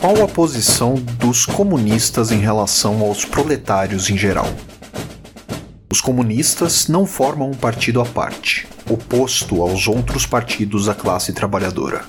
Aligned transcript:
qual 0.00 0.22
a 0.22 0.28
posição 0.28 0.94
dos 0.94 1.46
comunistas 1.46 2.30
em 2.30 2.38
relação 2.38 3.00
aos 3.00 3.24
proletários 3.24 4.10
em 4.10 4.16
geral. 4.16 4.48
Os 5.90 6.00
comunistas 6.00 6.88
não 6.88 7.06
formam 7.06 7.50
um 7.50 7.54
partido 7.54 8.00
à 8.00 8.04
parte, 8.04 8.66
oposto 8.90 9.62
aos 9.62 9.88
outros 9.88 10.26
partidos 10.26 10.86
da 10.86 10.94
classe 10.94 11.32
trabalhadora. 11.32 12.04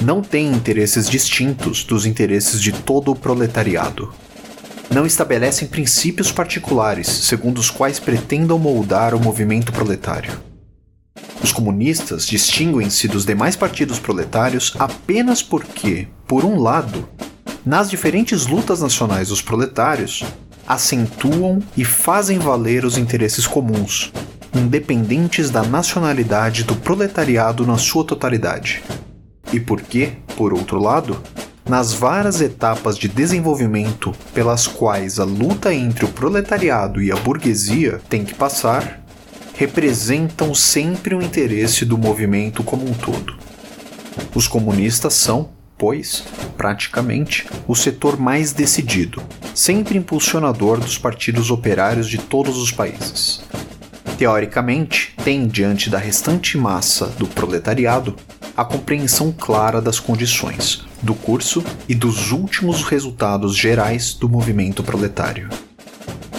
Não 0.00 0.20
têm 0.20 0.52
interesses 0.52 1.08
distintos 1.08 1.82
dos 1.84 2.04
interesses 2.04 2.60
de 2.60 2.72
todo 2.72 3.12
o 3.12 3.16
proletariado. 3.16 4.12
Não 4.92 5.06
estabelecem 5.06 5.66
princípios 5.66 6.30
particulares 6.30 7.06
segundo 7.06 7.58
os 7.58 7.70
quais 7.70 7.98
pretendam 7.98 8.58
moldar 8.58 9.14
o 9.14 9.20
movimento 9.20 9.72
proletário. 9.72 10.38
Os 11.42 11.52
comunistas 11.52 12.26
distinguem-se 12.26 13.06
dos 13.06 13.24
demais 13.26 13.54
partidos 13.54 13.98
proletários 13.98 14.74
apenas 14.78 15.42
porque, 15.42 16.08
por 16.26 16.44
um 16.44 16.58
lado, 16.58 17.06
nas 17.64 17.88
diferentes 17.88 18.46
lutas 18.46 18.80
nacionais 18.80 19.28
dos 19.28 19.40
proletários, 19.40 20.22
acentuam 20.66 21.62
e 21.76 21.84
fazem 21.84 22.38
valer 22.38 22.84
os 22.84 22.98
interesses 22.98 23.46
comuns, 23.46 24.12
independentes 24.54 25.50
da 25.50 25.62
nacionalidade 25.62 26.64
do 26.64 26.76
proletariado 26.76 27.66
na 27.66 27.78
sua 27.78 28.04
totalidade. 28.04 28.82
E 29.52 29.60
porque, 29.60 30.12
por 30.36 30.52
outro 30.52 30.78
lado, 30.78 31.20
nas 31.68 31.94
várias 31.94 32.40
etapas 32.40 32.98
de 32.98 33.08
desenvolvimento 33.08 34.12
pelas 34.34 34.66
quais 34.66 35.18
a 35.18 35.24
luta 35.24 35.72
entre 35.72 36.04
o 36.04 36.08
proletariado 36.08 37.00
e 37.00 37.10
a 37.10 37.16
burguesia 37.16 38.00
tem 38.08 38.24
que 38.24 38.34
passar, 38.34 39.02
representam 39.54 40.54
sempre 40.54 41.14
o 41.14 41.22
interesse 41.22 41.84
do 41.84 41.96
movimento 41.96 42.62
como 42.62 42.86
um 42.86 42.92
todo. 42.92 43.34
Os 44.34 44.46
comunistas 44.46 45.14
são, 45.14 45.50
pois, 45.76 46.24
praticamente, 46.56 47.46
o 47.66 47.74
setor 47.74 48.18
mais 48.18 48.52
decidido, 48.52 49.22
sempre 49.54 49.98
impulsionador 49.98 50.78
dos 50.80 50.98
partidos 50.98 51.50
operários 51.50 52.08
de 52.08 52.18
todos 52.18 52.56
os 52.56 52.70
países. 52.70 53.42
Teoricamente, 54.16 55.14
tem 55.24 55.46
diante 55.46 55.90
da 55.90 55.98
restante 55.98 56.56
massa 56.56 57.06
do 57.18 57.26
proletariado 57.26 58.14
a 58.56 58.64
compreensão 58.64 59.32
clara 59.32 59.80
das 59.80 59.98
condições, 59.98 60.84
do 61.02 61.14
curso 61.14 61.64
e 61.88 61.94
dos 61.94 62.30
últimos 62.30 62.84
resultados 62.84 63.56
gerais 63.56 64.14
do 64.14 64.28
movimento 64.28 64.82
proletário. 64.84 65.48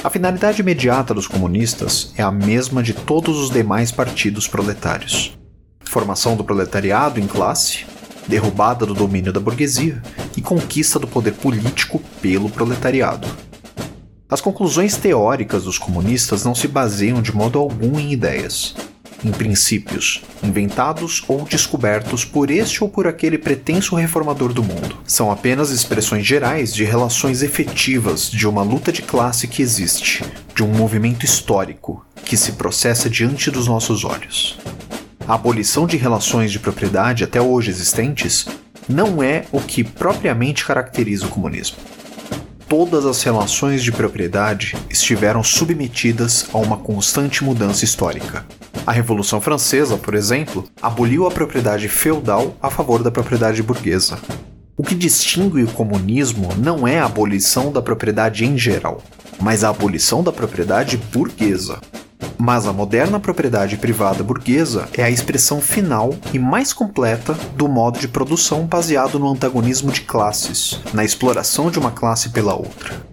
A 0.02 0.10
finalidade 0.10 0.62
imediata 0.62 1.14
dos 1.14 1.28
comunistas 1.28 2.14
é 2.16 2.22
a 2.22 2.32
mesma 2.32 2.82
de 2.82 2.94
todos 2.94 3.38
os 3.38 3.50
demais 3.50 3.92
partidos 3.92 4.48
proletários: 4.48 5.38
formação 5.84 6.38
do 6.38 6.44
proletariado 6.44 7.20
em 7.20 7.28
classe, 7.28 7.86
derrubada 8.28 8.86
do 8.86 8.94
domínio 8.94 9.32
da 9.32 9.40
burguesia 9.40 10.02
e 10.36 10.42
conquista 10.42 11.00
do 11.00 11.08
poder 11.08 11.34
político 11.34 12.02
pelo 12.22 12.50
proletariado. 12.50 13.28
As 14.30 14.42
conclusões 14.42 14.98
teóricas 14.98 15.64
dos 15.64 15.78
comunistas 15.78 16.44
não 16.44 16.56
se 16.56 16.68
baseiam 16.68 17.22
de 17.22 17.34
modo 17.34 17.60
algum 17.60 18.00
em 18.00 18.12
ideias, 18.12 18.76
em 19.24 19.32
princípios, 19.32 20.24
inventados 20.44 21.24
ou 21.28 21.46
descobertos 21.46 22.26
por 22.26 22.50
este 22.50 22.84
ou 22.84 22.90
por 22.90 23.08
aquele 23.08 23.38
pretenso 23.38 23.96
reformador 23.96 24.52
do 24.54 24.64
mundo. 24.64 24.98
São 25.06 25.32
apenas 25.32 25.72
expressões 25.72 26.26
gerais 26.26 26.74
de 26.74 26.84
relações 26.84 27.42
efetivas 27.42 28.30
de 28.30 28.48
uma 28.48 28.62
luta 28.64 28.92
de 28.92 29.02
classe 29.02 29.48
que 29.48 29.62
existe, 29.62 30.24
de 30.56 30.64
um 30.64 30.68
movimento 30.68 31.24
histórico 31.24 32.06
que 32.24 32.36
se 32.36 32.54
processa 32.54 33.10
diante 33.10 33.52
dos 33.52 33.68
nossos 33.68 34.04
olhos. 34.04 34.58
A 35.28 35.34
abolição 35.34 35.88
de 35.88 35.98
relações 35.98 36.52
de 36.52 36.60
propriedade 36.60 37.24
até 37.24 37.42
hoje 37.42 37.72
existentes 37.72 38.46
não 38.88 39.24
é 39.24 39.46
o 39.52 39.60
que 39.60 39.84
propriamente 39.84 40.64
caracteriza 40.64 41.26
o 41.26 41.30
comunismo. 41.30 41.78
Todas 42.70 43.08
as 43.08 43.24
relações 43.24 43.84
de 43.84 43.92
propriedade 43.92 44.78
estiveram 44.88 45.42
submetidas 45.42 46.46
a 46.54 46.60
uma 46.60 46.78
constante 46.78 47.44
mudança 47.44 47.84
histórica. 47.84 48.46
A 48.86 48.92
Revolução 48.92 49.42
Francesa, 49.42 49.98
por 49.98 50.14
exemplo, 50.14 50.70
aboliu 50.80 51.26
a 51.26 51.32
propriedade 51.32 51.90
feudal 51.90 52.56
a 52.62 52.70
favor 52.70 53.02
da 53.02 53.10
propriedade 53.10 53.64
burguesa. 53.64 54.20
O 54.78 54.84
que 54.84 54.94
distingue 54.94 55.64
o 55.64 55.72
comunismo 55.72 56.50
não 56.56 56.88
é 56.88 57.00
a 57.00 57.06
abolição 57.06 57.72
da 57.72 57.82
propriedade 57.82 58.46
em 58.46 58.56
geral, 58.60 59.02
mas 59.42 59.64
a 59.64 59.70
abolição 59.70 60.22
da 60.22 60.32
propriedade 60.32 60.98
burguesa. 60.98 61.80
Mas 62.38 62.68
a 62.68 62.74
moderna 62.74 63.20
propriedade 63.20 63.78
privada 63.78 64.24
burguesa 64.24 64.88
é 64.94 65.04
a 65.04 65.10
expressão 65.10 65.62
final 65.62 66.14
e 66.34 66.40
mais 66.40 66.74
completa 66.74 67.34
do 67.56 67.68
modo 67.68 68.00
de 68.00 68.08
produção 68.08 68.66
baseado 68.66 69.18
no 69.18 69.30
antagonismo 69.30 69.92
de 69.92 70.02
classes, 70.02 70.80
na 70.94 71.04
exploração 71.04 71.72
de 71.72 71.80
uma 71.80 71.92
classe 71.92 72.30
pela 72.30 72.54
outra. 72.54 73.06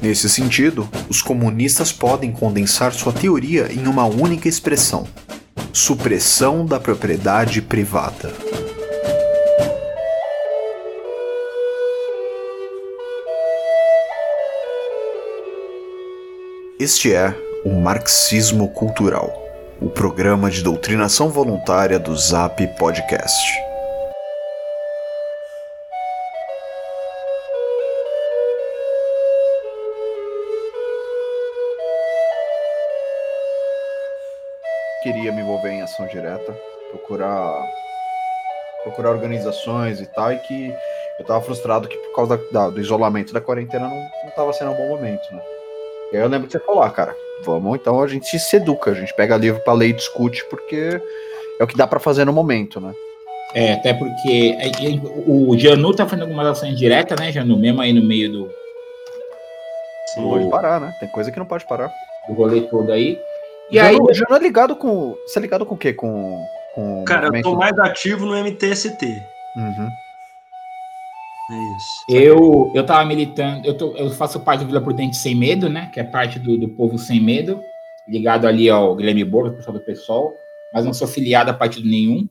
Nesse 0.00 0.28
sentido, 0.28 0.88
os 1.08 1.22
comunistas 1.22 1.92
podem 1.92 2.32
condensar 2.32 2.92
sua 2.92 3.12
teoria 3.12 3.72
em 3.72 3.86
uma 3.86 4.04
única 4.04 4.48
expressão: 4.48 5.06
supressão 5.72 6.66
da 6.66 6.80
propriedade 6.80 7.62
privada. 7.62 8.32
Este 16.80 17.12
é 17.12 17.51
o 17.64 17.70
Marxismo 17.70 18.68
Cultural, 18.70 19.32
o 19.80 19.88
programa 19.88 20.50
de 20.50 20.64
doutrinação 20.64 21.28
voluntária 21.28 21.96
do 21.96 22.16
Zap 22.16 22.66
Podcast. 22.76 23.62
Queria 35.04 35.30
me 35.30 35.42
envolver 35.42 35.70
em 35.70 35.82
ação 35.82 36.06
direta, 36.08 36.52
procurar 36.90 37.64
procurar 38.82 39.10
organizações 39.10 40.00
e 40.00 40.06
tal, 40.06 40.32
e 40.32 40.38
que 40.38 40.74
eu 41.20 41.24
tava 41.24 41.40
frustrado 41.40 41.86
que 41.86 41.96
por 41.96 42.14
causa 42.16 42.40
da, 42.50 42.68
do 42.70 42.80
isolamento 42.80 43.32
da 43.32 43.40
quarentena 43.40 43.86
não, 43.86 44.10
não 44.24 44.30
tava 44.34 44.52
sendo 44.52 44.72
um 44.72 44.76
bom 44.76 44.88
momento, 44.88 45.22
né? 45.32 45.40
E 46.12 46.16
aí 46.16 46.22
eu 46.22 46.28
lembro 46.28 46.48
que 46.48 46.52
você 46.52 46.58
falou, 46.58 46.82
ah, 46.82 46.90
cara, 46.90 47.16
vamos 47.44 47.78
então 47.78 48.00
a 48.02 48.06
gente 48.06 48.38
se 48.38 48.56
educa, 48.56 48.90
a 48.90 48.94
gente 48.94 49.14
pega 49.14 49.36
livro 49.36 49.60
para 49.60 49.72
ler 49.72 49.88
e 49.88 49.92
discute, 49.92 50.44
porque 50.48 51.00
é 51.58 51.64
o 51.64 51.66
que 51.66 51.76
dá 51.76 51.86
para 51.86 52.00
fazer 52.00 52.24
no 52.24 52.32
momento, 52.32 52.80
né? 52.80 52.92
É, 53.54 53.74
até 53.74 53.92
porque 53.92 54.56
é, 54.58 54.70
o 55.26 55.56
Janu 55.58 55.94
tá 55.94 56.06
fazendo 56.06 56.22
algumas 56.22 56.46
ações 56.46 56.78
diretas, 56.78 57.18
né, 57.20 57.30
Janu, 57.30 57.58
mesmo 57.58 57.80
aí 57.80 57.92
no 57.92 58.02
meio 58.02 58.32
do. 58.32 58.50
Não 60.16 60.30
pode 60.30 60.50
parar, 60.50 60.80
né? 60.80 60.92
Tem 61.00 61.08
coisa 61.10 61.30
que 61.30 61.38
não 61.38 61.46
pode 61.46 61.66
parar. 61.66 61.90
O 62.28 62.32
rolê 62.32 62.62
todo 62.62 62.90
aí. 62.92 63.18
E 63.70 63.76
Janu, 63.76 63.88
aí. 63.88 63.96
O 63.96 64.14
Janu 64.14 64.36
é 64.36 64.38
ligado 64.38 64.76
com. 64.76 65.16
Você 65.26 65.38
é 65.38 65.42
ligado 65.42 65.66
com 65.66 65.74
o 65.74 65.78
quê? 65.78 65.92
Com. 65.92 66.42
com 66.74 67.04
Cara, 67.04 67.28
eu 67.34 67.42
tô 67.42 67.56
mais 67.56 67.78
ativo 67.78 68.24
no 68.24 68.36
MTST. 68.36 69.22
Uhum. 69.56 69.90
É 71.52 71.76
isso. 71.76 72.04
Eu, 72.08 72.72
eu 72.74 72.86
tava 72.86 73.04
militando, 73.04 73.66
eu, 73.66 73.76
tô, 73.76 73.94
eu 73.94 74.10
faço 74.10 74.40
parte 74.40 74.60
do 74.60 74.66
Vila 74.66 74.80
Prudente 74.80 75.16
Sem 75.16 75.34
Medo, 75.34 75.68
né? 75.68 75.90
Que 75.92 76.00
é 76.00 76.04
parte 76.04 76.38
do, 76.38 76.56
do 76.56 76.68
povo 76.70 76.98
sem 76.98 77.20
medo, 77.20 77.60
ligado 78.08 78.46
ali 78.46 78.70
ao 78.70 78.96
Guilherme 78.96 79.22
Borges, 79.22 79.56
pessoal 79.56 79.76
do 79.76 79.84
PSOL, 79.84 80.34
mas 80.72 80.84
não 80.84 80.94
sou 80.94 81.06
filiado 81.06 81.50
a 81.50 81.54
partido 81.54 81.86
nenhum. 81.86 82.26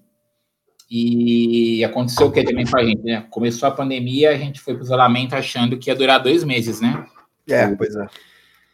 E 0.89 1.85
aconteceu 1.85 2.27
o 2.27 2.31
que 2.31 2.43
também 2.43 2.65
com 2.65 2.77
a 2.77 2.83
gente, 2.83 3.01
né? 3.03 3.25
Começou 3.29 3.69
a 3.69 3.71
pandemia, 3.71 4.31
a 4.31 4.37
gente 4.37 4.59
foi 4.59 4.73
pro 4.73 4.83
isolamento 4.83 5.35
achando 5.35 5.77
que 5.77 5.89
ia 5.89 5.95
durar 5.95 6.21
dois 6.21 6.43
meses, 6.43 6.81
né? 6.81 7.05
É, 7.47 7.67
pois 7.75 7.95
é. 7.95 8.07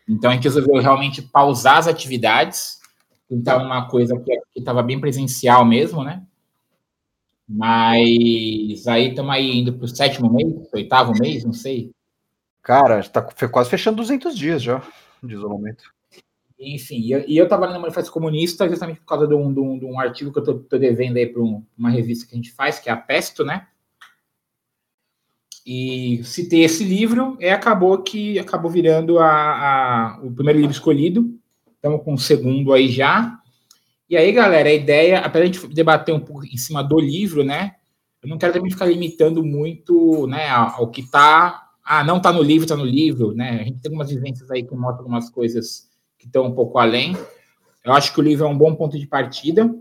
Então 0.09 0.31
a 0.31 0.34
gente 0.34 0.46
resolveu 0.46 0.81
realmente 0.81 1.22
pausar 1.22 1.78
as 1.78 1.88
atividades, 1.88 2.80
tentar 3.30 3.57
uma 3.57 3.88
coisa 3.88 4.18
que 4.18 4.33
estava 4.56 4.81
bem 4.81 5.00
presencial 5.00 5.66
mesmo, 5.66 6.04
né? 6.04 6.24
Mas 7.48 8.88
aí 8.88 9.10
estamos 9.10 9.32
aí 9.32 9.60
indo 9.60 9.74
para 9.74 9.86
o 9.86 9.88
sétimo 9.88 10.32
mês, 10.34 10.54
oitavo 10.74 11.14
mês, 11.18 11.46
não 11.46 11.54
sei. 11.54 11.92
Cara, 12.62 13.00
está 13.00 13.22
quase 13.22 13.70
fechando 13.70 13.98
200 13.98 14.38
dias 14.38 14.62
já 14.62 14.84
de 15.24 15.34
isolamento. 15.34 15.86
Enfim, 16.60 16.98
e 17.28 17.38
eu 17.38 17.44
estava 17.44 17.68
lendo 17.68 17.80
Manifesto 17.80 18.12
Comunista 18.12 18.68
justamente 18.68 19.00
por 19.00 19.06
causa 19.06 19.28
de 19.28 19.36
um, 19.36 19.54
de 19.54 19.60
um, 19.60 19.78
de 19.78 19.86
um 19.86 20.00
artigo 20.00 20.34
que 20.34 20.40
eu 20.40 20.44
estou 20.44 20.80
devendo 20.80 21.18
aí 21.18 21.28
para 21.28 21.42
um, 21.42 21.64
uma 21.78 21.90
revista 21.90 22.26
que 22.26 22.34
a 22.34 22.36
gente 22.36 22.52
faz, 22.52 22.80
que 22.80 22.90
é 22.90 22.92
a 22.92 22.98
Pesto, 22.98 23.46
né? 23.46 23.68
E 25.64 26.24
citei 26.24 26.64
esse 26.64 26.84
livro 26.84 27.38
e 27.40 27.48
acabou 27.48 28.02
que 28.02 28.40
acabou 28.40 28.72
virando 28.72 29.20
a, 29.20 29.28
a, 29.28 30.20
o 30.24 30.32
primeiro 30.32 30.60
livro 30.60 30.74
escolhido. 30.74 31.38
Estamos 31.76 32.04
com 32.04 32.14
o 32.16 32.18
segundo 32.18 32.74
aí 32.74 32.88
já. 32.88 33.40
E 34.09 34.15
aí, 34.15 34.31
galera, 34.31 34.69
a 34.69 34.74
ideia, 34.74 35.19
apesar 35.19 35.45
de 35.45 35.57
a 35.57 35.62
gente 35.62 35.74
debater 35.74 36.15
um 36.15 36.19
pouco 36.19 36.45
em 36.45 36.57
cima 36.57 36.81
do 36.81 36.98
livro, 37.00 37.44
né? 37.44 37.75
Eu 38.21 38.30
não 38.30 38.38
quero 38.38 38.54
também 38.54 38.71
ficar 38.71 38.86
limitando 38.86 39.44
muito, 39.44 40.25
né, 40.27 40.50
ao 40.50 40.89
que 40.89 41.04
tá. 41.04 41.71
Ah, 41.83 42.04
não 42.04 42.21
tá 42.21 42.31
no 42.31 42.42
livro, 42.42 42.68
tá 42.68 42.75
no 42.75 42.86
livro, 42.86 43.33
né? 43.33 43.62
A 43.62 43.63
gente 43.63 43.80
tem 43.80 43.89
algumas 43.89 44.09
vivências 44.09 44.50
aí 44.50 44.63
que 44.63 44.74
mostram 44.74 45.00
algumas 45.00 45.30
coisas 45.30 45.89
que 46.18 46.25
estão 46.25 46.45
um 46.45 46.56
pouco 46.56 46.80
além. 46.80 47.18
Eu 47.83 47.94
acho 47.94 48.13
que 48.13 48.19
o 48.19 48.24
livro 48.24 48.45
é 48.45 48.50
um 48.50 48.57
bom 48.57 48.75
ponto 48.75 48.98
de 48.98 49.07
partida, 49.07 49.74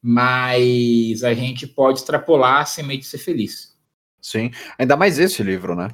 mas 0.00 1.22
a 1.24 1.34
gente 1.34 1.66
pode 1.66 1.98
extrapolar 1.98 2.62
a 2.62 2.64
semente 2.64 3.00
de 3.00 3.06
ser 3.06 3.18
feliz. 3.18 3.76
Sim, 4.20 4.50
ainda 4.78 4.96
mais 4.96 5.18
esse 5.18 5.42
livro, 5.42 5.74
né? 5.74 5.88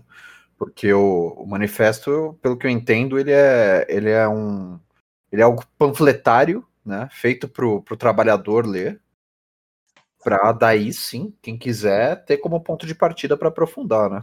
Porque 0.56 0.92
o, 0.92 1.34
o 1.36 1.46
manifesto, 1.46 2.38
pelo 2.40 2.56
que 2.56 2.66
eu 2.66 2.70
entendo, 2.70 3.18
ele 3.18 3.32
é, 3.32 3.86
ele 3.88 4.10
é 4.10 4.28
um 4.28 4.78
ele 5.32 5.42
é 5.42 5.44
algo 5.44 5.64
panfletário, 5.78 6.64
né? 6.84 7.08
Feito 7.12 7.48
para 7.48 7.66
o 7.66 7.82
trabalhador 7.96 8.66
ler, 8.66 9.00
para 10.22 10.52
daí 10.52 10.92
sim, 10.92 11.34
quem 11.40 11.56
quiser 11.56 12.24
ter 12.24 12.38
como 12.38 12.60
ponto 12.60 12.86
de 12.86 12.94
partida 12.94 13.36
para 13.36 13.48
aprofundar, 13.48 14.10
né? 14.10 14.22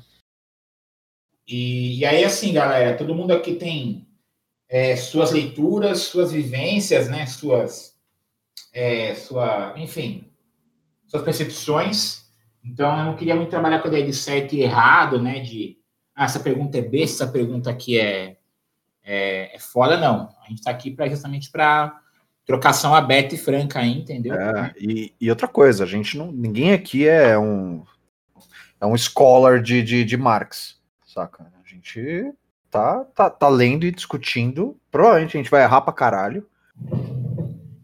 E, 1.47 1.99
e, 1.99 2.05
aí, 2.05 2.23
assim, 2.23 2.53
galera, 2.53 2.97
todo 2.97 3.15
mundo 3.15 3.31
aqui 3.31 3.55
tem 3.55 4.05
é, 4.67 4.95
suas 4.95 5.31
leituras, 5.31 6.01
suas 6.01 6.31
vivências, 6.31 7.09
né? 7.09 7.25
Suas, 7.25 7.97
é, 8.73 9.15
sua, 9.15 9.73
enfim, 9.77 10.29
suas 11.07 11.23
percepções. 11.23 12.27
Então, 12.63 12.97
eu 12.99 13.05
não 13.05 13.15
queria 13.15 13.35
muito 13.35 13.49
trabalhar 13.49 13.79
com 13.79 13.87
a 13.87 13.91
ideia 13.91 14.05
de 14.05 14.13
certo 14.13 14.53
e 14.53 14.61
errado, 14.61 15.21
né? 15.21 15.39
De, 15.39 15.77
ah, 16.13 16.25
essa 16.25 16.39
pergunta 16.39 16.77
é 16.77 16.81
besta, 16.81 17.23
essa 17.23 17.31
pergunta 17.31 17.69
aqui 17.69 17.97
é, 17.97 18.37
é, 19.01 19.55
é 19.55 19.59
foda, 19.59 19.97
não. 19.97 20.29
A 20.43 20.49
gente 20.49 20.59
está 20.59 20.69
aqui 20.69 20.91
pra, 20.91 21.07
justamente 21.07 21.49
para 21.49 22.01
trocação 22.47 22.95
aberta 22.95 23.35
e 23.35 23.37
franca 23.37 23.79
aí, 23.79 23.99
entendeu? 23.99 24.33
É, 24.33 24.73
e, 24.79 25.13
e, 25.19 25.29
outra 25.29 25.47
coisa, 25.47 25.83
a 25.83 25.87
gente 25.87 26.17
não. 26.17 26.31
Ninguém 26.31 26.71
aqui 26.71 27.07
é 27.07 27.37
um. 27.37 27.83
É 28.79 28.85
um 28.85 28.97
scholar 28.97 29.61
de, 29.61 29.83
de, 29.83 30.05
de 30.05 30.15
Marx, 30.15 30.79
saca? 31.05 31.51
A 31.63 31.69
gente 31.69 32.31
tá, 32.69 33.03
tá, 33.15 33.29
tá 33.29 33.49
lendo 33.49 33.85
e 33.85 33.91
discutindo. 33.91 34.79
Provavelmente 34.89 35.35
a 35.35 35.41
gente 35.41 35.51
vai 35.51 35.63
errar 35.63 35.81
pra 35.81 35.91
caralho. 35.91 36.47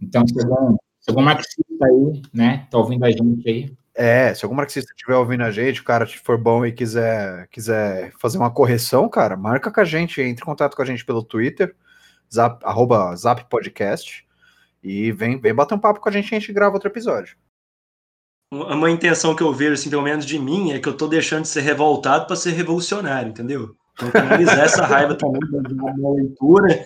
Então, 0.02 0.26
se 0.26 0.40
algum, 0.40 0.78
se 1.00 1.10
algum 1.10 1.24
marxista 1.24 1.86
aí, 1.86 2.22
né, 2.32 2.68
tá 2.70 2.78
ouvindo 2.78 3.04
a 3.04 3.12
gente 3.12 3.50
aí, 3.50 3.76
é, 3.96 4.34
se 4.34 4.46
algum 4.46 4.56
marxista 4.56 4.92
estiver 4.92 5.16
ouvindo 5.16 5.44
a 5.44 5.52
gente, 5.52 5.82
o 5.82 5.84
cara 5.84 6.06
for 6.08 6.38
bom 6.38 6.66
e 6.66 6.72
quiser, 6.72 7.48
quiser 7.48 8.12
fazer 8.20 8.38
uma 8.38 8.50
correção, 8.52 9.08
cara, 9.10 9.36
marca 9.36 9.72
com 9.72 9.80
a 9.80 9.86
gente, 9.86 10.22
entre 10.22 10.44
em 10.44 10.46
contato 10.46 10.76
com 10.76 10.82
a 10.82 10.86
gente 10.86 11.06
pelo 11.06 11.24
Twitter, 11.24 11.76
zap, 12.32 12.64
arroba 12.66 13.16
Zap 13.16 13.46
Podcast, 13.50 14.26
e 14.84 15.12
vem, 15.12 15.40
vem 15.40 15.54
bater 15.54 15.76
um 15.76 15.80
papo 15.80 16.00
com 16.00 16.10
a 16.10 16.12
gente 16.12 16.32
e 16.32 16.36
a 16.36 16.40
gente 16.40 16.52
grava 16.52 16.74
outro 16.74 16.90
episódio. 16.90 17.38
Uma 18.52 18.92
intenção 18.92 19.36
que 19.36 19.42
eu 19.42 19.52
vejo, 19.52 19.74
assim, 19.74 19.90
pelo 19.90 20.04
menos 20.04 20.26
de 20.26 20.38
mim, 20.38 20.74
é 20.74 20.80
que 20.80 20.88
eu 20.88 20.96
tô 20.96 21.08
deixando 21.08 21.44
de 21.44 21.48
ser 21.48 21.62
revoltado 21.62 22.28
para 22.28 22.36
ser 22.36 22.52
revolucionário, 22.52 23.30
entendeu? 23.30 23.76
Então, 23.96 24.10
essa 24.62 24.86
raiva 24.86 25.16
também 25.16 25.40
da 25.50 26.10
leitura. 26.10 26.86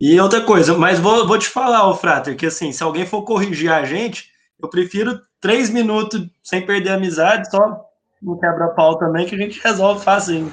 E 0.00 0.20
outra 0.20 0.42
coisa, 0.42 0.76
mas 0.76 1.00
vou, 1.00 1.26
vou 1.26 1.38
te 1.38 1.48
falar, 1.48 1.88
ô 1.88 1.94
Frater, 1.96 2.36
que 2.36 2.46
assim, 2.46 2.70
se 2.70 2.82
alguém 2.82 3.06
for 3.06 3.22
corrigir 3.22 3.72
a 3.72 3.84
gente, 3.84 4.30
eu 4.60 4.68
prefiro 4.68 5.20
três 5.40 5.70
minutos 5.70 6.28
sem 6.42 6.64
perder 6.64 6.90
a 6.90 6.94
amizade, 6.94 7.50
só 7.50 7.84
no 8.20 8.38
quebra-pau 8.38 8.98
também, 8.98 9.26
que 9.26 9.34
a 9.34 9.38
gente 9.38 9.60
resolve 9.60 10.04
fácil. 10.04 10.52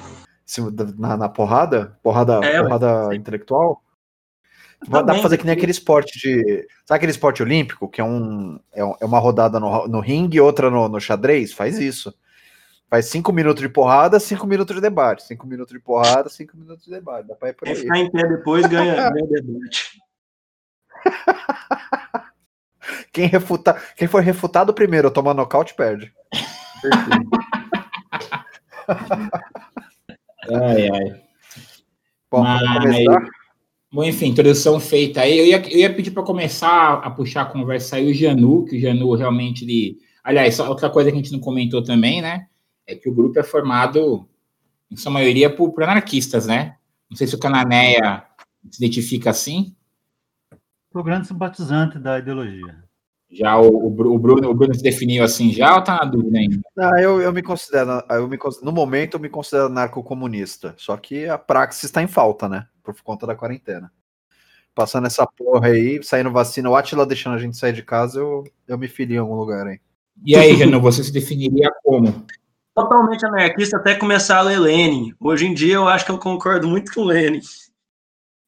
Na, 0.98 1.16
na 1.16 1.28
porrada? 1.28 1.98
Porrada, 2.02 2.40
é, 2.44 2.62
porrada 2.62 3.14
intelectual? 3.14 3.83
Dá 4.88 5.02
pra 5.02 5.18
fazer 5.18 5.38
que 5.38 5.44
nem 5.44 5.54
aquele 5.54 5.72
esporte 5.72 6.18
de. 6.18 6.66
Sabe 6.84 6.96
aquele 6.96 7.12
esporte 7.12 7.42
olímpico, 7.42 7.88
que 7.88 8.00
é, 8.00 8.04
um, 8.04 8.58
é, 8.72 8.80
é 8.80 9.04
uma 9.04 9.18
rodada 9.18 9.58
no, 9.58 9.88
no 9.88 10.00
ringue 10.00 10.36
e 10.36 10.40
outra 10.40 10.70
no, 10.70 10.88
no 10.88 11.00
xadrez? 11.00 11.52
Faz 11.52 11.78
isso. 11.78 12.14
Faz 12.88 13.06
cinco 13.06 13.32
minutos 13.32 13.62
de 13.62 13.68
porrada, 13.68 14.20
cinco 14.20 14.46
minutos 14.46 14.74
de 14.74 14.82
debate. 14.82 15.24
Cinco 15.24 15.46
minutos 15.46 15.72
de 15.72 15.80
porrada, 15.80 16.28
cinco 16.28 16.56
minutos 16.56 16.84
de 16.84 16.90
debate. 16.90 17.26
Dá 17.26 17.34
pra 17.34 17.48
ir 17.48 17.54
por 17.54 17.66
aí. 17.66 17.76
ficar 17.76 17.98
em 17.98 18.10
pé 18.10 18.28
depois 18.28 18.66
ganha, 18.66 18.94
ganha 19.10 19.42
debate. 19.42 19.98
Quem, 23.12 23.26
refuta, 23.26 23.80
quem 23.96 24.06
for 24.06 24.22
refutado 24.22 24.74
primeiro 24.74 25.10
toma 25.10 25.32
nocaute, 25.32 25.74
perde. 25.74 26.12
ai, 30.50 30.90
ai. 30.90 31.22
Bom, 32.30 32.42
Mas, 32.42 32.62
bom, 33.94 34.02
enfim, 34.02 34.26
introdução 34.26 34.80
feita 34.80 35.20
aí. 35.20 35.38
Eu 35.38 35.46
ia, 35.46 35.72
eu 35.72 35.78
ia 35.78 35.94
pedir 35.94 36.10
para 36.10 36.24
começar 36.24 36.94
a 36.94 37.10
puxar 37.10 37.42
a 37.42 37.46
conversa 37.46 37.96
aí 37.96 38.10
o 38.10 38.14
Janu, 38.14 38.64
que 38.64 38.76
o 38.76 38.80
Janu 38.80 39.14
realmente. 39.14 39.64
Ele... 39.64 39.98
Aliás, 40.22 40.58
outra 40.58 40.90
coisa 40.90 41.10
que 41.10 41.16
a 41.16 41.20
gente 41.20 41.32
não 41.32 41.38
comentou 41.38 41.82
também, 41.82 42.20
né? 42.20 42.48
É 42.86 42.96
que 42.96 43.08
o 43.08 43.14
grupo 43.14 43.38
é 43.38 43.44
formado, 43.44 44.28
em 44.90 44.96
sua 44.96 45.12
maioria, 45.12 45.48
por, 45.48 45.70
por 45.70 45.84
anarquistas, 45.84 46.46
né? 46.46 46.76
Não 47.08 47.16
sei 47.16 47.28
se 47.28 47.36
o 47.36 47.38
Cananeia 47.38 48.24
se 48.68 48.84
identifica 48.84 49.30
assim. 49.30 49.76
Sou 50.92 51.04
grande 51.04 51.28
simpatizante 51.28 51.98
da 51.98 52.18
ideologia. 52.18 52.82
Já 53.30 53.58
o, 53.58 53.86
o, 53.86 54.18
Bruno, 54.18 54.50
o 54.50 54.54
Bruno 54.54 54.74
se 54.74 54.82
definiu 54.82 55.24
assim 55.24 55.52
já 55.52 55.74
ou 55.74 55.82
tá 55.82 55.98
na 55.98 56.04
dúvida 56.04 56.38
ainda? 56.38 56.60
Não, 56.76 56.98
eu, 56.98 57.20
eu 57.20 57.32
me 57.32 57.42
considero, 57.42 58.02
eu 58.10 58.28
me, 58.28 58.38
no 58.62 58.70
momento 58.72 59.14
eu 59.14 59.20
me 59.20 59.28
considero 59.28 59.68
narcocomunista, 59.68 60.74
só 60.76 60.96
que 60.96 61.26
a 61.26 61.36
praxis 61.36 61.84
está 61.84 62.00
em 62.00 62.06
falta, 62.06 62.48
né? 62.48 62.66
Por 62.84 62.94
conta 63.02 63.26
da 63.26 63.34
quarentena. 63.34 63.90
Passando 64.74 65.06
essa 65.06 65.26
porra 65.26 65.68
aí, 65.68 66.00
saindo 66.02 66.30
vacina, 66.30 66.70
o 66.70 66.76
Atila 66.76 67.06
deixando 67.06 67.34
a 67.34 67.38
gente 67.38 67.56
sair 67.56 67.72
de 67.72 67.82
casa, 67.82 68.20
eu, 68.20 68.44
eu 68.68 68.78
me 68.78 68.86
fili 68.86 69.14
em 69.14 69.18
algum 69.18 69.34
lugar 69.34 69.66
aí. 69.66 69.80
E 70.24 70.36
aí, 70.36 70.52
Renan, 70.52 70.78
você 70.78 71.02
se 71.02 71.12
definiria 71.12 71.70
como? 71.82 72.24
Totalmente 72.74 73.24
anarquista 73.24 73.76
até 73.76 73.94
começar 73.94 74.38
a 74.38 74.42
ler 74.42 74.58
Lenin. 74.58 75.14
Hoje 75.20 75.46
em 75.46 75.54
dia 75.54 75.74
eu 75.74 75.88
acho 75.88 76.04
que 76.04 76.10
eu 76.10 76.18
concordo 76.18 76.68
muito 76.68 76.92
com 76.92 77.04
Lenin 77.04 77.40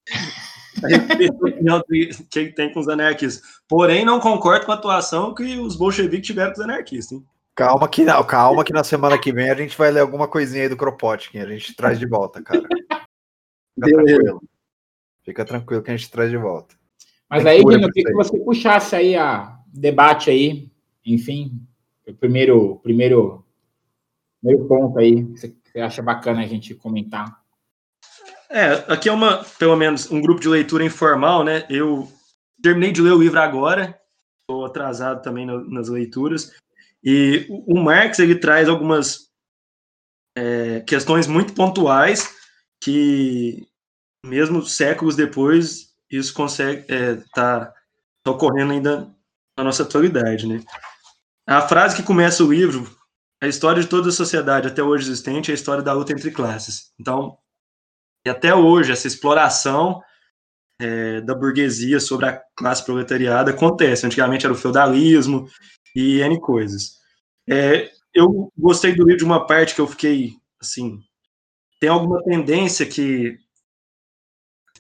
que 2.31 2.53
tem 2.53 2.73
com 2.73 2.81
os 2.81 2.89
anarquistas. 2.89 3.43
Porém, 3.69 4.05
não 4.05 4.21
concordo 4.21 4.67
com 4.67 4.73
a 4.73 4.75
atuação 4.75 5.35
que 5.35 5.59
os 5.59 5.77
bolcheviques 5.77 6.27
tiveram 6.27 6.53
com 6.53 6.61
os 6.61 6.65
anarquistas. 6.65 7.19
Hein? 7.19 7.25
Calma 7.55 7.89
que 7.89 8.05
não, 8.05 8.23
calma 8.23 8.63
que 8.63 8.73
na 8.73 8.85
semana 8.85 9.19
que 9.19 9.33
vem 9.33 9.51
a 9.51 9.55
gente 9.55 9.79
vai 9.79 9.91
ler 9.91 10.01
alguma 10.01 10.29
coisinha 10.29 10.65
aí 10.65 10.69
do 10.69 10.77
Kropotkin, 10.77 11.39
a 11.39 11.47
gente 11.47 11.75
traz 11.75 11.99
de 11.99 12.07
volta, 12.07 12.43
cara. 12.43 12.63
Fica 13.77 13.93
tranquilo. 13.93 14.43
Fica 15.25 15.45
tranquilo 15.45 15.83
que 15.83 15.91
a 15.91 15.97
gente 15.97 16.11
traz 16.11 16.31
de 16.31 16.37
volta. 16.37 16.75
Mas 17.29 17.43
Tem 17.43 17.53
aí, 17.53 17.63
Guilherme, 17.63 17.85
eu 17.85 17.93
queria 17.93 18.11
que 18.11 18.17
você 18.17 18.39
puxasse 18.39 18.97
aí 18.97 19.17
a 19.17 19.59
debate 19.67 20.31
aí, 20.31 20.71
enfim, 21.05 21.61
o 22.07 22.15
primeiro, 22.15 22.77
primeiro, 22.77 23.45
primeiro 24.41 24.67
ponto 24.67 24.99
aí 24.99 25.25
que 25.25 25.39
você 25.73 25.81
acha 25.81 26.03
bacana 26.03 26.43
a 26.43 26.47
gente 26.47 26.75
comentar. 26.75 27.41
É, 28.49 28.73
aqui 28.93 29.09
é 29.09 29.13
uma, 29.13 29.45
pelo 29.59 29.77
menos, 29.77 30.11
um 30.11 30.21
grupo 30.21 30.41
de 30.41 30.49
leitura 30.49 30.85
informal, 30.85 31.43
né? 31.43 31.67
Eu 31.69 32.09
terminei 32.63 32.93
de 32.93 33.03
ler 33.03 33.13
o 33.13 33.21
livro 33.21 33.41
agora, 33.41 34.01
estou 34.43 34.65
atrasado 34.65 35.21
também 35.21 35.45
no, 35.45 35.69
nas 35.69 35.89
leituras, 35.89 36.53
e 37.03 37.47
o, 37.51 37.75
o 37.75 37.83
Marx 37.83 38.21
ele 38.21 38.37
traz 38.37 38.69
algumas 38.69 39.29
é, 40.37 40.81
questões 40.81 41.27
muito 41.27 41.53
pontuais 41.53 42.37
que, 42.81 43.67
mesmo 44.25 44.65
séculos 44.65 45.17
depois, 45.17 45.95
isso 46.11 46.33
consegue 46.35 46.85
é, 46.93 47.17
tá, 47.35 47.73
tá 48.23 48.31
ocorrendo 48.31 48.73
ainda 48.73 49.15
na 49.57 49.65
nossa 49.65 49.83
atualidade, 49.83 50.47
né? 50.47 50.63
A 51.47 51.63
frase 51.63 51.97
que 51.97 52.03
começa 52.03 52.45
o 52.45 52.53
livro, 52.53 52.91
a 53.43 53.47
história 53.47 53.83
de 53.83 53.89
toda 53.89 54.09
a 54.09 54.13
sociedade 54.13 54.69
até 54.69 54.83
hoje 54.83 55.05
existente 55.11 55.51
é 55.51 55.53
a 55.53 55.55
história 55.55 55.83
da 55.83 55.93
luta 55.93 56.13
entre 56.13 56.31
classes. 56.31 56.93
Então, 56.99 57.39
e 58.27 58.29
até 58.29 58.55
hoje, 58.55 58.91
essa 58.91 59.07
exploração 59.07 60.03
é, 60.81 61.21
da 61.21 61.35
burguesia 61.35 62.01
sobre 62.01 62.27
a 62.27 62.43
classe 62.57 62.85
proletariada 62.85 63.53
acontece. 63.53 64.05
Antigamente 64.05 64.45
era 64.45 64.53
o 64.53 64.59
feudalismo 64.59 65.49
e 65.95 66.21
N 66.21 66.41
coisas. 66.41 66.97
É, 67.49 67.91
eu 68.13 68.53
gostei 68.59 68.95
do 68.95 69.05
livro 69.05 69.19
de 69.19 69.25
uma 69.25 69.47
parte 69.47 69.75
que 69.75 69.81
eu 69.81 69.87
fiquei, 69.87 70.33
assim, 70.61 70.99
tem 71.79 71.89
alguma 71.89 72.23
tendência 72.23 72.87
que 72.87 73.39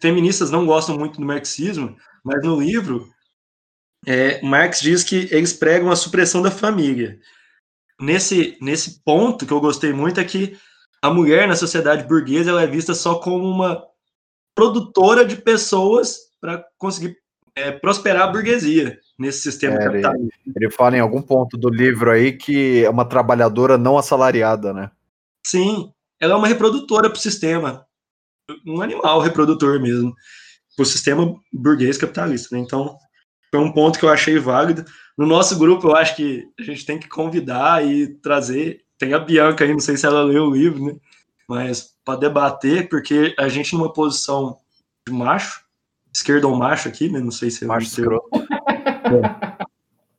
feministas 0.00 0.50
não 0.50 0.66
gostam 0.66 0.98
muito 0.98 1.20
do 1.20 1.26
marxismo, 1.26 1.96
mas 2.24 2.42
no 2.42 2.60
livro, 2.60 3.08
é, 4.06 4.40
Marx 4.42 4.80
diz 4.80 5.02
que 5.02 5.28
eles 5.30 5.52
pregam 5.52 5.90
a 5.90 5.96
supressão 5.96 6.42
da 6.42 6.50
família. 6.50 7.18
Nesse, 8.00 8.58
nesse 8.60 9.02
ponto 9.02 9.46
que 9.46 9.52
eu 9.52 9.60
gostei 9.60 9.92
muito 9.92 10.20
é 10.20 10.24
que 10.24 10.58
a 11.00 11.10
mulher 11.10 11.48
na 11.48 11.56
sociedade 11.56 12.06
burguesa 12.06 12.50
ela 12.50 12.62
é 12.62 12.66
vista 12.66 12.94
só 12.94 13.16
como 13.16 13.48
uma 13.48 13.82
produtora 14.54 15.24
de 15.24 15.36
pessoas 15.36 16.18
para 16.40 16.64
conseguir 16.78 17.16
é, 17.54 17.72
prosperar 17.72 18.28
a 18.28 18.32
burguesia 18.32 18.98
nesse 19.18 19.40
sistema 19.40 19.76
é, 19.76 19.78
capitalista. 19.78 20.36
Ele, 20.46 20.54
ele 20.56 20.70
fala 20.70 20.96
em 20.96 21.00
algum 21.00 21.22
ponto 21.22 21.56
do 21.56 21.70
livro 21.70 22.10
aí 22.10 22.32
que 22.32 22.84
é 22.84 22.90
uma 22.90 23.04
trabalhadora 23.04 23.78
não 23.78 23.96
assalariada, 23.96 24.72
né? 24.72 24.90
Sim, 25.46 25.92
ela 26.20 26.34
é 26.34 26.36
uma 26.36 26.48
reprodutora 26.48 27.08
para 27.10 27.18
o 27.18 27.22
sistema, 27.22 27.86
um 28.66 28.80
animal 28.80 29.20
reprodutor 29.20 29.80
mesmo, 29.80 30.14
para 30.76 30.82
o 30.82 30.86
sistema 30.86 31.34
burguês 31.52 31.98
capitalista. 31.98 32.54
Né? 32.54 32.62
Então, 32.62 32.96
foi 33.50 33.60
um 33.60 33.72
ponto 33.72 33.98
que 33.98 34.04
eu 34.04 34.10
achei 34.10 34.38
válido. 34.38 34.84
No 35.16 35.26
nosso 35.26 35.58
grupo, 35.58 35.88
eu 35.88 35.96
acho 35.96 36.16
que 36.16 36.44
a 36.58 36.62
gente 36.62 36.84
tem 36.84 36.98
que 36.98 37.08
convidar 37.08 37.84
e 37.84 38.08
trazer 38.18 38.86
tem 38.98 39.12
a 39.12 39.18
Bianca 39.18 39.64
aí, 39.64 39.72
não 39.72 39.80
sei 39.80 39.96
se 39.96 40.06
ela 40.06 40.22
leu 40.22 40.44
o 40.44 40.54
livro, 40.54 40.86
né? 40.86 40.96
Mas 41.48 41.94
para 42.04 42.18
debater, 42.18 42.88
porque 42.88 43.34
a 43.38 43.48
gente 43.48 43.74
numa 43.74 43.92
posição 43.92 44.58
de 45.06 45.12
macho, 45.12 45.60
esquerdo 46.14 46.46
ou 46.46 46.56
macho 46.56 46.88
aqui, 46.88 47.08
né? 47.08 47.20
Não 47.20 47.30
sei 47.30 47.50
se 47.50 47.64
é 47.64 47.66
macho 47.66 47.86
esquerdo. 47.86 48.22
É. 48.32 49.66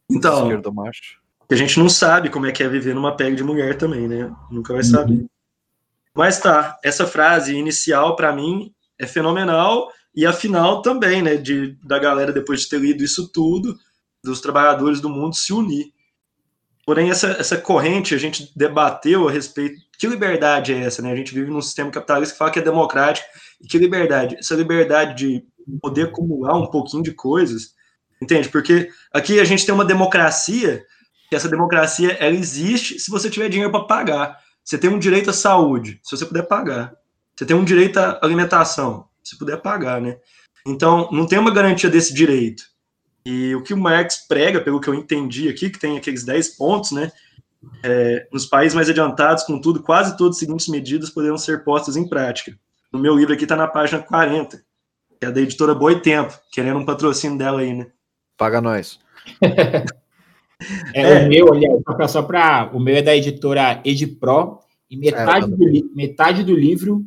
Então, 0.10 0.44
esquerdo 0.44 0.74
macho. 0.74 1.20
A 1.50 1.56
gente 1.56 1.80
não 1.80 1.90
sabe 1.90 2.30
como 2.30 2.46
é 2.46 2.52
que 2.52 2.64
é 2.64 2.70
viver 2.70 2.94
numa 2.94 3.16
pele 3.16 3.36
de 3.36 3.44
mulher 3.44 3.78
também, 3.78 4.08
né? 4.08 4.34
Nunca 4.52 4.74
vai 4.74 4.84
saber. 4.84 5.14
Uhum. 5.14 5.30
Mas 6.18 6.40
tá, 6.40 6.80
essa 6.84 7.06
frase 7.06 7.56
inicial 7.56 8.16
para 8.16 8.34
mim 8.34 8.74
é 9.00 9.06
fenomenal 9.06 9.92
e 10.16 10.26
a 10.26 10.34
final 10.34 10.82
também, 10.82 11.22
né, 11.22 11.36
de, 11.36 11.78
da 11.84 12.00
galera 12.00 12.34
depois 12.34 12.62
de 12.62 12.70
ter 12.70 12.80
lido 12.80 13.04
isso 13.04 13.32
tudo, 13.32 13.78
dos 14.24 14.42
trabalhadores 14.42 15.00
do 15.00 15.10
mundo 15.10 15.36
se 15.36 15.54
unir. 15.54 15.94
Porém, 16.84 17.12
essa, 17.12 17.28
essa 17.40 17.56
corrente 17.56 18.16
a 18.16 18.18
gente 18.18 18.52
debateu 18.56 19.28
a 19.28 19.32
respeito. 19.32 19.80
Que 20.00 20.08
liberdade 20.08 20.74
é 20.74 20.80
essa, 20.80 21.04
né? 21.04 21.12
A 21.12 21.16
gente 21.16 21.36
vive 21.36 21.52
num 21.52 21.62
sistema 21.62 21.92
capitalista 21.92 22.34
que 22.34 22.40
fala 22.40 22.50
que 22.50 22.60
é 22.60 22.64
democrático. 22.64 23.28
E 23.62 23.68
que 23.68 23.78
liberdade? 23.78 24.38
Essa 24.40 24.56
liberdade 24.56 25.16
de 25.16 25.44
poder 25.80 26.06
acumular 26.06 26.58
um 26.58 26.66
pouquinho 26.66 27.04
de 27.04 27.12
coisas, 27.12 27.76
entende? 28.20 28.50
Porque 28.50 28.90
aqui 29.14 29.40
a 29.40 29.46
gente 29.46 29.66
tem 29.66 29.76
uma 29.76 29.86
democracia, 29.86 30.84
que 31.30 31.36
essa 31.36 31.48
democracia 31.48 32.14
ela 32.14 32.36
existe 32.36 33.00
se 33.00 33.12
você 33.12 33.30
tiver 33.30 33.50
dinheiro 33.50 33.72
para 33.72 33.84
pagar. 33.84 34.47
Você 34.68 34.78
tem 34.78 34.90
um 34.90 35.00
direito 35.00 35.30
à 35.30 35.34
saúde, 35.34 35.98
se 36.04 36.18
você 36.18 36.26
puder 36.26 36.44
pagar. 36.44 36.94
Você 37.34 37.46
tem 37.46 37.56
um 37.56 37.64
direito 37.64 37.98
à 38.00 38.20
alimentação, 38.22 39.08
se 39.24 39.38
puder 39.38 39.62
pagar, 39.62 40.02
né? 40.02 40.18
Então, 40.66 41.08
não 41.10 41.26
tem 41.26 41.40
uma 41.40 41.54
garantia 41.54 41.90
desse 41.90 42.14
direito. 42.14 42.64
E 43.26 43.56
o 43.56 43.64
que 43.64 43.74
o 43.74 43.78
Marx 43.78 44.28
prega, 44.28 44.60
pelo 44.60 44.82
que 44.82 44.90
eu 44.90 44.94
entendi 44.94 45.48
aqui, 45.48 45.70
que 45.70 45.80
tem 45.80 45.98
aqueles 45.98 46.26
10 46.26 46.58
pontos, 46.58 46.92
né? 46.92 47.10
É, 47.82 48.28
nos 48.30 48.46
países 48.46 48.76
mais 48.76 48.90
adiantados, 48.90 49.46
contudo, 49.46 49.82
quase 49.82 50.18
todas 50.18 50.36
as 50.36 50.40
seguintes 50.40 50.68
medidas 50.68 51.12
poderão 51.12 51.38
ser 51.38 51.64
postas 51.64 51.96
em 51.96 52.06
prática. 52.06 52.54
No 52.92 53.00
meu 53.00 53.16
livro 53.16 53.34
aqui 53.34 53.44
está 53.44 53.56
na 53.56 53.70
página 53.70 54.04
40, 54.04 54.58
que 55.18 55.26
é 55.26 55.32
da 55.32 55.40
editora 55.40 55.74
Boi 55.74 56.02
Tempo, 56.02 56.38
querendo 56.52 56.80
um 56.80 56.86
patrocínio 56.86 57.38
dela 57.38 57.62
aí, 57.62 57.74
né? 57.74 57.88
Paga 58.36 58.60
nós. 58.60 59.00
É, 60.94 61.02
é, 61.02 61.26
O 61.26 61.30
meu, 61.30 61.54
aliás, 61.54 62.12
só 62.12 62.22
para. 62.24 62.72
O 62.74 62.80
meu 62.80 62.96
é 62.96 63.02
da 63.02 63.16
editora 63.16 63.82
Edipro, 63.86 64.60
e 64.90 64.98
metade, 64.98 65.46
é, 65.46 65.56
do, 65.56 65.96
metade 65.96 66.44
do 66.44 66.56
livro. 66.56 67.06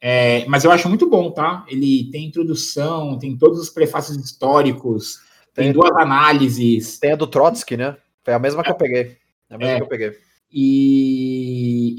É, 0.00 0.44
mas 0.46 0.64
eu 0.64 0.70
acho 0.70 0.88
muito 0.88 1.08
bom, 1.08 1.30
tá? 1.30 1.64
Ele 1.68 2.08
tem 2.10 2.26
introdução, 2.26 3.18
tem 3.18 3.36
todos 3.36 3.58
os 3.58 3.70
prefácios 3.70 4.16
históricos, 4.16 5.20
tem, 5.52 5.64
tem 5.64 5.72
duas 5.72 5.90
análises. 5.96 6.98
Tem 6.98 7.12
a 7.12 7.16
do 7.16 7.26
Trotsky, 7.26 7.76
né? 7.76 7.96
Foi 8.22 8.34
a 8.34 8.38
mesma 8.38 8.62
que 8.62 8.70
eu 8.70 8.76
peguei. 8.76 9.16
É 9.50 9.54
a 9.54 9.58
mesma 9.58 9.76
que 9.76 9.82
eu 9.82 9.88
peguei. 9.88 10.12
E, 10.50 11.94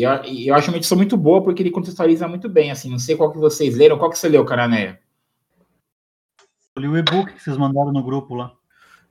e, 0.00 0.04
e, 0.04 0.48
eu 0.48 0.54
acho 0.54 0.70
uma 0.70 0.78
edição 0.78 0.96
muito 0.96 1.16
boa 1.16 1.42
porque 1.42 1.62
ele 1.62 1.70
contextualiza 1.70 2.26
muito 2.26 2.48
bem, 2.48 2.70
assim, 2.70 2.90
não 2.90 2.98
sei 2.98 3.16
qual 3.16 3.30
que 3.30 3.38
vocês 3.38 3.76
leram, 3.76 3.98
qual 3.98 4.10
que 4.10 4.18
você 4.18 4.30
leu, 4.30 4.44
Carané? 4.46 4.98
Eu 6.74 6.82
li 6.82 6.88
o 6.88 6.96
e-book 6.96 7.34
que 7.34 7.42
vocês 7.42 7.58
mandaram 7.58 7.92
no 7.92 8.02
grupo 8.02 8.34
lá. 8.34 8.54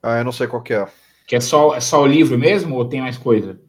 Ah, 0.02 0.18
eu 0.20 0.24
não 0.24 0.32
sei 0.32 0.48
qual 0.48 0.62
que 0.62 0.74
é. 0.74 0.88
Que 1.28 1.36
é 1.36 1.40
só, 1.40 1.76
é 1.76 1.80
só 1.80 2.02
o 2.02 2.08
livro 2.08 2.38
mesmo 2.38 2.76
ou 2.76 2.88
tem 2.88 3.02
mais 3.02 3.18
coisa? 3.18 3.60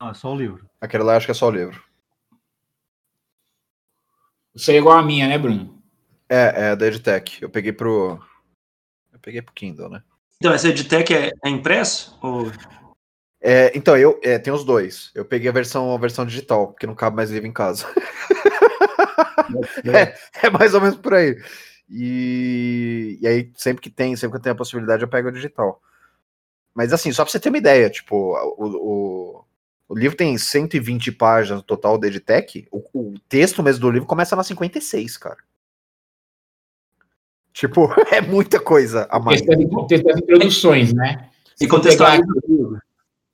Não, 0.00 0.10
é 0.10 0.14
só 0.14 0.32
o 0.32 0.36
livro. 0.36 0.68
Aquele 0.80 1.02
lá 1.02 1.16
acho 1.16 1.26
que 1.26 1.32
é 1.32 1.34
só 1.34 1.48
o 1.48 1.50
livro. 1.50 1.82
Você 4.54 4.72
é 4.72 4.78
igual 4.78 4.98
a 4.98 5.02
minha, 5.02 5.28
né, 5.28 5.38
Bruno? 5.38 5.80
É, 6.28 6.70
é 6.70 6.76
da 6.76 6.86
Editech. 6.86 7.42
Eu 7.42 7.50
peguei 7.50 7.72
pro. 7.72 8.18
Eu 9.12 9.18
peguei 9.20 9.42
pro 9.42 9.52
Kindle, 9.52 9.90
né? 9.90 10.02
Então, 10.36 10.52
essa 10.52 10.68
Editech 10.68 11.12
é, 11.12 11.32
é 11.44 11.48
impresso? 11.48 12.18
Ou... 12.22 12.50
É, 13.42 13.76
então, 13.76 13.96
eu 13.96 14.18
é, 14.22 14.38
tem 14.38 14.52
os 14.52 14.64
dois. 14.64 15.10
Eu 15.14 15.24
peguei 15.24 15.48
a 15.48 15.52
versão, 15.52 15.94
a 15.94 15.98
versão 15.98 16.24
digital, 16.24 16.68
porque 16.68 16.86
não 16.86 16.94
cabe 16.94 17.16
mais 17.16 17.30
livro 17.30 17.46
em 17.46 17.52
casa. 17.52 17.86
é, 19.84 20.46
é 20.46 20.50
mais 20.50 20.72
ou 20.72 20.80
menos 20.80 20.96
por 20.96 21.14
aí. 21.14 21.36
E, 21.90 23.18
e 23.20 23.26
aí, 23.26 23.50
sempre 23.56 23.82
que 23.82 23.90
tem, 23.90 24.14
sempre 24.14 24.32
que 24.32 24.36
eu 24.36 24.42
tenho 24.42 24.54
a 24.54 24.58
possibilidade, 24.58 25.02
eu 25.02 25.08
pego 25.08 25.28
o 25.28 25.32
digital. 25.32 25.82
Mas 26.74 26.92
assim, 26.92 27.10
só 27.12 27.24
pra 27.24 27.32
você 27.32 27.40
ter 27.40 27.48
uma 27.48 27.58
ideia, 27.58 27.90
tipo, 27.90 28.16
o, 28.16 28.66
o, 28.66 29.44
o 29.88 29.98
livro 29.98 30.16
tem 30.16 30.38
120 30.38 31.10
páginas 31.12 31.58
no 31.58 31.64
total 31.64 31.98
da 31.98 32.06
Editec, 32.06 32.68
o, 32.70 32.78
o 32.94 33.14
texto 33.28 33.62
mesmo 33.62 33.80
do 33.80 33.90
livro 33.90 34.06
começa 34.06 34.36
na 34.36 34.44
56, 34.44 35.16
cara. 35.16 35.38
Tipo, 37.52 37.88
é 38.14 38.20
muita 38.20 38.60
coisa 38.60 39.08
a 39.10 39.18
mais. 39.18 39.42
O 39.42 39.86
texto 39.86 40.04
das 40.04 40.18
introduções, 40.18 40.92
né? 40.92 41.28
E 41.60 41.66
contextualiza 41.66 42.24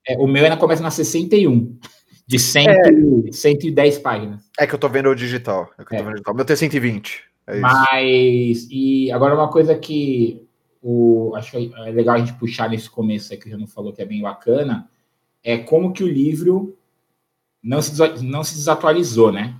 é, 0.07 0.17
o 0.17 0.25
meu 0.25 0.43
ainda 0.43 0.55
começa 0.55 0.81
na 0.81 0.89
61, 0.89 1.77
de 2.25 2.39
100, 2.39 2.67
é. 2.69 3.31
110 3.31 3.99
páginas. 3.99 4.41
É 4.57 4.65
que 4.65 4.73
eu 4.73 4.79
tô 4.79 4.87
vendo 4.87 5.09
o 5.09 5.15
digital. 5.15 5.69
É 5.77 5.83
que 5.83 5.83
eu 5.83 5.85
tô 5.87 5.95
é. 5.95 5.97
vendo 5.97 6.07
o 6.07 6.13
digital. 6.13 6.33
O 6.33 6.37
meu 6.37 6.45
tem 6.45 6.55
120. 6.55 7.26
É 7.47 7.59
Mas, 7.59 8.67
e 8.69 9.09
agora 9.09 9.33
uma 9.33 9.49
coisa 9.49 9.77
que 9.77 10.45
o, 10.81 11.33
acho 11.35 11.51
que 11.51 11.73
é 11.75 11.91
legal 11.91 12.15
a 12.15 12.19
gente 12.19 12.33
puxar 12.33 12.69
nesse 12.69 12.89
começo 12.89 13.31
aí, 13.31 13.39
que 13.39 13.49
já 13.49 13.57
não 13.57 13.67
falou 13.67 13.93
que 13.93 14.01
é 14.01 14.05
bem 14.05 14.21
bacana, 14.21 14.89
é 15.41 15.57
como 15.57 15.93
que 15.93 16.03
o 16.03 16.07
livro 16.07 16.77
não 17.63 17.81
se, 17.81 17.97
não 18.21 18.43
se 18.43 18.55
desatualizou, 18.55 19.31
né? 19.31 19.55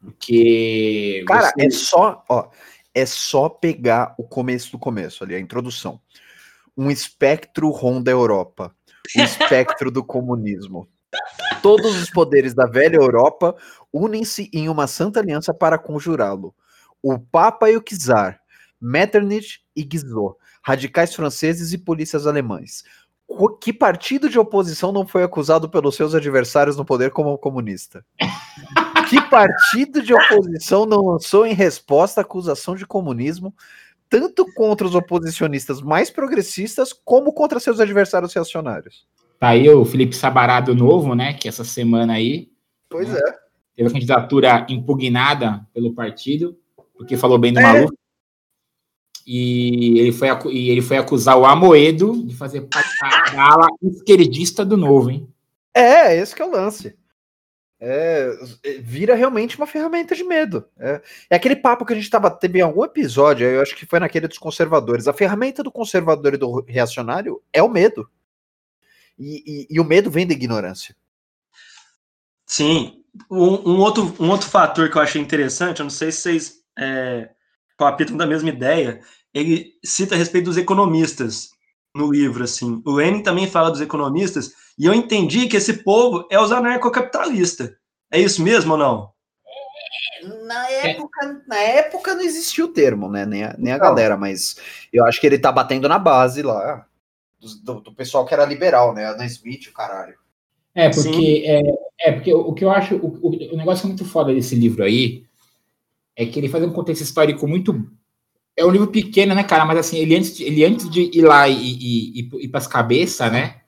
Porque. 0.00 1.24
Cara, 1.28 1.52
você... 1.56 1.66
é 1.66 1.70
só, 1.70 2.24
ó, 2.28 2.50
é 2.92 3.06
só 3.06 3.48
pegar 3.48 4.14
o 4.18 4.24
começo 4.24 4.72
do 4.72 4.78
começo 4.78 5.22
ali, 5.22 5.36
a 5.36 5.40
introdução. 5.40 6.00
Um 6.76 6.90
espectro 6.90 7.70
ronda 7.70 8.10
a 8.10 8.12
Europa. 8.12 8.74
O 9.16 9.20
espectro 9.22 9.92
do 9.92 10.04
comunismo. 10.04 10.88
Todos 11.62 11.96
os 11.96 12.10
poderes 12.10 12.52
da 12.52 12.66
velha 12.66 12.96
Europa 12.96 13.56
unem-se 13.92 14.50
em 14.52 14.68
uma 14.68 14.86
santa 14.86 15.20
aliança 15.20 15.54
para 15.54 15.78
conjurá-lo 15.78 16.54
o 17.06 17.20
Papa 17.20 17.70
e 17.70 17.76
o 17.76 17.80
Czar, 17.80 18.40
Metternich 18.80 19.60
e 19.76 19.84
Guizot, 19.84 20.36
radicais 20.60 21.14
franceses 21.14 21.72
e 21.72 21.78
polícias 21.78 22.26
alemães. 22.26 22.82
Que 23.60 23.72
partido 23.72 24.28
de 24.28 24.40
oposição 24.40 24.90
não 24.90 25.06
foi 25.06 25.22
acusado 25.22 25.68
pelos 25.68 25.94
seus 25.94 26.16
adversários 26.16 26.76
no 26.76 26.84
poder 26.84 27.12
como 27.12 27.38
comunista? 27.38 28.04
que 29.08 29.20
partido 29.30 30.02
de 30.02 30.12
oposição 30.12 30.84
não 30.84 31.06
lançou 31.06 31.46
em 31.46 31.52
resposta 31.52 32.20
a 32.20 32.24
acusação 32.24 32.74
de 32.74 32.84
comunismo, 32.84 33.54
tanto 34.08 34.44
contra 34.54 34.84
os 34.84 34.96
oposicionistas 34.96 35.80
mais 35.80 36.10
progressistas, 36.10 36.92
como 36.92 37.32
contra 37.32 37.60
seus 37.60 37.78
adversários 37.78 38.34
reacionários? 38.34 39.06
Tá 39.38 39.50
aí 39.50 39.68
o 39.68 39.84
Felipe 39.84 40.16
Sabarado 40.16 40.74
novo, 40.74 41.14
né? 41.14 41.34
Que 41.34 41.46
essa 41.46 41.62
semana 41.62 42.14
aí. 42.14 42.50
Pois 42.88 43.08
né, 43.08 43.20
é. 43.20 43.46
Teve 43.76 43.90
a 43.90 43.92
candidatura 43.92 44.66
impugnada 44.68 45.64
pelo 45.72 45.94
partido 45.94 46.58
porque 46.96 47.16
falou 47.16 47.38
bem 47.38 47.52
do 47.52 47.60
é. 47.60 47.62
maluco. 47.62 47.98
E 49.26 49.98
ele, 49.98 50.12
foi, 50.12 50.28
e 50.52 50.70
ele 50.70 50.80
foi 50.80 50.96
acusar 50.96 51.36
o 51.36 51.44
Amoedo 51.44 52.24
de 52.24 52.36
fazer 52.36 52.60
parte 52.62 52.88
da 53.34 53.42
ala 53.42 53.66
esquerdista 53.82 54.64
do 54.64 54.76
novo, 54.76 55.10
hein? 55.10 55.28
É, 55.74 56.16
esse 56.16 56.34
que 56.34 56.40
é 56.40 56.44
o 56.44 56.50
lance. 56.50 56.96
É, 57.78 58.30
vira 58.80 59.14
realmente 59.14 59.56
uma 59.56 59.66
ferramenta 59.66 60.14
de 60.14 60.24
medo. 60.24 60.66
É, 60.78 61.02
é, 61.28 61.36
aquele 61.36 61.56
papo 61.56 61.84
que 61.84 61.92
a 61.92 61.96
gente 61.96 62.08
tava, 62.08 62.30
teve 62.30 62.60
em 62.60 62.62
algum 62.62 62.84
episódio, 62.84 63.46
eu 63.46 63.60
acho 63.60 63.76
que 63.76 63.84
foi 63.84 63.98
naquele 63.98 64.28
dos 64.28 64.38
conservadores. 64.38 65.08
A 65.08 65.12
ferramenta 65.12 65.62
do 65.62 65.72
conservador 65.72 66.34
e 66.34 66.38
do 66.38 66.62
reacionário 66.62 67.42
é 67.52 67.62
o 67.62 67.68
medo. 67.68 68.08
E, 69.18 69.42
e, 69.46 69.66
e 69.70 69.80
o 69.80 69.84
medo 69.84 70.10
vem 70.10 70.26
da 70.26 70.34
ignorância. 70.34 70.96
Sim. 72.46 73.02
Um, 73.30 73.72
um, 73.72 73.78
outro, 73.80 74.14
um 74.20 74.30
outro 74.30 74.48
fator 74.48 74.90
que 74.90 74.96
eu 74.96 75.02
achei 75.02 75.20
interessante, 75.20 75.80
eu 75.80 75.84
não 75.84 75.90
sei 75.90 76.12
se 76.12 76.20
vocês 76.20 76.65
é, 76.78 77.30
palpitam 77.76 78.16
da 78.16 78.26
mesma 78.26 78.48
ideia, 78.48 79.00
ele 79.32 79.72
cita 79.84 80.14
a 80.14 80.18
respeito 80.18 80.46
dos 80.46 80.56
economistas 80.56 81.50
no 81.94 82.10
livro, 82.10 82.44
assim. 82.44 82.82
O 82.84 82.92
Lenin 82.92 83.22
também 83.22 83.46
fala 83.46 83.70
dos 83.70 83.80
economistas, 83.80 84.52
e 84.78 84.86
eu 84.86 84.94
entendi 84.94 85.48
que 85.48 85.56
esse 85.56 85.82
povo 85.82 86.26
é 86.30 86.38
os 86.38 86.52
anarcocapitalistas. 86.52 87.72
É 88.10 88.20
isso 88.20 88.42
mesmo 88.42 88.72
ou 88.72 88.78
não? 88.78 89.10
Na 90.46 90.70
época, 90.70 91.42
na 91.46 91.58
época 91.58 92.14
não 92.14 92.22
existia 92.22 92.64
o 92.64 92.72
termo, 92.72 93.10
né? 93.10 93.26
Nem 93.26 93.44
a, 93.44 93.54
nem 93.58 93.72
a 93.72 93.78
galera, 93.78 94.16
mas 94.16 94.56
eu 94.92 95.04
acho 95.04 95.20
que 95.20 95.26
ele 95.26 95.38
tá 95.38 95.52
batendo 95.52 95.88
na 95.88 95.98
base 95.98 96.42
lá 96.42 96.86
do, 97.62 97.80
do 97.80 97.92
pessoal 97.92 98.24
que 98.24 98.34
era 98.34 98.44
liberal, 98.44 98.94
né? 98.94 99.06
Adam 99.06 99.26
Smith, 99.26 99.68
o 99.68 99.72
caralho. 99.72 100.14
É, 100.74 100.90
porque, 100.90 101.42
é, 101.46 102.08
é, 102.08 102.12
porque 102.12 102.34
o, 102.34 102.40
o 102.40 102.54
que 102.54 102.64
eu 102.64 102.70
acho, 102.70 102.96
o, 102.96 103.18
o, 103.22 103.54
o 103.54 103.56
negócio 103.56 103.84
é 103.84 103.88
muito 103.88 104.04
foda 104.04 104.34
desse 104.34 104.54
livro 104.54 104.84
aí, 104.84 105.24
é 106.16 106.24
que 106.24 106.40
ele 106.40 106.48
faz 106.48 106.64
um 106.64 106.72
contexto 106.72 107.02
histórico 107.02 107.46
muito. 107.46 107.88
É 108.56 108.64
um 108.64 108.70
livro 108.70 108.86
pequeno, 108.86 109.34
né, 109.34 109.44
cara? 109.44 109.66
Mas 109.66 109.78
assim, 109.78 109.98
ele 109.98 110.16
antes 110.16 110.34
de, 110.34 110.44
ele, 110.44 110.64
antes 110.64 110.88
de 110.88 111.10
ir 111.12 111.22
lá 111.22 111.46
e, 111.46 111.54
e, 111.54 112.20
e 112.20 112.44
ir 112.44 112.48
para 112.48 112.58
as 112.58 112.66
cabeças, 112.66 113.30
né? 113.30 113.60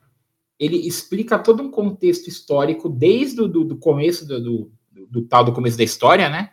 Ele 0.59 0.75
explica 0.87 1.37
todo 1.37 1.61
um 1.61 1.69
contexto 1.69 2.27
histórico 2.27 2.89
desde 2.89 3.39
o 3.41 3.47
do, 3.47 3.63
do 3.63 3.77
começo 3.77 4.27
do, 4.27 4.41
do, 4.41 4.71
do, 5.09 5.21
tal 5.21 5.43
do 5.43 5.53
começo 5.53 5.77
da 5.77 5.83
história, 5.83 6.27
né? 6.27 6.49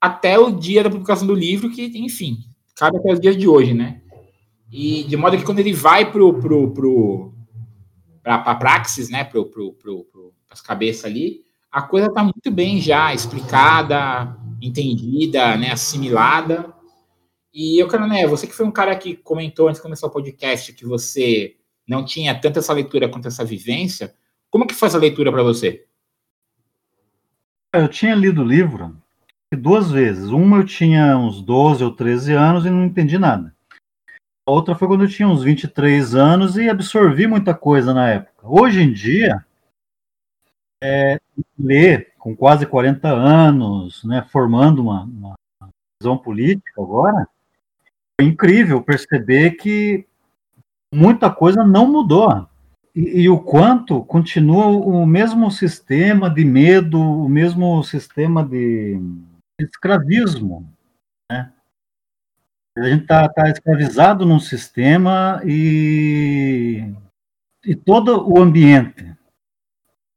Até 0.00 0.38
o 0.38 0.52
dia 0.52 0.84
da 0.84 0.90
publicação 0.90 1.26
do 1.26 1.34
livro, 1.34 1.70
que, 1.70 1.84
enfim, 1.98 2.38
cabe 2.76 2.96
até 2.96 3.12
os 3.12 3.20
dias 3.20 3.36
de 3.36 3.48
hoje, 3.48 3.74
né? 3.74 4.00
E 4.70 5.02
de 5.02 5.16
modo 5.16 5.36
que 5.36 5.44
quando 5.44 5.58
ele 5.58 5.72
vai 5.72 6.10
pro, 6.10 6.32
pro, 6.38 6.70
pro 6.70 7.34
para 8.22 8.36
a 8.36 8.54
praxis, 8.54 9.10
né? 9.10 9.24
Pro, 9.24 9.46
pro, 9.46 9.72
pro, 9.72 10.04
pro, 10.04 10.32
as 10.48 10.60
cabeças 10.60 11.04
ali, 11.04 11.40
a 11.70 11.82
coisa 11.82 12.06
está 12.06 12.22
muito 12.22 12.50
bem 12.50 12.80
já 12.80 13.12
explicada, 13.12 14.36
entendida, 14.60 15.56
né, 15.56 15.70
assimilada. 15.70 16.72
E 17.52 17.82
eu 17.82 17.88
quero, 17.88 18.06
né, 18.06 18.26
você 18.26 18.46
que 18.46 18.54
foi 18.54 18.66
um 18.66 18.70
cara 18.70 18.94
que 18.96 19.16
comentou 19.16 19.68
antes 19.68 19.78
de 19.78 19.82
começar 19.82 20.06
o 20.06 20.10
podcast 20.10 20.72
que 20.72 20.86
você 20.86 21.56
não 21.86 22.04
tinha 22.04 22.38
tanto 22.38 22.58
essa 22.58 22.72
leitura 22.72 23.08
quanto 23.08 23.28
essa 23.28 23.44
vivência, 23.44 24.14
como 24.48 24.66
que 24.66 24.74
foi 24.74 24.88
essa 24.88 24.98
leitura 24.98 25.32
para 25.32 25.42
você? 25.42 25.86
Eu 27.72 27.88
tinha 27.88 28.14
lido 28.14 28.42
o 28.42 28.46
livro 28.46 28.96
duas 29.56 29.90
vezes. 29.90 30.30
Uma 30.30 30.58
eu 30.58 30.64
tinha 30.64 31.16
uns 31.16 31.42
12 31.42 31.82
ou 31.84 31.92
13 31.92 32.32
anos 32.32 32.64
e 32.64 32.70
não 32.70 32.84
entendi 32.84 33.18
nada. 33.18 33.54
A 34.46 34.52
outra 34.52 34.74
foi 34.74 34.88
quando 34.88 35.04
eu 35.04 35.08
tinha 35.08 35.28
uns 35.28 35.42
23 35.42 36.14
anos 36.14 36.56
e 36.56 36.68
absorvi 36.68 37.26
muita 37.26 37.54
coisa 37.54 37.94
na 37.94 38.08
época. 38.08 38.48
Hoje 38.48 38.82
em 38.82 38.92
dia, 38.92 39.44
é, 40.82 41.20
ler 41.58 42.09
com 42.20 42.36
quase 42.36 42.66
40 42.66 43.08
anos, 43.08 44.04
né, 44.04 44.22
formando 44.30 44.82
uma, 44.82 45.04
uma 45.04 45.34
visão 46.00 46.18
política 46.18 46.80
agora, 46.80 47.26
foi 48.20 48.28
incrível 48.28 48.82
perceber 48.82 49.52
que 49.52 50.06
muita 50.94 51.30
coisa 51.30 51.64
não 51.64 51.90
mudou. 51.90 52.46
E, 52.94 53.22
e, 53.22 53.28
o 53.28 53.40
quanto 53.40 54.04
continua 54.04 54.66
o 54.66 55.06
mesmo 55.06 55.50
sistema 55.50 56.28
de 56.28 56.44
medo, 56.44 57.00
o 57.00 57.28
mesmo 57.28 57.82
sistema 57.82 58.44
de 58.44 59.00
escravismo. 59.58 60.70
Né? 61.30 61.50
A 62.76 62.82
gente 62.82 63.02
está 63.02 63.28
tá 63.28 63.48
escravizado 63.48 64.26
num 64.26 64.40
sistema 64.40 65.40
e, 65.44 66.92
e 67.64 67.74
todo 67.74 68.28
o 68.28 68.38
ambiente 68.42 69.16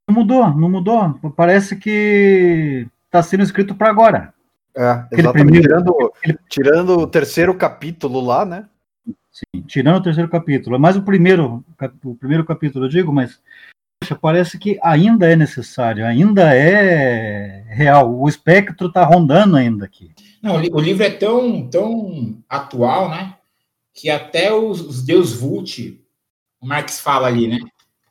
não 0.08 0.14
mudou, 0.14 0.48
não 0.54 0.70
mudou. 0.70 1.14
Parece 1.36 1.76
que 1.76 2.86
está 3.06 3.22
sendo 3.22 3.42
escrito 3.42 3.74
para 3.74 3.90
agora. 3.90 4.34
É, 4.76 5.04
exatamente. 5.12 5.32
Primeiro, 5.32 5.68
tirando, 5.68 6.12
aquele... 6.16 6.38
tirando 6.48 6.98
o 6.98 7.06
terceiro 7.06 7.54
capítulo 7.54 8.20
lá, 8.20 8.44
né? 8.44 8.66
Sim, 9.32 9.62
tirando 9.62 9.96
o 9.96 10.02
terceiro 10.02 10.28
capítulo. 10.28 10.78
Mas 10.78 10.96
o 10.96 11.02
primeiro, 11.02 11.64
o 12.04 12.14
primeiro 12.14 12.44
capítulo, 12.44 12.84
eu 12.84 12.88
digo, 12.88 13.12
mas 13.12 13.40
poxa, 14.00 14.14
parece 14.14 14.58
que 14.58 14.78
ainda 14.82 15.30
é 15.30 15.36
necessário, 15.36 16.04
ainda 16.04 16.54
é 16.54 17.64
real. 17.68 18.14
O 18.14 18.28
espectro 18.28 18.88
está 18.88 19.04
rondando 19.04 19.56
ainda 19.56 19.84
aqui. 19.84 20.10
Não, 20.42 20.56
o 20.56 20.80
livro 20.80 21.02
é 21.02 21.10
tão, 21.10 21.66
tão 21.68 22.36
atual, 22.48 23.08
né? 23.08 23.34
Que 23.94 24.10
até 24.10 24.52
os, 24.52 24.80
os 24.80 25.02
Deus 25.02 25.32
Vult, 25.32 26.00
o 26.60 26.66
Marx 26.66 27.00
fala 27.00 27.28
ali, 27.28 27.48
né? 27.48 27.58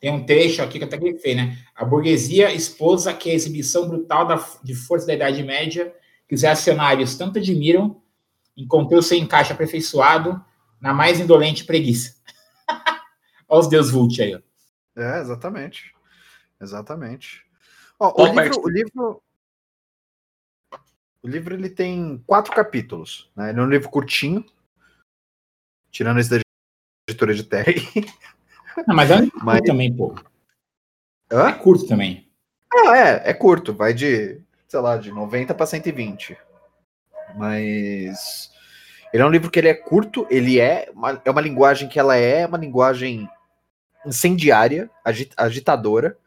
Tem 0.03 0.11
um 0.11 0.25
trecho 0.25 0.61
aqui 0.61 0.79
que 0.79 0.83
eu 0.83 0.87
até 0.89 0.97
grifei, 0.97 1.33
né? 1.33 1.57
A 1.73 1.85
burguesia 1.85 2.53
esposa 2.53 3.13
que 3.13 3.31
a 3.31 3.33
exibição 3.33 3.87
brutal 3.87 4.27
da, 4.27 4.35
de 4.61 4.75
força 4.75 5.07
da 5.07 5.13
Idade 5.13 5.41
Média 5.41 5.95
que 6.27 6.35
os 6.35 6.41
reacionários 6.41 7.15
tanto 7.15 7.39
admiram 7.39 8.03
encontrou 8.57 9.01
seu 9.01 9.17
encaixe 9.17 9.53
aperfeiçoado 9.53 10.43
na 10.81 10.93
mais 10.93 11.21
indolente 11.21 11.63
preguiça. 11.63 12.17
Olha 13.47 13.61
os 13.61 13.69
Deus 13.69 13.91
Vult 13.91 14.21
aí. 14.21 14.35
Ó. 14.35 14.41
É, 14.99 15.21
exatamente. 15.21 15.95
Exatamente. 16.59 17.45
Ó, 17.97 18.13
o, 18.23 18.25
livro, 18.25 18.61
o, 18.61 18.69
livro, 18.69 19.23
o 21.21 21.27
livro. 21.29 21.55
ele 21.55 21.69
tem 21.69 22.21
quatro 22.27 22.53
capítulos. 22.53 23.31
Né? 23.37 23.51
Ele 23.51 23.59
é 23.61 23.63
um 23.63 23.69
livro 23.69 23.89
curtinho. 23.89 24.43
Tirando 25.89 26.19
esse 26.19 26.29
da 26.29 26.41
editora 27.07 27.33
de 27.33 27.43
terra. 27.45 27.71
Não, 28.87 28.95
mas 28.95 29.11
é 29.11 29.17
curto 29.17 29.43
mas... 29.43 29.61
também, 29.61 29.93
pô. 29.93 30.15
Hã? 31.31 31.49
É 31.49 31.53
curto 31.53 31.87
também. 31.87 32.29
Ah, 32.73 32.97
é, 32.97 33.29
é 33.29 33.33
curto. 33.33 33.73
Vai 33.73 33.93
de, 33.93 34.41
sei 34.67 34.79
lá, 34.79 34.97
de 34.97 35.11
90 35.11 35.53
para 35.53 35.65
120. 35.65 36.37
Mas 37.35 38.51
ele 39.13 39.21
é 39.21 39.25
um 39.25 39.29
livro 39.29 39.51
que 39.51 39.59
ele 39.59 39.67
é 39.67 39.73
curto, 39.73 40.25
ele 40.29 40.59
é 40.59 40.89
uma, 40.93 41.21
é 41.23 41.29
uma 41.29 41.41
linguagem 41.41 41.87
que 41.87 41.99
ela 41.99 42.15
é 42.15 42.45
uma 42.45 42.57
linguagem 42.57 43.29
incendiária, 44.05 44.89
agit, 45.05 45.31
agitadora. 45.37 46.17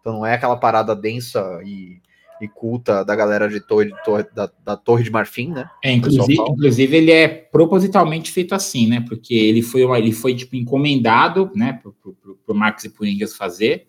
Então 0.00 0.12
não 0.14 0.26
é 0.26 0.34
aquela 0.34 0.56
parada 0.56 0.94
densa 0.94 1.60
e, 1.64 2.00
e 2.40 2.48
culta 2.48 3.04
da 3.04 3.14
galera 3.14 3.48
de 3.48 3.60
torre, 3.60 3.86
de 3.86 4.02
torre 4.04 4.24
da, 4.34 4.50
da, 4.64 4.76
Torre 4.76 5.04
de 5.04 5.10
Marfim, 5.10 5.48
né? 5.50 5.68
É, 5.82 5.92
inclusive, 5.92 6.34
inclusive 6.34 6.96
ele 6.96 7.10
é 7.10 7.28
propositalmente 7.28 8.30
feito 8.30 8.54
assim, 8.54 8.86
né? 8.86 9.04
Porque 9.06 9.34
ele 9.34 9.62
foi, 9.62 9.82
ele 9.98 10.12
foi 10.12 10.34
tipo 10.34 10.56
encomendado, 10.56 11.50
né, 11.54 11.74
pro, 11.74 11.92
pro, 11.92 12.36
pro 12.44 12.54
Marx 12.54 12.84
e 12.84 12.90
pro 12.90 13.06
Engels 13.06 13.36
fazer, 13.36 13.88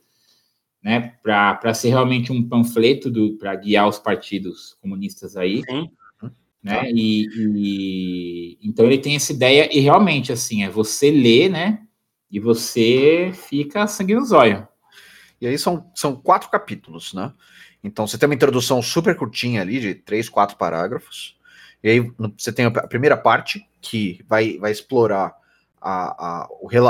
né, 0.83 1.13
para 1.21 1.73
ser 1.73 1.89
realmente 1.89 2.31
um 2.31 2.47
panfleto 2.47 3.11
para 3.37 3.55
guiar 3.55 3.87
os 3.87 3.99
partidos 3.99 4.77
comunistas 4.81 5.37
aí. 5.37 5.61
Sim 5.69 5.89
né? 6.63 6.75
Tá. 6.75 6.89
E, 6.89 7.27
e, 7.35 8.59
então 8.63 8.85
ele 8.85 8.99
tem 8.99 9.15
essa 9.15 9.33
ideia 9.33 9.69
e 9.75 9.79
realmente 9.79 10.31
assim 10.31 10.63
é 10.63 10.69
você 10.69 11.09
lê, 11.09 11.49
né? 11.49 11.81
E 12.29 12.39
você 12.39 13.31
fica 13.33 13.87
sangue 13.87 14.15
nos 14.15 14.31
olhos. 14.31 14.63
E 15.39 15.47
aí 15.47 15.57
são, 15.57 15.89
são 15.95 16.15
quatro 16.15 16.49
capítulos, 16.49 17.13
né? 17.13 17.33
Então 17.83 18.05
você 18.05 18.17
tem 18.17 18.27
uma 18.27 18.35
introdução 18.35 18.81
super 18.81 19.15
curtinha 19.15 19.61
ali 19.61 19.79
de 19.79 19.95
três, 19.95 20.29
quatro 20.29 20.57
parágrafos. 20.57 21.37
E 21.83 21.89
aí 21.89 22.11
você 22.37 22.51
tem 22.51 22.65
a 22.65 22.71
primeira 22.71 23.17
parte 23.17 23.67
que 23.81 24.23
vai, 24.27 24.57
vai 24.57 24.71
explorar 24.71 25.35
a, 25.81 26.43
a, 26.43 26.47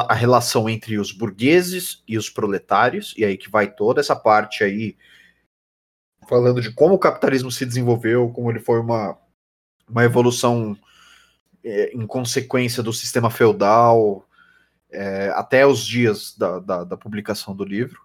a 0.10 0.14
relação 0.14 0.70
entre 0.70 0.98
os 1.00 1.12
burgueses 1.12 2.04
e 2.06 2.18
os 2.18 2.30
proletários, 2.30 3.14
e 3.18 3.24
aí 3.24 3.38
que 3.38 3.50
vai 3.50 3.72
toda 3.72 4.02
essa 4.02 4.16
parte 4.16 4.64
aí 4.66 4.98
falando 6.28 6.62
de 6.62 6.72
como 6.74 6.96
o 6.96 7.00
capitalismo 7.00 7.52
se 7.52 7.66
desenvolveu, 7.66 8.30
como 8.30 8.50
ele 8.52 8.60
foi 8.60 8.80
uma 8.80 9.18
uma 9.92 10.04
evolução 10.06 10.78
é, 11.64 11.92
em 11.94 12.08
consequência 12.08 12.82
do 12.82 12.94
sistema 12.94 13.30
feudal 13.30 14.26
é, 14.90 15.30
até 15.36 15.66
os 15.66 15.86
dias 15.86 16.36
da, 16.38 16.60
da, 16.60 16.84
da, 16.84 16.98
publicação 16.98 17.56
do 17.56 17.64
livro. 17.64 18.02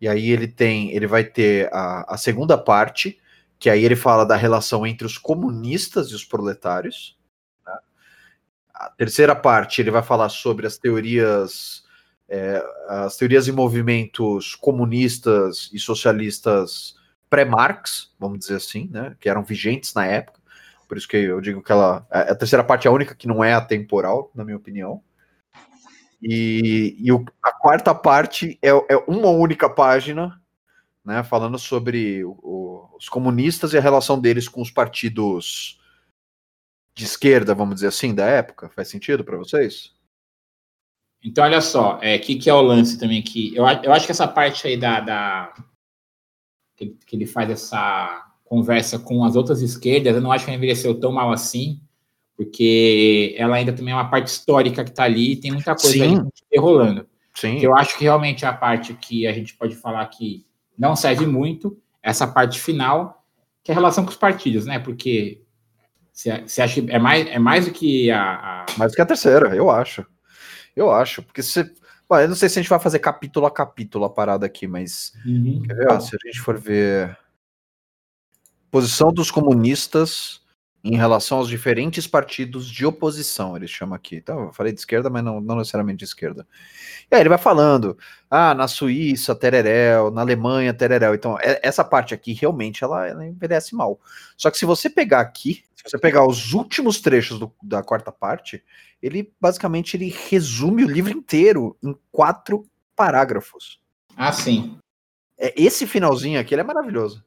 E 0.00 0.08
aí 0.08 0.30
ele 0.30 0.46
tem, 0.46 0.92
ele 0.92 1.06
vai 1.06 1.24
ter 1.24 1.68
a, 1.72 2.14
a 2.14 2.16
segunda 2.16 2.56
parte, 2.56 3.18
que 3.58 3.68
aí 3.68 3.84
ele 3.84 3.96
fala 3.96 4.24
da 4.24 4.36
relação 4.36 4.86
entre 4.86 5.06
os 5.06 5.18
comunistas 5.18 6.08
e 6.10 6.14
os 6.14 6.24
proletários. 6.24 7.18
Né? 7.66 7.72
A 8.74 8.90
terceira 8.90 9.34
parte 9.34 9.80
ele 9.80 9.90
vai 9.90 10.02
falar 10.02 10.28
sobre 10.28 10.66
as 10.66 10.78
teorias, 10.78 11.84
é, 12.28 12.62
as 12.88 13.16
teorias 13.16 13.48
e 13.48 13.52
movimentos 13.52 14.54
comunistas 14.54 15.68
e 15.72 15.78
socialistas 15.78 16.96
pré-Marx, 17.28 18.12
vamos 18.18 18.38
dizer 18.38 18.56
assim, 18.56 18.88
né, 18.90 19.16
que 19.20 19.28
eram 19.28 19.42
vigentes 19.42 19.92
na 19.94 20.06
época. 20.06 20.38
Por 20.88 20.96
isso 20.96 21.06
que 21.06 21.18
eu 21.18 21.40
digo 21.40 21.62
que 21.62 21.70
ela. 21.70 22.06
A 22.10 22.34
terceira 22.34 22.64
parte 22.64 22.86
é 22.86 22.90
a 22.90 22.94
única 22.94 23.14
que 23.14 23.28
não 23.28 23.44
é 23.44 23.52
atemporal, 23.52 24.30
na 24.34 24.42
minha 24.42 24.56
opinião. 24.56 25.02
E, 26.20 26.96
e 26.98 27.12
o, 27.12 27.24
a 27.42 27.52
quarta 27.52 27.94
parte 27.94 28.58
é, 28.60 28.70
é, 28.70 28.96
uma 29.06 29.28
única 29.28 29.70
página, 29.70 30.40
né, 31.04 31.22
falando 31.22 31.58
sobre 31.58 32.24
o, 32.24 32.32
o, 32.42 32.96
os 32.96 33.08
comunistas 33.08 33.72
e 33.72 33.78
a 33.78 33.80
relação 33.80 34.20
deles 34.20 34.48
com 34.48 34.60
os 34.60 34.70
partidos 34.70 35.80
de 36.94 37.04
esquerda, 37.04 37.54
vamos 37.54 37.76
dizer 37.76 37.88
assim, 37.88 38.14
da 38.14 38.26
época. 38.26 38.68
Faz 38.70 38.88
sentido 38.88 39.24
para 39.24 39.36
vocês? 39.36 39.96
Então, 41.22 41.44
olha 41.44 41.60
só, 41.60 41.98
é 42.02 42.18
que, 42.18 42.36
que 42.36 42.50
é 42.50 42.54
o 42.54 42.60
lance 42.60 42.98
também 42.98 43.22
que 43.22 43.54
eu, 43.54 43.64
eu 43.82 43.92
acho 43.92 44.06
que 44.06 44.12
essa 44.12 44.26
parte 44.26 44.66
aí 44.66 44.76
da, 44.76 45.00
da 45.00 45.54
que, 46.76 46.96
que 47.06 47.16
ele 47.16 47.26
faz 47.26 47.50
essa 47.50 48.32
conversa 48.44 48.98
com 48.98 49.24
as 49.24 49.36
outras 49.36 49.60
esquerdas, 49.60 50.14
eu 50.14 50.20
não 50.20 50.32
acho 50.32 50.46
que 50.46 50.52
envelheceu 50.52 50.98
tão 50.98 51.12
mal 51.12 51.30
assim, 51.32 51.80
porque 52.38 53.34
ela 53.36 53.56
ainda 53.56 53.72
também 53.72 53.92
é 53.92 53.96
uma 53.96 54.08
parte 54.08 54.28
histórica 54.28 54.84
que 54.84 54.90
está 54.90 55.02
ali 55.02 55.32
e 55.32 55.36
tem 55.36 55.50
muita 55.50 55.74
coisa 55.74 55.90
Sim. 55.90 56.30
aí 56.52 56.58
rolando. 56.60 57.04
Sim. 57.34 57.58
Eu 57.58 57.76
acho 57.76 57.98
que 57.98 58.04
realmente 58.04 58.44
é 58.44 58.48
a 58.48 58.52
parte 58.52 58.94
que 58.94 59.26
a 59.26 59.32
gente 59.32 59.56
pode 59.56 59.74
falar 59.74 60.06
que 60.06 60.46
não 60.78 60.94
serve 60.94 61.26
muito, 61.26 61.76
essa 62.00 62.28
parte 62.28 62.60
final, 62.60 63.24
que 63.64 63.72
é 63.72 63.74
a 63.74 63.74
relação 63.74 64.04
com 64.04 64.10
os 64.10 64.16
partidos, 64.16 64.66
né? 64.66 64.78
Porque 64.78 65.42
você 66.12 66.62
acha 66.62 66.80
que 66.80 66.88
é 66.88 66.98
mais, 66.98 67.26
é 67.26 67.40
mais 67.40 67.64
do 67.66 67.72
que 67.72 68.08
a, 68.08 68.22
a. 68.22 68.66
Mais 68.78 68.92
do 68.92 68.94
que 68.94 69.02
a 69.02 69.06
terceira, 69.06 69.56
eu 69.56 69.68
acho. 69.68 70.06
Eu 70.76 70.92
acho, 70.92 71.24
porque 71.24 71.42
você. 71.42 71.68
Bom, 72.08 72.20
eu 72.20 72.28
não 72.28 72.36
sei 72.36 72.48
se 72.48 72.60
a 72.60 72.62
gente 72.62 72.70
vai 72.70 72.78
fazer 72.78 73.00
capítulo 73.00 73.46
a 73.46 73.50
capítulo 73.50 74.04
a 74.04 74.10
parada 74.10 74.46
aqui, 74.46 74.68
mas. 74.68 75.12
Uhum. 75.26 75.64
Quer 75.66 75.74
ver? 75.74 76.00
se 76.00 76.14
a 76.14 76.18
gente 76.24 76.40
for 76.40 76.56
ver 76.56 77.18
posição 78.70 79.12
dos 79.12 79.28
comunistas 79.28 80.40
em 80.90 80.96
relação 80.96 81.38
aos 81.38 81.48
diferentes 81.48 82.06
partidos 82.06 82.66
de 82.66 82.86
oposição, 82.86 83.54
ele 83.54 83.68
chama 83.68 83.94
aqui. 83.94 84.16
Então, 84.16 84.44
eu 84.44 84.52
falei 84.54 84.72
de 84.72 84.80
esquerda, 84.80 85.10
mas 85.10 85.22
não, 85.22 85.38
não 85.38 85.56
necessariamente 85.56 85.98
de 85.98 86.04
esquerda. 86.04 86.46
E 87.10 87.14
aí 87.14 87.20
ele 87.20 87.28
vai 87.28 87.36
falando, 87.36 87.96
ah, 88.30 88.54
na 88.54 88.66
Suíça, 88.66 89.34
tereréu, 89.34 90.10
na 90.10 90.22
Alemanha, 90.22 90.72
tereréu. 90.72 91.14
Então, 91.14 91.38
é, 91.40 91.60
essa 91.62 91.84
parte 91.84 92.14
aqui, 92.14 92.32
realmente, 92.32 92.82
ela, 92.82 93.06
ela, 93.06 93.26
envelhece 93.26 93.74
mal. 93.74 94.00
Só 94.34 94.50
que 94.50 94.56
se 94.56 94.64
você 94.64 94.88
pegar 94.88 95.20
aqui, 95.20 95.62
se 95.76 95.82
você 95.84 95.98
pegar 95.98 96.26
os 96.26 96.54
últimos 96.54 97.02
trechos 97.02 97.38
do, 97.38 97.52
da 97.62 97.82
quarta 97.82 98.10
parte, 98.10 98.64
ele, 99.02 99.30
basicamente, 99.38 99.94
ele 99.94 100.14
resume 100.30 100.84
o 100.84 100.90
livro 100.90 101.12
inteiro 101.12 101.76
em 101.82 101.94
quatro 102.10 102.64
parágrafos. 102.96 103.78
Ah, 104.16 104.32
sim. 104.32 104.78
É, 105.38 105.52
esse 105.54 105.86
finalzinho 105.86 106.40
aqui, 106.40 106.54
ele 106.54 106.62
é 106.62 106.64
maravilhoso. 106.64 107.22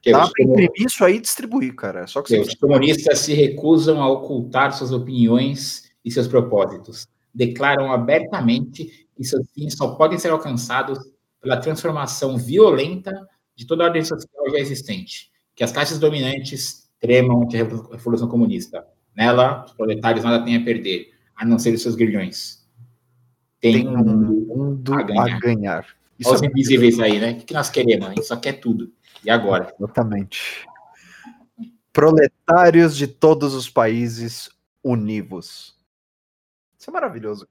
Que 0.00 0.12
Dá 0.12 0.28
para 0.28 0.44
imprimir 0.44 0.86
isso 0.86 1.04
aí 1.04 1.16
e 1.16 1.20
distribuir, 1.20 1.74
cara. 1.74 2.06
Só 2.06 2.22
que, 2.22 2.34
que 2.34 2.40
os 2.40 2.54
comunistas 2.54 3.18
se 3.20 3.34
recusam 3.34 4.00
a 4.00 4.08
ocultar 4.08 4.72
suas 4.72 4.92
opiniões 4.92 5.90
e 6.04 6.10
seus 6.10 6.28
propósitos. 6.28 7.08
declaram 7.34 7.92
abertamente 7.92 9.06
que 9.16 9.24
seus 9.24 9.50
fins 9.52 9.76
só 9.76 9.94
podem 9.94 10.18
ser 10.18 10.30
alcançados 10.30 10.98
pela 11.40 11.56
transformação 11.56 12.36
violenta 12.36 13.12
de 13.54 13.66
toda 13.66 13.84
a 13.84 13.86
ordem 13.86 14.04
social 14.04 14.50
já 14.50 14.58
existente, 14.58 15.30
que 15.54 15.64
as 15.64 15.72
classes 15.72 15.98
dominantes 15.98 16.88
tremam 17.00 17.42
ante 17.42 17.56
a 17.56 17.64
Revolução 17.64 18.28
Comunista. 18.28 18.86
Nela, 19.16 19.64
os 19.64 19.72
proletários 19.72 20.24
nada 20.24 20.44
têm 20.44 20.56
a 20.56 20.64
perder, 20.64 21.10
a 21.34 21.44
não 21.44 21.58
ser 21.58 21.74
os 21.74 21.82
seus 21.82 21.96
grilhões. 21.96 22.64
Tem, 23.60 23.72
Tem 23.72 23.88
um 23.88 24.46
mundo 24.46 24.94
a 24.94 25.02
ganhar. 25.02 25.36
A 25.36 25.38
ganhar. 25.40 25.97
Olha 26.24 26.34
os 26.34 26.42
é 26.42 26.46
invisíveis 26.46 26.98
aí, 26.98 27.20
né? 27.20 27.32
O 27.32 27.36
que 27.36 27.54
nós 27.54 27.70
queremos? 27.70 28.06
A 28.06 28.10
gente 28.10 28.26
só 28.26 28.36
quer 28.36 28.54
tudo. 28.54 28.92
E 29.24 29.30
agora? 29.30 29.72
Exatamente. 29.78 30.66
Proletários 31.92 32.96
de 32.96 33.06
todos 33.06 33.54
os 33.54 33.68
países 33.68 34.50
univos. 34.82 35.76
Isso 36.78 36.90
é 36.90 36.92
maravilhoso. 36.92 37.46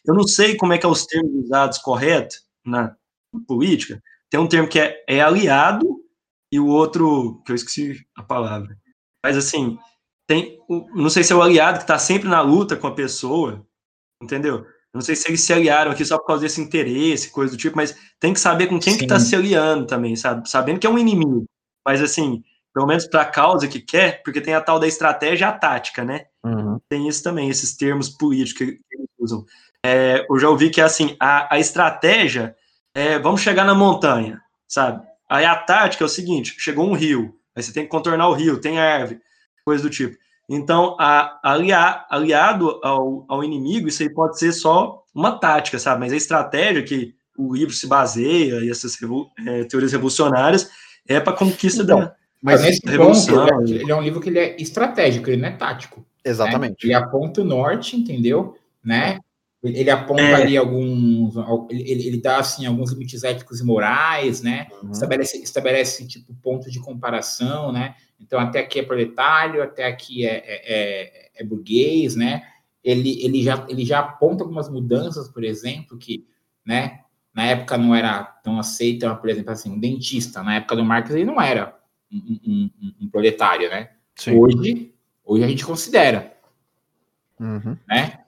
Eu 0.06 0.14
não 0.14 0.24
sei 0.24 0.56
como 0.56 0.74
é 0.74 0.78
que 0.78 0.86
é 0.86 0.90
os 0.90 1.06
termos 1.06 1.46
usados 1.46 1.78
correto 1.78 2.36
na 2.66 2.96
política. 3.48 4.02
Tem 4.30 4.40
um 4.40 4.48
termo 4.48 4.68
que 4.68 4.80
é, 4.80 5.04
é 5.08 5.22
aliado 5.22 5.86
e 6.52 6.60
o 6.60 6.68
outro 6.68 7.42
que 7.46 7.52
eu 7.52 7.56
esqueci 7.56 8.06
a 8.16 8.24
palavra. 8.24 8.78
Mas 9.24 9.38
assim, 9.38 9.78
tem, 10.28 10.58
não 10.94 11.10
sei 11.10 11.24
se 11.24 11.34
é 11.34 11.36
o 11.36 11.42
aliado 11.42 11.78
que 11.78 11.84
está 11.84 11.98
sempre 11.98 12.30
na 12.30 12.42
luta 12.42 12.76
com 12.76 12.88
a 12.88 12.96
pessoa, 12.96 13.66
entendeu? 14.22 14.66
Não 14.94 15.02
sei 15.02 15.16
se 15.16 15.28
eles 15.28 15.42
se 15.42 15.54
aliaram 15.54 15.92
aqui 15.92 16.04
só 16.04 16.18
por 16.18 16.26
causa 16.26 16.42
desse 16.42 16.60
interesse, 16.60 17.32
coisa 17.32 17.52
do 17.52 17.58
tipo, 17.58 17.76
mas 17.76 17.96
tem 18.20 18.34
que 18.34 18.40
saber 18.40 18.68
com 18.68 18.80
quem 18.80 18.94
Sim. 18.94 19.00
que 19.00 19.06
está 19.06 19.20
se 19.20 19.36
aliando 19.36 19.86
também, 19.86 20.16
sabe? 20.16 20.50
Sabendo 20.50 20.80
que 20.80 20.88
é 20.88 20.90
um 20.90 20.98
inimigo. 20.98 21.46
Mas 21.86 22.02
assim, 22.02 22.44
pelo 22.74 22.88
menos 22.88 23.08
para 23.08 23.22
a 23.22 23.26
causa 23.26 23.68
que 23.68 23.80
quer, 23.80 24.22
porque 24.24 24.42
tem 24.42 24.54
a 24.54 24.62
tal 24.62 24.80
da 24.80 24.88
estratégia 24.88 25.46
e 25.46 25.48
a 25.48 25.52
tática, 25.52 26.04
né? 26.04 26.26
Uhum. 26.44 26.80
Tem 26.88 27.08
isso 27.08 27.24
também, 27.24 27.50
esses 27.50 27.76
termos 27.76 28.10
políticos 28.10 28.60
que 28.60 28.80
eles 28.92 29.10
usam. 29.20 29.46
É, 29.84 30.26
eu 30.30 30.40
já 30.40 30.50
ouvi 30.50 30.70
que 30.70 30.82
assim, 30.82 31.16
a, 31.20 31.56
a 31.56 31.60
estratégia 31.60 32.56
é 32.94 33.18
vamos 33.20 33.42
chegar 33.42 33.66
na 33.66 33.76
montanha, 33.76 34.42
sabe? 34.68 35.06
Aí 35.30 35.46
a 35.46 35.56
tática 35.56 36.04
é 36.04 36.06
o 36.06 36.10
seguinte: 36.10 36.56
chegou 36.58 36.88
um 36.88 36.94
rio, 36.94 37.36
aí 37.56 37.64
você 37.64 37.72
tem 37.72 37.84
que 37.84 37.90
contornar 37.90 38.28
o 38.28 38.34
rio, 38.34 38.60
tem 38.60 38.80
árvore, 38.80 39.22
coisa 39.66 39.84
do 39.84 39.90
tipo. 39.90 40.18
Então, 40.50 40.98
a, 41.00 41.40
aliar, 41.44 42.08
aliado 42.10 42.80
ao, 42.84 43.24
ao 43.30 43.44
inimigo, 43.44 43.88
isso 43.88 44.02
aí 44.02 44.10
pode 44.10 44.40
ser 44.40 44.52
só 44.52 45.04
uma 45.14 45.40
tática, 45.40 45.78
sabe? 45.78 46.00
Mas 46.00 46.12
a 46.12 46.18
estratégia 46.18 46.82
que 46.82 47.14
o 47.38 47.54
livro 47.54 47.74
se 47.74 47.86
baseia 47.88 48.56
e 48.66 48.70
essas 48.70 48.98
é, 49.46 49.64
teorias 49.66 49.92
revolucionárias 49.92 50.70
é 51.08 51.20
para 51.20 51.34
conquista 51.34 51.84
então, 51.84 52.00
da, 52.00 52.16
mas 52.42 52.62
nesse 52.62 52.82
revolução. 52.86 53.48
Ponto, 53.48 53.74
ele 53.74 53.92
é 53.92 53.96
um 53.96 54.02
livro 54.02 54.22
que 54.22 54.30
ele 54.30 54.40
é 54.40 54.56
estratégico, 54.62 55.30
ele 55.30 55.42
não 55.42 55.50
é 55.50 55.52
tático. 55.52 56.00
Né? 56.00 56.06
Exatamente. 56.32 56.72
Né? 56.72 56.78
Ele 56.84 56.94
aponta 56.94 57.42
o 57.42 57.46
norte, 57.46 57.98
entendeu? 57.98 58.58
Né? 58.84 59.20
Ele 59.62 59.90
aponta 59.90 60.22
é. 60.22 60.36
ali 60.36 60.56
alguns, 60.56 61.36
ele, 61.70 62.08
ele 62.08 62.22
dá 62.22 62.38
assim 62.38 62.66
alguns 62.66 62.92
limites 62.92 63.26
éticos 63.26 63.60
e 63.60 63.66
morais, 63.66 64.42
né? 64.42 64.68
Uhum. 64.82 64.92
Estabelece, 64.92 65.38
estabelece 65.44 66.08
tipo 66.08 66.34
pontos 66.36 66.72
de 66.72 66.80
comparação, 66.80 67.70
né? 67.74 67.96
Então 68.18 68.40
até 68.40 68.60
aqui 68.60 68.80
é 68.80 68.84
proletário, 68.84 69.62
até 69.62 69.86
aqui 69.86 70.26
é, 70.26 70.36
é, 70.36 70.62
é, 70.66 71.30
é 71.36 71.44
burguês, 71.44 72.16
né? 72.16 72.42
Ele, 72.82 73.22
ele, 73.22 73.44
já, 73.44 73.66
ele 73.68 73.84
já 73.84 74.00
aponta 74.00 74.46
algumas 74.46 74.70
mudanças, 74.70 75.28
por 75.28 75.44
exemplo, 75.44 75.98
que, 75.98 76.26
né? 76.66 77.02
Na 77.34 77.44
época 77.44 77.78
não 77.78 77.94
era 77.94 78.24
tão 78.24 78.58
aceita, 78.60 79.14
por 79.14 79.30
exemplo, 79.30 79.52
assim, 79.52 79.70
um 79.70 79.80
dentista. 79.80 80.42
Na 80.42 80.56
época 80.56 80.78
do 80.78 80.86
Marx 80.86 81.12
ele 81.12 81.26
não 81.26 81.40
era 81.40 81.78
um, 82.12 82.70
um, 82.82 82.94
um 83.02 83.10
proletário, 83.10 83.70
né? 83.70 83.92
Sim. 84.16 84.38
Hoje, 84.38 84.94
hoje 85.24 85.44
a 85.44 85.48
gente 85.48 85.66
considera, 85.66 86.36
uhum. 87.40 87.78
né? 87.88 88.20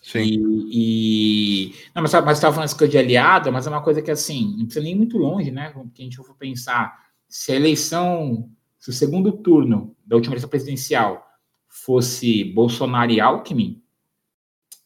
Sim. 0.00 0.20
E, 0.20 1.68
e... 1.68 1.74
Não, 1.94 2.02
mas, 2.02 2.12
mas 2.12 2.38
estava 2.38 2.54
falando 2.54 2.68
essa 2.68 2.76
coisa 2.76 2.90
de 2.90 2.98
aliado, 2.98 3.52
mas 3.52 3.66
é 3.66 3.70
uma 3.70 3.82
coisa 3.82 4.00
que, 4.00 4.10
assim, 4.10 4.56
não 4.56 4.64
precisa 4.64 4.82
nem 4.82 4.94
ir 4.94 4.96
muito 4.96 5.18
longe, 5.18 5.50
né? 5.50 5.70
Porque 5.70 6.02
a 6.02 6.04
gente 6.04 6.16
for 6.16 6.34
pensar, 6.36 7.10
se 7.28 7.52
a 7.52 7.56
eleição, 7.56 8.50
se 8.78 8.90
o 8.90 8.92
segundo 8.92 9.30
turno 9.32 9.94
da 10.06 10.16
última 10.16 10.32
eleição 10.32 10.48
presidencial 10.48 11.26
fosse 11.68 12.44
Bolsonaro 12.44 13.12
e 13.12 13.20
Alckmin, 13.20 13.82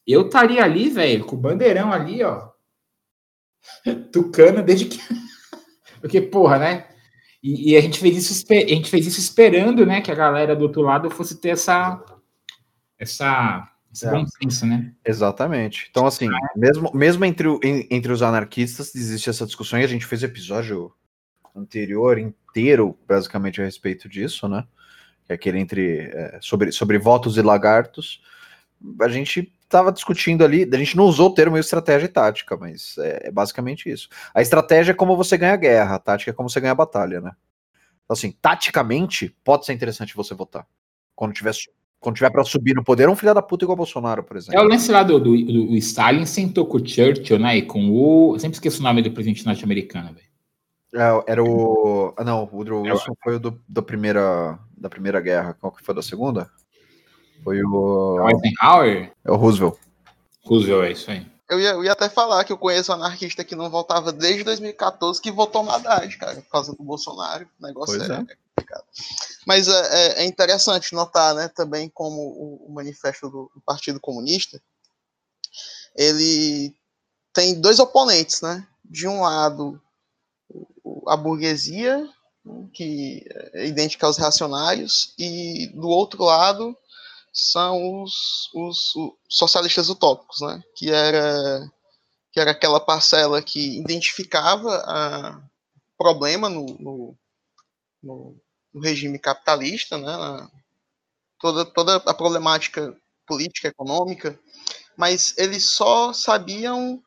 eu 0.05 0.27
estaria 0.27 0.63
ali, 0.63 0.89
velho, 0.89 1.25
com 1.25 1.35
o 1.35 1.39
bandeirão 1.39 1.91
ali, 1.91 2.21
ó, 2.21 2.49
tucano 4.11 4.61
desde 4.61 4.85
que... 4.85 4.99
Porque, 5.99 6.21
porra, 6.21 6.59
né? 6.59 6.87
E, 7.45 7.73
e, 7.73 7.77
a 7.77 7.81
gente 7.81 7.99
fez 7.99 8.17
isso, 8.17 8.43
a 8.49 8.55
gente 8.55 8.89
fez 8.89 9.05
isso 9.05 9.19
esperando, 9.19 9.85
né, 9.85 10.01
que 10.01 10.11
a 10.11 10.15
galera 10.15 10.55
do 10.55 10.63
outro 10.63 10.81
lado 10.81 11.11
fosse 11.11 11.39
ter 11.39 11.49
essa 11.49 12.03
essa 12.97 13.71
esse 13.93 14.07
é. 14.07 14.09
bom 14.09 14.25
senso, 14.25 14.65
né? 14.65 14.91
Exatamente. 15.05 15.87
Então, 15.91 16.07
assim, 16.07 16.27
mesmo, 16.55 16.89
mesmo 16.91 17.23
entre, 17.23 17.47
entre 17.91 18.11
os 18.11 18.23
anarquistas 18.23 18.95
existe 18.95 19.29
essa 19.29 19.45
discussão 19.45 19.79
e 19.79 19.83
a 19.83 19.87
gente 19.87 20.07
fez 20.07 20.23
episódio 20.23 20.91
anterior 21.55 22.17
inteiro, 22.17 22.97
basicamente, 23.07 23.61
a 23.61 23.65
respeito 23.65 24.09
disso, 24.09 24.47
né? 24.47 24.65
Que 25.25 25.31
é 25.31 25.35
aquele 25.35 25.59
entre 25.59 25.99
é, 25.99 26.39
sobre, 26.41 26.71
sobre 26.71 26.97
votos 26.97 27.37
e 27.37 27.43
lagartos. 27.43 28.23
A 28.99 29.07
gente 29.07 29.53
estava 29.65 29.91
discutindo 29.91 30.43
ali, 30.43 30.67
a 30.71 30.77
gente 30.77 30.95
não 30.95 31.05
usou 31.05 31.29
o 31.29 31.33
termo 31.33 31.57
estratégia 31.57 32.05
e 32.05 32.09
tática, 32.09 32.55
mas 32.55 32.97
é, 32.99 33.27
é, 33.27 33.31
basicamente 33.31 33.89
isso. 33.89 34.07
A 34.33 34.41
estratégia 34.41 34.91
é 34.91 34.95
como 34.95 35.17
você 35.17 35.37
ganha 35.37 35.53
a 35.53 35.57
guerra, 35.57 35.95
a 35.95 35.99
tática 35.99 36.31
é 36.31 36.33
como 36.33 36.49
você 36.49 36.59
ganha 36.59 36.71
a 36.71 36.75
batalha, 36.75 37.19
né? 37.19 37.31
Então, 38.03 38.13
assim, 38.13 38.31
taticamente, 38.31 39.35
pode 39.43 39.65
ser 39.65 39.73
interessante 39.73 40.15
você 40.15 40.33
votar. 40.33 40.65
Quando 41.15 41.33
tiver, 41.33 41.53
quando 41.99 42.15
tiver 42.15 42.29
para 42.29 42.43
subir 42.43 42.75
no 42.75 42.83
poder, 42.83 43.09
um 43.09 43.15
filho 43.15 43.33
da 43.33 43.41
puta 43.41 43.65
igual 43.65 43.75
Bolsonaro, 43.75 44.23
por 44.23 44.37
exemplo. 44.37 44.59
É 44.59 44.63
o 44.63 44.67
lance 44.67 44.91
lá 44.91 45.01
do, 45.01 45.19
do, 45.19 45.35
do 45.35 45.75
Stalin 45.77 46.25
sentou 46.25 46.67
com 46.67 46.77
o 46.77 46.87
Churchill, 46.87 47.39
né? 47.39 47.57
E 47.57 47.61
com 47.63 47.89
o. 47.89 48.35
Eu 48.35 48.39
sempre 48.39 48.55
esqueço 48.55 48.79
o 48.79 48.83
nome 48.83 49.01
do 49.01 49.11
presidente 49.11 49.45
norte-americano, 49.45 50.13
velho. 50.13 50.25
É, 50.93 51.31
era 51.31 51.43
o. 51.43 52.13
Ah, 52.15 52.23
não, 52.23 52.43
o 52.43 52.55
Woodrow 52.55 52.83
Wilson 52.83 53.11
é, 53.11 53.23
foi 53.23 53.35
o 53.35 53.39
do, 53.39 53.61
da, 53.67 53.81
primeira, 53.81 54.59
da 54.77 54.89
Primeira 54.89 55.19
Guerra. 55.19 55.55
Qual 55.59 55.71
que 55.71 55.83
foi 55.83 55.95
da 55.95 56.01
segunda? 56.01 56.49
Foi 57.43 57.61
o. 57.63 58.27
Eisenhower? 58.29 59.11
É 59.23 59.31
o 59.31 59.35
Roosevelt. 59.35 59.77
Roosevelt, 60.43 60.85
é 60.85 60.91
isso 60.91 61.11
aí. 61.11 61.35
Eu 61.47 61.59
ia, 61.59 61.69
eu 61.69 61.83
ia 61.83 61.91
até 61.91 62.09
falar 62.09 62.43
que 62.43 62.51
eu 62.51 62.57
conheço 62.57 62.91
um 62.91 62.95
anarquista 62.95 63.43
que 63.43 63.55
não 63.55 63.69
voltava 63.69 64.11
desde 64.11 64.43
2014 64.43 65.21
que 65.21 65.31
votou 65.31 65.63
na 65.63 65.75
Haddad, 65.75 66.17
cara, 66.17 66.41
por 66.41 66.49
causa 66.49 66.73
do 66.73 66.83
Bolsonaro. 66.83 67.47
O 67.59 67.67
negócio 67.67 68.01
é, 68.01 68.05
é, 68.05 68.37
complicado. 68.55 68.83
Mas 69.45 69.67
é, 69.67 69.71
é, 69.71 70.23
é, 70.23 70.25
interessante 70.25 70.95
notar, 70.95 71.35
né, 71.35 71.47
também 71.49 71.87
como 71.87 72.19
o, 72.19 72.65
o 72.67 72.73
manifesto 72.73 73.29
do, 73.29 73.51
do, 73.53 73.61
Partido 73.61 73.99
Comunista, 73.99 74.59
ele 75.95 76.75
tem 77.31 77.59
dois 77.59 77.79
oponentes, 77.79 78.41
né? 78.41 78.67
De 78.83 79.07
um 79.07 79.21
lado, 79.21 79.79
a 81.07 81.15
burguesia, 81.15 82.09
que 82.73 83.23
é 83.53 83.67
idêntica 83.67 84.07
aos 84.07 84.17
reacionários, 84.17 85.13
e 85.17 85.67
do 85.75 85.89
outro 85.89 86.23
lado, 86.23 86.75
são 87.35 88.01
os, 88.01 88.49
os, 88.53 88.95
os, 88.95 89.13
socialistas 89.29 89.89
utópicos, 89.89 90.39
né? 90.41 90.63
Que 90.75 90.89
era 90.89 91.69
que 92.31 92.39
era 92.39 92.51
aquela 92.51 92.81
parcela 92.81 93.41
que 93.41 93.79
identificava 93.79 94.83
a 94.85 95.41
problema 95.97 96.49
no, 96.49 96.65
no, 96.79 97.17
no, 98.03 98.37
no 98.73 98.81
regime 98.81 99.19
capitalista, 99.19 99.97
né? 99.97 100.49
Toda, 101.39 101.65
toda 101.65 101.95
a 101.97 102.13
problemática 102.13 102.95
política, 103.27 103.67
econômica, 103.67 104.39
mas 104.97 105.33
eles 105.37 105.63
só 105.65 106.13
sabiam 106.13 107.01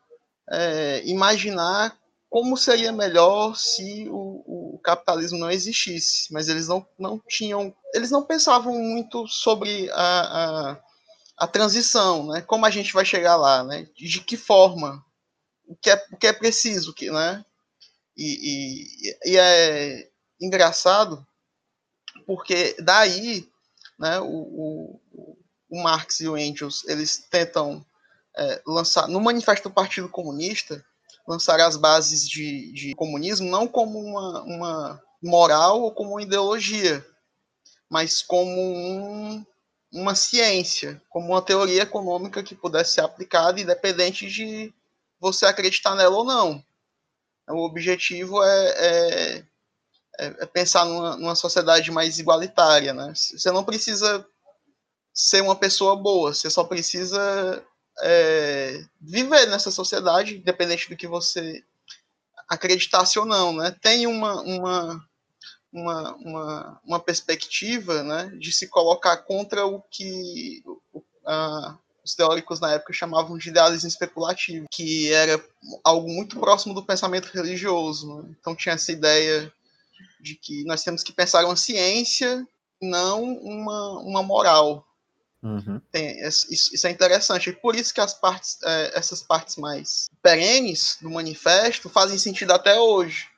é, 0.50 1.02
imaginar 1.06 1.96
como 2.28 2.56
seria 2.56 2.92
melhor 2.92 3.56
se 3.56 4.06
o, 4.10 4.42
o, 4.46 4.57
capitalismo 4.78 5.38
não 5.38 5.50
existisse, 5.50 6.32
mas 6.32 6.48
eles 6.48 6.68
não, 6.68 6.86
não 6.98 7.20
tinham, 7.28 7.74
eles 7.94 8.10
não 8.10 8.24
pensavam 8.24 8.74
muito 8.74 9.26
sobre 9.26 9.90
a, 9.92 10.20
a, 10.72 10.82
a 11.38 11.46
transição, 11.46 12.26
né? 12.28 12.40
Como 12.42 12.64
a 12.66 12.70
gente 12.70 12.92
vai 12.92 13.04
chegar 13.04 13.36
lá, 13.36 13.64
né? 13.64 13.88
De 13.96 14.20
que 14.20 14.36
forma, 14.36 15.04
o 15.66 15.76
que 15.76 15.90
é, 15.90 16.06
o 16.12 16.16
que 16.16 16.26
é 16.26 16.32
preciso, 16.32 16.94
que, 16.94 17.10
né? 17.10 17.44
E, 18.16 19.12
e, 19.12 19.32
e 19.32 19.36
é 19.36 20.10
engraçado 20.40 21.26
porque 22.26 22.76
daí, 22.80 23.48
né? 23.98 24.20
O, 24.20 25.00
o, 25.12 25.36
o 25.70 25.82
Marx 25.82 26.20
e 26.20 26.28
o 26.28 26.36
Engels 26.36 26.84
eles 26.86 27.18
tentam 27.30 27.84
é, 28.36 28.62
lançar 28.66 29.08
no 29.08 29.20
manifesto 29.20 29.68
do 29.68 29.74
Partido 29.74 30.08
Comunista 30.08 30.84
lançar 31.28 31.60
as 31.60 31.76
bases 31.76 32.26
de, 32.26 32.72
de 32.72 32.94
comunismo 32.94 33.50
não 33.50 33.68
como 33.68 33.98
uma, 33.98 34.42
uma 34.44 35.02
moral 35.22 35.82
ou 35.82 35.92
como 35.92 36.12
uma 36.12 36.22
ideologia, 36.22 37.04
mas 37.90 38.22
como 38.22 38.50
um, 38.50 39.44
uma 39.92 40.14
ciência, 40.14 41.02
como 41.10 41.28
uma 41.28 41.42
teoria 41.42 41.82
econômica 41.82 42.42
que 42.42 42.54
pudesse 42.54 42.92
ser 42.92 43.02
aplicada, 43.02 43.60
independente 43.60 44.26
de 44.26 44.72
você 45.20 45.44
acreditar 45.44 45.94
nela 45.94 46.16
ou 46.16 46.24
não. 46.24 46.64
O 47.50 47.66
objetivo 47.66 48.42
é, 48.42 48.68
é, 48.70 49.44
é, 50.18 50.26
é 50.40 50.46
pensar 50.46 50.86
numa, 50.86 51.16
numa, 51.18 51.34
sociedade 51.34 51.90
mais 51.90 52.18
igualitária. 52.18 52.94
Né? 52.94 53.12
Você 53.14 53.50
não 53.52 53.64
precisa 53.64 54.26
ser 55.12 55.42
uma 55.42 55.56
pessoa 55.56 55.94
boa, 55.94 56.32
você 56.32 56.48
só 56.48 56.64
precisa 56.64 57.62
é, 58.02 58.84
viver 59.00 59.46
nessa 59.46 59.70
sociedade, 59.70 60.36
independente 60.36 60.88
do 60.88 60.96
que 60.96 61.06
você 61.06 61.64
acreditasse 62.48 63.18
ou 63.18 63.26
não. 63.26 63.52
Né? 63.52 63.74
Tem 63.82 64.06
uma, 64.06 64.40
uma, 64.42 65.08
uma, 65.72 66.14
uma, 66.16 66.80
uma 66.84 67.00
perspectiva 67.00 68.02
né, 68.02 68.32
de 68.38 68.52
se 68.52 68.68
colocar 68.68 69.18
contra 69.18 69.66
o 69.66 69.80
que 69.82 70.62
os 72.02 72.14
teóricos 72.14 72.58
na 72.58 72.72
época 72.72 72.92
chamavam 72.92 73.36
de 73.36 73.50
idealismo 73.50 73.88
especulativo, 73.88 74.66
que 74.72 75.12
era 75.12 75.42
algo 75.84 76.08
muito 76.08 76.38
próximo 76.40 76.72
do 76.74 76.84
pensamento 76.84 77.26
religioso. 77.26 78.22
Né? 78.22 78.34
Então 78.40 78.56
tinha 78.56 78.74
essa 78.74 78.90
ideia 78.90 79.52
de 80.20 80.34
que 80.34 80.64
nós 80.64 80.82
temos 80.82 81.02
que 81.02 81.12
pensar 81.12 81.44
uma 81.44 81.56
ciência, 81.56 82.46
não 82.80 83.22
uma, 83.22 84.00
uma 84.00 84.22
moral. 84.22 84.87
Uhum. 85.42 85.80
Tem, 85.92 86.20
isso, 86.26 86.52
isso, 86.52 86.86
é 86.86 86.90
interessante. 86.90 87.50
E 87.50 87.52
por 87.52 87.76
isso 87.76 87.94
que 87.94 88.00
as 88.00 88.12
partes, 88.12 88.58
é, 88.64 88.98
essas 88.98 89.22
partes 89.22 89.56
mais 89.56 90.10
perenes 90.22 90.98
do 91.00 91.10
manifesto 91.10 91.88
fazem 91.88 92.18
sentido 92.18 92.52
até 92.52 92.78
hoje 92.78 93.28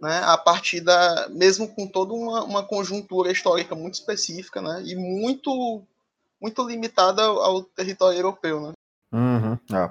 né, 0.00 0.20
a 0.24 0.36
partir 0.36 0.80
da, 0.80 1.28
mesmo 1.30 1.68
com 1.68 1.86
toda 1.86 2.12
uma, 2.14 2.44
uma 2.44 2.62
conjuntura 2.62 3.30
histórica 3.30 3.74
muito 3.74 3.94
específica, 3.94 4.62
né, 4.62 4.82
e 4.86 4.94
muito, 4.94 5.82
muito 6.40 6.66
limitada 6.66 7.22
ao, 7.22 7.38
ao 7.38 7.62
território 7.62 8.18
europeu, 8.18 8.60
né. 8.60 8.72
Uhum, 9.10 9.58
ah. 9.72 9.90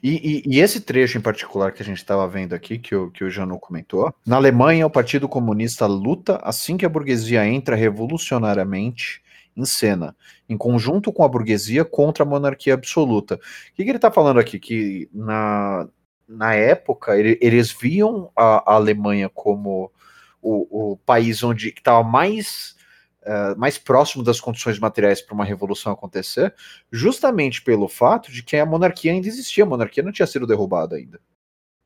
e, 0.00 0.44
e, 0.46 0.54
e, 0.54 0.60
esse 0.60 0.80
trecho 0.80 1.18
em 1.18 1.20
particular 1.20 1.72
que 1.72 1.82
a 1.82 1.84
gente 1.84 1.96
estava 1.96 2.28
vendo 2.28 2.54
aqui, 2.54 2.78
que 2.78 2.94
o, 2.94 3.10
que 3.10 3.24
o 3.24 3.30
Janu 3.30 3.58
comentou, 3.58 4.14
na 4.24 4.36
Alemanha 4.36 4.86
o 4.86 4.90
Partido 4.90 5.28
Comunista 5.28 5.84
luta 5.84 6.38
assim 6.44 6.76
que 6.76 6.86
a 6.86 6.88
burguesia 6.88 7.44
entra 7.44 7.74
revolucionariamente 7.74 9.20
em 9.56 9.64
cena, 9.64 10.16
em 10.48 10.56
conjunto 10.56 11.12
com 11.12 11.24
a 11.24 11.28
burguesia 11.28 11.84
contra 11.84 12.24
a 12.24 12.26
monarquia 12.26 12.74
absoluta. 12.74 13.34
O 13.34 13.38
que, 13.74 13.84
que 13.84 13.90
ele 13.90 13.98
está 13.98 14.10
falando 14.10 14.40
aqui? 14.40 14.58
Que 14.58 15.08
na, 15.12 15.88
na 16.28 16.54
época, 16.54 17.18
ele, 17.18 17.38
eles 17.40 17.70
viam 17.70 18.30
a, 18.34 18.72
a, 18.72 18.74
Alemanha 18.74 19.28
como 19.28 19.92
o, 20.40 20.92
o 20.92 20.96
país 20.98 21.42
onde 21.42 21.68
estava 21.68 22.02
mais, 22.02 22.74
uh, 23.22 23.58
mais 23.58 23.78
próximo 23.78 24.24
das 24.24 24.40
condições 24.40 24.78
materiais 24.78 25.20
para 25.20 25.34
uma 25.34 25.44
revolução 25.44 25.92
acontecer, 25.92 26.54
justamente 26.90 27.62
pelo 27.62 27.88
fato 27.88 28.32
de 28.32 28.42
que 28.42 28.56
a 28.56 28.66
monarquia 28.66 29.12
ainda 29.12 29.28
existia, 29.28 29.64
a 29.64 29.66
monarquia 29.66 30.02
não 30.02 30.12
tinha 30.12 30.26
sido 30.26 30.46
derrubada 30.46 30.96
ainda, 30.96 31.20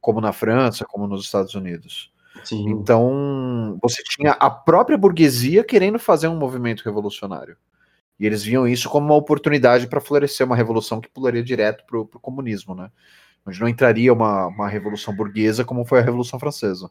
como 0.00 0.20
na 0.20 0.32
França, 0.32 0.84
como 0.84 1.06
nos 1.06 1.24
Estados 1.24 1.54
Unidos. 1.54 2.12
Sim. 2.44 2.68
Então, 2.70 3.78
você 3.82 4.02
tinha 4.02 4.32
a 4.32 4.50
própria 4.50 4.96
burguesia 4.96 5.64
querendo 5.64 5.98
fazer 5.98 6.28
um 6.28 6.38
movimento 6.38 6.84
revolucionário. 6.84 7.56
E 8.18 8.24
eles 8.24 8.42
viam 8.42 8.66
isso 8.66 8.88
como 8.88 9.06
uma 9.06 9.14
oportunidade 9.14 9.86
para 9.86 10.00
florescer 10.00 10.46
uma 10.46 10.56
revolução 10.56 11.00
que 11.00 11.08
pularia 11.08 11.42
direto 11.42 11.84
para 11.86 11.98
o 11.98 12.06
comunismo, 12.06 12.74
né? 12.74 12.90
onde 13.46 13.60
não 13.60 13.68
entraria 13.68 14.12
uma, 14.12 14.48
uma 14.48 14.68
revolução 14.68 15.14
burguesa 15.14 15.64
como 15.64 15.84
foi 15.84 16.00
a 16.00 16.02
Revolução 16.02 16.38
Francesa. 16.40 16.90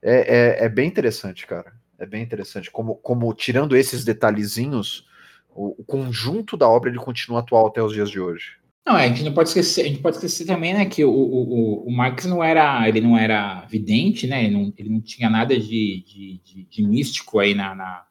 É, 0.00 0.62
é, 0.62 0.64
é, 0.64 0.68
bem 0.68 0.88
interessante, 0.88 1.46
cara. 1.46 1.72
É 1.98 2.06
bem 2.06 2.22
interessante. 2.22 2.70
Como, 2.70 2.94
como 2.96 3.34
tirando 3.34 3.76
esses 3.76 4.04
detalhezinhos, 4.04 5.06
o, 5.50 5.80
o, 5.82 5.84
conjunto 5.84 6.56
da 6.56 6.68
obra 6.68 6.88
ele 6.88 6.98
continua 6.98 7.40
atual 7.40 7.66
até 7.66 7.82
os 7.82 7.92
dias 7.92 8.08
de 8.08 8.20
hoje. 8.20 8.59
Não, 8.86 8.96
é, 8.96 9.04
a 9.04 9.08
gente 9.08 9.22
não 9.22 9.34
pode 9.34 9.50
esquecer, 9.50 9.82
a 9.82 9.88
gente 9.88 10.00
pode 10.00 10.16
esquecer 10.16 10.46
também, 10.46 10.72
né, 10.72 10.86
que 10.86 11.04
o, 11.04 11.12
o, 11.12 11.86
o 11.86 11.92
Marx 11.92 12.24
não 12.24 12.42
era, 12.42 12.88
ele 12.88 13.00
não 13.00 13.16
era 13.16 13.64
vidente, 13.66 14.26
né, 14.26 14.44
ele 14.44 14.54
não, 14.54 14.72
ele 14.76 14.88
não 14.88 15.00
tinha 15.00 15.28
nada 15.28 15.58
de, 15.58 16.02
de, 16.06 16.40
de, 16.42 16.64
de 16.64 16.82
místico 16.82 17.38
aí 17.38 17.54
na, 17.54 17.74
na, 17.74 18.06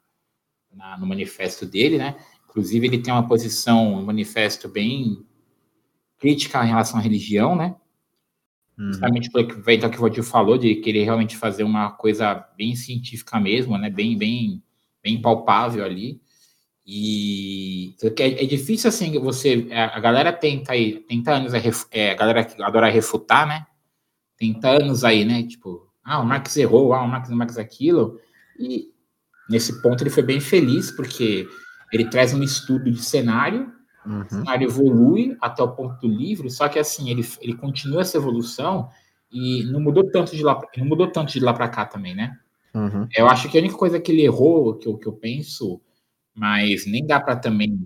na, 0.72 0.98
no 0.98 1.08
manifesto 1.08 1.66
dele, 1.66 1.98
né, 1.98 2.16
inclusive 2.48 2.86
ele 2.86 3.00
tem 3.00 3.12
uma 3.12 3.28
posição, 3.28 3.96
um 3.96 4.06
manifesto 4.06 4.70
bem 4.70 5.26
crítica 6.20 6.64
em 6.64 6.68
relação 6.68 7.00
à 7.00 7.02
religião, 7.02 7.56
né? 7.56 7.76
Uhum. 8.78 8.88
Justamente 8.88 9.32
pelo 9.32 9.48
que 9.48 9.74
então, 9.74 9.90
que 9.90 9.98
o 9.98 10.02
Valdir 10.02 10.24
falou, 10.24 10.58
de 10.58 10.76
querer 10.76 11.04
realmente 11.04 11.36
fazer 11.36 11.64
uma 11.64 11.92
coisa 11.92 12.34
bem 12.58 12.76
científica 12.76 13.40
mesmo, 13.40 13.78
né? 13.78 13.90
Bem, 13.90 14.18
bem, 14.18 14.64
bem 15.02 15.22
palpável 15.22 15.84
ali. 15.84 16.22
E 16.92 17.94
é, 18.18 18.44
é 18.44 18.48
difícil 18.48 18.90
assim 18.90 19.20
você. 19.20 19.68
A 19.72 20.00
galera 20.00 20.34
tenta 20.34 20.72
aí, 20.72 21.00
tenta 21.08 21.34
anos, 21.34 21.54
é, 21.92 22.12
a 22.12 22.16
galera 22.16 22.44
que 22.44 22.62
adora 22.64 22.90
refutar, 22.90 23.48
né? 23.48 23.68
Tenta 24.38 24.70
anos 24.70 25.04
aí, 25.04 25.24
né? 25.24 25.44
Tipo, 25.44 25.88
ah, 26.04 26.20
o 26.20 26.26
Marx 26.26 26.58
errou, 26.58 26.94
ah, 26.94 27.04
o 27.04 27.08
Marx, 27.08 27.30
o 27.30 27.36
Marx 27.36 27.58
aquilo. 27.58 28.20
E 28.58 28.88
nesse 29.50 29.82
ponto 29.82 30.02
ele 30.02 30.10
foi 30.10 30.24
bem 30.24 30.40
feliz, 30.40 30.90
porque 30.90 31.48
ele 31.94 32.06
traz 32.06 32.34
um 32.34 32.42
estudo 32.42 32.92
de 32.92 33.04
cenário 33.04 33.72
Uhum. 34.06 34.22
O 34.22 34.30
cenário 34.30 34.68
evolui 34.68 35.38
até 35.42 35.62
o 35.62 35.72
ponto 35.72 36.00
do 36.00 36.08
livro, 36.08 36.50
só 36.50 36.68
que 36.68 36.80
assim, 36.80 37.10
ele, 37.10 37.26
ele 37.42 37.56
continua 37.56 38.02
essa 38.02 38.18
evolução 38.18 38.90
e 39.32 39.64
não 39.66 39.80
mudou 39.80 40.10
tanto 40.10 40.36
de 40.36 40.44
lá, 40.44 40.60
não 40.78 40.86
mudou 40.86 41.08
tanto 41.12 41.32
de 41.32 41.40
lá 41.40 41.54
para 41.54 41.70
cá 41.70 41.86
também, 41.86 42.16
né? 42.16 42.38
Uhum. 42.74 43.08
Eu 43.16 43.28
acho 43.28 43.50
que 43.50 43.58
a 43.58 43.62
única 43.62 43.78
coisa 43.78 44.00
que 44.00 44.12
ele 44.12 44.24
errou, 44.24 44.76
que 44.76 44.88
eu, 44.88 44.98
que 44.98 45.08
eu 45.08 45.14
penso, 45.14 45.82
mas 46.40 46.86
nem 46.86 47.06
dá 47.06 47.20
para 47.20 47.36
também, 47.36 47.86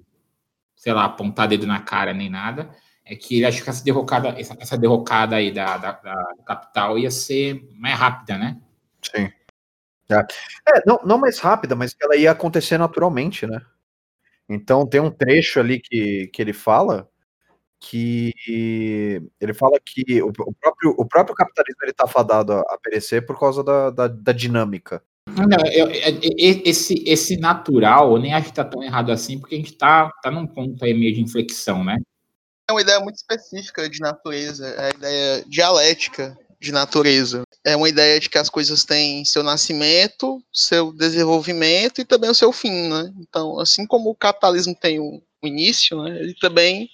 sei 0.75 0.93
lá, 0.93 1.05
apontar 1.05 1.47
dedo 1.47 1.65
na 1.65 1.81
cara 1.81 2.13
nem 2.13 2.29
nada, 2.29 2.69
é 3.03 3.15
que 3.15 3.37
ele 3.37 3.45
acha 3.45 3.63
que 3.63 3.69
essa 3.69 3.83
derrocada, 3.83 4.29
essa, 4.39 4.55
essa 4.59 4.77
derrocada 4.77 5.35
aí 5.35 5.51
da, 5.51 5.75
da, 5.77 5.91
da, 5.93 6.35
capital 6.45 6.99
ia 6.99 7.09
ser 7.09 7.67
mais 7.73 7.97
rápida, 7.97 8.37
né? 8.37 8.61
Sim. 9.01 9.31
É, 10.11 10.15
é 10.15 10.81
não, 10.85 10.99
não 11.03 11.17
mais 11.17 11.39
rápida, 11.39 11.75
mas 11.75 11.95
que 11.95 12.03
ela 12.05 12.15
ia 12.15 12.31
acontecer 12.31 12.77
naturalmente, 12.77 13.47
né? 13.47 13.59
Então 14.47 14.85
tem 14.87 15.01
um 15.01 15.09
trecho 15.09 15.59
ali 15.59 15.79
que, 15.79 16.27
que 16.27 16.41
ele 16.41 16.53
fala 16.53 17.09
que 17.79 18.33
ele 19.41 19.53
fala 19.53 19.77
que 19.83 20.21
o, 20.21 20.31
próprio, 20.31 20.95
o 20.97 21.05
próprio 21.05 21.35
capitalismo 21.35 21.79
ele 21.81 21.91
está 21.91 22.07
fadado 22.07 22.53
a, 22.53 22.59
a, 22.61 22.77
perecer 22.81 23.25
por 23.25 23.37
causa 23.37 23.63
da, 23.63 23.89
da, 23.89 24.07
da 24.07 24.31
dinâmica. 24.31 25.03
Não, 25.35 25.71
eu, 25.71 25.89
eu, 25.89 26.61
esse, 26.65 27.03
esse 27.05 27.37
natural, 27.37 28.15
eu 28.15 28.21
nem 28.21 28.33
acho 28.33 28.45
que 28.45 28.51
está 28.51 28.63
tão 28.63 28.83
errado 28.83 29.11
assim, 29.11 29.39
porque 29.39 29.55
a 29.55 29.57
gente 29.57 29.71
está 29.71 30.11
tá 30.21 30.29
num 30.29 30.45
ponto 30.45 30.83
aí 30.83 30.93
meio 30.93 31.13
de 31.13 31.21
inflexão, 31.21 31.83
né? 31.83 31.97
É 32.69 32.71
uma 32.71 32.81
ideia 32.81 32.99
muito 32.99 33.15
específica 33.15 33.89
de 33.89 33.99
natureza, 33.99 34.67
é 34.67 34.85
a 34.85 34.89
ideia 34.89 35.45
dialética 35.47 36.37
de 36.63 36.71
natureza. 36.71 37.43
É 37.65 37.75
uma 37.75 37.89
ideia 37.89 38.19
de 38.19 38.29
que 38.29 38.37
as 38.37 38.49
coisas 38.49 38.85
têm 38.85 39.25
seu 39.25 39.43
nascimento, 39.43 40.41
seu 40.51 40.93
desenvolvimento 40.93 41.99
e 41.99 42.05
também 42.05 42.29
o 42.29 42.35
seu 42.35 42.53
fim, 42.53 42.87
né? 42.87 43.11
Então, 43.19 43.59
assim 43.59 43.85
como 43.85 44.09
o 44.09 44.15
capitalismo 44.15 44.73
tem 44.73 44.99
um, 44.99 45.21
início, 45.43 46.01
né, 46.01 46.17
ele 46.21 46.33
também 46.35 46.89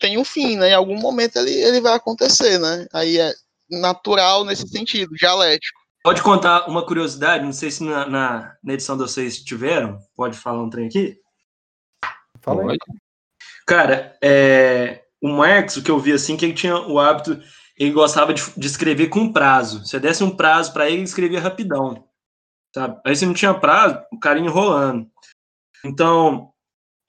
tem 0.00 0.18
um 0.18 0.24
fim, 0.24 0.56
né? 0.56 0.70
Em 0.70 0.74
algum 0.74 0.98
momento 0.98 1.36
ele, 1.36 1.52
ele 1.52 1.80
vai 1.80 1.94
acontecer, 1.94 2.58
né? 2.58 2.86
Aí 2.92 3.18
é 3.18 3.32
natural 3.70 4.44
nesse 4.44 4.66
sentido, 4.68 5.14
dialético. 5.14 5.77
Pode 6.08 6.22
contar 6.22 6.66
uma 6.66 6.82
curiosidade, 6.82 7.44
não 7.44 7.52
sei 7.52 7.70
se 7.70 7.84
na, 7.84 8.08
na, 8.08 8.56
na 8.64 8.72
edição 8.72 8.96
de 8.96 9.02
vocês 9.02 9.44
tiveram, 9.44 9.98
pode 10.16 10.38
falar 10.38 10.62
um 10.62 10.70
trem 10.70 10.86
aqui? 10.86 11.20
Fala 12.40 12.72
aí. 12.72 12.78
Cara, 13.66 14.16
é, 14.24 15.02
o 15.20 15.28
Marx, 15.28 15.76
o 15.76 15.82
que 15.82 15.90
eu 15.90 15.98
vi 15.98 16.14
assim, 16.14 16.34
que 16.34 16.46
ele 16.46 16.54
tinha 16.54 16.78
o 16.78 16.98
hábito 16.98 17.38
ele 17.76 17.90
gostava 17.90 18.32
de, 18.32 18.42
de 18.56 18.66
escrever 18.66 19.08
com 19.08 19.30
prazo. 19.30 19.84
Se 19.84 20.00
desse 20.00 20.24
um 20.24 20.34
prazo 20.34 20.72
para 20.72 20.86
ele, 20.86 20.96
ele 20.96 21.02
escrevia 21.02 21.42
rapidão. 21.42 22.02
Sabe? 22.74 22.98
Aí 23.04 23.14
se 23.14 23.26
não 23.26 23.34
tinha 23.34 23.52
prazo, 23.52 24.00
o 24.10 24.18
cara 24.18 24.38
enrolando. 24.38 25.06
Então, 25.84 26.54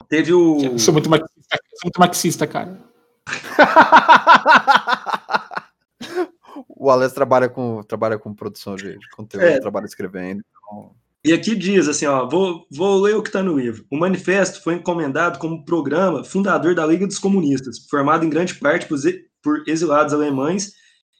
teve 0.10 0.34
o. 0.34 0.62
Eu 0.62 0.78
sou 0.78 0.94
muito 0.94 1.10
marxista, 1.10 1.58
sou 1.70 1.86
muito 1.86 2.00
marxista 2.02 2.46
cara. 2.46 2.78
o 6.80 6.90
Alex 6.90 7.14
trabalha 7.14 7.50
com, 7.50 7.84
trabalha 7.84 8.18
com 8.18 8.34
produção 8.34 8.78
de, 8.78 8.98
de 8.98 9.10
conteúdo, 9.10 9.46
é. 9.46 9.60
trabalha 9.60 9.86
escrevendo. 9.86 10.42
Então... 10.50 10.96
E 11.26 11.34
aqui 11.34 11.54
diz 11.54 11.90
assim, 11.90 12.06
ó, 12.06 12.26
vou, 12.26 12.66
vou 12.72 13.02
ler 13.02 13.18
o 13.18 13.22
que 13.22 13.28
está 13.28 13.44
no 13.44 13.60
livro. 13.60 13.86
O 13.92 13.98
manifesto 13.98 14.64
foi 14.64 14.76
encomendado 14.76 15.38
como 15.38 15.66
programa 15.66 16.24
fundador 16.24 16.74
da 16.74 16.86
Liga 16.86 17.06
dos 17.06 17.20
Comunistas, 17.20 17.80
formado 17.90 18.26
em 18.26 18.30
grande 18.30 18.56
parte 18.56 18.86
por, 18.86 18.98
por 19.44 19.68
exilados 19.68 20.14
alemães 20.14 20.68
e 20.68 20.72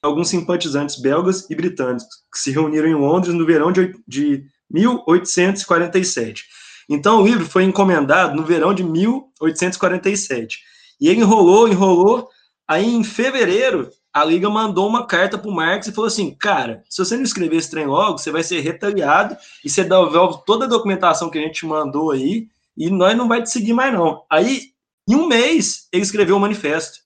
alguns 0.02 0.30
simpatizantes 0.30 0.98
belgas 0.98 1.48
e 1.50 1.54
britânicos, 1.54 2.06
que 2.32 2.38
se 2.38 2.50
reuniram 2.50 2.88
em 2.88 2.94
Londres 2.94 3.34
no 3.34 3.44
verão 3.44 3.70
de, 3.70 3.94
de 4.08 4.46
1847. 4.70 6.44
Então 6.88 7.20
o 7.20 7.26
livro 7.26 7.44
foi 7.44 7.64
encomendado 7.64 8.34
no 8.34 8.44
verão 8.44 8.72
de 8.72 8.82
1847. 8.82 10.58
E 10.98 11.08
ele 11.08 11.20
enrolou, 11.20 11.68
enrolou. 11.68 12.28
Aí 12.66 12.86
em 12.86 13.04
fevereiro, 13.04 13.90
a 14.12 14.24
Liga 14.24 14.50
mandou 14.50 14.88
uma 14.88 15.06
carta 15.06 15.38
para 15.38 15.48
o 15.48 15.54
Marx 15.54 15.86
e 15.86 15.92
falou 15.92 16.08
assim: 16.08 16.34
cara, 16.34 16.82
se 16.88 17.04
você 17.04 17.16
não 17.16 17.22
escrever 17.22 17.56
esse 17.56 17.70
trem 17.70 17.86
logo, 17.86 18.18
você 18.18 18.30
vai 18.30 18.42
ser 18.42 18.60
retaliado 18.60 19.36
e 19.64 19.70
você 19.70 19.84
devolve 19.84 20.42
toda 20.44 20.64
a 20.64 20.68
documentação 20.68 21.30
que 21.30 21.38
a 21.38 21.42
gente 21.42 21.64
mandou 21.64 22.10
aí 22.10 22.48
e 22.76 22.90
nós 22.90 23.16
não 23.16 23.28
vai 23.28 23.42
te 23.42 23.50
seguir 23.50 23.72
mais 23.72 23.92
não. 23.92 24.24
Aí, 24.30 24.72
em 25.08 25.14
um 25.14 25.28
mês, 25.28 25.88
ele 25.92 26.02
escreveu 26.02 26.36
o 26.36 26.40
manifesto, 26.40 27.00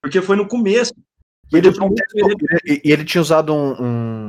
porque 0.00 0.22
foi 0.22 0.36
no 0.36 0.48
começo. 0.48 0.92
E 1.50 1.56
ele, 1.56 1.70
e 2.84 2.92
ele 2.92 3.04
tinha 3.04 3.22
usado 3.22 3.54
um, 3.54 3.72
um, 3.72 4.27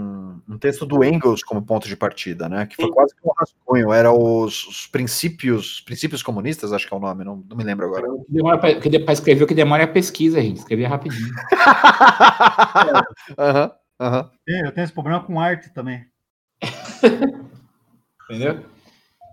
um, 0.50 0.58
texto 0.58 0.86
do 0.86 1.04
Engels 1.04 1.44
como 1.44 1.62
ponto 1.62 1.88
de 1.88 1.96
partida, 1.96 2.50
né? 2.50 2.66
Que 2.66 2.76
foi 2.76 2.86
Sim. 2.86 2.92
quase 2.92 3.16
que 3.16 3.22
um 3.24 3.32
rascunho. 3.38 3.94
Era 3.94 4.12
os, 4.12 4.68
os, 4.68 4.88
princípios, 4.88 5.82
princípios 5.82 6.24
comunistas, 6.24 6.74
acho 6.74 6.88
que 6.88 6.94
é 6.94 6.98
o 6.98 7.00
nome, 7.00 7.24
não, 7.24 7.44
não 7.48 7.56
me 7.56 7.64
lembro 7.64 7.86
agora. 7.86 8.08
Que 8.26 8.34
demora 8.34 8.58
para 8.58 9.14
escrever 9.14 9.44
o 9.44 9.48
que 9.48 9.54
demora 9.54 9.84
é 9.84 9.86
a 9.86 9.92
pesquisa, 9.92 10.42
gente. 10.42 10.58
Escrevia 10.58 10.90
rapidinho. 10.90 11.34
uhum, 13.38 13.72
uhum. 14.02 14.30
Eu 14.48 14.72
tenho 14.72 14.84
esse 14.84 14.94
problema 14.94 15.24
com 15.24 15.40
arte 15.40 15.74
também. 15.74 16.06
Entendeu? 18.30 18.66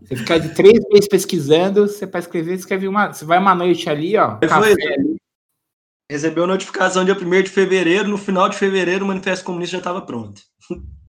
Você 0.03 0.17
ficar 0.17 0.39
de 0.39 0.51
três 0.51 0.79
meses 0.91 1.09
pesquisando, 1.09 1.89
você 1.89 2.07
para 2.07 2.21
escrever, 2.21 2.55
escreve 2.55 2.87
uma. 2.87 3.13
Você 3.13 3.25
vai 3.25 3.39
uma 3.39 3.55
noite 3.55 3.89
ali, 3.89 4.17
ó. 4.17 4.37
Café 4.37 4.73
ali. 4.73 5.17
Recebeu 6.11 6.47
notificação 6.47 7.05
dia 7.05 7.17
1 7.17 7.43
de 7.43 7.51
fevereiro, 7.51 8.09
no 8.09 8.17
final 8.17 8.49
de 8.49 8.57
fevereiro 8.57 9.05
o 9.05 9.09
Manifesto 9.09 9.45
Comunista 9.45 9.73
já 9.73 9.79
estava 9.79 10.01
pronto. 10.01 10.41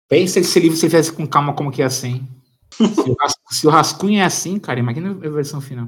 Pensa 0.09 0.39
esse 0.39 0.59
livro 0.59 0.75
você 0.75 0.87
fizesse 0.87 1.13
com 1.13 1.27
calma 1.27 1.53
como 1.53 1.71
que 1.71 1.81
é 1.81 1.85
assim. 1.85 2.27
Se 2.79 2.85
o, 2.85 3.17
se 3.49 3.67
o 3.67 3.69
rascunho 3.69 4.19
é 4.19 4.23
assim, 4.23 4.59
cara, 4.59 4.79
imagina 4.79 5.11
a 5.11 5.29
versão 5.29 5.59
final. 5.59 5.87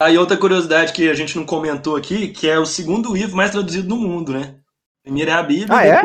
Aí 0.00 0.16
outra 0.16 0.36
curiosidade 0.36 0.92
que 0.92 1.10
a 1.10 1.14
gente 1.14 1.36
não 1.36 1.44
comentou 1.44 1.96
aqui, 1.96 2.28
que 2.28 2.48
é 2.48 2.58
o 2.58 2.64
segundo 2.64 3.14
livro 3.14 3.36
mais 3.36 3.50
traduzido 3.50 3.88
no 3.88 3.96
mundo, 3.96 4.32
né? 4.32 4.56
Primeiro 5.02 5.30
é 5.30 5.34
a 5.34 5.42
Bíblia. 5.42 5.76
Ah, 5.76 5.86
é? 5.86 6.02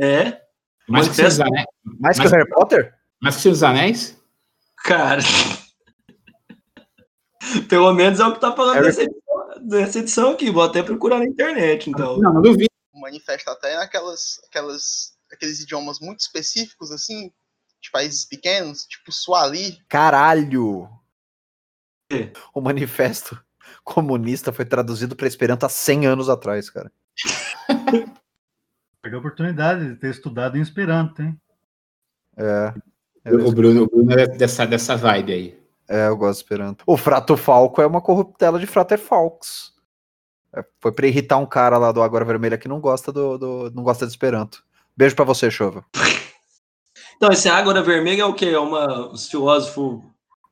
É. 0.00 0.40
Mais 0.88 1.08
que, 1.08 1.22
os 1.22 1.40
anéis. 1.40 1.66
mais 2.00 2.18
que 2.18 2.26
o 2.26 2.30
Harry 2.30 2.48
Potter? 2.48 2.94
Mais 3.20 3.40
que 3.40 3.48
os 3.48 3.62
Anéis? 3.62 4.20
Cara. 4.84 5.22
Pelo 7.68 7.92
menos 7.94 8.20
é 8.20 8.26
o 8.26 8.34
que 8.34 8.40
tá 8.40 8.52
falando 8.52 8.74
Harry... 8.74 8.86
dessa, 8.86 9.02
edição, 9.02 9.48
dessa 9.62 9.98
edição 9.98 10.30
aqui. 10.32 10.50
Vou 10.50 10.62
até 10.62 10.82
procurar 10.82 11.18
na 11.18 11.26
internet, 11.26 11.88
então. 11.88 12.18
Não, 12.18 12.34
não 12.34 12.42
duvido. 12.42 12.68
O 12.92 13.00
manifesto 13.00 13.48
até 13.50 13.76
naquelas 13.76 14.40
aquelas, 14.46 15.13
aqueles 15.34 15.60
idiomas 15.60 16.00
muito 16.00 16.20
específicos, 16.20 16.90
assim, 16.90 17.32
de 17.80 17.90
países 17.90 18.24
pequenos, 18.24 18.84
tipo 18.86 19.12
Suali. 19.12 19.78
Caralho! 19.88 20.88
O 22.54 22.60
manifesto 22.60 23.38
comunista 23.84 24.52
foi 24.52 24.64
traduzido 24.64 25.14
para 25.14 25.26
Esperanto 25.26 25.66
há 25.66 25.68
100 25.68 26.06
anos 26.06 26.28
atrás, 26.28 26.70
cara. 26.70 26.90
Perdeu 29.02 29.18
a 29.18 29.20
oportunidade 29.20 29.86
de 29.86 29.96
ter 29.96 30.10
estudado 30.10 30.56
em 30.56 30.62
Esperanto, 30.62 31.20
hein? 31.20 31.38
É. 32.36 32.72
O 33.26 33.52
Bruno, 33.52 33.82
o 33.82 33.86
Bruno 33.86 34.12
é 34.12 34.26
dessa, 34.26 34.66
dessa 34.66 34.96
vibe 34.96 35.32
aí. 35.32 35.64
É, 35.88 36.08
eu 36.08 36.16
gosto 36.16 36.38
de 36.38 36.44
Esperanto. 36.44 36.84
O 36.86 36.96
Frato 36.96 37.36
Falco 37.36 37.82
é 37.82 37.86
uma 37.86 38.00
corruptela 38.00 38.58
de 38.58 38.66
Frater 38.66 38.98
Falcos. 38.98 39.74
É, 40.54 40.64
foi 40.80 40.92
pra 40.92 41.06
irritar 41.06 41.36
um 41.36 41.46
cara 41.46 41.76
lá 41.76 41.92
do 41.92 42.02
Agora 42.02 42.24
Vermelha 42.24 42.56
que 42.56 42.68
não 42.68 42.80
gosta 42.80 43.12
do, 43.12 43.36
do 43.36 43.70
não 43.74 43.82
gosta 43.82 44.06
de 44.06 44.12
Esperanto. 44.12 44.64
Beijo 44.96 45.16
para 45.16 45.24
você, 45.24 45.50
Chova. 45.50 45.84
Então, 47.16 47.32
esse 47.32 47.48
Agora 47.48 47.80
Vermelha 47.80 48.22
é 48.22 48.24
o 48.24 48.34
quê? 48.34 48.46
É 48.46 48.58
uma, 48.58 49.08
os 49.12 49.30
filósofos. 49.30 50.02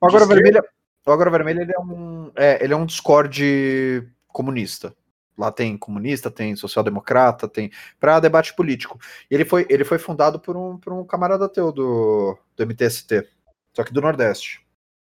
O 0.01 0.07
Agora 0.07 0.25
Vermelha, 0.25 0.63
o 1.05 1.11
Agora 1.11 1.29
Vermelha 1.29 1.61
ele 1.61 1.73
é 1.73 1.79
um, 1.79 2.31
é, 2.35 2.63
ele 2.63 2.73
é 2.73 2.75
um 2.75 2.85
Discord 2.85 4.09
comunista. 4.29 4.95
Lá 5.37 5.51
tem 5.51 5.77
comunista, 5.77 6.31
tem 6.31 6.55
social-democrata, 6.55 7.47
tem 7.47 7.71
para 7.99 8.19
debate 8.19 8.55
político. 8.55 8.99
E 9.29 9.35
ele 9.35 9.45
foi, 9.45 9.65
ele 9.69 9.83
foi 9.83 9.97
fundado 9.97 10.39
por 10.39 10.55
um, 10.55 10.77
por 10.77 10.93
um 10.93 11.03
camarada 11.03 11.49
teu 11.49 11.71
do, 11.71 12.37
do 12.55 12.65
MTST, 12.65 13.27
só 13.73 13.83
que 13.83 13.93
do 13.93 14.01
Nordeste. 14.01 14.65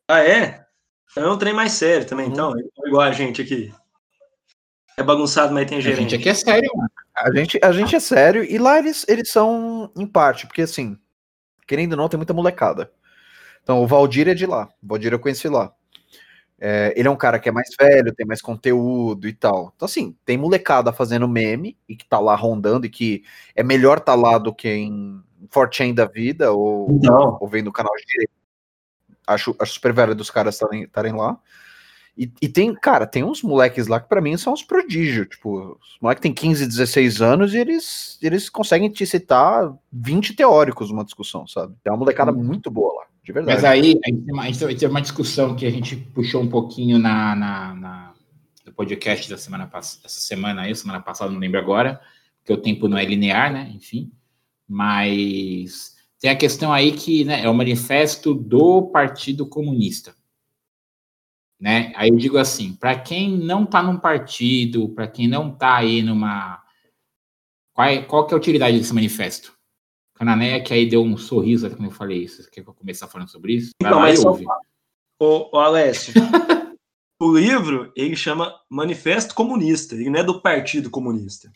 Ah, 0.07 0.23
é? 0.23 0.65
É 1.15 1.27
um 1.27 1.37
trem 1.37 1.53
mais 1.53 1.73
sério 1.73 2.05
também, 2.07 2.27
uhum. 2.27 2.31
então. 2.31 2.53
É 2.57 2.87
igual 2.87 3.01
a 3.01 3.11
gente 3.11 3.41
aqui. 3.41 3.73
É 4.95 5.03
bagunçado, 5.03 5.53
mas 5.53 5.69
tem 5.69 5.81
gerente. 5.81 5.99
A 5.99 6.01
gente 6.01 6.15
aqui 6.15 6.29
é 6.29 6.33
sério, 6.33 6.69
mano. 6.75 6.89
A 7.15 7.31
gente, 7.31 7.59
a 7.63 7.71
gente 7.71 7.95
é 7.95 7.99
sério, 7.99 8.43
e 8.43 8.57
lá 8.57 8.79
eles, 8.79 9.05
eles 9.07 9.29
são 9.29 9.91
em 9.95 10.07
parte, 10.07 10.47
porque 10.47 10.63
assim, 10.63 10.97
querendo 11.67 11.93
ou 11.93 11.97
não, 11.97 12.09
tem 12.09 12.17
muita 12.17 12.33
molecada. 12.33 12.91
Então, 13.61 13.81
o 13.81 13.87
Valdir 13.87 14.27
é 14.27 14.33
de 14.33 14.45
lá. 14.45 14.67
O 14.81 14.87
Valdir 14.87 15.13
eu 15.13 15.19
conheci 15.19 15.47
lá. 15.47 15.73
É, 16.59 16.93
ele 16.95 17.07
é 17.07 17.11
um 17.11 17.15
cara 17.15 17.39
que 17.39 17.49
é 17.49 17.51
mais 17.51 17.69
velho, 17.79 18.13
tem 18.13 18.25
mais 18.25 18.41
conteúdo 18.41 19.27
e 19.27 19.33
tal. 19.33 19.73
Então, 19.75 19.85
assim, 19.85 20.15
tem 20.25 20.37
molecada 20.37 20.93
fazendo 20.93 21.27
meme 21.27 21.77
e 21.87 21.95
que 21.95 22.05
tá 22.05 22.19
lá 22.19 22.35
rondando 22.35 22.85
e 22.85 22.89
que 22.89 23.23
é 23.55 23.63
melhor 23.63 23.99
tá 23.99 24.15
lá 24.15 24.37
do 24.37 24.53
que 24.53 24.69
em 24.69 25.21
Fortune 25.49 25.93
da 25.93 26.05
vida 26.05 26.51
ou, 26.51 26.99
ou 27.39 27.47
vendo 27.47 27.67
o 27.67 27.73
canal 27.73 27.93
de 27.95 28.05
direito. 28.05 28.31
Acho, 29.27 29.55
acho 29.59 29.73
super 29.73 29.93
velho 29.93 30.15
dos 30.15 30.29
caras 30.29 30.59
estarem 30.61 31.13
lá. 31.13 31.37
E, 32.15 32.31
e, 32.41 32.47
tem, 32.47 32.73
cara, 32.75 33.07
tem 33.07 33.23
uns 33.23 33.41
moleques 33.41 33.87
lá 33.87 33.99
que 33.99 34.07
para 34.07 34.21
mim 34.21 34.37
são 34.37 34.53
uns 34.53 34.61
prodígios. 34.61 35.27
Tipo, 35.29 35.79
os 35.81 35.97
moleques 35.99 36.21
têm 36.21 36.33
15, 36.33 36.67
16 36.67 37.21
anos 37.21 37.53
e 37.53 37.57
eles, 37.57 38.19
eles 38.21 38.49
conseguem 38.49 38.89
te 38.89 39.05
citar 39.05 39.73
20 39.91 40.35
teóricos 40.35 40.91
numa 40.91 41.03
discussão, 41.03 41.47
sabe? 41.47 41.73
É 41.83 41.89
uma 41.89 41.97
molecada 41.97 42.31
hum. 42.31 42.43
muito 42.43 42.69
boa 42.69 42.93
lá. 42.93 43.03
De 43.23 43.31
verdade. 43.31 43.55
Mas 43.55 43.63
aí 43.63 43.99
a 44.03 44.09
gente, 44.09 44.31
uma, 44.31 44.43
a 44.43 44.45
gente 44.47 44.59
teve 44.59 44.85
uma 44.87 45.01
discussão 45.01 45.55
que 45.55 45.65
a 45.65 45.71
gente 45.71 45.95
puxou 45.95 46.41
um 46.41 46.49
pouquinho 46.49 46.99
na, 46.99 47.35
na, 47.35 47.73
na 47.73 48.13
no 48.65 48.73
podcast 48.73 49.29
da 49.29 49.37
semana 49.37 49.65
passada, 49.65 50.05
essa 50.05 50.19
semana 50.19 50.61
aí, 50.61 50.75
semana 50.75 50.99
passada, 50.99 51.31
não 51.31 51.39
lembro 51.39 51.59
agora, 51.59 51.99
porque 52.39 52.53
o 52.53 52.61
tempo 52.61 52.87
não 52.87 52.97
é 52.97 53.05
linear, 53.05 53.51
né? 53.51 53.71
Enfim. 53.73 54.11
Mas 54.67 55.95
tem 56.19 56.29
a 56.29 56.35
questão 56.35 56.71
aí 56.71 56.91
que 56.91 57.23
né, 57.23 57.43
é 57.43 57.49
o 57.49 57.53
manifesto 57.53 58.33
do 58.33 58.83
Partido 58.83 59.47
Comunista. 59.47 60.15
Né? 61.63 61.93
Aí 61.95 62.09
eu 62.09 62.17
digo 62.17 62.37
assim, 62.37 62.73
para 62.73 62.99
quem 62.99 63.37
não 63.37 63.63
está 63.63 63.81
num 63.81 63.97
partido, 63.97 64.89
para 64.89 65.07
quem 65.07 65.29
não 65.29 65.49
está 65.49 65.77
aí 65.77 66.01
numa. 66.01 66.61
Qual, 67.73 67.87
é, 67.87 68.01
qual 68.01 68.27
que 68.27 68.33
é 68.33 68.35
a 68.35 68.37
utilidade 68.37 68.77
desse 68.77 68.93
manifesto? 68.93 69.57
Canané, 70.13 70.59
que 70.59 70.73
aí 70.73 70.89
deu 70.89 71.01
um 71.01 71.15
sorriso 71.15 71.69
quando 71.69 71.85
eu 71.85 71.91
falei 71.91 72.17
isso. 72.17 72.43
Você 72.43 72.49
quer 72.49 72.63
que 72.63 72.69
eu 72.69 72.73
comece 72.73 73.07
falando 73.07 73.29
sobre 73.29 73.53
isso? 73.53 73.69
Vai 73.81 73.89
então, 73.89 73.99
lá 74.01 74.07
mas 74.07 74.25
ouve. 74.25 74.45
Ô, 75.17 75.57
ô 75.57 75.59
Alessio, 75.61 76.13
o 77.21 77.37
livro, 77.37 77.93
ele 77.95 78.17
chama 78.17 78.53
Manifesto 78.69 79.33
Comunista, 79.33 79.95
ele 79.95 80.09
não 80.09 80.19
é 80.19 80.23
do 80.23 80.41
Partido 80.41 80.89
Comunista. 80.89 81.49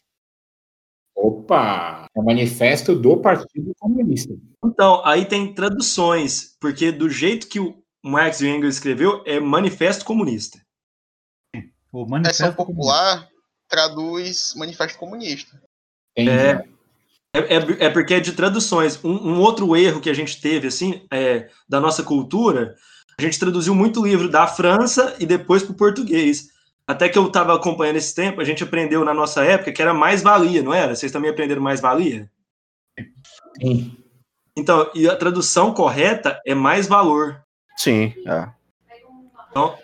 Opa! 1.14 2.08
É 2.16 2.20
o 2.22 2.24
manifesto 2.24 2.96
do 2.96 3.18
Partido 3.18 3.74
Comunista. 3.78 4.34
Então, 4.64 5.06
aí 5.06 5.26
tem 5.26 5.54
traduções, 5.54 6.56
porque 6.62 6.94
do 6.94 7.10
jeito 7.10 7.50
que 7.50 7.60
o 7.60 7.84
Marx 8.04 8.42
e 8.42 8.48
Engels 8.48 8.76
escreveu, 8.76 9.24
é 9.26 9.40
Manifesto 9.40 10.06
Comunista. 10.06 10.60
O 11.92 12.06
manifesto 12.06 12.54
popular 12.54 13.28
traduz 13.68 14.54
Manifesto 14.56 14.98
Comunista. 14.98 15.62
É, 16.16 16.24
é, 16.24 16.60
é, 17.34 17.86
é, 17.86 17.90
porque 17.90 18.16
é 18.16 18.20
de 18.20 18.34
traduções. 18.34 19.04
Um, 19.04 19.34
um, 19.34 19.40
outro 19.40 19.76
erro 19.76 20.02
que 20.02 20.10
a 20.10 20.14
gente 20.14 20.40
teve, 20.42 20.68
assim, 20.68 21.06
é, 21.12 21.50
da 21.68 21.80
nossa 21.80 22.04
cultura, 22.04 22.76
a 23.18 23.22
gente 23.22 23.40
traduziu 23.40 23.74
muito 23.76 24.04
livro 24.04 24.30
da 24.30 24.48
França 24.48 25.16
e 25.20 25.26
depois 25.26 25.64
para 25.64 25.72
o 25.72 25.78
português. 25.78 26.50
Até 26.88 27.10
que 27.10 27.18
eu 27.18 27.28
estava 27.28 27.54
acompanhando 27.54 27.98
esse 27.98 28.16
tempo, 28.16 28.40
a 28.40 28.46
gente 28.46 28.64
aprendeu 28.64 29.04
na 29.04 29.14
nossa 29.14 29.44
época 29.44 29.74
que 29.74 29.82
era 29.82 29.94
mais-valia, 29.94 30.64
não 30.64 30.74
era? 30.74 30.96
Vocês 30.96 31.12
também 31.12 31.30
aprenderam 31.30 31.62
mais-valia? 31.62 32.32
Sim. 33.60 33.98
Então, 34.56 34.90
e 34.96 35.08
a 35.08 35.16
tradução 35.16 35.74
correta 35.74 36.42
é 36.46 36.56
mais 36.56 36.88
valor. 36.88 37.44
Sim, 37.78 38.14
é. 38.26 38.50
Então, 39.50 39.78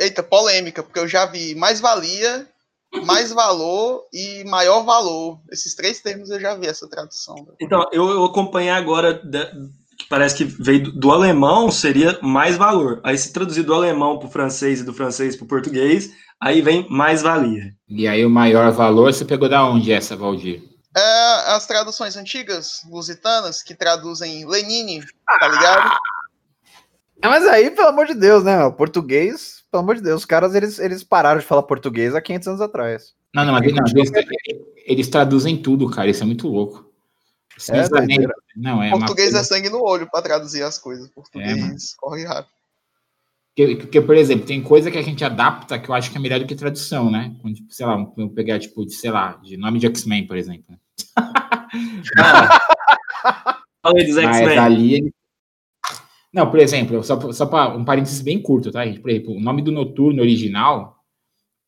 Eita, 0.00 0.22
polêmica, 0.22 0.82
porque 0.82 0.98
eu 0.98 1.06
já 1.06 1.26
vi 1.26 1.54
mais-valia 1.54 2.48
mais 3.04 3.32
valor 3.32 4.04
e 4.12 4.44
maior 4.44 4.84
valor. 4.84 5.40
Esses 5.50 5.74
três 5.74 6.00
termos 6.00 6.30
eu 6.30 6.40
já 6.40 6.54
vi 6.54 6.66
essa 6.66 6.88
tradução. 6.88 7.34
Então, 7.60 7.84
eu, 7.92 8.08
eu 8.08 8.24
acompanhei 8.24 8.70
agora, 8.70 9.20
que 9.98 10.08
parece 10.08 10.36
que 10.36 10.44
veio 10.44 10.84
do, 10.84 10.92
do, 10.92 11.10
alemão, 11.10 11.70
seria 11.70 12.18
mais 12.22 12.56
valor. 12.56 13.00
Aí 13.02 13.18
se 13.18 13.32
traduzir 13.32 13.64
do 13.64 13.74
alemão 13.74 14.18
para 14.18 14.28
o 14.28 14.30
francês 14.30 14.80
e 14.80 14.84
do 14.84 14.94
francês 14.94 15.34
para 15.34 15.44
o 15.44 15.48
português, 15.48 16.10
aí 16.40 16.62
vem 16.62 16.88
mais 16.88 17.20
valia. 17.20 17.72
E 17.88 18.06
aí 18.06 18.24
o 18.24 18.30
maior 18.30 18.70
valor, 18.70 19.12
você 19.12 19.24
pegou 19.24 19.48
da 19.48 19.64
onde 19.64 19.92
essa, 19.92 20.16
Valdir? 20.16 20.62
É, 20.96 21.54
as 21.54 21.66
traduções 21.66 22.16
antigas, 22.16 22.82
lusitanas, 22.88 23.62
que 23.62 23.74
traduzem 23.74 24.46
Lenine, 24.46 25.04
tá 25.40 25.48
ligado? 25.48 25.88
Ah, 25.88 25.98
mas 27.28 27.46
aí, 27.46 27.70
pelo 27.70 27.88
amor 27.88 28.06
de 28.06 28.14
Deus, 28.14 28.44
né? 28.44 28.64
O 28.64 28.72
português 28.72 29.64
pelo 29.74 29.82
amor 29.82 29.96
de 29.96 30.02
Deus, 30.02 30.20
os 30.20 30.24
caras 30.24 30.54
eles, 30.54 30.78
eles 30.78 31.02
pararam 31.02 31.40
de 31.40 31.46
falar 31.46 31.64
português 31.64 32.14
há 32.14 32.20
500 32.20 32.48
anos 32.48 32.60
atrás. 32.60 33.12
Não, 33.34 33.44
não, 33.44 33.52
mas 33.52 33.72
não, 33.72 33.82
eles, 33.88 34.12
eles, 34.86 35.08
traduzem 35.08 35.60
tudo, 35.60 35.90
cara. 35.90 36.08
Isso 36.08 36.22
é 36.22 36.26
muito 36.26 36.46
louco. 36.46 36.88
É, 37.70 37.80
é, 37.80 37.84
não, 38.56 38.80
é 38.80 38.90
português 38.90 39.34
é 39.34 39.42
sangue 39.42 39.68
no 39.68 39.82
olho 39.82 40.08
para 40.08 40.22
traduzir 40.22 40.62
as 40.62 40.78
coisas. 40.78 41.10
Português 41.10 41.58
é, 41.58 41.74
corre 41.96 42.24
rápido. 42.24 42.54
Porque, 43.56 43.76
porque, 43.76 44.00
por 44.00 44.16
exemplo, 44.16 44.46
tem 44.46 44.62
coisa 44.62 44.92
que 44.92 44.98
a 44.98 45.02
gente 45.02 45.24
adapta 45.24 45.76
que 45.76 45.88
eu 45.88 45.94
acho 45.94 46.08
que 46.10 46.16
é 46.16 46.20
melhor 46.20 46.38
do 46.38 46.46
que 46.46 46.54
tradução, 46.54 47.10
né? 47.10 47.34
Quando, 47.42 47.56
tipo, 47.56 47.74
sei 47.74 47.84
lá, 47.84 47.96
vamos 47.96 48.32
pegar, 48.32 48.60
tipo, 48.60 48.86
de, 48.86 48.94
sei 48.94 49.10
lá, 49.10 49.40
de 49.42 49.56
nome 49.56 49.80
de 49.80 49.86
X-Men, 49.86 50.28
por 50.28 50.36
exemplo. 50.36 50.78
Falei 53.82 54.06
dos 54.06 54.16
X-Men. 54.16 54.58
ali, 54.58 55.12
Não, 56.34 56.50
por 56.50 56.58
exemplo, 56.58 57.00
só, 57.04 57.32
só 57.32 57.46
para 57.46 57.76
um 57.76 57.84
parênteses 57.84 58.20
bem 58.20 58.42
curto, 58.42 58.72
tá? 58.72 58.80
Por 59.00 59.08
exemplo, 59.08 59.36
o 59.36 59.40
nome 59.40 59.62
do 59.62 59.70
noturno 59.70 60.20
original 60.20 60.98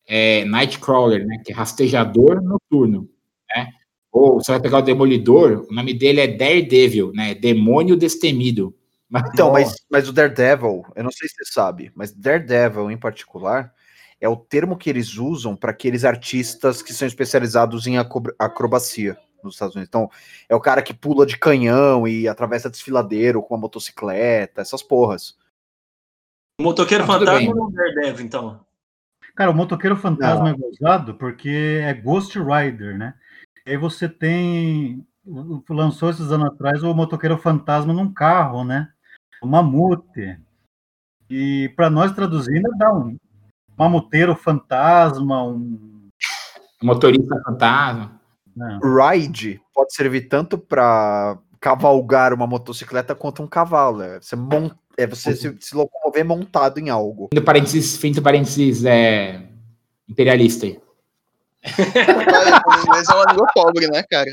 é 0.05 0.43
Nightcrawler, 0.43 1.25
né? 1.25 1.41
Que 1.45 1.53
é 1.53 1.55
rastejador 1.55 2.41
noturno, 2.43 3.09
né? 3.49 3.71
Ou 4.11 4.41
você 4.41 4.51
vai 4.51 4.59
pegar 4.59 4.79
o 4.79 4.81
Demolidor, 4.81 5.65
o 5.69 5.73
nome 5.73 5.93
dele 5.93 6.19
é 6.19 6.27
Daredevil, 6.27 7.13
né? 7.13 7.33
Demônio 7.33 7.95
Destemido. 7.95 8.75
Mas, 9.09 9.29
então, 9.31 9.53
mas, 9.53 9.73
mas 9.89 10.09
o 10.09 10.11
Daredevil, 10.11 10.83
eu 10.97 11.03
não 11.05 11.11
sei 11.11 11.29
se 11.29 11.35
você 11.35 11.53
sabe, 11.53 11.89
mas 11.95 12.11
Daredevil 12.11 12.91
em 12.91 12.97
particular 12.97 13.71
é 14.19 14.27
o 14.27 14.35
termo 14.35 14.75
que 14.75 14.89
eles 14.89 15.15
usam 15.15 15.55
para 15.55 15.71
aqueles 15.71 16.03
artistas 16.03 16.81
que 16.81 16.91
são 16.91 17.07
especializados 17.07 17.87
em 17.87 17.95
acrobacia 17.97 19.17
nos 19.43 19.55
Estados 19.55 19.75
Unidos. 19.75 19.89
Então, 19.89 20.09
é 20.47 20.55
o 20.55 20.61
cara 20.61 20.81
que 20.81 20.93
pula 20.93 21.25
de 21.25 21.37
canhão 21.37 22.07
e 22.07 22.27
atravessa 22.27 22.69
desfiladeiro 22.69 23.41
com 23.41 23.53
uma 23.53 23.61
motocicleta, 23.61 24.61
essas 24.61 24.81
porras. 24.81 25.37
O 26.59 26.63
motoqueiro 26.63 27.03
ah, 27.03 27.07
fantasma 27.07 27.55
ou 27.55 27.67
o 27.67 27.71
Daredevil, 27.71 28.25
então? 28.25 28.65
Cara, 29.35 29.51
o 29.51 29.53
motoqueiro 29.53 29.95
fantasma 29.95 30.45
não. 30.45 30.47
é 30.49 30.53
gozado 30.57 31.13
porque 31.13 31.79
é 31.83 31.93
Ghost 31.93 32.37
Rider, 32.39 32.97
né? 32.97 33.13
E 33.65 33.71
aí 33.71 33.77
você 33.77 34.09
tem. 34.09 35.05
Lançou 35.69 36.09
esses 36.09 36.31
anos 36.31 36.47
atrás 36.47 36.81
o 36.83 36.93
motoqueiro 36.93 37.37
fantasma 37.37 37.93
num 37.93 38.11
carro, 38.11 38.63
né? 38.63 38.91
O 39.41 39.45
mamute. 39.45 40.39
E 41.29 41.71
para 41.75 41.89
nós 41.89 42.13
traduzindo, 42.13 42.69
dá 42.77 42.91
um 42.91 43.15
mamuteiro 43.77 44.35
fantasma, 44.35 45.43
um. 45.43 46.09
Motorista 46.81 47.39
fantasma. 47.45 48.16
Não. 48.57 48.79
Ride 48.79 49.61
pode 49.71 49.93
servir 49.93 50.27
tanto 50.27 50.57
para 50.57 51.37
cavalgar 51.59 52.33
uma 52.33 52.47
motocicleta 52.47 53.13
quanto 53.13 53.43
um 53.43 53.47
cavalo. 53.47 54.01
É 54.01 54.19
você, 54.19 54.35
mont... 54.35 54.73
é 54.97 55.05
você 55.05 55.35
se, 55.35 55.55
se, 55.59 55.75
locomover 55.75 56.25
montado 56.25 56.79
em 56.79 56.89
algo. 56.89 57.29
Fim 57.31 57.41
parênteses, 57.41 57.97
fim 57.97 58.11
parênteses 58.19 58.83
é... 58.83 59.43
imperialista 60.09 60.65
aí. 60.65 60.79
o 61.63 62.81
inglês 62.81 63.07
é 63.09 63.13
uma 63.13 63.31
língua 63.31 63.47
pobre, 63.53 63.87
né, 63.87 64.03
cara? 64.09 64.31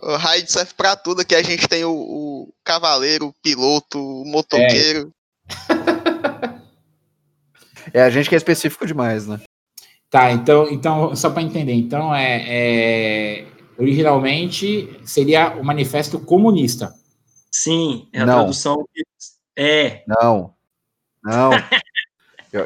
O 0.00 0.16
ride 0.16 0.52
serve 0.52 0.72
pra 0.76 0.94
tudo. 0.94 1.22
Aqui 1.22 1.34
a 1.34 1.42
gente 1.42 1.66
tem 1.66 1.84
o, 1.84 1.92
o 1.92 2.54
cavaleiro, 2.62 3.26
o 3.26 3.34
piloto, 3.42 3.98
o 3.98 4.24
motoqueiro. 4.24 5.12
É. 7.92 7.98
é 7.98 8.02
a 8.02 8.10
gente 8.10 8.28
que 8.28 8.36
é 8.36 8.38
específico 8.38 8.86
demais, 8.86 9.26
né? 9.26 9.40
Tá, 10.14 10.30
então, 10.30 10.68
então 10.70 11.16
só 11.16 11.28
para 11.28 11.42
entender, 11.42 11.72
então 11.72 12.14
é, 12.14 12.44
é, 12.46 13.46
originalmente 13.78 14.98
seria 15.04 15.54
o 15.56 15.64
Manifesto 15.64 16.18
Comunista. 16.18 16.94
Sim, 17.50 18.08
é 18.12 18.20
a 18.20 18.26
não. 18.26 18.34
tradução. 18.34 18.88
É. 19.56 20.02
Não. 20.06 20.54
Não. 21.22 21.50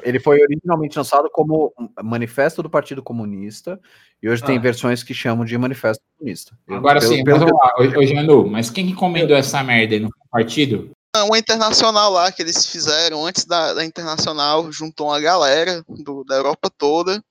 Ele 0.02 0.20
foi 0.20 0.42
originalmente 0.42 0.98
lançado 0.98 1.30
como 1.30 1.72
Manifesto 2.02 2.62
do 2.62 2.68
Partido 2.68 3.02
Comunista 3.02 3.80
e 4.22 4.28
hoje 4.28 4.42
ah. 4.42 4.46
tem 4.46 4.60
versões 4.60 5.02
que 5.02 5.14
chamam 5.14 5.46
de 5.46 5.56
Manifesto 5.56 6.02
Comunista. 6.16 6.58
Agora 6.68 7.00
sim, 7.00 7.22
mas 7.24 7.38
vamos 7.38 7.54
lá, 7.54 7.72
ô, 7.78 8.06
Janu, 8.06 8.46
mas 8.46 8.68
quem 8.68 8.90
encomendou 8.90 9.36
essa 9.36 9.62
merda 9.62 9.94
aí 9.94 10.00
no 10.00 10.10
partido? 10.30 10.90
Uma 11.16 11.38
internacional 11.38 12.12
lá 12.12 12.30
que 12.30 12.42
eles 12.42 12.66
fizeram 12.66 13.26
antes 13.26 13.44
da, 13.46 13.72
da 13.72 13.84
internacional, 13.84 14.70
juntou 14.70 15.08
uma 15.08 15.20
galera 15.20 15.82
do, 15.88 16.22
da 16.22 16.36
Europa 16.36 16.70
toda. 16.76 17.22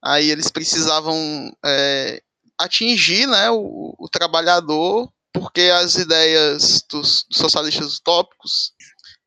Aí 0.00 0.30
eles 0.30 0.50
precisavam 0.50 1.16
é, 1.64 2.22
atingir 2.64 3.26
né, 3.26 3.50
o, 3.50 3.94
o 3.98 4.08
trabalhador, 4.08 5.10
porque 5.32 5.62
as 5.62 5.96
ideias 5.96 6.84
dos, 6.88 7.24
dos 7.28 7.38
socialistas 7.38 7.98
utópicos 7.98 8.72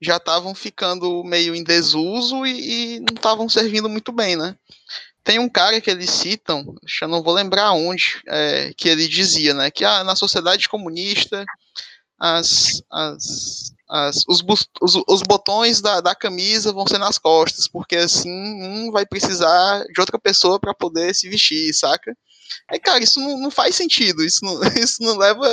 já 0.02 0.18
estavam 0.18 0.54
ficando 0.54 1.24
meio 1.24 1.56
em 1.56 1.64
desuso 1.64 2.46
e, 2.46 2.96
e 2.96 3.00
não 3.00 3.16
estavam 3.16 3.50
servindo 3.50 3.90
muito 3.90 4.12
bem, 4.12 4.36
né? 4.36 4.56
Tem 5.24 5.40
um 5.40 5.50
cara 5.50 5.82
que 5.82 5.90
eles 5.90 6.10
citam, 6.10 6.64
eu 7.02 7.08
não 7.08 7.22
vou 7.22 7.34
lembrar 7.34 7.74
onde, 7.74 8.22
é, 8.28 8.74
que 8.78 8.88
ele 8.88 9.08
dizia, 9.10 9.54
né, 9.54 9.70
que 9.70 9.84
ah, 9.84 10.02
na 10.02 10.16
sociedade 10.16 10.70
comunista 10.70 11.44
as, 12.18 12.82
as, 12.90 13.74
as, 13.90 14.24
os, 14.28 14.42
os, 14.82 15.04
os 15.08 15.22
botões 15.24 15.82
da, 15.82 16.00
da 16.00 16.16
camisa 16.16 16.72
vão 16.72 16.88
ser 16.88 16.98
nas 16.98 17.18
costas, 17.18 17.68
porque 17.68 17.98
assim 17.98 18.30
um 18.30 18.92
vai 18.92 19.06
precisar 19.06 19.84
de 19.94 20.00
outra 20.00 20.18
pessoa 20.18 20.60
para 20.60 20.74
poder 20.74 21.14
se 21.14 21.30
vestir, 21.30 21.74
saca? 21.74 22.16
Aí, 22.70 22.80
cara, 22.80 23.04
isso 23.04 23.20
não, 23.20 23.40
não 23.40 23.52
faz 23.52 23.76
sentido, 23.76 24.24
isso 24.24 24.44
não, 24.44 24.60
isso 24.82 25.02
não 25.02 25.18
leva 25.18 25.48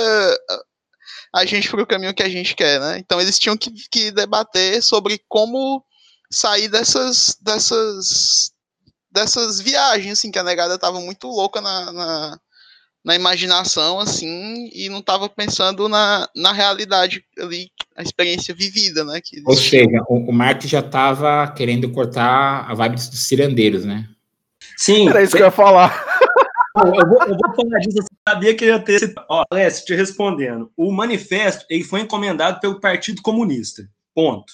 a 1.33 1.45
gente 1.45 1.69
para 1.69 1.83
o 1.83 1.87
caminho 1.87 2.13
que 2.13 2.23
a 2.23 2.29
gente 2.29 2.55
quer, 2.55 2.79
né? 2.79 2.97
Então 2.97 3.19
eles 3.19 3.37
tinham 3.37 3.57
que, 3.57 3.71
que 3.91 4.11
debater 4.11 4.81
sobre 4.81 5.19
como 5.27 5.83
sair 6.31 6.67
dessas, 6.67 7.37
dessas, 7.41 8.51
dessas 9.11 9.59
viagens, 9.59 10.19
assim, 10.19 10.31
que 10.31 10.39
a 10.39 10.43
negada 10.43 10.77
tava 10.77 10.99
muito 11.01 11.27
louca 11.27 11.61
na, 11.61 11.91
na, 11.91 12.39
na 13.03 13.15
imaginação, 13.15 13.99
assim, 13.99 14.69
e 14.73 14.89
não 14.89 15.01
tava 15.01 15.29
pensando 15.29 15.87
na, 15.87 16.27
na 16.35 16.51
realidade 16.51 17.23
ali, 17.37 17.69
a 17.95 18.01
experiência 18.01 18.53
vivida, 18.53 19.03
né? 19.03 19.19
Que 19.23 19.41
Ou 19.45 19.55
seja, 19.55 20.01
o, 20.07 20.29
o 20.29 20.33
Marx 20.33 20.65
já 20.67 20.81
tava 20.81 21.51
querendo 21.51 21.91
cortar 21.91 22.69
a 22.69 22.73
vibe 22.73 22.95
dos 22.95 23.27
cirandeiros, 23.27 23.85
né? 23.85 24.07
Sim. 24.77 25.09
Era 25.09 25.21
isso 25.21 25.35
que 25.35 25.41
eu 25.41 25.45
ia 25.45 25.51
falar 25.51 26.03
eu, 26.75 27.07
vou, 27.07 27.21
eu 27.23 27.37
vou 27.37 27.55
falar 27.55 27.79
disso, 27.79 27.99
eu 27.99 28.05
sabia 28.27 28.55
que 28.55 28.65
ia 28.65 28.79
ter 28.79 28.95
esse. 28.95 29.15
Ó, 29.29 29.43
Alessio, 29.49 29.85
te 29.85 29.95
respondendo. 29.95 30.71
O 30.75 30.91
manifesto 30.91 31.65
ele 31.69 31.83
foi 31.83 32.01
encomendado 32.01 32.59
pelo 32.59 32.79
Partido 32.79 33.21
Comunista. 33.21 33.89
Ponto. 34.13 34.53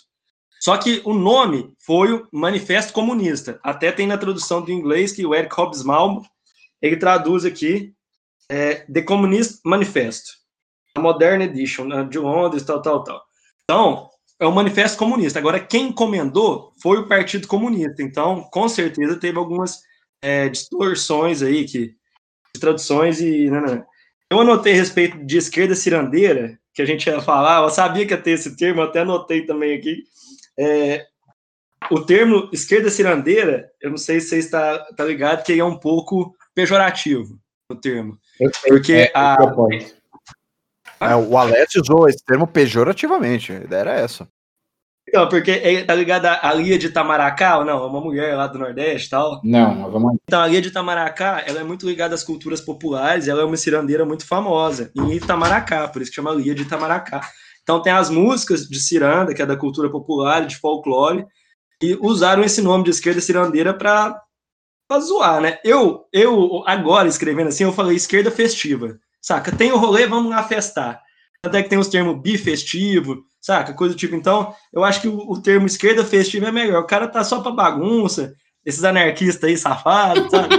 Só 0.59 0.78
que 0.78 1.01
o 1.05 1.13
nome 1.13 1.74
foi 1.80 2.13
o 2.13 2.28
Manifesto 2.32 2.93
Comunista. 2.93 3.59
Até 3.63 3.91
tem 3.91 4.05
na 4.05 4.17
tradução 4.17 4.61
do 4.61 4.72
inglês 4.72 5.11
que 5.11 5.26
o 5.26 5.34
Eric 5.34 5.59
Hobsbawm 5.59 6.22
ele 6.80 6.97
traduz 6.97 7.45
aqui 7.45 7.95
é, 8.47 8.76
The 8.91 9.01
Communist 9.01 9.59
Manifesto, 9.65 10.34
a 10.95 10.99
Modern 10.99 11.41
Edition, 11.41 11.86
né, 11.86 12.03
de 12.03 12.19
Londres, 12.19 12.63
tal, 12.63 12.82
tal, 12.82 13.03
tal. 13.03 13.22
Então, 13.63 14.09
é 14.39 14.45
o 14.45 14.51
Manifesto 14.51 14.97
Comunista. 14.97 15.39
Agora, 15.39 15.59
quem 15.59 15.88
encomendou 15.88 16.74
foi 16.82 16.97
o 16.97 17.07
Partido 17.07 17.47
Comunista. 17.47 18.03
Então, 18.03 18.43
com 18.51 18.67
certeza, 18.67 19.19
teve 19.19 19.38
algumas 19.38 19.80
é, 20.22 20.49
distorções 20.49 21.41
aí 21.41 21.65
que 21.65 21.95
traduções 22.60 23.22
e. 23.22 23.49
Né, 23.49 23.62
né. 23.62 23.86
Eu 24.30 24.39
anotei 24.39 24.74
a 24.74 24.78
respeito 24.78 25.18
de 25.26 25.38
esquerda 25.38 25.76
cirandeira, 25.76 26.58
que 26.74 26.82
a 26.82 26.86
gente 26.86 27.08
ia 27.08 27.22
falar, 27.22 27.62
eu 27.64 27.70
sabia 27.70 28.06
que 28.06 28.14
ia 28.14 28.22
ter 28.22 28.32
esse 28.32 28.56
termo, 28.56 28.82
até 28.82 29.02
anotei 29.02 29.45
também 29.45 29.78
aqui. 29.78 30.04
É, 30.58 31.06
o 31.89 31.99
termo 31.99 32.49
esquerda 32.54 32.89
cirandeira, 32.89 33.70
eu 33.82 33.89
não 33.89 33.97
sei 33.97 34.22
se 34.22 34.30
você 34.30 34.38
está 34.38 34.80
tá 34.95 35.04
ligado, 35.04 35.43
que 35.43 35.60
é 35.60 35.64
um 35.64 35.78
pouco 35.78 36.34
pejorativo 36.54 37.38
o 37.70 37.76
termo. 37.76 38.18
Porque 38.68 38.93
é, 38.93 39.12
a. 39.14 39.38
É, 40.99 41.16
o 41.16 41.38
Alex 41.38 41.76
usou 41.76 42.08
esse 42.08 42.24
termo 42.24 42.45
pejorativamente, 42.45 43.52
a 43.52 43.56
ideia 43.56 43.80
era 43.82 43.93
essa. 43.93 44.28
Então, 45.12 45.28
porque 45.28 45.51
é, 45.51 45.84
tá 45.84 45.93
ligado 45.93 46.26
a, 46.26 46.53
Lia 46.53 46.80
de 46.80 46.88
Itamaracá 46.88 47.57
ou 47.57 47.66
não? 47.66 47.84
É 47.84 47.86
uma 47.86 47.99
mulher 47.99 48.34
lá 48.34 48.47
do 48.47 48.57
Nordeste 48.57 49.07
e 49.07 49.09
tal. 49.09 49.41
Não, 49.43 49.91
vamos 49.91 50.16
Então, 50.24 50.39
a 50.39 50.47
Lia 50.47 50.62
de 50.62 50.70
Itamaracá, 50.70 51.43
ela 51.45 51.59
é 51.59 51.64
muito 51.66 51.86
ligada 51.86 52.16
às 52.16 52.24
culturas 52.24 52.62
populares, 52.62 53.28
ela 53.28 53.41
é 53.41 53.45
uma 53.45 53.57
cirandeira 53.57 54.05
muito 54.05 54.26
famosa 54.26 54.89
em 54.95 55.12
Itamaracá, 55.12 55.86
por 55.89 56.01
isso 56.01 56.12
que 56.12 56.16
chama 56.16 56.32
Lia 56.32 56.55
de 56.55 56.62
Itamaracá. 56.62 57.30
Então, 57.62 57.82
tem 57.82 57.91
as 57.91 58.09
músicas 58.09 58.66
de 58.66 58.80
ciranda, 58.80 59.34
que 59.34 59.41
é 59.41 59.45
da 59.45 59.57
cultura 59.57 59.89
popular, 59.89 60.47
de 60.47 60.55
folclore, 60.55 61.26
e 61.84 61.97
usaram 62.01 62.41
esse 62.41 62.62
nome 62.62 62.86
de 62.86 62.91
esquerda 62.91 63.20
cirandeira 63.20 63.74
para 63.74 64.18
zoar, 64.97 65.41
né? 65.41 65.59
Eu, 65.62 66.05
eu, 66.14 66.64
agora 66.66 67.09
escrevendo 67.09 67.49
assim, 67.49 67.66
eu 67.66 67.74
falei 67.74 67.97
esquerda 67.97 68.32
festiva, 68.32 68.97
saca? 69.22 69.51
Tem 69.51 69.74
o 69.74 69.78
rolê, 69.78 70.07
vamos 70.07 70.32
lá 70.32 70.41
festar. 70.41 71.01
Até 71.45 71.62
que 71.62 71.70
tem 71.70 71.78
os 71.78 71.89
termos 71.89 72.22
bifestivo, 72.22 73.26
saca? 73.41 73.73
Coisa 73.73 73.95
do 73.95 73.97
tipo. 73.97 74.15
Então, 74.15 74.53
eu 74.71 74.83
acho 74.83 75.01
que 75.01 75.07
o, 75.07 75.17
o 75.17 75.41
termo 75.41 75.65
esquerda 75.65 76.05
festiva 76.05 76.47
é 76.47 76.51
melhor. 76.51 76.81
O 76.81 76.87
cara 76.87 77.07
tá 77.07 77.23
só 77.23 77.41
pra 77.41 77.51
bagunça, 77.51 78.35
esses 78.65 78.83
anarquistas 78.83 79.43
aí 79.43 79.57
safados, 79.57 80.29
sabe? 80.29 80.55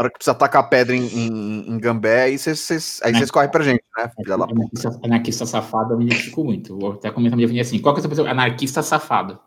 Na 0.00 0.04
hora 0.04 0.10
que 0.10 0.16
precisa 0.16 0.34
tacar 0.34 0.68
pedra 0.70 0.96
em, 0.96 1.06
em, 1.06 1.68
em 1.68 1.78
Gambé, 1.78 2.22
aí 2.22 2.38
vocês 2.38 3.00
aí 3.02 3.12
vocês 3.12 3.30
correm 3.30 3.50
pra 3.50 3.62
gente, 3.62 3.82
né? 3.98 4.10
Filha 4.16 4.38
da 4.38 4.44
Anarquista, 4.44 5.00
anarquista 5.04 5.44
safado, 5.44 5.92
eu 5.92 5.98
me 5.98 6.06
identifico 6.06 6.42
muito. 6.42 6.78
Vou 6.78 6.92
até 6.92 7.10
comentar 7.10 7.36
minha 7.36 7.46
opinião 7.46 7.60
assim. 7.60 7.78
Qual 7.78 7.94
que 7.94 8.00
é 8.00 8.04
a 8.06 8.08
pessoa? 8.08 8.30
Anarquista 8.30 8.82
safado. 8.82 9.38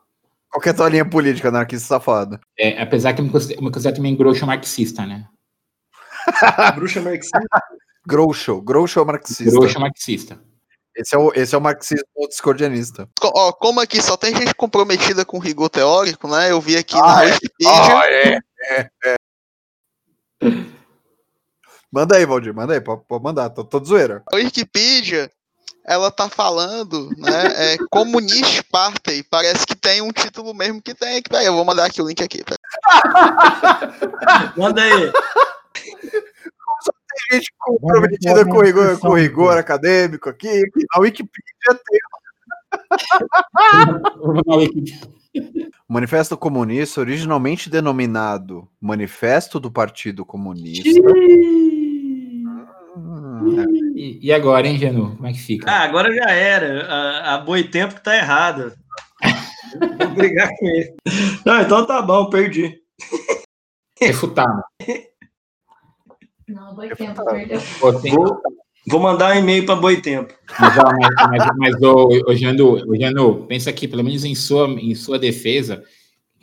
Qual 0.52 0.62
que 0.62 0.70
é 0.70 0.72
a 0.72 0.76
tua 0.76 0.90
linha 0.90 1.06
política, 1.06 1.48
anarquista 1.48 1.88
safado? 1.88 2.40
É, 2.60 2.80
apesar 2.80 3.14
que 3.14 3.22
eu 3.22 3.26
me 3.26 3.32
considero, 3.32 3.60
eu 3.60 3.64
me 3.64 3.72
considero 3.72 3.96
também 3.96 4.16
grosso 4.16 4.46
marxista, 4.46 5.08
né? 5.08 5.26
Bruxa 6.76 7.02
marxista? 7.02 7.40
Groucho, 8.06 8.62
Groucho 8.62 9.04
marxista. 9.04 9.50
Groucho 9.50 9.80
marxista. 9.80 10.40
Esse 10.96 11.16
é 11.16 11.18
o, 11.18 11.32
esse 11.34 11.56
é 11.56 11.58
o 11.58 11.62
marxismo 11.62 12.06
discordianista. 12.30 13.10
Ó, 13.22 13.52
como 13.54 13.80
aqui 13.80 14.02
só 14.02 14.16
tem 14.16 14.36
gente 14.36 14.54
comprometida 14.54 15.26
com 15.26 15.40
rigor 15.40 15.70
teórico, 15.70 16.28
né? 16.28 16.52
Eu 16.52 16.62
vi 16.62 16.78
aqui 16.78 16.96
ah, 16.98 17.02
na 17.02 17.24
é? 17.24 17.34
Wikipedia. 17.34 17.72
Ah, 17.72 18.06
é, 18.06 18.40
é, 18.70 18.90
é. 19.06 19.16
Manda 21.92 22.18
aí, 22.18 22.26
Valdir, 22.26 22.54
manda 22.54 22.74
aí, 22.74 22.82
pode, 22.82 23.04
pode 23.08 23.24
mandar, 23.24 23.50
tô, 23.50 23.64
tô 23.64 23.80
de 23.80 23.88
zoeira. 23.88 24.24
A 24.32 24.36
Wikipedia 24.36 25.30
ela 25.86 26.10
tá 26.10 26.30
falando, 26.30 27.10
né? 27.18 27.74
É 27.74 27.78
Communist 27.92 28.64
Party. 28.72 29.24
Parece 29.30 29.66
que 29.66 29.76
tem 29.76 30.02
um 30.02 30.12
título 30.12 30.54
mesmo 30.54 30.82
que 30.82 30.94
tem. 30.94 31.22
Peraí, 31.22 31.46
eu 31.46 31.54
vou 31.54 31.66
mandar 31.66 31.86
aqui 31.86 32.02
o 32.02 32.08
link 32.08 32.24
aqui. 32.24 32.42
Manda 34.56 34.82
aí. 34.82 35.12
Tem 37.30 37.40
gente 37.40 37.54
comprometida 37.60 38.46
com 38.46 38.62
rigor, 38.62 39.00
com 39.00 39.14
rigor 39.14 39.58
acadêmico 39.58 40.30
aqui. 40.30 40.64
A 40.94 41.00
Wikipedia 41.00 41.80
tem. 41.86 42.00
O 44.20 44.34
Manifesto 45.88 46.38
Comunista, 46.38 47.02
originalmente 47.02 47.70
denominado 47.70 48.68
Manifesto 48.80 49.60
do 49.60 49.72
Partido 49.72 50.26
Comunista. 50.26 50.90
Hum, 52.96 53.94
e, 53.96 54.28
e, 54.28 54.34
agora, 54.34 54.68
hein, 54.68 54.78
Genu? 54.78 55.16
Como 55.16 55.28
é 55.28 55.34
que 55.34 55.40
fica? 55.40 55.70
Ah, 55.70 55.84
agora 55.84 56.14
já 56.14 56.30
era. 56.32 56.86
A, 56.86 57.36
a 57.36 57.38
Boitempo 57.40 57.96
que 57.96 58.04
tá 58.04 58.16
errada. 58.16 58.76
Vou 59.98 60.10
brigar 60.10 60.50
com 60.58 60.68
ele. 60.68 60.96
Não, 61.46 61.62
então 61.62 61.86
tá 61.86 62.02
bom, 62.02 62.30
perdi. 62.30 62.80
Refutado. 64.00 64.64
Não, 66.54 66.76
Boitempo 66.76 67.26
perdeu. 67.26 67.60
Vou, 67.80 68.42
vou 68.88 69.00
mandar 69.00 69.36
um 69.36 69.40
e-mail 69.40 69.66
para 69.66 69.76
Boitempo. 69.76 70.34
Mas, 70.60 70.76
mas, 70.76 71.30
mas, 71.30 71.58
mas 71.58 71.82
ô, 71.82 72.10
ô, 72.28 72.36
Janu, 72.36 72.90
ô, 72.90 72.96
Janu, 72.96 73.46
pensa 73.48 73.70
aqui, 73.70 73.88
pelo 73.88 74.04
menos 74.04 74.24
em 74.24 74.36
sua, 74.36 74.68
em 74.68 74.94
sua 74.94 75.18
defesa, 75.18 75.84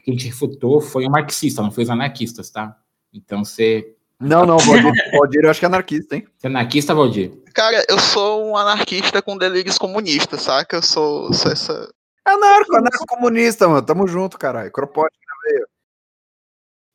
quem 0.05 0.17
te 0.17 0.27
refutou 0.27 0.81
foi 0.81 1.07
o 1.07 1.11
marxista, 1.11 1.63
não 1.63 1.71
foi 1.71 1.85
os 1.85 1.91
anarquistas, 1.91 2.51
tá? 2.51 2.77
Então 3.13 3.45
você 3.45 3.95
não, 4.21 4.45
não, 4.45 4.59
Valdir, 4.59 4.93
Valdir 5.13 5.45
eu 5.45 5.51
acho 5.51 5.61
que 5.61 5.65
é 5.65 5.69
anarquista, 5.69 6.15
hein? 6.15 6.27
Você 6.37 6.47
é 6.47 6.51
anarquista, 6.51 6.95
Valdir? 6.95 7.33
Cara, 7.55 7.83
eu 7.89 7.99
sou 7.99 8.51
um 8.51 8.57
anarquista 8.57 9.23
com 9.23 9.39
delírios 9.39 9.79
comunistas, 9.79 10.43
saca? 10.43 10.77
Eu 10.77 10.83
sou, 10.83 11.33
sou 11.33 11.51
essa. 11.51 11.91
Anarco, 12.23 12.77
anarco-comunista, 12.77 13.67
mano. 13.67 13.81
Tamo 13.81 14.07
junto, 14.07 14.39
caralho. 14.39 14.71
Cropote 14.71 15.17
na 15.27 15.51
veia. 15.51 15.67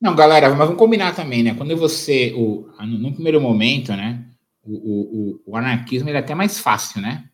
Não, 0.02 0.16
galera, 0.16 0.50
mas 0.50 0.58
vamos 0.58 0.78
combinar 0.78 1.16
também, 1.16 1.44
né? 1.44 1.54
Quando 1.56 1.76
você, 1.78 2.34
o, 2.36 2.70
no 2.86 3.14
primeiro 3.14 3.40
momento, 3.40 3.92
né? 3.94 4.24
O, 4.64 4.74
o, 4.74 5.42
o 5.46 5.58
anarquismo 5.58 6.10
ele 6.10 6.18
é 6.18 6.22
até 6.22 6.34
mais 6.34 6.60
fácil, 6.60 7.02
né? 7.02 7.26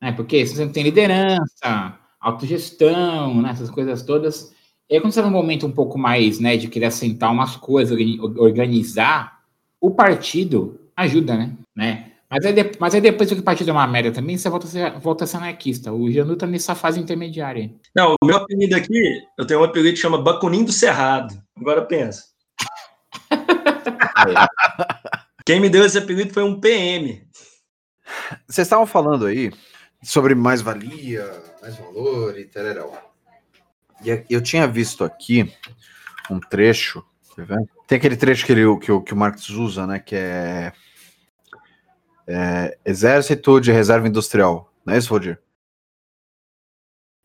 né? 0.00 0.12
Porque 0.12 0.46
você 0.46 0.64
não 0.64 0.72
tem 0.72 0.82
liderança, 0.82 1.98
autogestão, 2.20 3.42
né? 3.42 3.50
essas 3.50 3.70
coisas 3.70 4.02
todas. 4.02 4.52
E 4.88 4.94
aí, 4.94 5.00
quando 5.00 5.12
você 5.12 5.20
está 5.20 5.30
num 5.30 5.36
momento 5.36 5.66
um 5.66 5.72
pouco 5.72 5.98
mais, 5.98 6.40
né, 6.40 6.56
de 6.56 6.68
querer 6.68 6.86
assentar 6.86 7.30
umas 7.30 7.56
coisas, 7.56 7.98
organizar, 8.38 9.40
o 9.80 9.90
partido 9.90 10.80
ajuda, 10.96 11.36
né? 11.36 11.52
né? 11.76 12.12
Mas, 12.30 12.44
aí, 12.44 12.54
mas 12.78 12.94
aí 12.94 13.00
depois 13.00 13.30
que 13.30 13.38
o 13.38 13.42
partido 13.42 13.70
é 13.70 13.72
uma 13.72 13.86
merda 13.86 14.12
também, 14.12 14.36
você 14.36 14.48
volta 14.48 14.66
a 14.66 14.70
ser, 14.70 14.98
volta 14.98 15.24
a 15.24 15.26
ser 15.26 15.36
anarquista. 15.38 15.92
O 15.92 16.10
Janu 16.10 16.36
tá 16.36 16.46
nessa 16.46 16.74
fase 16.74 17.00
intermediária. 17.00 17.70
Não, 17.94 18.14
o 18.22 18.26
meu 18.26 18.36
apelido 18.36 18.76
aqui, 18.76 19.22
eu 19.38 19.46
tenho 19.46 19.60
um 19.60 19.64
apelido 19.64 19.94
que 19.94 20.00
chama 20.00 20.20
Bacunim 20.20 20.64
do 20.64 20.72
Cerrado. 20.72 21.34
Agora 21.60 21.84
pensa. 21.84 22.24
Quem 25.44 25.60
me 25.60 25.68
deu 25.68 25.84
esse 25.84 25.98
apelido 25.98 26.32
foi 26.32 26.42
um 26.42 26.60
PM. 26.60 27.26
Vocês 28.46 28.66
estavam 28.66 28.86
falando 28.86 29.26
aí 29.26 29.52
sobre 30.02 30.34
mais-valia, 30.34 31.24
mais 31.60 31.76
valor 31.76 32.38
e 32.38 32.44
tal. 32.44 33.12
E 34.04 34.24
eu 34.30 34.42
tinha 34.42 34.66
visto 34.66 35.04
aqui 35.04 35.52
um 36.30 36.38
trecho, 36.38 37.04
tem 37.86 37.98
aquele 37.98 38.16
trecho 38.16 38.44
que, 38.44 38.52
ele, 38.52 38.78
que, 38.78 38.92
o, 38.92 39.00
que 39.00 39.14
o 39.14 39.16
Marx 39.16 39.48
usa, 39.48 39.86
né? 39.86 39.98
Que 39.98 40.16
é, 40.16 40.72
é 42.26 42.78
Exército 42.84 43.60
de 43.60 43.72
Reserva 43.72 44.06
Industrial. 44.06 44.72
Não 44.84 44.94
é 44.94 44.98
isso, 44.98 45.10
Rodir? 45.10 45.40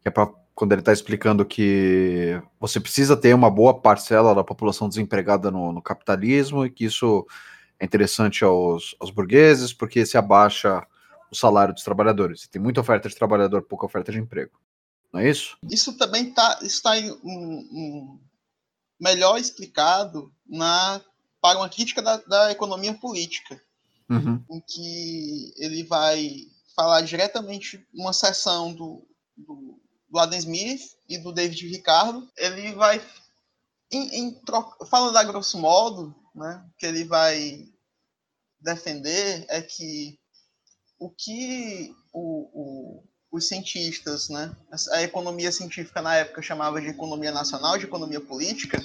Que 0.02 0.08
é 0.08 0.12
para 0.12 0.32
quando 0.56 0.72
ele 0.72 0.82
está 0.82 0.94
explicando 0.94 1.46
que 1.46 2.42
você 2.60 2.80
precisa 2.80 3.18
ter 3.18 3.34
uma 3.34 3.50
boa 3.50 3.80
parcela 3.80 4.36
da 4.36 4.44
população 4.44 4.88
desempregada 4.88 5.50
no, 5.50 5.72
no 5.72 5.82
capitalismo 5.82 6.66
e 6.66 6.70
que 6.70 6.86
isso 6.86 7.26
é 7.80 7.86
interessante 7.86 8.44
aos, 8.44 8.96
aos 9.00 9.10
burgueses 9.10 9.74
porque 9.74 10.06
se 10.06 10.18
abaixa 10.18 10.86
o 11.32 11.36
salário 11.36 11.74
dos 11.74 11.84
trabalhadores. 11.84 12.48
Tem 12.48 12.62
muita 12.62 12.82
oferta 12.82 13.10
de 13.10 13.16
trabalhador, 13.16 13.64
pouca 13.64 13.86
oferta 13.86 14.12
de 14.12 14.20
emprego. 14.20 14.52
Não 15.12 15.20
é 15.20 15.30
isso? 15.30 15.58
Isso 15.70 15.98
também 15.98 16.32
tá, 16.32 16.60
está 16.62 16.98
em, 16.98 17.12
um, 17.12 17.68
um, 17.72 18.20
melhor 19.00 19.38
explicado 19.38 20.32
na, 20.48 21.02
para 21.42 21.60
uma 21.60 21.70
crítica 21.70 22.02
da, 22.02 22.18
da 22.18 22.52
economia 22.52 22.94
política, 22.94 23.62
uhum. 24.10 24.44
em 24.50 24.62
que 24.62 25.54
ele 25.58 25.84
vai 25.84 26.48
falar 26.76 27.02
diretamente 27.02 27.86
uma 27.94 28.14
sessão 28.14 28.74
do, 28.74 29.06
do, 29.38 29.80
do 30.14 30.20
Adam 30.20 30.38
Smith 30.38 30.96
e 31.10 31.18
do 31.18 31.32
David 31.34 31.68
Ricardo. 31.68 32.30
Ele 32.38 32.72
vai, 32.74 33.02
em, 33.92 34.20
em 34.20 34.42
falando 34.88 35.18
a 35.18 35.24
grosso 35.24 35.58
modo, 35.58 36.14
né, 36.36 36.64
que 36.78 36.86
ele 36.86 37.04
vai 37.04 37.68
defender 38.62 39.44
é 39.50 39.60
que 39.60 40.20
o 41.00 41.10
que 41.10 41.94
o, 42.14 42.50
o 42.54 43.04
os 43.32 43.48
cientistas, 43.48 44.30
né? 44.30 44.52
A 44.92 45.02
economia 45.02 45.52
científica 45.52 46.04
na 46.04 46.16
época 46.18 46.40
chamava 46.44 46.80
de 46.80 46.90
economia 46.90 47.32
nacional, 47.32 47.80
de 47.80 47.86
economia 47.86 48.22
política. 48.22 48.80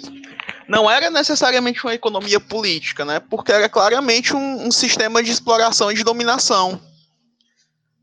Não 0.66 0.90
era 0.90 1.10
necessariamente 1.10 1.84
uma 1.84 1.92
economia 1.92 2.40
política, 2.40 3.04
né? 3.04 3.20
Porque 3.20 3.52
era 3.52 3.68
claramente 3.68 4.34
um, 4.34 4.66
um 4.66 4.70
sistema 4.70 5.22
de 5.22 5.30
exploração 5.30 5.92
e 5.92 5.94
de 5.94 6.02
dominação. 6.02 6.80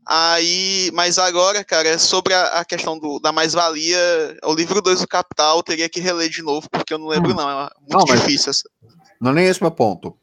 Aí, 0.08 0.88
mas 0.94 1.18
agora, 1.18 1.64
cara, 1.64 1.98
sobre 1.98 2.32
a, 2.32 2.60
a 2.60 2.64
questão 2.64 2.96
do, 2.96 3.18
da 3.18 3.32
mais-valia, 3.32 3.98
o 4.44 4.54
livro 4.54 4.80
2 4.80 5.00
do 5.00 5.08
Capital, 5.08 5.56
eu 5.56 5.62
teria 5.64 5.88
que 5.88 5.98
reler 5.98 6.30
de 6.30 6.42
novo, 6.42 6.70
porque 6.70 6.94
eu 6.94 6.98
não 6.98 7.08
lembro, 7.08 7.32
hum. 7.32 7.34
não. 7.34 7.50
É 7.50 7.70
muito 7.80 8.06
não, 8.06 8.16
difícil. 8.16 8.50
Essa... 8.50 8.70
Não 9.20 9.32
é 9.32 9.34
nem 9.34 9.46
esse 9.46 9.60
meu 9.60 9.72
ponto. 9.72 10.16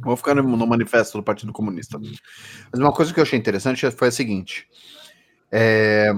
Vou 0.00 0.16
ficar 0.16 0.34
no, 0.34 0.42
no 0.42 0.66
manifesto 0.66 1.18
do 1.18 1.22
Partido 1.22 1.52
Comunista. 1.52 1.98
Mas 1.98 2.80
uma 2.80 2.92
coisa 2.92 3.12
que 3.12 3.20
eu 3.20 3.22
achei 3.22 3.38
interessante 3.38 3.88
foi 3.90 4.08
a 4.08 4.12
seguinte: 4.12 4.66
é, 5.50 6.10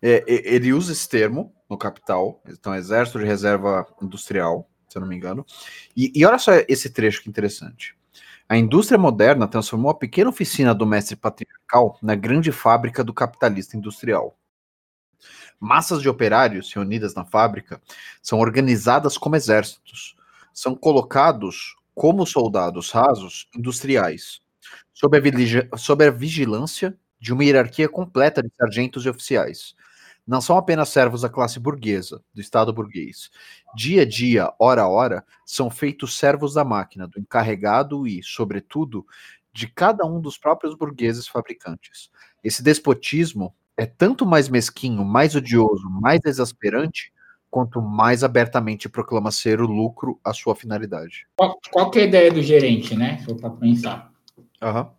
é, 0.00 0.24
ele 0.26 0.72
usa 0.72 0.92
esse 0.92 1.08
termo 1.08 1.52
no 1.68 1.76
Capital, 1.76 2.40
então 2.46 2.74
Exército 2.76 3.18
de 3.18 3.24
Reserva 3.24 3.84
Industrial, 4.00 4.70
se 4.88 4.96
eu 4.96 5.00
não 5.00 5.08
me 5.08 5.16
engano. 5.16 5.44
E, 5.96 6.12
e 6.14 6.24
olha 6.24 6.38
só 6.38 6.52
esse 6.68 6.90
trecho 6.90 7.22
que 7.22 7.28
interessante. 7.28 7.96
A 8.48 8.56
indústria 8.56 8.96
moderna 8.96 9.48
transformou 9.48 9.90
a 9.90 9.94
pequena 9.94 10.30
oficina 10.30 10.72
do 10.72 10.86
mestre 10.86 11.16
patriarcal 11.16 11.98
na 12.00 12.14
grande 12.14 12.52
fábrica 12.52 13.02
do 13.02 13.12
capitalista 13.12 13.76
industrial. 13.76 14.38
Massas 15.58 16.00
de 16.00 16.08
operários 16.08 16.72
reunidas 16.72 17.14
na 17.14 17.24
fábrica 17.24 17.80
são 18.22 18.38
organizadas 18.38 19.18
como 19.18 19.34
exércitos. 19.34 20.14
São 20.54 20.76
colocados 20.76 21.74
como 21.92 22.24
soldados 22.24 22.92
rasos 22.92 23.48
industriais, 23.56 24.40
sob 24.92 25.18
a, 25.18 25.76
sob 25.76 26.04
a 26.04 26.10
vigilância 26.10 26.96
de 27.18 27.32
uma 27.32 27.44
hierarquia 27.44 27.88
completa 27.88 28.42
de 28.42 28.50
sargentos 28.56 29.04
e 29.04 29.08
oficiais. 29.08 29.74
Não 30.26 30.40
são 30.40 30.56
apenas 30.56 30.88
servos 30.88 31.20
da 31.20 31.28
classe 31.28 31.60
burguesa, 31.60 32.20
do 32.34 32.40
Estado 32.40 32.72
burguês. 32.72 33.30
Dia 33.76 34.02
a 34.02 34.04
dia, 34.04 34.52
hora 34.58 34.82
a 34.82 34.88
hora, 34.88 35.24
são 35.44 35.70
feitos 35.70 36.18
servos 36.18 36.54
da 36.54 36.64
máquina, 36.64 37.06
do 37.06 37.20
encarregado 37.20 38.08
e, 38.08 38.22
sobretudo, 38.24 39.06
de 39.52 39.68
cada 39.68 40.04
um 40.04 40.20
dos 40.20 40.36
próprios 40.36 40.74
burgueses 40.74 41.28
fabricantes. 41.28 42.10
Esse 42.42 42.62
despotismo 42.62 43.54
é 43.76 43.86
tanto 43.86 44.26
mais 44.26 44.48
mesquinho, 44.48 45.04
mais 45.04 45.34
odioso, 45.36 45.88
mais 45.88 46.20
exasperante, 46.24 47.12
quanto 47.50 47.80
mais 47.80 48.24
abertamente 48.24 48.88
proclama 48.88 49.30
ser 49.30 49.60
o 49.60 49.66
lucro 49.66 50.20
a 50.24 50.32
sua 50.32 50.56
finalidade. 50.56 51.26
Qual, 51.36 51.58
qual 51.70 51.90
é 51.94 52.00
a 52.00 52.04
ideia 52.04 52.32
do 52.32 52.42
gerente, 52.42 52.96
né? 52.96 53.18
Se 53.18 53.38
for 53.38 53.56
pensar. 53.58 54.12
Uhum. 54.60 54.90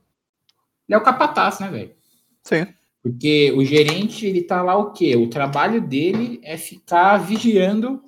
Ele 0.88 0.95
é 0.95 0.97
o 0.97 1.03
capataz, 1.03 1.59
né, 1.59 1.69
velho? 1.69 1.95
Sim. 2.43 2.67
Porque 3.02 3.54
o 3.56 3.64
gerente, 3.64 4.26
ele 4.26 4.41
tá 4.41 4.62
lá 4.62 4.76
o 4.78 4.91
quê? 4.91 5.16
O 5.16 5.30
trabalho 5.30 5.82
dele 5.82 6.39
é 6.43 6.58
ficar 6.58 7.18
vigiando 7.18 8.02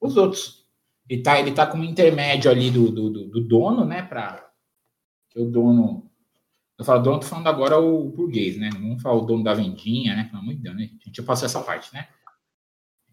os 0.00 0.16
outros. 0.16 0.66
Ele 1.08 1.22
tá, 1.22 1.38
ele 1.38 1.52
tá 1.52 1.66
como 1.66 1.84
intermédio 1.84 2.50
ali 2.50 2.70
do, 2.70 2.90
do, 2.90 3.10
do 3.10 3.40
dono, 3.40 3.84
né? 3.84 4.02
Para 4.02 4.50
que 5.30 5.38
o 5.40 5.50
dono. 5.50 6.10
Eu 6.78 6.84
falo 6.84 7.02
dono, 7.02 7.20
tô 7.20 7.26
falando 7.26 7.46
agora 7.48 7.78
o 7.78 8.08
burguês, 8.08 8.58
né? 8.58 8.70
Não 8.78 8.98
falo 8.98 9.22
o 9.22 9.26
dono 9.26 9.44
da 9.44 9.54
vendinha, 9.54 10.16
né? 10.16 10.24
Pelo 10.24 10.42
amor 10.42 10.54
de 10.54 10.60
Deus, 10.60 10.76
né? 10.76 10.90
A 11.00 11.04
gente 11.04 11.22
passou 11.22 11.46
essa 11.46 11.60
parte, 11.60 11.92
né? 11.94 12.08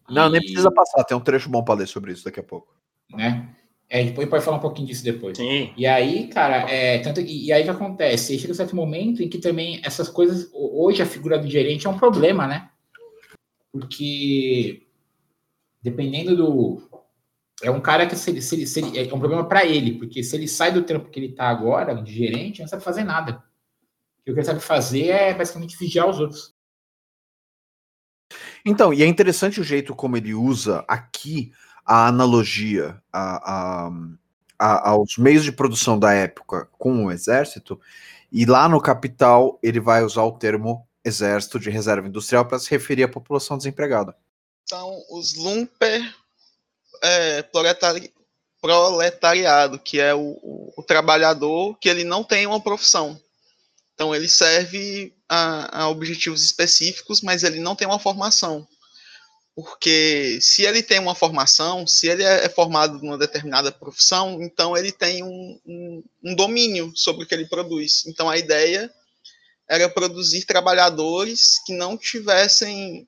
Não, 0.08 0.28
e... 0.28 0.32
nem 0.32 0.40
precisa 0.40 0.72
passar, 0.72 1.04
tem 1.04 1.16
um 1.16 1.20
trecho 1.20 1.48
bom 1.48 1.62
para 1.62 1.80
ler 1.80 1.86
sobre 1.86 2.12
isso 2.12 2.24
daqui 2.24 2.40
a 2.40 2.44
pouco. 2.44 2.74
Né? 3.10 3.54
É, 3.92 4.04
depois 4.04 4.28
pode 4.28 4.44
falar 4.44 4.58
um 4.58 4.60
pouquinho 4.60 4.86
disso 4.86 5.02
depois. 5.02 5.36
Sim. 5.36 5.74
E 5.76 5.84
aí, 5.84 6.28
cara, 6.28 6.70
é, 6.70 7.00
tanto, 7.00 7.20
e, 7.20 7.46
e 7.46 7.52
aí 7.52 7.64
que 7.64 7.70
acontece? 7.70 8.38
Chega 8.38 8.52
um 8.52 8.56
certo 8.56 8.76
momento 8.76 9.20
em 9.20 9.28
que 9.28 9.38
também 9.38 9.80
essas 9.84 10.08
coisas. 10.08 10.48
Hoje 10.54 11.02
a 11.02 11.06
figura 11.06 11.36
do 11.36 11.50
gerente 11.50 11.88
é 11.88 11.90
um 11.90 11.98
problema, 11.98 12.46
né? 12.46 12.70
Porque 13.72 14.86
dependendo 15.82 16.36
do. 16.36 16.88
É 17.62 17.70
um 17.70 17.80
cara 17.80 18.06
que 18.06 18.14
se 18.14 18.30
ele, 18.30 18.40
se 18.40 18.54
ele, 18.54 18.66
se 18.66 18.80
ele 18.80 19.10
é 19.10 19.14
um 19.14 19.18
problema 19.18 19.46
para 19.46 19.66
ele, 19.66 19.98
porque 19.98 20.22
se 20.22 20.36
ele 20.36 20.46
sai 20.46 20.72
do 20.72 20.82
trampo 20.82 21.10
que 21.10 21.18
ele 21.18 21.32
tá 21.32 21.48
agora, 21.48 21.94
de 21.94 22.14
gerente, 22.14 22.60
não 22.60 22.68
sabe 22.68 22.84
fazer 22.84 23.02
nada. 23.02 23.42
E 24.24 24.30
o 24.30 24.34
que 24.34 24.40
ele 24.40 24.46
sabe 24.46 24.60
fazer 24.60 25.08
é 25.08 25.34
basicamente 25.34 25.76
vigiar 25.76 26.08
os 26.08 26.20
outros. 26.20 26.54
Então, 28.64 28.94
e 28.94 29.02
é 29.02 29.06
interessante 29.06 29.60
o 29.60 29.64
jeito 29.64 29.94
como 29.94 30.16
ele 30.16 30.32
usa 30.32 30.84
aqui 30.86 31.52
a 31.84 32.06
analogia 32.08 33.00
a, 33.12 33.52
a, 33.52 33.90
a, 34.58 34.90
aos 34.90 35.16
meios 35.16 35.44
de 35.44 35.52
produção 35.52 35.98
da 35.98 36.12
época 36.12 36.68
com 36.78 37.06
o 37.06 37.10
exército, 37.10 37.80
e 38.30 38.44
lá 38.44 38.68
no 38.68 38.80
Capital 38.80 39.58
ele 39.62 39.80
vai 39.80 40.04
usar 40.04 40.22
o 40.22 40.32
termo 40.32 40.86
exército 41.04 41.58
de 41.58 41.70
reserva 41.70 42.06
industrial 42.06 42.44
para 42.44 42.58
se 42.58 42.70
referir 42.70 43.04
à 43.04 43.08
população 43.08 43.56
desempregada. 43.56 44.14
Então, 44.64 45.02
os 45.10 45.34
lumper 45.34 46.14
é, 47.02 47.42
proletari, 47.42 48.12
proletariado, 48.60 49.78
que 49.78 49.98
é 49.98 50.14
o, 50.14 50.38
o, 50.42 50.74
o, 50.76 50.82
trabalhador 50.82 51.76
que 51.78 51.88
ele 51.88 52.04
não 52.04 52.22
tem 52.22 52.46
uma 52.46 52.60
profissão. 52.60 53.20
Então, 53.94 54.14
ele 54.14 54.28
serve 54.28 55.14
a, 55.28 55.82
a 55.82 55.88
objetivos 55.88 56.44
específicos, 56.44 57.20
mas 57.20 57.42
ele 57.42 57.58
não 57.58 57.74
tem 57.74 57.88
uma 57.88 57.98
formação. 57.98 58.66
Porque 59.62 60.38
se 60.40 60.62
ele 60.62 60.82
tem 60.82 60.98
uma 60.98 61.14
formação, 61.14 61.86
se 61.86 62.08
ele 62.08 62.22
é, 62.22 62.46
é 62.46 62.48
formado 62.48 62.98
numa 62.98 63.18
determinada 63.18 63.70
profissão, 63.70 64.40
então 64.42 64.76
ele 64.76 64.90
tem 64.90 65.22
um, 65.22 65.60
um, 65.66 66.02
um 66.24 66.34
domínio 66.34 66.92
sobre 66.94 67.24
o 67.24 67.26
que 67.26 67.34
ele 67.34 67.46
produz. 67.46 68.06
Então, 68.06 68.28
a 68.28 68.38
ideia 68.38 68.90
era 69.68 69.88
produzir 69.88 70.46
trabalhadores 70.46 71.60
que 71.64 71.76
não 71.76 71.96
tivessem 71.96 73.06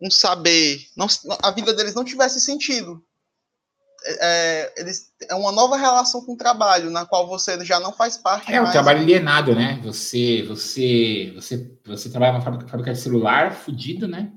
um 0.00 0.10
saber, 0.10 0.86
não, 0.96 1.06
a 1.42 1.50
vida 1.50 1.72
deles 1.72 1.94
não 1.94 2.04
tivesse 2.04 2.40
sentido. 2.40 3.02
É, 4.06 4.18
é, 4.20 4.74
eles, 4.76 5.10
é 5.28 5.34
uma 5.34 5.50
nova 5.50 5.76
relação 5.76 6.24
com 6.24 6.34
o 6.34 6.36
trabalho, 6.36 6.90
na 6.90 7.06
qual 7.06 7.26
você 7.26 7.64
já 7.64 7.80
não 7.80 7.92
faz 7.92 8.18
parte. 8.18 8.52
É, 8.52 8.60
o 8.60 8.70
trabalho 8.70 9.00
alienado, 9.00 9.54
né? 9.54 9.80
Você, 9.82 10.42
você, 10.42 11.32
você, 11.34 11.72
você 11.86 12.10
trabalha 12.10 12.32
numa 12.32 12.44
fábrica, 12.44 12.68
fábrica 12.68 12.92
de 12.92 13.00
celular 13.00 13.54
fudido, 13.54 14.06
né? 14.06 14.30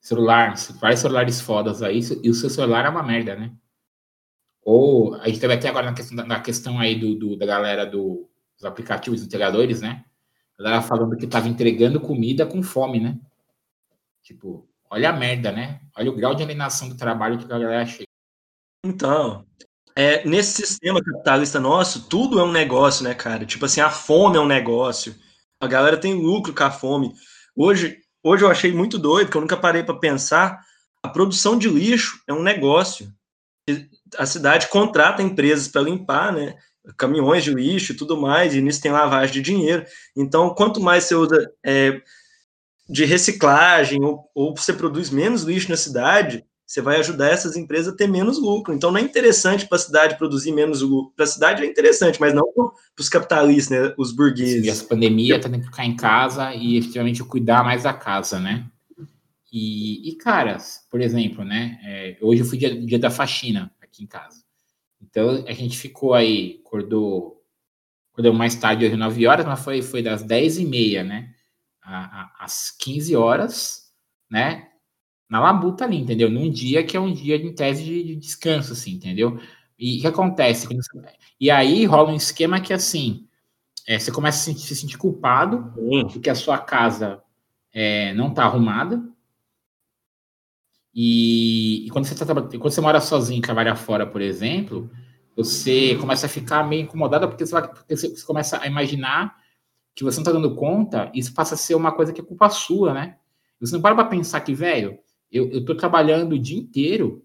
Celular, 0.00 0.54
vários 0.80 1.00
celulares 1.00 1.40
fodas 1.40 1.82
aí, 1.82 2.00
e 2.22 2.30
o 2.30 2.34
seu 2.34 2.48
celular 2.48 2.86
é 2.86 2.88
uma 2.88 3.02
merda, 3.02 3.34
né? 3.34 3.52
Ou 4.62 5.14
a 5.14 5.26
gente 5.28 5.40
teve 5.40 5.54
até 5.54 5.68
agora 5.68 5.86
na 5.86 5.94
questão, 5.94 6.26
na 6.26 6.40
questão 6.40 6.78
aí 6.78 6.94
do, 6.94 7.14
do 7.14 7.36
da 7.36 7.46
galera 7.46 7.86
do, 7.86 8.28
dos 8.54 8.64
aplicativos 8.64 9.22
integradores, 9.22 9.80
né? 9.80 10.04
A 10.58 10.62
galera 10.62 10.82
falando 10.82 11.16
que 11.16 11.24
estava 11.24 11.48
entregando 11.48 12.00
comida 12.00 12.44
com 12.44 12.62
fome, 12.62 13.00
né? 13.00 13.18
Tipo, 14.22 14.68
olha 14.90 15.10
a 15.10 15.12
merda, 15.12 15.50
né? 15.50 15.80
Olha 15.96 16.10
o 16.10 16.14
grau 16.14 16.34
de 16.34 16.42
alienação 16.42 16.88
do 16.88 16.96
trabalho 16.96 17.38
que 17.38 17.44
a 17.44 17.58
galera 17.58 17.86
chega. 17.86 18.04
Então, 18.84 19.46
é, 19.96 20.24
nesse 20.24 20.66
sistema 20.66 21.02
capitalista 21.02 21.58
nosso, 21.58 22.08
tudo 22.08 22.38
é 22.38 22.44
um 22.44 22.52
negócio, 22.52 23.02
né, 23.02 23.14
cara? 23.14 23.44
Tipo 23.44 23.64
assim, 23.64 23.80
a 23.80 23.90
fome 23.90 24.36
é 24.36 24.40
um 24.40 24.46
negócio. 24.46 25.14
A 25.60 25.66
galera 25.66 25.96
tem 25.96 26.14
lucro 26.14 26.54
com 26.54 26.62
a 26.62 26.70
fome. 26.70 27.12
Hoje, 27.56 28.00
hoje 28.28 28.44
eu 28.44 28.50
achei 28.50 28.72
muito 28.72 28.98
doido, 28.98 29.30
que 29.30 29.36
eu 29.36 29.40
nunca 29.40 29.56
parei 29.56 29.82
para 29.82 29.98
pensar. 29.98 30.60
A 31.02 31.08
produção 31.08 31.58
de 31.58 31.68
lixo 31.68 32.20
é 32.26 32.32
um 32.32 32.42
negócio. 32.42 33.12
A 34.16 34.26
cidade 34.26 34.68
contrata 34.68 35.22
empresas 35.22 35.68
para 35.68 35.82
limpar, 35.82 36.32
né? 36.32 36.56
caminhões 36.96 37.44
de 37.44 37.52
lixo 37.52 37.92
e 37.92 37.96
tudo 37.96 38.16
mais, 38.16 38.54
e 38.54 38.60
nisso 38.60 38.80
tem 38.80 38.90
lavagem 38.90 39.34
de 39.34 39.42
dinheiro. 39.42 39.84
Então, 40.16 40.54
quanto 40.54 40.80
mais 40.80 41.04
você 41.04 41.14
usa 41.14 41.52
é, 41.64 42.00
de 42.88 43.04
reciclagem 43.04 44.02
ou, 44.02 44.30
ou, 44.34 44.56
você 44.56 44.72
produz 44.72 45.10
menos 45.10 45.42
lixo 45.42 45.68
na 45.68 45.76
cidade, 45.76 46.44
você 46.68 46.82
vai 46.82 46.98
ajudar 46.98 47.30
essas 47.30 47.56
empresas 47.56 47.94
a 47.94 47.96
ter 47.96 48.06
menos 48.06 48.38
lucro. 48.38 48.74
Então, 48.74 48.90
não 48.90 48.98
é 48.98 49.02
interessante 49.02 49.66
para 49.66 49.76
a 49.76 49.80
cidade 49.80 50.18
produzir 50.18 50.52
menos 50.52 50.82
lucro. 50.82 51.14
Para 51.16 51.24
a 51.24 51.28
cidade 51.28 51.62
é 51.62 51.66
interessante, 51.66 52.20
mas 52.20 52.34
não 52.34 52.44
para 52.52 52.70
os 53.00 53.08
capitalistas, 53.08 53.70
né, 53.70 53.94
os 53.96 54.12
burgueses. 54.12 54.66
E 54.66 54.68
essa 54.68 54.84
pandemia 54.84 55.40
tá 55.40 55.48
tendo 55.48 55.60
que 55.60 55.66
ficar 55.66 55.86
em 55.86 55.96
casa 55.96 56.54
e 56.54 56.76
efetivamente 56.76 57.24
cuidar 57.24 57.64
mais 57.64 57.84
da 57.84 57.94
casa, 57.94 58.38
né? 58.38 58.66
E, 59.50 60.10
e 60.10 60.16
cara, 60.16 60.58
por 60.90 61.00
exemplo, 61.00 61.42
né? 61.42 61.80
É, 61.82 62.18
hoje 62.20 62.42
eu 62.42 62.46
fui 62.46 62.58
dia, 62.58 62.78
dia 62.84 62.98
da 62.98 63.10
faxina 63.10 63.72
aqui 63.80 64.04
em 64.04 64.06
casa. 64.06 64.44
Então 65.00 65.42
a 65.48 65.52
gente 65.54 65.78
ficou 65.78 66.12
aí, 66.12 66.60
acordou, 66.66 67.42
acordou 68.12 68.34
mais 68.34 68.54
tarde, 68.54 68.84
hoje 68.84 68.94
9 68.94 69.26
horas, 69.26 69.46
mas 69.46 69.64
foi, 69.64 69.80
foi 69.80 70.02
das 70.02 70.22
10 70.22 70.58
e 70.58 70.66
meia, 70.66 71.02
né? 71.02 71.30
às 72.38 72.70
15 72.78 73.16
horas, 73.16 73.90
né? 74.30 74.67
Na 75.28 75.40
labuta 75.40 75.84
ali, 75.84 75.98
entendeu? 75.98 76.30
Num 76.30 76.50
dia 76.50 76.84
que 76.84 76.96
é 76.96 77.00
um 77.00 77.12
dia 77.12 77.38
de 77.38 77.52
tese 77.52 77.84
de, 77.84 78.02
de 78.02 78.16
descanso, 78.16 78.72
assim, 78.72 78.92
entendeu? 78.92 79.38
E 79.78 79.98
o 79.98 80.00
que 80.00 80.06
acontece? 80.06 80.66
E 81.40 81.50
aí 81.50 81.84
rola 81.84 82.10
um 82.10 82.16
esquema 82.16 82.60
que, 82.60 82.72
assim, 82.72 83.26
é, 83.86 83.98
você 83.98 84.10
começa 84.10 84.38
a 84.38 84.40
se 84.40 84.44
sentir, 84.46 84.66
se 84.66 84.76
sentir 84.76 84.98
culpado 84.98 85.72
porque 86.10 86.30
a 86.30 86.34
sua 86.34 86.58
casa 86.58 87.22
é, 87.72 88.14
não 88.14 88.32
tá 88.32 88.44
arrumada, 88.44 89.02
e, 91.00 91.86
e 91.86 91.90
quando, 91.90 92.06
você 92.06 92.14
tá, 92.14 92.34
quando 92.34 92.70
você 92.70 92.80
mora 92.80 93.00
sozinho 93.00 93.38
e 93.38 93.42
trabalha 93.42 93.76
fora, 93.76 94.04
por 94.04 94.20
exemplo, 94.20 94.90
você 95.36 95.94
começa 95.94 96.26
a 96.26 96.28
ficar 96.28 96.64
meio 96.66 96.82
incomodada 96.82 97.28
porque 97.28 97.46
você, 97.46 97.52
vai, 97.52 97.68
porque 97.68 97.96
você 97.96 98.24
começa 98.24 98.60
a 98.60 98.66
imaginar 98.66 99.36
que 99.94 100.02
você 100.02 100.16
não 100.16 100.22
está 100.22 100.32
dando 100.32 100.56
conta, 100.56 101.08
isso 101.14 101.32
passa 101.32 101.54
a 101.54 101.56
ser 101.56 101.76
uma 101.76 101.92
coisa 101.92 102.12
que 102.12 102.20
é 102.20 102.24
culpa 102.24 102.50
sua, 102.50 102.92
né? 102.92 103.16
Você 103.60 103.74
não 103.74 103.80
para 103.80 103.94
para 103.94 104.06
pensar 104.06 104.40
que, 104.40 104.52
velho, 104.52 104.98
eu, 105.30 105.50
eu 105.50 105.64
tô 105.64 105.74
trabalhando 105.74 106.32
o 106.32 106.38
dia 106.38 106.58
inteiro, 106.58 107.24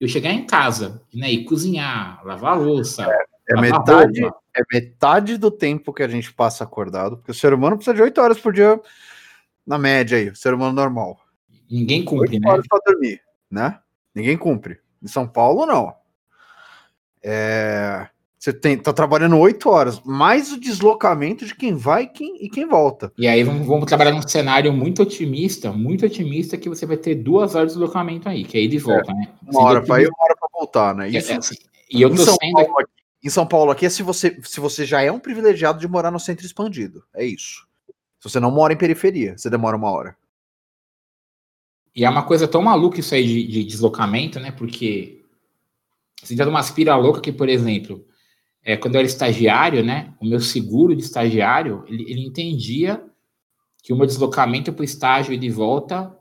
eu 0.00 0.08
chegar 0.08 0.32
em 0.32 0.46
casa, 0.46 1.02
né, 1.14 1.30
e 1.30 1.44
cozinhar, 1.44 2.24
lavar 2.24 2.60
louça. 2.60 3.04
É, 3.04 3.56
é 3.56 3.60
metade, 3.60 4.24
é 4.24 4.62
metade 4.72 5.38
do 5.38 5.50
tempo 5.50 5.92
que 5.92 6.02
a 6.02 6.08
gente 6.08 6.32
passa 6.32 6.64
acordado, 6.64 7.16
porque 7.16 7.30
o 7.30 7.34
ser 7.34 7.54
humano 7.54 7.76
precisa 7.76 7.94
de 7.94 8.02
oito 8.02 8.20
horas 8.20 8.38
por 8.38 8.52
dia, 8.52 8.80
na 9.66 9.78
média 9.78 10.18
aí, 10.18 10.28
o 10.28 10.36
ser 10.36 10.54
humano 10.54 10.72
normal. 10.72 11.18
Ninguém 11.70 12.04
cumpre, 12.04 12.38
né? 12.38 12.46
Para 12.68 12.80
dormir, 12.86 13.20
né? 13.50 13.80
Ninguém 14.14 14.36
cumpre. 14.36 14.78
Em 15.02 15.08
São 15.08 15.26
Paulo, 15.26 15.66
não. 15.66 15.94
É... 17.22 18.08
Você 18.38 18.52
tem, 18.52 18.76
tá 18.76 18.92
trabalhando 18.92 19.38
oito 19.38 19.70
horas, 19.70 20.00
mais 20.04 20.52
o 20.52 20.60
deslocamento 20.60 21.46
de 21.46 21.54
quem 21.54 21.74
vai 21.74 22.02
e 22.02 22.06
quem, 22.06 22.44
e 22.44 22.50
quem 22.50 22.66
volta. 22.66 23.10
E 23.16 23.26
aí 23.26 23.42
vamos, 23.42 23.66
vamos, 23.66 23.86
trabalhar 23.86 24.12
num 24.12 24.22
cenário 24.22 24.72
muito 24.72 25.02
otimista, 25.02 25.72
muito 25.72 26.04
otimista, 26.04 26.56
que 26.56 26.68
você 26.68 26.84
vai 26.84 26.98
ter 26.98 27.14
duas 27.14 27.54
horas 27.54 27.72
de 27.72 27.78
deslocamento 27.78 28.28
aí, 28.28 28.44
que 28.44 28.58
é 28.58 28.66
de 28.66 28.78
volta, 28.78 29.10
é. 29.10 29.14
né? 29.14 29.28
Uma 29.48 29.62
hora 29.62 29.82
para 29.82 30.02
ir, 30.02 30.06
uma 30.06 30.24
hora 30.24 30.36
para 30.38 30.48
voltar, 30.52 30.94
né? 30.94 31.08
Isso, 31.08 31.32
é, 31.32 31.38
e 31.90 32.02
eu 32.02 32.10
tô 32.10 32.16
em 32.16 32.24
São, 32.24 32.36
sendo... 32.40 32.52
Paulo, 32.52 32.78
aqui, 32.78 32.92
em 33.24 33.30
São 33.30 33.46
Paulo 33.46 33.70
aqui 33.70 33.86
é 33.86 33.90
se 33.90 34.02
você, 34.02 34.38
se 34.42 34.60
você 34.60 34.84
já 34.84 35.02
é 35.02 35.10
um 35.10 35.18
privilegiado 35.18 35.80
de 35.80 35.88
morar 35.88 36.10
no 36.10 36.20
centro 36.20 36.44
expandido. 36.44 37.02
É 37.14 37.24
isso. 37.24 37.66
Se 38.20 38.30
você 38.30 38.38
não 38.38 38.50
mora 38.50 38.72
em 38.72 38.76
periferia, 38.76 39.36
você 39.36 39.48
demora 39.48 39.76
uma 39.76 39.90
hora. 39.90 40.16
E 41.94 42.04
é 42.04 42.10
uma 42.10 42.22
coisa 42.22 42.46
tão 42.46 42.60
maluca 42.60 43.00
isso 43.00 43.14
aí 43.14 43.26
de, 43.26 43.46
de 43.46 43.64
deslocamento, 43.64 44.38
né? 44.38 44.50
Porque 44.50 45.24
você 46.22 46.36
já 46.36 46.46
uma 46.46 46.60
aspira 46.60 46.94
louca 46.96 47.20
que, 47.20 47.32
por 47.32 47.48
exemplo, 47.48 48.04
é, 48.66 48.76
quando 48.76 48.96
eu 48.96 48.98
era 48.98 49.06
estagiário, 49.06 49.84
né? 49.84 50.12
O 50.20 50.26
meu 50.26 50.40
seguro 50.40 50.94
de 50.94 51.02
estagiário, 51.02 51.84
ele, 51.86 52.02
ele 52.10 52.26
entendia 52.26 53.00
que 53.82 53.92
o 53.92 53.96
meu 53.96 54.06
deslocamento 54.06 54.72
para 54.72 54.82
o 54.82 54.84
estágio 54.84 55.32
e 55.32 55.38
de 55.38 55.48
volta 55.48 56.12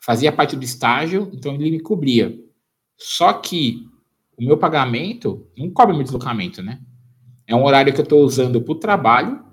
fazia 0.00 0.30
parte 0.30 0.54
do 0.54 0.62
estágio, 0.62 1.28
então 1.34 1.54
ele 1.56 1.72
me 1.72 1.80
cobria. 1.80 2.38
Só 2.96 3.32
que 3.32 3.84
o 4.38 4.44
meu 4.44 4.56
pagamento 4.56 5.50
não 5.58 5.68
cobre 5.68 5.94
meu 5.94 6.04
deslocamento, 6.04 6.62
né? 6.62 6.80
É 7.46 7.54
um 7.56 7.64
horário 7.64 7.92
que 7.92 8.00
eu 8.00 8.04
estou 8.04 8.22
usando 8.22 8.62
para 8.62 8.72
o 8.72 8.78
trabalho 8.78 9.44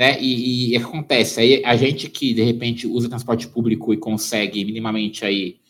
né? 0.00 0.18
E, 0.18 0.72
e, 0.72 0.76
acontece, 0.78 1.40
aí 1.40 1.62
a 1.62 1.76
gente 1.76 2.08
que 2.08 2.32
de 2.32 2.42
repente 2.42 2.86
usa 2.86 3.06
transporte 3.06 3.46
público 3.46 3.92
e 3.92 3.98
consegue 3.98 4.64
minimamente 4.64 5.26
aí 5.26 5.60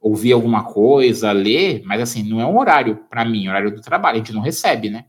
ouvir 0.00 0.32
alguma 0.32 0.64
coisa, 0.64 1.32
ler, 1.32 1.82
mas 1.84 2.00
assim, 2.00 2.22
não 2.22 2.40
é 2.40 2.46
um 2.46 2.58
horário 2.58 2.96
para 3.10 3.24
mim, 3.24 3.46
é 3.46 3.50
horário 3.50 3.74
do 3.74 3.80
trabalho, 3.80 4.16
a 4.16 4.18
gente 4.18 4.32
não 4.32 4.40
recebe, 4.40 4.90
né? 4.90 5.06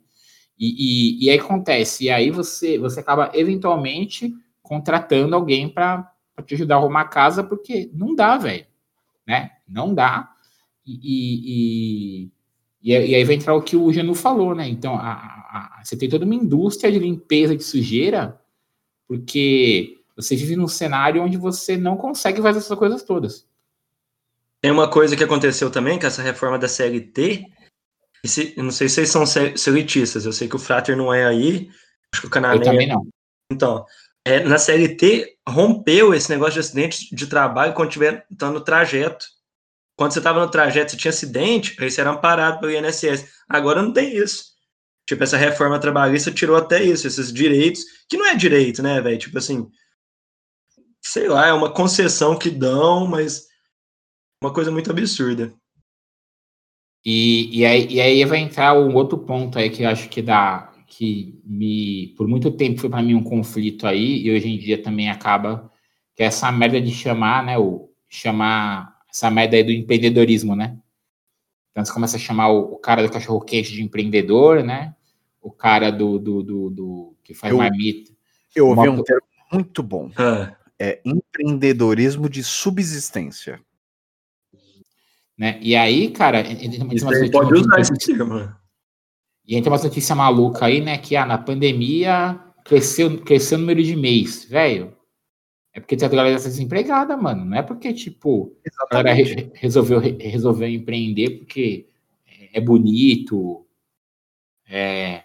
E, 0.58 1.22
e, 1.22 1.26
e 1.26 1.30
aí 1.30 1.40
acontece, 1.40 2.06
e 2.06 2.10
aí 2.10 2.32
você, 2.32 2.78
você 2.78 3.00
acaba 3.00 3.32
eventualmente 3.34 4.34
contratando 4.62 5.36
alguém 5.36 5.70
para 5.70 6.12
te 6.46 6.56
ajudar 6.56 6.76
a 6.76 6.78
arrumar 6.80 7.02
a 7.02 7.08
casa, 7.08 7.44
porque 7.44 7.90
não 7.94 8.16
dá, 8.16 8.38
velho, 8.38 8.66
né? 9.26 9.52
Não 9.68 9.94
dá. 9.94 10.32
E, 10.86 12.30
e, 12.84 12.92
e, 12.92 13.16
aí 13.16 13.24
vai 13.24 13.36
entrar 13.36 13.54
o 13.54 13.62
que 13.62 13.76
o 13.76 13.92
Janu 13.94 14.16
falou, 14.16 14.56
né? 14.56 14.68
Então, 14.68 14.96
a, 14.96 15.12
a, 15.12 15.82
você 15.84 15.96
tem 15.96 16.10
toda 16.10 16.26
uma 16.26 16.36
indústria 16.36 16.92
de 16.92 17.00
limpeza 17.00 17.56
de 17.56 17.64
sujeira 17.64 18.40
porque 19.08 19.98
você 20.16 20.36
vive 20.36 20.56
num 20.56 20.68
cenário 20.68 21.24
onde 21.24 21.36
você 21.36 21.76
não 21.76 21.98
consegue 21.98 22.42
fazer 22.44 22.60
essas 22.60 22.78
coisas 22.78 23.02
todas. 23.02 23.49
Tem 24.62 24.72
uma 24.72 24.90
coisa 24.90 25.16
que 25.16 25.24
aconteceu 25.24 25.72
também, 25.72 25.98
que 25.98 26.06
essa 26.06 26.22
reforma 26.22 26.60
da 26.60 26.68
CLT, 26.68 27.46
esse, 28.24 28.54
eu 28.58 28.64
não 28.64 28.72
sei 28.72 28.90
se 28.90 28.96
vocês 28.96 29.10
são 29.10 29.26
selitistas, 29.26 30.26
eu 30.26 30.34
sei 30.34 30.48
que 30.48 30.56
o 30.56 30.60
Frater 30.60 30.98
não 30.98 31.14
é 31.14 31.26
aí, 31.26 31.70
acho 32.14 32.22
que 32.22 32.28
o 32.28 32.30
Canané... 32.30 32.56
Eu 32.56 32.62
também 32.64 32.88
não. 32.88 33.08
Então, 33.52 33.86
é, 34.26 34.42
na 34.42 34.58
CLT 34.58 35.38
rompeu 35.48 36.14
esse 36.14 36.30
negócio 36.30 36.54
de 36.54 36.60
acidente 36.60 37.16
de 37.16 37.28
trabalho 37.28 37.74
quando 37.74 37.90
estiver 37.90 38.26
tá 38.38 38.52
no 38.52 38.62
trajeto. 38.62 39.26
Quando 39.98 40.12
você 40.14 40.20
estava 40.20 40.40
no 40.40 40.52
trajeto, 40.52 40.92
você 40.92 40.98
tinha 40.98 41.10
acidente, 41.10 41.76
aí 41.80 41.90
você 41.90 42.02
era 42.02 42.12
amparado 42.12 42.60
pelo 42.60 42.72
INSS. 42.72 43.28
Agora 43.50 43.82
não 43.82 43.92
tem 43.92 44.16
isso. 44.16 44.50
Tipo, 45.06 45.24
essa 45.24 45.38
reforma 45.38 45.80
trabalhista 45.80 46.32
tirou 46.32 46.56
até 46.56 46.84
isso, 46.84 47.08
esses 47.08 47.34
direitos, 47.34 47.84
que 48.08 48.16
não 48.16 48.28
é 48.28 48.36
direito, 48.36 48.84
né, 48.84 49.02
velho? 49.02 49.18
Tipo 49.18 49.40
assim, 49.40 49.68
sei 51.02 51.28
lá, 51.28 51.48
é 51.48 51.54
uma 51.54 51.74
concessão 51.74 52.38
que 52.38 52.50
dão, 52.50 53.08
mas 53.08 53.49
uma 54.42 54.54
coisa 54.54 54.72
muito 54.72 54.90
absurda. 54.92 55.54
E, 57.06 57.60
e, 57.60 57.66
aí, 57.66 57.88
e 57.90 58.02
aí 58.02 58.26
vai 58.26 58.40
entrar 58.40 58.74
um 58.74 58.94
outro 58.96 59.18
ponto 59.18 59.58
aí 59.58 59.70
que 59.70 59.84
eu 59.84 59.90
acho 59.90 60.10
que 60.10 60.22
dá, 60.22 60.74
que 60.88 61.40
me, 61.46 62.14
por 62.18 62.28
muito 62.28 62.52
tempo 62.52 62.80
foi 62.80 62.90
para 62.90 63.02
mim 63.02 63.16
um 63.16 63.24
conflito 63.24 63.88
aí, 63.88 64.22
e 64.22 64.32
hoje 64.32 64.50
em 64.50 64.58
dia 64.58 64.82
também 64.82 65.10
acaba, 65.10 65.72
que 66.16 66.24
é 66.24 66.26
essa 66.26 66.52
merda 66.52 66.80
de 66.82 66.92
chamar, 66.92 67.44
né, 67.46 67.58
o, 67.58 67.90
chamar, 68.10 68.98
essa 69.10 69.30
merda 69.30 69.56
aí 69.56 69.64
do 69.64 69.72
empreendedorismo, 69.72 70.56
né? 70.56 70.78
Então 71.72 71.86
você 71.86 71.94
começa 71.94 72.18
a 72.18 72.20
chamar 72.20 72.50
o, 72.50 72.74
o 72.74 72.78
cara 72.78 73.02
do 73.04 73.12
cachorro-quente 73.12 73.72
de 73.72 73.82
empreendedor, 73.82 74.64
né? 74.64 74.96
o 75.42 75.52
cara 75.52 75.90
do, 75.90 76.20
do, 76.20 76.44
do, 76.44 76.70
do 76.70 77.16
que 77.24 77.34
faz 77.34 77.52
Eu- 77.52 77.58
marmita. 77.60 78.12
Eu 78.56 78.68
ouvi 78.68 78.90
Uma- 78.90 79.00
um 79.00 79.04
termo 79.04 79.22
muito 79.54 79.82
bom. 79.82 80.12
Ah, 80.18 80.54
É 80.78 81.00
empreendedorismo 81.06 82.28
de 82.28 82.44
subsistência. 82.44 83.62
Né? 85.40 85.58
E 85.62 85.74
aí, 85.74 86.12
cara, 86.12 86.42
umas 86.42 86.80
notícias- 86.80 87.32
pode 87.32 87.54
usar 87.54 87.80
esse 87.80 87.94
termo. 87.98 88.54
E 89.48 89.56
entra 89.56 89.72
umas 89.72 89.84
notícias 89.86 90.16
malucas 90.18 90.62
aí, 90.64 90.82
né? 90.82 90.98
Que 90.98 91.16
ah, 91.16 91.26
na 91.26 91.38
pandemia 91.38 92.38
cresceu, 92.66 93.22
cresceu 93.22 93.58
o 93.58 93.62
número 93.62 93.82
de 93.82 93.96
mês, 93.96 94.44
velho. 94.44 94.94
É 95.74 95.80
porque 95.80 95.96
a 96.04 96.08
galera 96.10 96.36
está 96.36 96.50
desempregada, 96.50 97.16
mano. 97.16 97.46
Não 97.46 97.58
é 97.58 97.62
porque, 97.64 97.94
tipo, 97.94 98.54
a 98.92 98.96
galera 98.96 99.14
re- 99.14 99.50
resolveu, 99.56 100.00
re- 100.00 100.18
resolveu 100.20 100.68
empreender 100.68 101.38
porque 101.38 101.88
é 102.54 102.60
bonito. 102.60 103.66
É, 104.68 105.24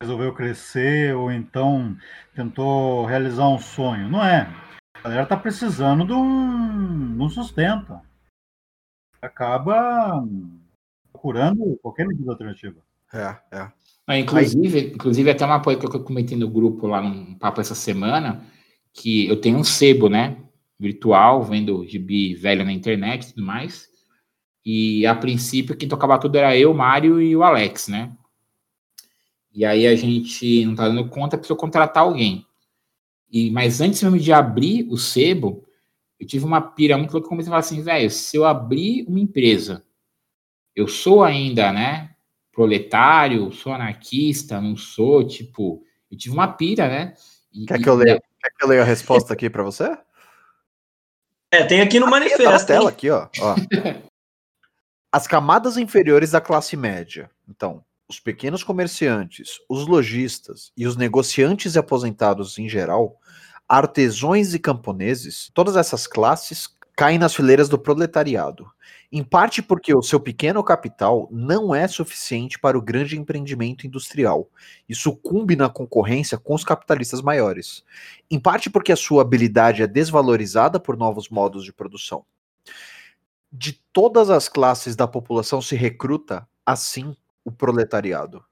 resolveu 0.00 0.32
crescer 0.32 1.14
ou 1.14 1.30
então 1.32 1.96
tentou 2.36 3.04
realizar 3.04 3.48
um 3.48 3.58
sonho. 3.58 4.08
Não 4.08 4.24
é. 4.24 4.48
A 4.94 5.02
galera 5.02 5.26
tá 5.26 5.36
precisando 5.36 6.06
de 6.06 6.12
um, 6.12 7.16
de 7.16 7.22
um 7.22 7.28
sustento. 7.28 8.00
Acaba 9.22 10.26
procurando 11.12 11.78
qualquer 11.82 12.06
medida 12.06 12.30
alternativa. 12.30 12.80
É, 13.12 13.36
é. 13.52 13.72
Ah, 14.06 14.18
inclusive, 14.18 14.92
inclusive, 14.94 15.30
até 15.30 15.44
uma 15.44 15.62
coisa 15.62 15.78
que 15.78 15.86
eu 15.86 16.02
comentei 16.02 16.36
no 16.36 16.48
grupo 16.48 16.86
lá 16.86 17.00
num 17.00 17.34
papo 17.34 17.60
essa 17.60 17.74
semana, 17.74 18.44
que 18.92 19.28
eu 19.28 19.40
tenho 19.40 19.58
um 19.58 19.64
sebo, 19.64 20.08
né? 20.08 20.36
Virtual, 20.78 21.42
vendo 21.44 21.86
gibi 21.86 22.34
velho 22.34 22.64
na 22.64 22.72
internet 22.72 23.24
e 23.24 23.34
tudo 23.34 23.46
mais. 23.46 23.88
E 24.64 25.06
a 25.06 25.14
princípio, 25.14 25.76
quem 25.76 25.88
tocava 25.88 26.18
tudo 26.18 26.36
era 26.36 26.56
eu, 26.56 26.72
o 26.72 26.74
Mário 26.74 27.20
e 27.20 27.36
o 27.36 27.42
Alex, 27.42 27.88
né? 27.88 28.16
E 29.52 29.64
aí 29.64 29.86
a 29.86 29.94
gente 29.96 30.64
não 30.64 30.74
tá 30.74 30.88
dando 30.88 31.08
conta, 31.08 31.36
precisou 31.36 31.56
contratar 31.56 32.04
alguém. 32.04 32.46
E, 33.30 33.50
mas 33.50 33.80
antes 33.80 34.02
mesmo 34.02 34.18
de 34.18 34.32
abrir 34.32 34.86
o 34.88 34.96
sebo, 34.96 35.64
eu 36.20 36.26
tive 36.26 36.44
uma 36.44 36.60
pira 36.60 36.96
muito 36.98 37.12
louca, 37.12 37.28
comecei 37.28 37.48
a 37.48 37.52
falar 37.52 37.60
assim, 37.60 37.82
velho, 37.82 38.10
se 38.10 38.36
eu 38.36 38.44
abrir 38.44 39.04
uma 39.08 39.18
empresa, 39.18 39.82
eu 40.76 40.86
sou 40.86 41.24
ainda, 41.24 41.72
né? 41.72 42.14
proletário, 42.52 43.50
sou 43.52 43.72
anarquista, 43.72 44.60
não 44.60 44.76
sou, 44.76 45.26
tipo, 45.26 45.82
eu 46.10 46.18
tive 46.18 46.34
uma 46.34 46.48
pira, 46.48 46.88
né? 46.88 47.14
E- 47.52 47.64
Quer 47.64 47.78
e- 47.80 47.82
que 47.82 47.88
eu 47.88 47.94
leia, 47.94 48.20
quer 48.40 48.50
que 48.50 48.64
eu 48.64 48.68
leia 48.68 48.82
a 48.82 48.84
resposta 48.84 49.32
aqui 49.32 49.48
pra 49.48 49.62
você? 49.62 49.96
É, 51.52 51.64
tem 51.64 51.80
aqui 51.80 51.98
no 51.98 52.06
Tá 52.06 52.10
na 52.10 52.18
manifesto. 52.18 52.66
tela 52.66 52.82
hein? 52.84 52.88
aqui, 52.88 53.08
ó. 53.08 53.28
ó. 53.38 53.54
As 55.12 55.26
camadas 55.26 55.76
inferiores 55.76 56.32
da 56.32 56.40
classe 56.40 56.76
média. 56.76 57.30
Então, 57.48 57.84
os 58.08 58.20
pequenos 58.20 58.62
comerciantes, 58.62 59.58
os 59.68 59.86
lojistas 59.86 60.72
e 60.76 60.86
os 60.86 60.96
negociantes 60.96 61.76
e 61.76 61.78
aposentados 61.78 62.58
em 62.58 62.68
geral, 62.68 63.19
artesãos 63.70 64.52
e 64.52 64.58
camponeses, 64.58 65.48
todas 65.54 65.76
essas 65.76 66.04
classes 66.04 66.76
caem 66.96 67.20
nas 67.20 67.32
fileiras 67.32 67.68
do 67.68 67.78
proletariado. 67.78 68.68
Em 69.12 69.22
parte 69.22 69.62
porque 69.62 69.94
o 69.94 70.02
seu 70.02 70.18
pequeno 70.18 70.62
capital 70.64 71.28
não 71.30 71.72
é 71.72 71.86
suficiente 71.86 72.58
para 72.58 72.76
o 72.76 72.82
grande 72.82 73.16
empreendimento 73.16 73.86
industrial 73.86 74.48
e 74.88 74.94
sucumbe 74.94 75.54
na 75.54 75.68
concorrência 75.68 76.36
com 76.36 76.52
os 76.52 76.64
capitalistas 76.64 77.22
maiores. 77.22 77.84
Em 78.28 78.40
parte 78.40 78.68
porque 78.68 78.90
a 78.90 78.96
sua 78.96 79.22
habilidade 79.22 79.84
é 79.84 79.86
desvalorizada 79.86 80.80
por 80.80 80.96
novos 80.96 81.28
modos 81.28 81.64
de 81.64 81.72
produção. 81.72 82.24
De 83.52 83.80
todas 83.92 84.30
as 84.30 84.48
classes 84.48 84.96
da 84.96 85.06
população 85.06 85.62
se 85.62 85.76
recruta, 85.76 86.44
assim, 86.66 87.16
o 87.44 87.52
proletariado. 87.52 88.44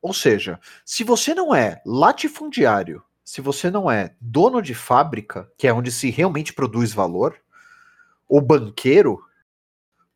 Ou 0.00 0.14
seja, 0.14 0.58
se 0.86 1.04
você 1.04 1.34
não 1.34 1.54
é 1.54 1.82
latifundiário, 1.84 3.02
se 3.24 3.40
você 3.40 3.70
não 3.70 3.90
é 3.90 4.14
dono 4.20 4.60
de 4.60 4.74
fábrica, 4.74 5.50
que 5.56 5.66
é 5.66 5.72
onde 5.72 5.90
se 5.90 6.10
realmente 6.10 6.52
produz 6.52 6.92
valor, 6.92 7.36
ou 8.28 8.40
banqueiro, 8.40 9.24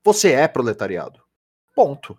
você 0.05 0.33
é 0.33 0.47
proletariado. 0.47 1.21
Ponto. 1.75 2.19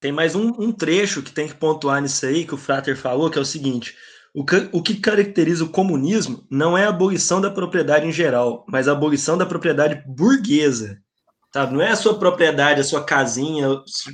Tem 0.00 0.12
mais 0.12 0.34
um, 0.34 0.48
um 0.58 0.72
trecho 0.72 1.22
que 1.22 1.32
tem 1.32 1.48
que 1.48 1.54
pontuar 1.54 2.00
nisso 2.00 2.24
aí, 2.24 2.46
que 2.46 2.54
o 2.54 2.58
Frater 2.58 2.96
falou, 2.96 3.30
que 3.30 3.38
é 3.38 3.42
o 3.42 3.44
seguinte: 3.44 3.96
o, 4.32 4.44
ca- 4.44 4.68
o 4.72 4.82
que 4.82 4.96
caracteriza 5.00 5.64
o 5.64 5.70
comunismo 5.70 6.46
não 6.50 6.78
é 6.78 6.84
a 6.84 6.90
abolição 6.90 7.40
da 7.40 7.50
propriedade 7.50 8.06
em 8.06 8.12
geral, 8.12 8.64
mas 8.68 8.86
a 8.88 8.92
abolição 8.92 9.36
da 9.36 9.44
propriedade 9.44 10.02
burguesa. 10.06 11.02
Tá? 11.50 11.66
Não 11.66 11.80
é 11.80 11.90
a 11.90 11.96
sua 11.96 12.18
propriedade, 12.18 12.80
a 12.80 12.84
sua 12.84 13.02
casinha, 13.02 13.68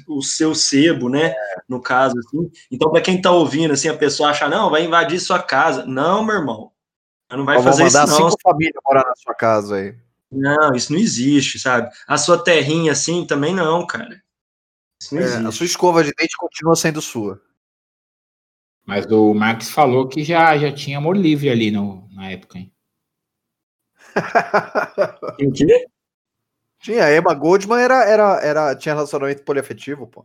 o, 0.09 0.23
seu 0.23 0.55
sebo, 0.55 1.09
né? 1.09 1.35
No 1.69 1.81
caso, 1.81 2.15
assim. 2.19 2.51
Então, 2.71 2.91
para 2.91 3.01
quem 3.03 3.21
tá 3.21 3.31
ouvindo, 3.31 3.75
assim, 3.75 3.89
a 3.89 3.97
pessoa 3.97 4.31
acha, 4.31 4.49
não, 4.49 4.71
vai 4.71 4.85
invadir 4.85 5.19
sua 5.21 5.43
casa. 5.43 5.85
Não, 5.85 6.25
meu 6.25 6.37
irmão. 6.37 6.71
Não 7.31 7.45
vai 7.45 7.57
Eu 7.57 7.63
fazer 7.63 7.87
isso, 7.87 7.97
mandar 7.97 8.11
não. 8.11 8.31
cinco 8.31 8.41
famílias 8.41 8.75
morar 8.87 9.05
na 9.05 9.17
sua 9.17 9.35
casa 9.35 9.77
aí. 9.77 9.97
Não, 10.31 10.75
isso 10.75 10.93
não 10.93 10.99
existe, 10.99 11.59
sabe? 11.59 11.91
A 12.07 12.17
sua 12.17 12.43
terrinha 12.43 12.93
assim 12.93 13.27
também 13.27 13.53
não, 13.55 13.85
cara. 13.87 14.23
Isso 15.01 15.15
não 15.15 15.23
É, 15.23 15.25
existe. 15.25 15.47
a 15.47 15.53
sua 15.53 15.67
escova 15.67 16.05
de 16.05 16.13
dente 16.17 16.37
continua 16.37 16.77
sendo 16.77 17.03
sua. 17.03 17.41
Mas 18.87 19.07
o 19.07 19.35
Marx 19.35 19.71
falou 19.71 20.07
que 20.07 20.23
já, 20.23 20.57
já 20.57 20.73
tinha 20.73 20.99
amor 20.99 21.17
livre 21.17 21.49
ali 21.51 21.71
no, 21.71 22.09
na 22.13 22.31
época, 22.31 22.59
hein? 22.59 22.73
O 25.41 25.53
quê? 25.53 25.87
Tinha, 26.85 27.07
a 27.07 27.17
Emma 27.17 27.33
Goldman 27.33 27.81
era, 27.81 28.05
era, 28.05 28.41
era, 28.43 28.77
tinha 28.77 28.95
relacionamento 28.95 29.43
poliafetivo, 29.43 30.07
pô. 30.07 30.23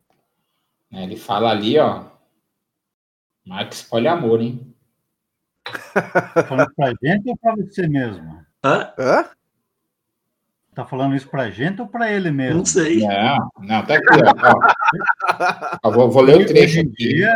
Né, 0.92 1.04
Ele 1.04 1.16
fala 1.16 1.52
ali, 1.52 1.80
ó. 1.80 2.04
Marx 3.48 3.82
poliamor, 3.84 4.42
hein? 4.42 4.76
Tá 5.64 6.44
falando 6.44 6.70
pra 6.76 6.94
gente 7.02 7.30
ou 7.30 7.38
pra 7.38 7.56
você 7.56 7.88
mesmo? 7.88 8.44
Hã? 8.62 8.94
Hã? 9.00 9.30
Tá 10.76 10.86
falando 10.86 11.16
isso 11.16 11.30
pra 11.30 11.50
gente 11.50 11.80
ou 11.80 11.88
pra 11.88 12.12
ele 12.12 12.30
mesmo? 12.30 12.58
Não 12.58 12.66
sei. 12.66 13.08
Não, 13.08 13.50
não, 13.62 13.86
tá 13.86 13.96
aqui, 13.96 14.06
ó. 14.12 15.80
ó. 15.82 15.92
Vou, 15.92 16.12
vou 16.12 16.22
ler 16.22 16.42
o 16.42 16.46
trecho 16.46 16.82
aqui. 16.82 16.92
dia, 16.92 17.34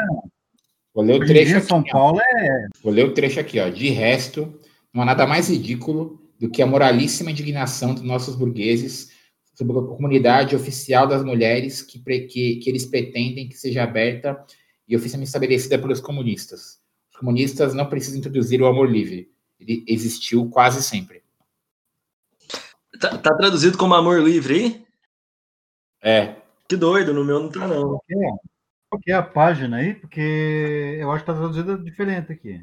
Vou 0.94 1.02
ler 1.02 1.24
o 1.24 1.26
trecho 1.26 1.58
aqui. 1.60 1.66
São. 1.68 1.82
Paulo 1.82 2.20
é 2.20 2.68
Vou 2.84 2.92
ler 2.92 3.06
o 3.06 3.14
trecho 3.14 3.40
aqui, 3.40 3.58
ó. 3.58 3.70
De 3.70 3.88
resto, 3.88 4.60
não 4.94 5.02
há 5.02 5.06
nada 5.06 5.26
mais 5.26 5.48
ridículo 5.48 6.22
do 6.38 6.50
que 6.50 6.62
a 6.62 6.68
moralíssima 6.68 7.32
indignação 7.32 7.94
dos 7.94 8.04
nossos 8.04 8.36
burgueses 8.36 9.13
sobre 9.54 9.78
a 9.78 9.82
comunidade 9.82 10.56
oficial 10.56 11.08
das 11.08 11.24
mulheres 11.24 11.82
que, 11.82 12.00
que, 12.00 12.56
que 12.58 12.70
eles 12.70 12.86
pretendem 12.86 13.48
que 13.48 13.56
seja 13.56 13.84
aberta 13.84 14.44
e 14.88 14.96
oficialmente 14.96 15.30
estabelecida 15.30 15.78
pelos 15.78 16.02
comunistas. 16.02 16.82
Os 17.12 17.20
comunistas 17.20 17.74
não 17.74 17.88
precisam 17.88 18.20
introduzir 18.20 18.62
o 18.62 18.66
amor 18.66 18.90
livre. 18.90 19.32
Ele 19.60 19.84
existiu 19.88 20.50
quase 20.50 20.82
sempre. 20.82 21.24
Tá, 23.00 23.18
tá 23.18 23.36
traduzido 23.36 23.78
como 23.78 23.94
amor 23.94 24.22
livre 24.22 24.56
aí? 24.56 24.86
É, 26.02 26.36
Que 26.68 26.76
doido, 26.76 27.14
no 27.14 27.24
meu 27.24 27.40
não 27.40 27.50
tá, 27.50 27.68
não. 27.68 28.00
Qual 28.90 29.02
que 29.02 29.12
é 29.12 29.16
a 29.16 29.24
página 29.24 29.78
aí? 29.78 29.96
Porque 29.96 30.98
eu 31.00 31.12
acho 31.12 31.24
que 31.24 31.32
tá 31.32 31.38
traduzida 31.38 31.78
diferente 31.78 32.32
aqui. 32.32 32.62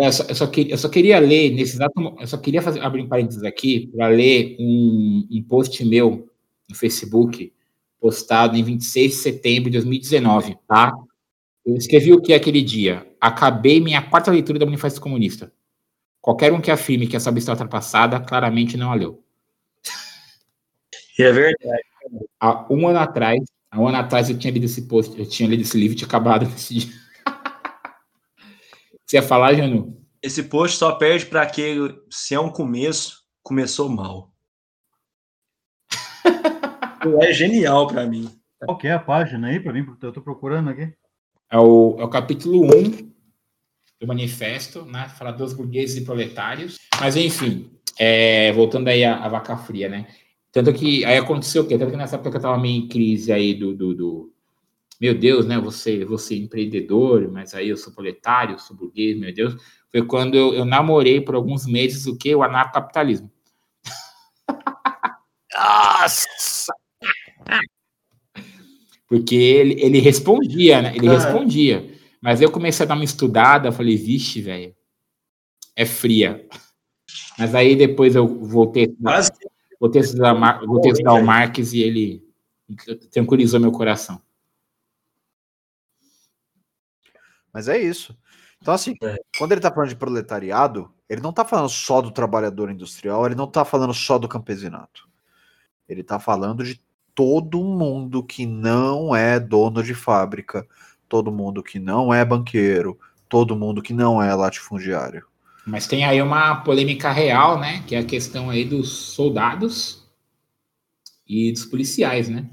Eu 0.00 0.12
só, 0.12 0.24
eu 0.24 0.34
só 0.34 0.46
queria, 0.46 0.72
eu 0.72 0.78
só 0.78 0.88
queria 0.88 1.18
ler 1.18 1.50
nesse 1.50 1.74
exato 1.74 1.92
eu 2.18 2.26
só 2.26 2.38
queria 2.38 2.62
fazer, 2.62 2.80
abrir 2.80 3.02
um 3.02 3.08
parênteses 3.08 3.42
aqui 3.42 3.88
para 3.88 4.08
ler 4.08 4.56
um, 4.58 5.28
um 5.30 5.42
post 5.42 5.84
meu 5.84 6.28
no 6.68 6.74
Facebook 6.74 7.52
postado 8.00 8.56
em 8.56 8.64
26 8.64 9.12
de 9.12 9.16
setembro 9.18 9.70
de 9.70 9.78
2019, 9.78 10.56
tá? 10.66 10.92
Eu 11.64 11.76
escrevi 11.76 12.12
o 12.12 12.20
que 12.20 12.32
aquele 12.32 12.60
dia? 12.62 13.06
Acabei 13.20 13.80
minha 13.80 14.02
quarta 14.02 14.30
leitura 14.30 14.58
da 14.58 14.66
Manifesto 14.66 15.00
Comunista. 15.00 15.52
Qualquer 16.20 16.52
um 16.52 16.60
que 16.60 16.70
afirme 16.70 17.06
que 17.06 17.14
essa 17.14 17.30
está 17.30 17.52
ultrapassada, 17.52 18.18
claramente 18.18 18.76
não 18.76 18.90
a 18.90 18.94
leu. 18.94 19.22
E 21.18 21.22
é 21.22 21.32
verdade. 21.32 21.82
Há 22.40 22.66
um 22.72 22.88
ano 22.88 22.98
atrás, 22.98 23.40
há 23.70 23.80
um 23.80 23.86
ano 23.86 23.98
atrás 23.98 24.28
eu 24.28 24.38
tinha 24.38 24.52
lido 24.52 24.64
esse 24.64 24.82
post, 24.82 25.16
eu 25.18 25.28
tinha 25.28 25.48
lido 25.48 25.62
esse 25.62 25.78
livro 25.78 25.94
e 25.94 25.96
tinha 25.96 26.08
acabado 26.08 26.46
nesse 26.50 26.74
dia. 26.74 27.01
Você 29.12 29.18
ia 29.18 29.22
falar, 29.22 29.52
Janu? 29.52 30.02
Esse 30.22 30.42
post 30.44 30.78
só 30.78 30.92
perde 30.92 31.26
pra 31.26 31.42
aquele. 31.42 31.94
Se 32.08 32.34
é 32.34 32.40
um 32.40 32.48
começo, 32.48 33.26
começou 33.42 33.86
mal. 33.86 34.32
é 37.20 37.30
genial 37.30 37.86
pra 37.88 38.06
mim. 38.06 38.30
Qual 38.64 38.78
que 38.78 38.86
é 38.86 38.92
a 38.92 38.98
página 38.98 39.48
aí 39.48 39.60
para 39.60 39.74
mim? 39.74 39.84
Porque 39.84 40.06
eu 40.06 40.12
tô 40.12 40.22
procurando 40.22 40.70
aqui. 40.70 40.90
É 41.50 41.58
o, 41.58 41.96
é 41.98 42.04
o 42.04 42.08
capítulo 42.08 42.64
1 42.64 43.12
do 44.00 44.06
manifesto, 44.06 44.86
né? 44.86 45.10
Fala 45.10 45.30
dos 45.30 45.52
burgueses 45.52 45.98
e 45.98 46.06
proletários. 46.06 46.78
Mas, 46.98 47.14
enfim, 47.14 47.70
é, 47.98 48.50
voltando 48.52 48.88
aí 48.88 49.04
à, 49.04 49.16
à, 49.16 49.28
vaca 49.28 49.58
fria, 49.58 49.90
né? 49.90 50.06
Tanto 50.50 50.72
que 50.72 51.04
aí 51.04 51.18
aconteceu 51.18 51.64
o 51.64 51.68
quê? 51.68 51.76
Tanto 51.76 51.90
que 51.90 51.98
nessa 51.98 52.16
época 52.16 52.38
eu 52.38 52.40
tava 52.40 52.58
meio 52.58 52.82
em 52.82 52.88
crise 52.88 53.30
aí 53.30 53.52
do, 53.52 53.74
do, 53.74 53.94
do 53.94 54.31
meu 55.02 55.18
Deus, 55.18 55.44
né? 55.44 55.58
Você, 55.58 56.04
você 56.04 56.36
é 56.36 56.38
empreendedor, 56.38 57.28
mas 57.28 57.54
aí 57.54 57.68
eu 57.68 57.76
sou 57.76 57.92
proletário, 57.92 58.54
eu 58.54 58.58
sou 58.60 58.76
burguês, 58.76 59.18
meu 59.18 59.34
Deus. 59.34 59.56
Foi 59.90 60.06
quando 60.06 60.36
eu, 60.36 60.54
eu 60.54 60.64
namorei 60.64 61.20
por 61.20 61.34
alguns 61.34 61.66
meses 61.66 62.06
o 62.06 62.16
que? 62.16 62.32
O 62.32 62.44
anarcocapitalismo. 62.44 63.28
Nossa! 65.52 66.72
Porque 69.08 69.34
ele, 69.34 69.82
ele 69.82 69.98
respondia, 69.98 70.80
né? 70.80 70.94
Ele 70.94 71.08
respondia. 71.08 71.92
Mas 72.20 72.40
eu 72.40 72.52
comecei 72.52 72.86
a 72.86 72.88
dar 72.88 72.94
uma 72.94 73.02
estudada, 73.02 73.72
falei, 73.72 73.96
vixe, 73.96 74.40
velho, 74.40 74.72
é 75.74 75.84
fria. 75.84 76.46
Mas 77.36 77.56
aí 77.56 77.74
depois 77.74 78.14
eu 78.14 78.28
voltei, 78.28 78.86
Quase. 79.02 79.32
voltei 79.80 80.00
a 80.00 80.04
estudar, 80.04 80.60
voltei 80.64 80.92
a 80.92 80.94
estudar 80.94 81.14
o 81.14 81.26
Marx 81.26 81.72
e 81.72 81.82
ele 81.82 82.24
tranquilizou 83.10 83.58
meu 83.58 83.72
coração. 83.72 84.21
Mas 87.52 87.68
é 87.68 87.78
isso. 87.78 88.16
Então, 88.60 88.72
assim, 88.72 88.94
é. 89.02 89.16
quando 89.36 89.52
ele 89.52 89.58
está 89.58 89.70
falando 89.72 89.88
de 89.88 89.96
proletariado, 89.96 90.90
ele 91.08 91.20
não 91.20 91.30
está 91.30 91.44
falando 91.44 91.68
só 91.68 92.00
do 92.00 92.10
trabalhador 92.10 92.70
industrial, 92.70 93.26
ele 93.26 93.34
não 93.34 93.44
está 93.44 93.64
falando 93.64 93.92
só 93.92 94.18
do 94.18 94.28
campesinato. 94.28 95.08
Ele 95.88 96.00
está 96.00 96.18
falando 96.18 96.64
de 96.64 96.80
todo 97.14 97.62
mundo 97.62 98.22
que 98.22 98.46
não 98.46 99.14
é 99.14 99.38
dono 99.38 99.82
de 99.82 99.94
fábrica, 99.94 100.66
todo 101.08 101.32
mundo 101.32 101.62
que 101.62 101.78
não 101.78 102.14
é 102.14 102.24
banqueiro, 102.24 102.98
todo 103.28 103.56
mundo 103.56 103.82
que 103.82 103.92
não 103.92 104.22
é 104.22 104.32
latifundiário. 104.34 105.26
Mas 105.66 105.86
tem 105.86 106.04
aí 106.04 106.20
uma 106.22 106.56
polêmica 106.56 107.10
real, 107.12 107.58
né? 107.58 107.82
Que 107.86 107.94
é 107.94 107.98
a 107.98 108.04
questão 108.04 108.48
aí 108.48 108.64
dos 108.64 108.90
soldados 108.90 110.08
e 111.26 111.52
dos 111.52 111.64
policiais, 111.64 112.28
né? 112.28 112.48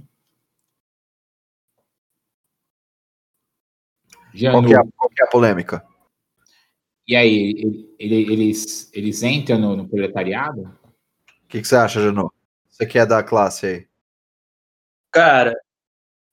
Qual, 4.39 4.63
que 4.63 4.73
é, 4.73 4.77
qual 4.95 5.09
que 5.09 5.21
é 5.21 5.25
a 5.25 5.29
polêmica? 5.29 5.85
E 7.07 7.15
aí, 7.15 7.89
ele, 7.97 8.31
eles, 8.31 8.91
eles 8.93 9.23
entram 9.23 9.57
no, 9.57 9.75
no 9.75 9.89
proletariado? 9.89 10.61
O 10.61 11.47
que, 11.47 11.59
que, 11.61 11.67
você 11.67 11.75
acha, 11.75 12.01
Janu? 12.01 12.31
Você 12.69 12.85
que 12.85 12.99
é 12.99 13.05
da 13.05 13.23
classe 13.23 13.65
aí? 13.65 13.87
Cara, 15.11 15.55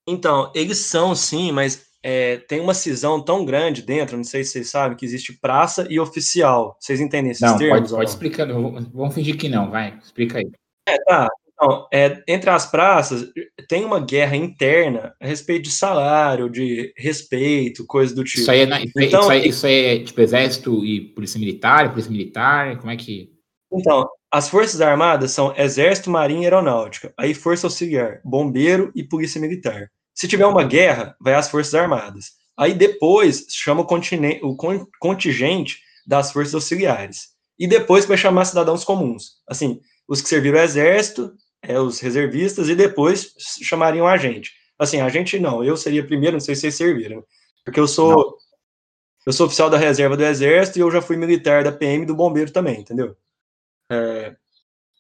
então, 0.06 0.52
eles 0.54 0.78
são 0.78 1.14
sim, 1.14 1.50
mas 1.50 1.86
é, 2.02 2.36
tem 2.36 2.60
uma 2.60 2.74
cisão 2.74 3.20
tão 3.20 3.44
grande 3.44 3.82
dentro, 3.82 4.16
não 4.16 4.24
sei 4.24 4.44
se 4.44 4.52
vocês 4.52 4.70
sabem, 4.70 4.96
que 4.96 5.04
existe 5.04 5.32
praça 5.32 5.86
e 5.90 5.98
oficial. 5.98 6.76
Vocês 6.78 7.00
entendem 7.00 7.32
esses 7.32 7.40
não, 7.40 7.56
termos? 7.56 7.80
Pode, 7.80 7.92
pode 7.92 8.10
explicar, 8.10 8.46
vamos 8.46 9.14
fingir 9.14 9.36
que 9.36 9.48
não, 9.48 9.70
vai, 9.70 9.98
explica 9.98 10.38
aí. 10.38 10.50
É, 10.86 10.98
tá. 11.04 11.28
Então, 11.58 11.88
é, 11.90 12.22
entre 12.28 12.50
as 12.50 12.70
praças, 12.70 13.32
tem 13.66 13.82
uma 13.82 13.98
guerra 13.98 14.36
interna 14.36 15.14
a 15.18 15.26
respeito 15.26 15.62
de 15.64 15.70
salário, 15.70 16.50
de 16.50 16.92
respeito, 16.96 17.86
coisa 17.86 18.14
do 18.14 18.22
tipo. 18.22 18.40
Isso 18.40 18.50
aí 18.50 18.60
é, 18.60 18.66
na, 18.66 18.80
então, 18.82 19.20
isso, 19.20 19.30
aí, 19.30 19.48
isso 19.48 19.66
aí 19.66 19.84
é 19.84 20.04
tipo 20.04 20.20
exército 20.20 20.84
e 20.84 21.00
polícia 21.14 21.40
militar, 21.40 21.90
polícia 21.90 22.12
militar, 22.12 22.76
como 22.76 22.90
é 22.90 22.96
que... 22.96 23.30
Então, 23.72 24.06
as 24.30 24.50
forças 24.50 24.82
armadas 24.82 25.30
são 25.30 25.54
exército, 25.56 26.10
marinha 26.10 26.42
e 26.42 26.44
aeronáutica, 26.44 27.12
aí 27.18 27.32
força 27.32 27.66
auxiliar, 27.66 28.20
bombeiro 28.22 28.92
e 28.94 29.02
polícia 29.02 29.40
militar. 29.40 29.90
Se 30.14 30.28
tiver 30.28 30.46
uma 30.46 30.62
guerra, 30.62 31.16
vai 31.18 31.34
às 31.34 31.48
forças 31.48 31.74
armadas. 31.74 32.32
Aí 32.58 32.74
depois 32.74 33.46
chama 33.48 33.80
o, 33.80 34.46
o 34.46 34.86
contingente 34.98 35.78
das 36.06 36.32
forças 36.32 36.54
auxiliares. 36.54 37.28
E 37.58 37.66
depois 37.66 38.04
vai 38.04 38.16
chamar 38.16 38.44
cidadãos 38.44 38.84
comuns. 38.84 39.36
Assim, 39.48 39.80
os 40.08 40.20
que 40.20 40.28
serviram 40.28 40.58
o 40.58 40.62
exército, 40.62 41.32
é, 41.66 41.78
os 41.78 42.00
reservistas, 42.00 42.68
e 42.68 42.74
depois 42.74 43.34
chamariam 43.62 44.06
a 44.06 44.16
gente. 44.16 44.52
Assim, 44.78 45.00
a 45.00 45.08
gente 45.08 45.38
não, 45.38 45.64
eu 45.64 45.76
seria 45.76 46.06
primeiro, 46.06 46.34
não 46.34 46.40
sei 46.40 46.54
se 46.54 46.62
vocês 46.62 46.74
serviram, 46.76 47.24
porque 47.64 47.80
eu 47.80 47.88
sou 47.88 48.10
não. 48.10 48.36
eu 49.26 49.32
sou 49.32 49.46
oficial 49.46 49.70
da 49.70 49.78
reserva 49.78 50.16
do 50.16 50.24
exército 50.24 50.78
e 50.78 50.82
eu 50.82 50.90
já 50.90 51.00
fui 51.00 51.16
militar 51.16 51.64
da 51.64 51.72
PM 51.72 52.02
e 52.02 52.06
do 52.06 52.14
bombeiro 52.14 52.50
também, 52.50 52.80
entendeu? 52.80 53.16
É, 53.90 54.36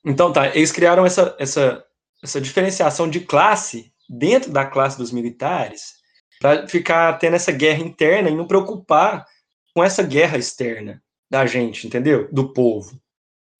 então 0.04 0.32
tá, 0.32 0.54
eles 0.56 0.72
criaram 0.72 1.04
essa, 1.04 1.36
essa, 1.38 1.84
essa 2.22 2.40
diferenciação 2.40 3.08
de 3.08 3.20
classe 3.20 3.92
dentro 4.08 4.50
da 4.50 4.64
classe 4.64 4.96
dos 4.96 5.12
militares 5.12 5.96
para 6.40 6.66
ficar 6.68 7.14
tendo 7.18 7.34
essa 7.34 7.52
guerra 7.52 7.80
interna 7.80 8.30
e 8.30 8.34
não 8.34 8.46
preocupar 8.46 9.26
com 9.74 9.82
essa 9.82 10.02
guerra 10.02 10.38
externa 10.38 11.02
da 11.30 11.44
gente, 11.44 11.86
entendeu? 11.86 12.28
Do 12.32 12.52
povo. 12.52 13.00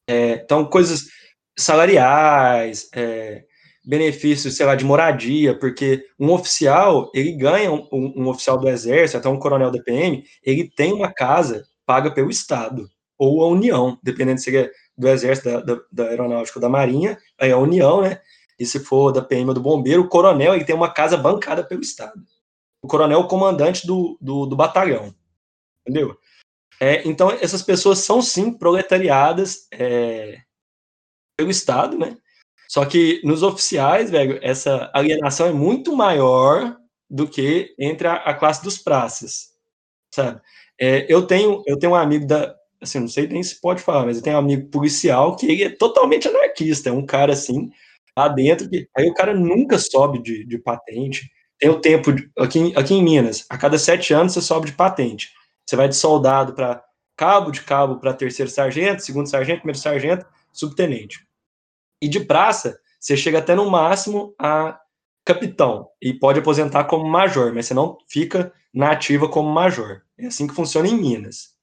É, 0.08 0.34
então, 0.34 0.64
coisas 0.64 1.06
salariais, 1.58 2.88
é, 2.94 3.44
benefícios, 3.84 4.56
sei 4.56 4.66
lá, 4.66 4.74
de 4.74 4.84
moradia, 4.84 5.56
porque 5.58 6.04
um 6.18 6.32
oficial, 6.32 7.10
ele 7.14 7.32
ganha, 7.32 7.70
um, 7.72 7.86
um, 7.92 8.28
oficial 8.28 8.58
do 8.58 8.68
exército, 8.68 9.18
até 9.18 9.28
um 9.28 9.38
coronel 9.38 9.70
da 9.70 9.82
PM, 9.82 10.24
ele 10.42 10.68
tem 10.68 10.92
uma 10.92 11.12
casa 11.12 11.64
paga 11.86 12.10
pelo 12.10 12.30
Estado, 12.30 12.90
ou 13.16 13.44
a 13.44 13.48
União, 13.48 13.98
dependendo 14.02 14.40
se 14.40 14.56
é 14.56 14.70
do 14.98 15.08
exército, 15.08 15.48
da, 15.48 15.60
da, 15.60 15.80
da 15.92 16.04
aeronáutica 16.08 16.58
ou 16.58 16.60
da 16.60 16.68
marinha, 16.68 17.16
aí 17.38 17.50
é 17.50 17.52
a 17.52 17.58
União, 17.58 18.02
né, 18.02 18.20
e 18.58 18.66
se 18.66 18.80
for 18.80 19.12
da 19.12 19.22
PM 19.22 19.48
ou 19.48 19.54
do 19.54 19.60
bombeiro, 19.60 20.02
o 20.02 20.08
coronel, 20.08 20.54
ele 20.54 20.64
tem 20.64 20.74
uma 20.74 20.92
casa 20.92 21.16
bancada 21.16 21.62
pelo 21.62 21.82
Estado. 21.82 22.20
O 22.82 22.88
coronel 22.88 23.20
é 23.20 23.22
o 23.22 23.28
comandante 23.28 23.86
do, 23.86 24.18
do, 24.20 24.46
do 24.46 24.56
batalhão, 24.56 25.14
entendeu? 25.82 26.16
É, 26.80 27.06
então, 27.06 27.30
essas 27.30 27.62
pessoas 27.62 28.00
são, 28.00 28.20
sim, 28.20 28.52
proletariadas, 28.52 29.66
é, 29.70 30.40
pelo 31.36 31.50
Estado, 31.50 31.98
né? 31.98 32.16
Só 32.68 32.84
que 32.84 33.20
nos 33.24 33.42
oficiais, 33.42 34.10
velho, 34.10 34.38
essa 34.42 34.90
alienação 34.92 35.46
é 35.46 35.52
muito 35.52 35.94
maior 35.94 36.76
do 37.08 37.28
que 37.28 37.74
entre 37.78 38.08
a, 38.08 38.14
a 38.14 38.34
classe 38.34 38.62
dos 38.62 38.78
praças, 38.78 39.52
sabe? 40.12 40.40
É, 40.78 41.06
eu 41.08 41.26
tenho 41.26 41.62
eu 41.66 41.78
tenho 41.78 41.92
um 41.92 41.96
amigo 41.96 42.26
da, 42.26 42.54
assim, 42.80 42.98
não 43.00 43.08
sei 43.08 43.26
nem 43.28 43.42
se 43.42 43.60
pode 43.60 43.82
falar, 43.82 44.04
mas 44.04 44.16
eu 44.16 44.22
tenho 44.22 44.36
um 44.36 44.40
amigo 44.40 44.68
policial 44.68 45.36
que 45.36 45.46
ele 45.46 45.64
é 45.64 45.70
totalmente 45.70 46.28
anarquista, 46.28 46.88
é 46.88 46.92
um 46.92 47.06
cara 47.06 47.32
assim, 47.32 47.70
lá 48.16 48.28
dentro, 48.28 48.68
que 48.68 48.88
aí 48.96 49.08
o 49.08 49.14
cara 49.14 49.34
nunca 49.34 49.78
sobe 49.78 50.20
de, 50.22 50.44
de 50.44 50.58
patente, 50.58 51.30
tem 51.58 51.70
o 51.70 51.80
tempo, 51.80 52.12
de, 52.12 52.30
aqui, 52.38 52.72
aqui 52.76 52.94
em 52.94 53.02
Minas, 53.02 53.46
a 53.48 53.56
cada 53.56 53.78
sete 53.78 54.12
anos 54.12 54.34
você 54.34 54.42
sobe 54.42 54.66
de 54.66 54.76
patente, 54.76 55.30
você 55.64 55.76
vai 55.76 55.88
de 55.88 55.96
soldado 55.96 56.52
para 56.52 56.82
cabo, 57.16 57.50
de 57.50 57.62
cabo 57.62 57.98
para 57.98 58.12
terceiro 58.12 58.50
sargento, 58.50 59.02
segundo 59.02 59.28
sargento, 59.28 59.60
primeiro 59.60 59.78
sargento, 59.78 60.26
subtenente. 60.52 61.25
E 62.00 62.08
de 62.08 62.20
praça, 62.20 62.78
você 63.00 63.16
chega 63.16 63.38
até 63.38 63.54
no 63.54 63.70
máximo 63.70 64.34
a 64.38 64.78
capitão 65.24 65.88
e 66.00 66.12
pode 66.14 66.38
aposentar 66.38 66.84
como 66.84 67.08
major, 67.08 67.52
mas 67.52 67.66
você 67.66 67.74
não 67.74 67.98
fica 68.08 68.52
na 68.72 68.92
ativa 68.92 69.28
como 69.28 69.50
major. 69.50 70.02
É 70.18 70.26
assim 70.26 70.46
que 70.46 70.54
funciona 70.54 70.88
em 70.88 70.96
Minas. 70.96 71.54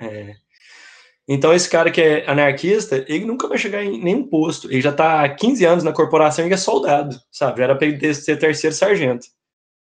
É. 0.00 0.34
Então, 1.26 1.54
esse 1.54 1.70
cara 1.70 1.90
que 1.90 2.00
é 2.00 2.28
anarquista, 2.28 3.04
ele 3.08 3.24
nunca 3.24 3.46
vai 3.46 3.56
chegar 3.56 3.84
em 3.84 4.02
nenhum 4.02 4.26
posto. 4.26 4.70
Ele 4.70 4.80
já 4.80 4.90
está 4.90 5.24
há 5.24 5.28
15 5.28 5.64
anos 5.64 5.84
na 5.84 5.92
corporação 5.92 6.46
e 6.46 6.52
é 6.52 6.56
soldado, 6.56 7.20
sabe? 7.30 7.58
Já 7.58 7.64
era 7.64 7.76
para 7.76 7.86
ele 7.86 8.14
ser 8.14 8.36
terceiro 8.36 8.74
sargento. 8.74 9.28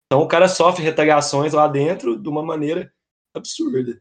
Então, 0.07 0.23
o 0.23 0.29
cara 0.29 0.49
sofre 0.49 0.83
retaliações 0.83 1.53
lá 1.53 1.69
dentro 1.69 2.19
de 2.19 2.29
uma 2.29 2.43
maneira 2.43 2.91
absurda. 3.35 4.01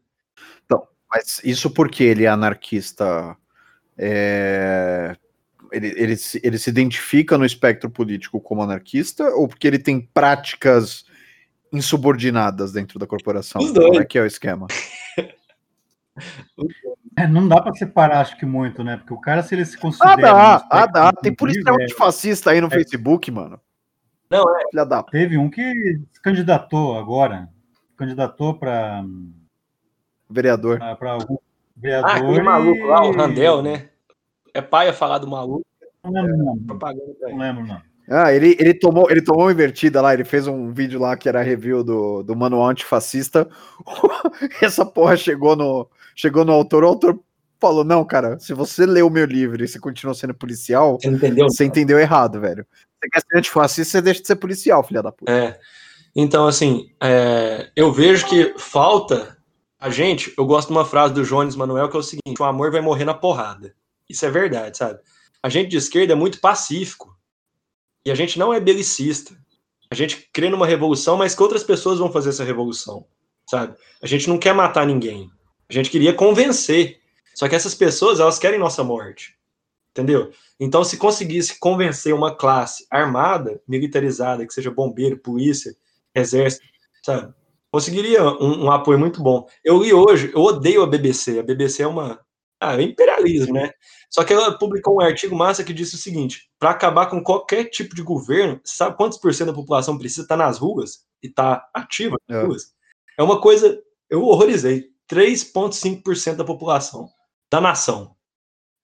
Então, 0.64 0.88
mas 1.12 1.42
isso 1.44 1.70
porque 1.70 2.04
ele 2.04 2.24
é 2.24 2.28
anarquista 2.28 3.36
é, 3.98 5.18
ele, 5.74 5.88
ele, 5.98 6.16
ele 6.44 6.58
se 6.58 6.70
identifica 6.70 7.38
no 7.38 7.46
espectro 7.46 7.90
político 7.90 8.40
como 8.40 8.62
anarquista 8.62 9.26
ou 9.36 9.48
porque 9.48 9.68
ele 9.68 9.80
tem 9.80 10.00
práticas 10.00 11.06
insubordinadas 11.72 12.72
dentro 12.72 13.00
da 13.00 13.08
corporação? 13.08 13.60
Como 13.60 14.00
é 14.00 14.06
que 14.06 14.18
é 14.18 14.22
o 14.22 14.26
esquema? 14.26 14.68
É, 17.18 17.28
não 17.28 17.48
dá 17.48 17.62
para 17.62 17.74
separar, 17.74 18.22
acho 18.22 18.38
que 18.38 18.46
muito, 18.46 18.84
né? 18.84 18.98
Porque 18.98 19.14
o 19.14 19.20
cara, 19.20 19.44
se 19.44 19.54
ele 19.54 19.66
se 19.66 19.78
considera. 19.78 20.14
Ah, 20.14 20.58
dá, 20.58 20.68
ah, 20.70 20.86
dá. 20.86 21.12
Tem 21.12 21.34
policial 21.34 21.76
é... 21.80 21.90
fascista 21.90 22.52
aí 22.52 22.62
no 22.62 22.68
é... 22.68 22.70
Facebook, 22.72 23.30
mano. 23.30 23.60
Não, 24.30 24.44
é. 24.56 24.64
Filha 24.70 24.86
da... 24.86 25.04
Teve 25.04 25.38
um 25.38 25.50
que 25.50 25.64
se 26.12 26.22
candidatou 26.22 26.98
agora. 26.98 27.50
Candidatou 27.96 28.56
para. 28.56 29.04
Vereador. 30.30 30.80
Para 30.98 31.12
algum 31.12 31.38
vereador. 31.76 32.10
Ah, 32.10 32.16
aquele 32.16 32.42
maluco 32.42 32.86
lá, 32.86 33.06
o 33.06 33.12
Randel, 33.12 33.62
né? 33.62 33.90
É 34.54 34.62
paia 34.62 34.94
falar 34.94 35.18
do 35.18 35.28
maluco. 35.28 35.66
Não 36.04 36.12
lembro, 36.12 36.38
não. 36.38 36.58
Propaganda 36.60 37.16
não 37.22 37.38
lembro, 37.38 37.66
não. 37.66 37.82
Ah, 38.10 38.34
ele, 38.34 38.58
ele, 38.60 38.74
tomou, 38.74 39.10
ele 39.10 39.22
tomou 39.22 39.46
uma 39.46 39.52
invertida 39.52 40.02
lá, 40.02 40.14
ele 40.14 40.26
fez 40.26 40.46
um 40.46 40.74
vídeo 40.74 41.00
lá 41.00 41.16
que 41.16 41.30
era 41.30 41.42
review 41.42 41.84
do, 41.84 42.22
do 42.22 42.36
manual 42.36 42.70
antifascista. 42.70 43.48
Essa 44.62 44.86
porra 44.86 45.16
chegou 45.16 45.56
no, 45.56 45.88
chegou 46.14 46.44
no 46.44 46.52
autor, 46.52 46.84
o 46.84 46.88
autor 46.88 47.20
Paulo, 47.64 47.86
não, 47.86 48.04
cara, 48.04 48.38
se 48.40 48.54
você 48.54 48.86
leu 48.86 49.08
o 49.08 49.10
meu 49.10 49.26
livro 49.26 49.64
e 49.64 49.68
você 49.70 49.80
continua 49.80 50.14
sendo 50.14 50.34
policial, 50.34 50.98
Você 51.02 51.08
entendeu? 51.08 51.48
você 51.50 51.64
entendeu 51.64 51.98
errado, 51.98 52.42
velho. 52.42 52.68
Você 53.00 53.10
quer 53.10 53.22
ser 53.22 53.38
antifascista, 53.38 53.92
você 53.92 54.02
deixa 54.02 54.22
de 54.22 54.28
ser 54.28 54.36
policial, 54.36 54.84
filha 54.84 55.02
da 55.02 55.14
puta. 55.14 55.32
É. 55.32 55.58
Então, 56.14 56.46
assim, 56.46 56.92
é, 57.02 57.70
eu 57.74 57.90
vejo 57.90 58.28
que 58.28 58.54
falta 58.58 59.38
a 59.80 59.90
gente. 59.90 60.34
Eu 60.38 60.46
gosto 60.46 60.68
de 60.68 60.74
uma 60.74 60.84
frase 60.84 61.14
do 61.14 61.24
Jones 61.24 61.56
Manuel 61.56 61.88
que 61.88 61.96
é 61.96 62.00
o 62.00 62.04
seguinte: 62.04 62.42
o 62.42 62.44
amor 62.44 62.70
vai 62.70 62.82
morrer 62.82 63.06
na 63.06 63.14
porrada. 63.14 63.74
Isso 64.10 64.26
é 64.26 64.30
verdade, 64.30 64.78
sabe? 64.78 65.00
A 65.42 65.50
gente 65.50 65.70
de 65.70 65.78
esquerda 65.78 66.14
é 66.14 66.16
muito 66.16 66.40
pacífico. 66.40 67.16
E 68.06 68.12
a 68.12 68.16
gente 68.16 68.38
não 68.38 68.54
é 68.54 68.60
belicista. 68.60 69.36
A 69.90 69.96
gente 69.96 70.30
crê 70.34 70.50
numa 70.50 70.68
revolução, 70.68 71.18
mas 71.18 71.36
que 71.36 71.44
outras 71.44 71.64
pessoas 71.64 72.00
vão 72.00 72.12
fazer 72.12 72.30
essa 72.30 72.44
revolução, 72.44 73.06
sabe? 73.50 73.78
A 74.02 74.08
gente 74.08 74.28
não 74.28 74.38
quer 74.38 74.54
matar 74.54 74.86
ninguém. 74.86 75.30
A 75.70 75.74
gente 75.74 75.90
queria 75.90 76.14
convencer. 76.14 77.00
Só 77.36 77.48
que 77.48 77.56
essas 77.56 77.76
pessoas, 77.76 78.20
elas 78.20 78.40
querem 78.40 78.60
nossa 78.60 78.84
morte. 78.84 79.38
Entendeu? 79.92 80.32
Então, 80.60 80.84
se 80.84 80.98
conseguisse 80.98 81.60
convencer 81.60 82.14
uma 82.14 82.36
classe 82.36 82.86
armada, 82.90 83.62
militarizada, 83.68 84.46
que 84.46 84.54
seja 84.54 84.72
bombeiro, 84.72 85.20
polícia, 85.20 85.76
exército, 86.16 86.66
sabe? 87.06 87.32
Conseguiria 87.72 88.24
um, 88.24 88.66
um 88.66 88.72
apoio 88.72 88.98
muito 88.98 89.22
bom. 89.22 89.48
Eu 89.64 89.82
li 89.82 89.94
hoje, 89.94 90.32
eu 90.34 90.42
odeio 90.42 90.82
a 90.82 90.88
BBC. 90.88 91.40
A 91.40 91.44
BBC 91.44 91.84
é 91.84 91.88
uma. 91.88 92.20
Ah, 92.64 92.80
é 92.80 92.84
imperialismo, 92.84 93.54
né? 93.54 93.72
Só 94.10 94.24
que 94.24 94.32
ela 94.32 94.58
publicou 94.58 94.96
um 94.96 95.02
artigo 95.02 95.36
massa 95.36 95.64
que 95.64 95.74
disse 95.74 95.96
o 95.96 95.98
seguinte: 95.98 96.50
para 96.60 96.70
acabar 96.70 97.08
com 97.08 97.24
qualquer 97.24 97.66
tipo 97.66 97.96
de 97.96 98.02
governo, 98.02 98.60
sabe 98.64 98.96
quantos 98.96 99.18
por 99.18 99.34
cento 99.34 99.48
da 99.48 99.54
população 99.54 99.98
precisa 99.98 100.22
estar 100.22 100.38
nas 100.38 100.58
ruas 100.58 101.00
e 101.22 101.28
estar 101.28 101.68
ativa 101.74 102.16
nas 102.28 102.40
É. 102.40 102.46
ruas? 102.46 102.64
É 103.18 103.24
uma 103.24 103.42
coisa. 103.42 103.82
Eu 104.10 104.24
horrorizei. 104.24 104.92
3,5% 105.10 106.38
da 106.38 106.46
população, 106.46 107.10
da 107.52 107.60
nação. 107.60 108.16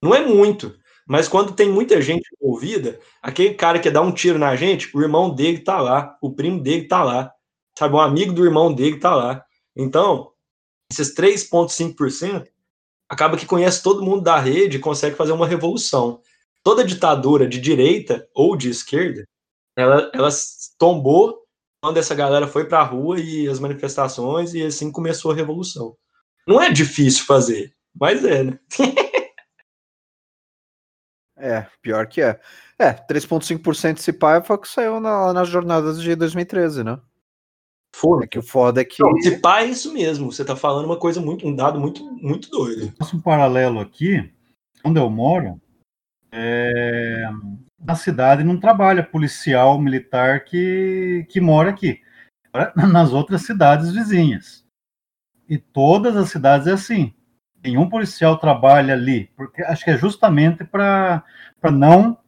Não 0.02 0.14
é 0.14 0.24
muito, 0.24 0.76
mas 1.06 1.26
quando 1.26 1.54
tem 1.54 1.68
muita 1.68 2.00
gente 2.00 2.28
envolvida, 2.40 3.00
aquele 3.22 3.54
cara 3.54 3.78
que 3.80 3.90
dá 3.90 4.00
um 4.00 4.12
tiro 4.12 4.38
na 4.38 4.54
gente, 4.54 4.94
o 4.96 5.00
irmão 5.00 5.34
dele 5.34 5.58
tá 5.60 5.80
lá, 5.80 6.16
o 6.20 6.32
primo 6.32 6.62
dele 6.62 6.86
tá 6.86 7.02
lá, 7.02 7.32
sabe? 7.76 7.94
Um 7.94 8.00
amigo 8.00 8.32
do 8.32 8.44
irmão 8.44 8.72
dele 8.72 8.98
tá 8.98 9.14
lá. 9.14 9.44
Então, 9.74 10.30
esses 10.92 11.14
3,5% 11.14 12.46
acaba 13.10 13.36
que 13.36 13.44
conhece 13.44 13.82
todo 13.82 14.04
mundo 14.04 14.22
da 14.22 14.38
rede 14.38 14.76
e 14.76 14.80
consegue 14.80 15.16
fazer 15.16 15.32
uma 15.32 15.46
revolução. 15.46 16.22
Toda 16.62 16.84
ditadura 16.84 17.48
de 17.48 17.60
direita 17.60 18.28
ou 18.32 18.56
de 18.56 18.70
esquerda, 18.70 19.24
ela, 19.76 20.08
ela 20.14 20.28
tombou 20.78 21.42
quando 21.82 21.96
essa 21.96 22.14
galera 22.14 22.46
foi 22.46 22.66
para 22.66 22.78
a 22.78 22.84
rua 22.84 23.18
e 23.18 23.48
as 23.48 23.58
manifestações 23.58 24.54
e 24.54 24.62
assim 24.64 24.92
começou 24.92 25.32
a 25.32 25.34
revolução. 25.34 25.96
Não 26.46 26.62
é 26.62 26.70
difícil 26.70 27.24
fazer, 27.24 27.74
mas 27.94 28.24
é, 28.24 28.44
né? 28.44 28.58
É, 31.42 31.66
pior 31.80 32.06
que 32.06 32.20
é. 32.20 32.38
É, 32.78 32.92
3,5% 32.92 33.94
desse 33.94 34.12
pai 34.12 34.42
foi 34.42 34.56
o 34.56 34.58
que 34.58 34.68
saiu 34.68 35.00
na- 35.00 35.32
nas 35.32 35.48
jornadas 35.48 35.98
de 36.02 36.14
2013, 36.14 36.84
né? 36.84 37.00
Foda. 37.94 38.24
É 38.24 38.26
que 38.26 38.38
o 38.38 38.42
foda 38.42 38.80
é 38.80 38.84
que. 38.84 39.02
Não, 39.02 39.16
se 39.20 39.38
pá, 39.38 39.62
é 39.62 39.66
isso 39.66 39.92
mesmo. 39.92 40.30
Você 40.32 40.44
tá 40.44 40.56
falando 40.56 40.86
uma 40.86 40.98
coisa 40.98 41.20
muito, 41.20 41.46
um 41.46 41.54
dado 41.54 41.80
muito, 41.80 42.04
muito 42.04 42.50
doido. 42.50 42.92
Faço 42.98 43.16
um 43.16 43.20
paralelo 43.20 43.80
aqui, 43.80 44.32
onde 44.84 44.98
eu 44.98 45.10
moro, 45.10 45.60
é, 46.32 47.24
na 47.78 47.94
cidade 47.94 48.44
não 48.44 48.58
trabalha 48.58 49.02
policial 49.02 49.80
militar 49.80 50.44
que, 50.44 51.26
que 51.28 51.40
mora 51.40 51.70
aqui, 51.70 52.00
nas 52.92 53.12
outras 53.12 53.42
cidades 53.42 53.92
vizinhas. 53.92 54.64
E 55.48 55.58
todas 55.58 56.16
as 56.16 56.30
cidades 56.30 56.66
é 56.66 56.72
assim. 56.72 57.12
Nenhum 57.62 57.88
policial 57.88 58.38
trabalha 58.38 58.94
ali, 58.94 59.30
porque 59.36 59.62
acho 59.62 59.84
que 59.84 59.90
é 59.90 59.98
justamente 59.98 60.64
para 60.64 61.22
não. 61.72 62.18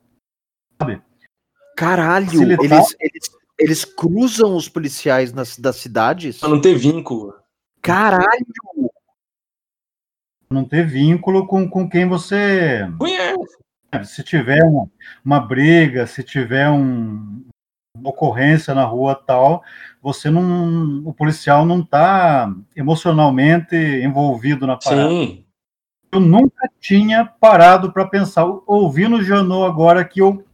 Caralho, 1.77 2.27
Facilitar. 2.27 2.65
eles, 2.65 2.97
eles, 3.01 3.31
eles 3.63 3.85
cruzam 3.85 4.57
os 4.57 4.69
policiais 4.69 5.33
nas, 5.33 5.57
das 5.57 5.77
cidades? 5.77 6.39
Pra 6.39 6.49
não 6.49 6.61
ter 6.61 6.75
vínculo. 6.75 7.35
Caralho! 7.81 8.47
não 10.53 10.65
ter 10.65 10.87
vínculo 10.87 11.47
com, 11.47 11.69
com 11.69 11.89
quem 11.89 12.07
você 12.07 12.87
Conhece. 12.99 13.57
se 14.05 14.23
tiver 14.23 14.63
uma, 14.63 14.87
uma 15.25 15.41
briga, 15.41 16.07
se 16.07 16.23
tiver 16.23 16.69
um, 16.69 17.43
uma 17.97 18.11
ocorrência 18.11 18.75
na 18.75 18.85
rua 18.85 19.15
tal, 19.15 19.63
você 20.01 20.31
não, 20.31 21.03
o 21.05 21.15
policial 21.15 21.65
não 21.65 21.81
está 21.81 22.55
emocionalmente 22.77 23.75
envolvido 23.75 24.67
na 24.67 24.77
parada. 24.77 25.09
Sim. 25.09 25.45
Eu 26.13 26.21
nunca 26.21 26.71
tinha 26.79 27.25
parado 27.25 27.91
para 27.91 28.07
pensar, 28.07 28.45
ouvindo 28.67 29.17
o 29.17 29.23
Janot 29.23 29.65
agora 29.65 30.05
que 30.05 30.21
eu 30.21 30.45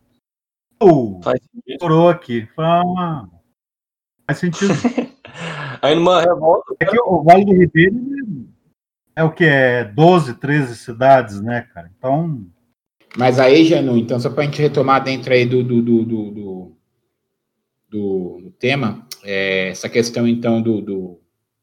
oh, 0.80 1.20
Faz 1.22 1.40
estourou 1.68 2.08
aqui. 2.08 2.48
Ah, 2.58 3.26
faz 4.26 4.38
sentido. 4.38 4.72
Aí 5.82 5.94
numa 5.94 6.20
revolta. 6.20 6.74
É 6.80 6.86
que 6.86 6.98
o 7.00 7.22
Vale 7.22 7.44
do 7.44 7.52
Ribeiro 7.52 7.94
é 9.14 9.22
o 9.22 9.32
que? 9.32 9.44
É 9.44 9.84
12, 9.84 10.34
13 10.34 10.76
cidades, 10.76 11.40
né, 11.40 11.62
cara? 11.74 11.90
Então, 11.96 12.44
Mas 13.16 13.38
aí, 13.38 13.64
Janu, 13.64 13.96
então, 13.96 14.18
só 14.18 14.30
para 14.30 14.42
a 14.42 14.46
gente 14.46 14.60
retomar 14.60 15.02
dentro 15.02 15.32
aí 15.32 15.44
do, 15.46 15.62
do, 15.62 15.82
do, 15.82 16.04
do, 16.04 16.30
do, 16.30 16.76
do- 17.90 18.40
do 18.42 18.50
tema, 18.58 19.06
é, 19.24 19.68
essa 19.68 19.88
questão, 19.88 20.26
então, 20.26 20.60
do, 20.62 20.80
do, 20.80 21.20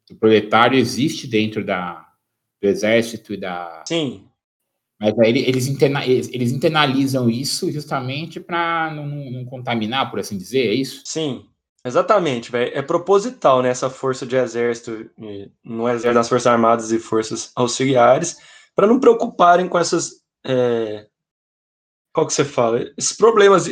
do 0.09 0.15
proletário 0.15 0.77
existe 0.77 1.27
dentro 1.27 1.63
da, 1.65 2.07
do 2.61 2.67
exército 2.67 3.33
e 3.33 3.37
da. 3.37 3.83
Sim. 3.87 4.25
Mas 4.99 5.17
aí 5.19 5.29
ele- 5.29 5.41
eles, 5.47 5.67
interna, 5.67 6.05
eles, 6.05 6.51
internalizam 6.51 7.29
isso 7.29 7.71
justamente 7.71 8.39
para 8.39 8.91
não, 8.95 9.07
não- 9.07 9.45
contaminar, 9.45 10.09
por 10.09 10.19
assim 10.19 10.37
dizer, 10.37 10.67
é 10.67 10.73
isso? 10.73 11.01
Sim, 11.05 11.45
exatamente, 11.85 12.51
velho. 12.51 12.71
É 12.77 12.81
proposital, 12.81 13.61
né, 13.61 13.69
essa 13.69 13.89
força 13.89 14.25
de 14.25 14.35
exército, 14.37 15.09
no 15.63 15.87
exército 15.89 16.13
das 16.13 16.29
Forças 16.29 16.47
Armadas 16.47 16.91
e 16.91 16.99
Forças 16.99 17.51
Auxiliares, 17.55 18.37
para 18.75 18.87
não 18.87 18.99
preocuparem 18.99 19.67
com 19.67 19.77
essas. 19.77 20.23
é, 20.47 21.07
qual 22.13 22.25
que 22.27 22.33
você 22.33 22.45
fala? 22.45 22.81
Esses 22.97 23.15
problemas 23.17 23.67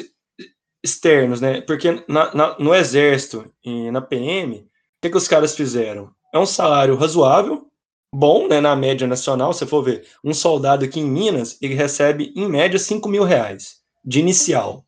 externos, 0.83 1.41
né? 1.41 1.61
Porque 1.61 2.03
na- 2.07 2.33
na- 2.33 2.57
no 2.59 2.75
exército 2.75 3.51
e 3.63 3.89
na 3.91 4.01
PM, 4.01 4.57
o 4.57 4.67
que, 5.01 5.09
que 5.09 5.17
os 5.17 5.27
caras 5.27 5.55
fizeram? 5.55 6.11
É 6.33 6.39
um 6.39 6.45
salário 6.45 6.95
razoável, 6.95 7.67
bom, 8.13 8.47
né, 8.47 8.61
na 8.61 8.75
média 8.75 9.07
nacional, 9.07 9.53
se 9.53 9.65
for 9.65 9.81
ver. 9.83 10.07
Um 10.23 10.33
soldado 10.33 10.85
aqui 10.85 10.99
em 10.99 11.09
Minas, 11.09 11.57
ele 11.61 11.73
recebe, 11.73 12.31
em 12.35 12.47
média, 12.47 12.77
5 12.77 13.09
mil 13.09 13.23
reais 13.23 13.81
de 14.05 14.19
inicial. 14.19 14.85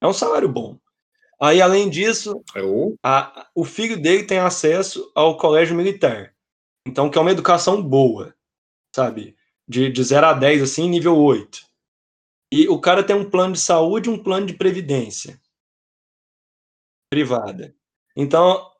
É 0.00 0.06
um 0.06 0.12
salário 0.12 0.48
bom. 0.48 0.78
Aí, 1.40 1.62
além 1.62 1.88
disso, 1.88 2.42
Eu, 2.54 2.96
a- 3.02 3.48
o 3.54 3.64
filho 3.64 4.00
dele 4.00 4.24
tem 4.24 4.38
acesso 4.38 5.10
ao 5.14 5.36
colégio 5.38 5.74
militar. 5.76 6.34
Então, 6.86 7.10
que 7.10 7.18
é 7.18 7.20
uma 7.20 7.30
educação 7.30 7.82
boa, 7.82 8.34
sabe? 8.94 9.36
De, 9.68 9.90
de 9.90 10.04
0 10.04 10.26
a 10.26 10.32
10, 10.32 10.62
assim, 10.62 10.88
nível 10.88 11.16
8. 11.16 11.60
E 12.52 12.68
o 12.68 12.80
cara 12.80 13.02
tem 13.04 13.14
um 13.16 13.28
plano 13.28 13.54
de 13.54 13.60
saúde 13.60 14.08
e 14.08 14.12
um 14.12 14.22
plano 14.22 14.46
de 14.46 14.54
previdência 14.54 15.40
privada. 17.10 17.74
Então, 18.16 18.70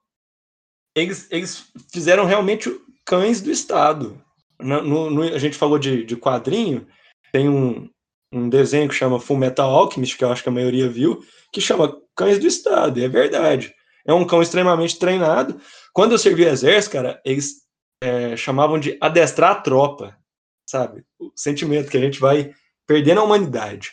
eles, 0.95 1.31
eles 1.31 1.71
fizeram 1.93 2.25
realmente 2.25 2.69
cães 3.11 3.41
do 3.41 3.51
Estado. 3.51 4.23
No- 4.61 5.11
no- 5.11 5.23
a 5.23 5.39
gente 5.39 5.57
falou 5.57 5.81
de, 5.81 6.05
de 6.05 6.17
quadrinho, 6.17 6.87
tem 7.33 7.49
um, 7.49 7.91
um 8.33 8.49
desenho 8.49 8.89
que 8.89 8.95
chama 8.95 9.19
Full 9.19 9.37
Metal 9.37 9.69
Alchemist, 9.69 10.17
que 10.17 10.23
eu 10.23 10.31
acho 10.31 10.45
que 10.45 10.49
a 10.49 10.53
maioria 10.53 10.89
viu, 10.89 11.21
que 11.53 11.61
chama 11.61 12.01
Cães 12.15 12.39
do 12.39 12.47
Estado, 12.47 13.01
e 13.01 13.05
é 13.05 13.09
verdade. 13.09 13.75
É 14.07 14.15
um 14.15 14.25
cão 14.25 14.41
extremamente 14.41 14.97
treinado. 14.97 15.61
Quando 15.93 16.13
eu 16.13 16.19
servi 16.19 16.45
exército, 16.45 16.93
cara, 16.93 17.21
eles 17.25 17.63
é, 18.01 18.37
chamavam 18.37 18.79
de 18.79 18.97
adestrar 19.01 19.51
a 19.51 19.61
tropa, 19.61 20.17
sabe? 20.65 21.05
O 21.19 21.33
sentimento 21.35 21.91
que 21.91 21.97
a 21.97 22.01
gente 22.01 22.21
vai 22.21 22.55
perdendo 22.87 23.21
a 23.21 23.25
humanidade. 23.25 23.91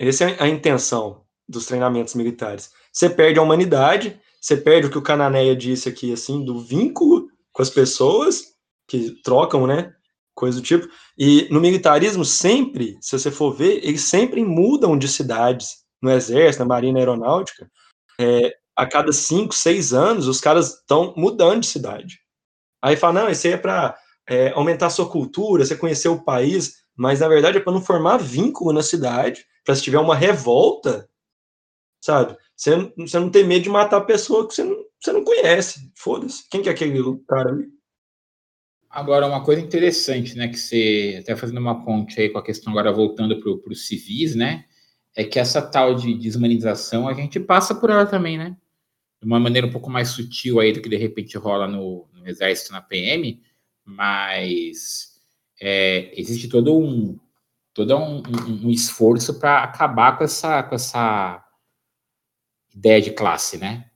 Essa 0.00 0.30
é 0.30 0.42
a 0.42 0.48
intenção 0.48 1.22
dos 1.46 1.66
treinamentos 1.66 2.14
militares. 2.14 2.72
Você 2.90 3.10
perde 3.10 3.38
a 3.38 3.42
humanidade, 3.42 4.18
você 4.40 4.56
perde 4.56 4.86
o 4.86 4.90
que 4.90 4.98
o 4.98 5.02
Cananeia 5.02 5.54
disse 5.54 5.88
aqui, 5.88 6.12
assim, 6.12 6.42
do 6.42 6.58
vínculo 6.58 7.28
com 7.56 7.62
as 7.62 7.70
pessoas 7.70 8.54
que 8.86 9.12
trocam, 9.22 9.66
né? 9.66 9.94
Coisa 10.34 10.60
do 10.60 10.62
tipo. 10.62 10.86
E 11.16 11.48
no 11.50 11.58
militarismo, 11.58 12.22
sempre, 12.22 12.98
se 13.00 13.18
você 13.18 13.30
for 13.30 13.50
ver, 13.50 13.82
eles 13.82 14.02
sempre 14.02 14.44
mudam 14.44 14.96
de 14.96 15.08
cidades. 15.08 15.86
No 16.02 16.10
exército, 16.10 16.62
na 16.62 16.68
marinha 16.68 16.98
aeronáutica, 16.98 17.66
é, 18.20 18.54
a 18.76 18.84
cada 18.84 19.10
cinco, 19.10 19.54
seis 19.54 19.94
anos, 19.94 20.28
os 20.28 20.38
caras 20.38 20.74
estão 20.74 21.14
mudando 21.16 21.62
de 21.62 21.66
cidade. 21.66 22.18
Aí 22.82 22.94
fala, 22.94 23.22
não, 23.22 23.30
isso 23.30 23.46
aí 23.46 23.54
é 23.54 23.56
para 23.56 23.96
aumentar 24.54 24.88
a 24.88 24.90
sua 24.90 25.08
cultura, 25.08 25.64
você 25.64 25.74
conhecer 25.74 26.08
o 26.08 26.22
país, 26.22 26.82
mas 26.94 27.20
na 27.20 27.28
verdade 27.28 27.56
é 27.56 27.60
para 27.60 27.72
não 27.72 27.80
formar 27.80 28.18
vínculo 28.18 28.74
na 28.74 28.82
cidade, 28.82 29.46
para 29.64 29.74
se 29.74 29.82
tiver 29.82 29.98
uma 29.98 30.14
revolta, 30.14 31.08
sabe? 32.04 32.36
Você, 32.54 32.92
você 32.98 33.18
não 33.18 33.30
tem 33.30 33.44
medo 33.44 33.62
de 33.62 33.70
matar 33.70 33.96
a 33.96 34.04
pessoa 34.04 34.46
que 34.46 34.54
você 34.54 34.64
não, 34.64 34.76
você 35.06 35.12
não 35.12 35.24
conhece. 35.24 35.90
Foda-se. 35.94 36.48
Quem 36.50 36.62
que 36.62 36.68
é 36.68 36.72
aquele 36.72 37.00
cara 37.28 37.50
ali? 37.50 37.68
Agora, 38.90 39.26
uma 39.26 39.44
coisa 39.44 39.60
interessante, 39.60 40.36
né, 40.36 40.48
que 40.48 40.56
você, 40.56 41.18
até 41.20 41.36
fazendo 41.36 41.58
uma 41.58 41.84
ponte 41.84 42.20
aí 42.20 42.30
com 42.30 42.38
a 42.38 42.42
questão 42.42 42.72
agora 42.72 42.92
voltando 42.92 43.38
para 43.40 43.72
os 43.72 43.86
civis, 43.86 44.34
né, 44.34 44.64
é 45.14 45.22
que 45.22 45.38
essa 45.38 45.60
tal 45.60 45.94
de 45.94 46.14
desumanização 46.14 47.06
a 47.06 47.12
gente 47.12 47.38
passa 47.38 47.74
por 47.74 47.90
ela 47.90 48.06
também, 48.06 48.38
né? 48.38 48.56
De 49.20 49.26
uma 49.26 49.38
maneira 49.40 49.66
um 49.66 49.72
pouco 49.72 49.90
mais 49.90 50.08
sutil 50.08 50.60
aí 50.60 50.72
do 50.72 50.80
que 50.80 50.88
de 50.88 50.96
repente 50.96 51.36
rola 51.36 51.66
no, 51.66 52.06
no 52.12 52.28
Exército, 52.28 52.72
na 52.72 52.80
PM, 52.80 53.42
mas 53.84 55.20
é, 55.60 56.12
existe 56.18 56.48
todo 56.48 56.76
um 56.78 57.18
todo 57.72 57.96
um, 57.96 58.18
um, 58.18 58.66
um 58.66 58.70
esforço 58.70 59.38
para 59.38 59.62
acabar 59.62 60.16
com 60.16 60.24
essa, 60.24 60.62
com 60.62 60.74
essa 60.74 61.44
ideia 62.74 63.02
de 63.02 63.10
classe, 63.10 63.58
né? 63.58 63.90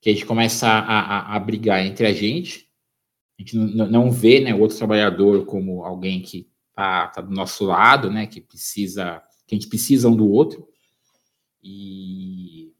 Que 0.00 0.10
a 0.10 0.12
gente 0.12 0.26
começa 0.26 0.68
a, 0.68 1.00
a, 1.00 1.36
a 1.36 1.38
brigar 1.40 1.84
entre 1.84 2.06
a 2.06 2.12
gente, 2.12 2.68
a 3.38 3.42
gente 3.42 3.56
não, 3.56 4.10
vê 4.10 4.40
né, 4.40 4.52
o 4.52 4.60
outro 4.60 4.76
trabalhador 4.76 5.44
como 5.46 5.84
alguém 5.84 6.20
que 6.20 6.50
está 6.70 7.06
tá 7.06 7.20
do 7.20 7.32
nosso 7.32 7.64
lado, 7.64 8.10
né? 8.10 8.26
Que 8.26 8.40
precisa, 8.40 9.22
que 9.46 9.54
a 9.54 9.58
gente 9.58 9.68
precisa 9.68 10.08
um 10.08 10.16
do 10.16 10.28
outro. 10.28 10.68
E 11.62 12.72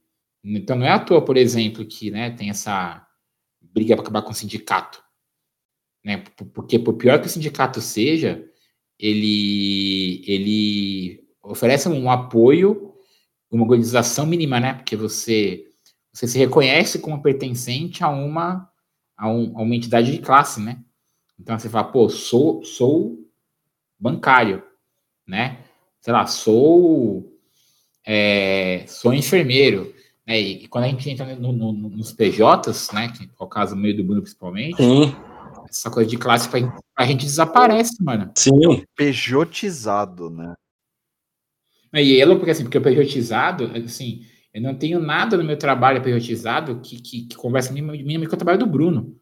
então 0.42 0.76
não 0.76 0.86
é 0.86 0.90
à 0.90 0.98
toa, 0.98 1.24
por 1.24 1.36
exemplo, 1.36 1.84
que 1.84 2.10
né, 2.10 2.30
tem 2.30 2.50
essa 2.50 3.06
briga 3.60 3.94
para 3.94 4.02
acabar 4.02 4.22
com 4.22 4.30
o 4.30 4.34
sindicato. 4.34 5.02
Né? 6.04 6.24
Porque 6.54 6.78
por 6.78 6.94
pior 6.94 7.20
que 7.20 7.26
o 7.26 7.30
sindicato 7.30 7.80
seja, 7.80 8.44
ele, 8.98 10.22
ele 10.26 11.24
oferece 11.42 11.88
um 11.88 12.10
apoio, 12.10 12.94
uma 13.50 13.62
organização 13.62 14.26
mínima, 14.26 14.58
né? 14.58 14.74
Porque 14.74 14.96
você, 14.96 15.67
você 16.18 16.26
se 16.26 16.36
reconhece 16.36 16.98
como 16.98 17.22
pertencente 17.22 18.02
a 18.02 18.08
uma, 18.08 18.68
a, 19.16 19.28
um, 19.30 19.56
a 19.56 19.62
uma 19.62 19.76
entidade 19.76 20.10
de 20.10 20.18
classe, 20.18 20.60
né? 20.60 20.82
Então 21.38 21.56
você 21.56 21.68
fala, 21.68 21.84
pô, 21.84 22.08
sou, 22.08 22.64
sou 22.64 23.24
bancário, 23.96 24.60
né? 25.24 25.58
Sei 26.00 26.12
lá, 26.12 26.26
sou, 26.26 27.38
é, 28.04 28.84
sou 28.88 29.14
enfermeiro, 29.14 29.94
né? 30.26 30.40
E, 30.40 30.64
e 30.64 30.68
quando 30.68 30.84
a 30.84 30.88
gente 30.88 31.08
entra 31.08 31.36
no, 31.36 31.52
no, 31.52 31.72
nos 31.72 32.12
PJs, 32.12 32.90
né? 32.92 33.12
Que 33.16 33.22
é 33.26 33.28
o 33.38 33.46
caso 33.46 33.76
meio 33.76 33.96
do 33.96 34.02
Bruno 34.02 34.22
principalmente, 34.22 34.76
Sim. 34.76 35.14
essa 35.70 35.88
coisa 35.88 36.10
de 36.10 36.18
classe 36.18 36.48
pra, 36.48 36.58
a 36.96 37.06
gente 37.06 37.26
desaparece, 37.26 38.02
mano. 38.02 38.32
Sim. 38.34 38.84
Pejotizado, 38.96 40.30
né? 40.30 40.52
E 41.94 42.20
ele, 42.20 42.34
porque 42.34 42.50
assim, 42.50 42.64
porque 42.64 42.78
o 42.78 42.82
pejotizado, 42.82 43.70
assim, 43.76 44.26
eu 44.52 44.62
não 44.62 44.74
tenho 44.74 45.00
nada 45.00 45.36
no 45.36 45.44
meu 45.44 45.56
trabalho 45.56 46.02
pejotizado 46.02 46.80
que, 46.80 47.00
que, 47.00 47.26
que 47.26 47.36
conversa 47.36 47.72
minimamente 47.72 48.28
com 48.28 48.34
o 48.34 48.38
trabalho 48.38 48.58
do 48.58 48.66
Bruno. 48.66 49.16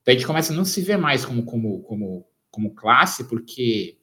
Então 0.00 0.12
a 0.12 0.16
gente 0.16 0.26
começa 0.26 0.52
a 0.52 0.56
não 0.56 0.64
se 0.64 0.80
ver 0.80 0.96
mais 0.96 1.24
como, 1.24 1.44
como, 1.44 1.82
como, 1.82 2.26
como 2.50 2.74
classe, 2.74 3.24
porque 3.24 3.98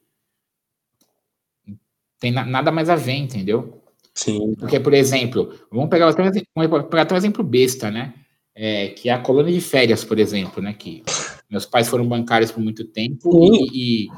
tem 2.18 2.30
na, 2.30 2.44
nada 2.44 2.70
mais 2.70 2.88
a 2.88 2.96
ver, 2.96 3.14
entendeu? 3.14 3.82
Sim. 4.14 4.54
Porque, 4.58 4.78
por 4.78 4.92
exemplo, 4.92 5.54
vamos 5.70 5.88
pegar, 5.88 6.10
vamos 6.10 6.88
pegar 6.88 7.02
até 7.02 7.14
um 7.14 7.18
exemplo 7.18 7.42
besta, 7.42 7.90
né? 7.90 8.14
É, 8.54 8.88
que 8.88 9.08
é 9.08 9.12
a 9.12 9.20
colônia 9.20 9.52
de 9.52 9.60
férias, 9.60 10.04
por 10.04 10.18
exemplo, 10.18 10.62
né? 10.62 10.74
Que 10.74 11.02
meus 11.48 11.64
pais 11.64 11.88
foram 11.88 12.06
bancários 12.06 12.52
por 12.52 12.60
muito 12.60 12.84
tempo 12.84 13.30
e, 13.44 14.04
e, 14.04 14.08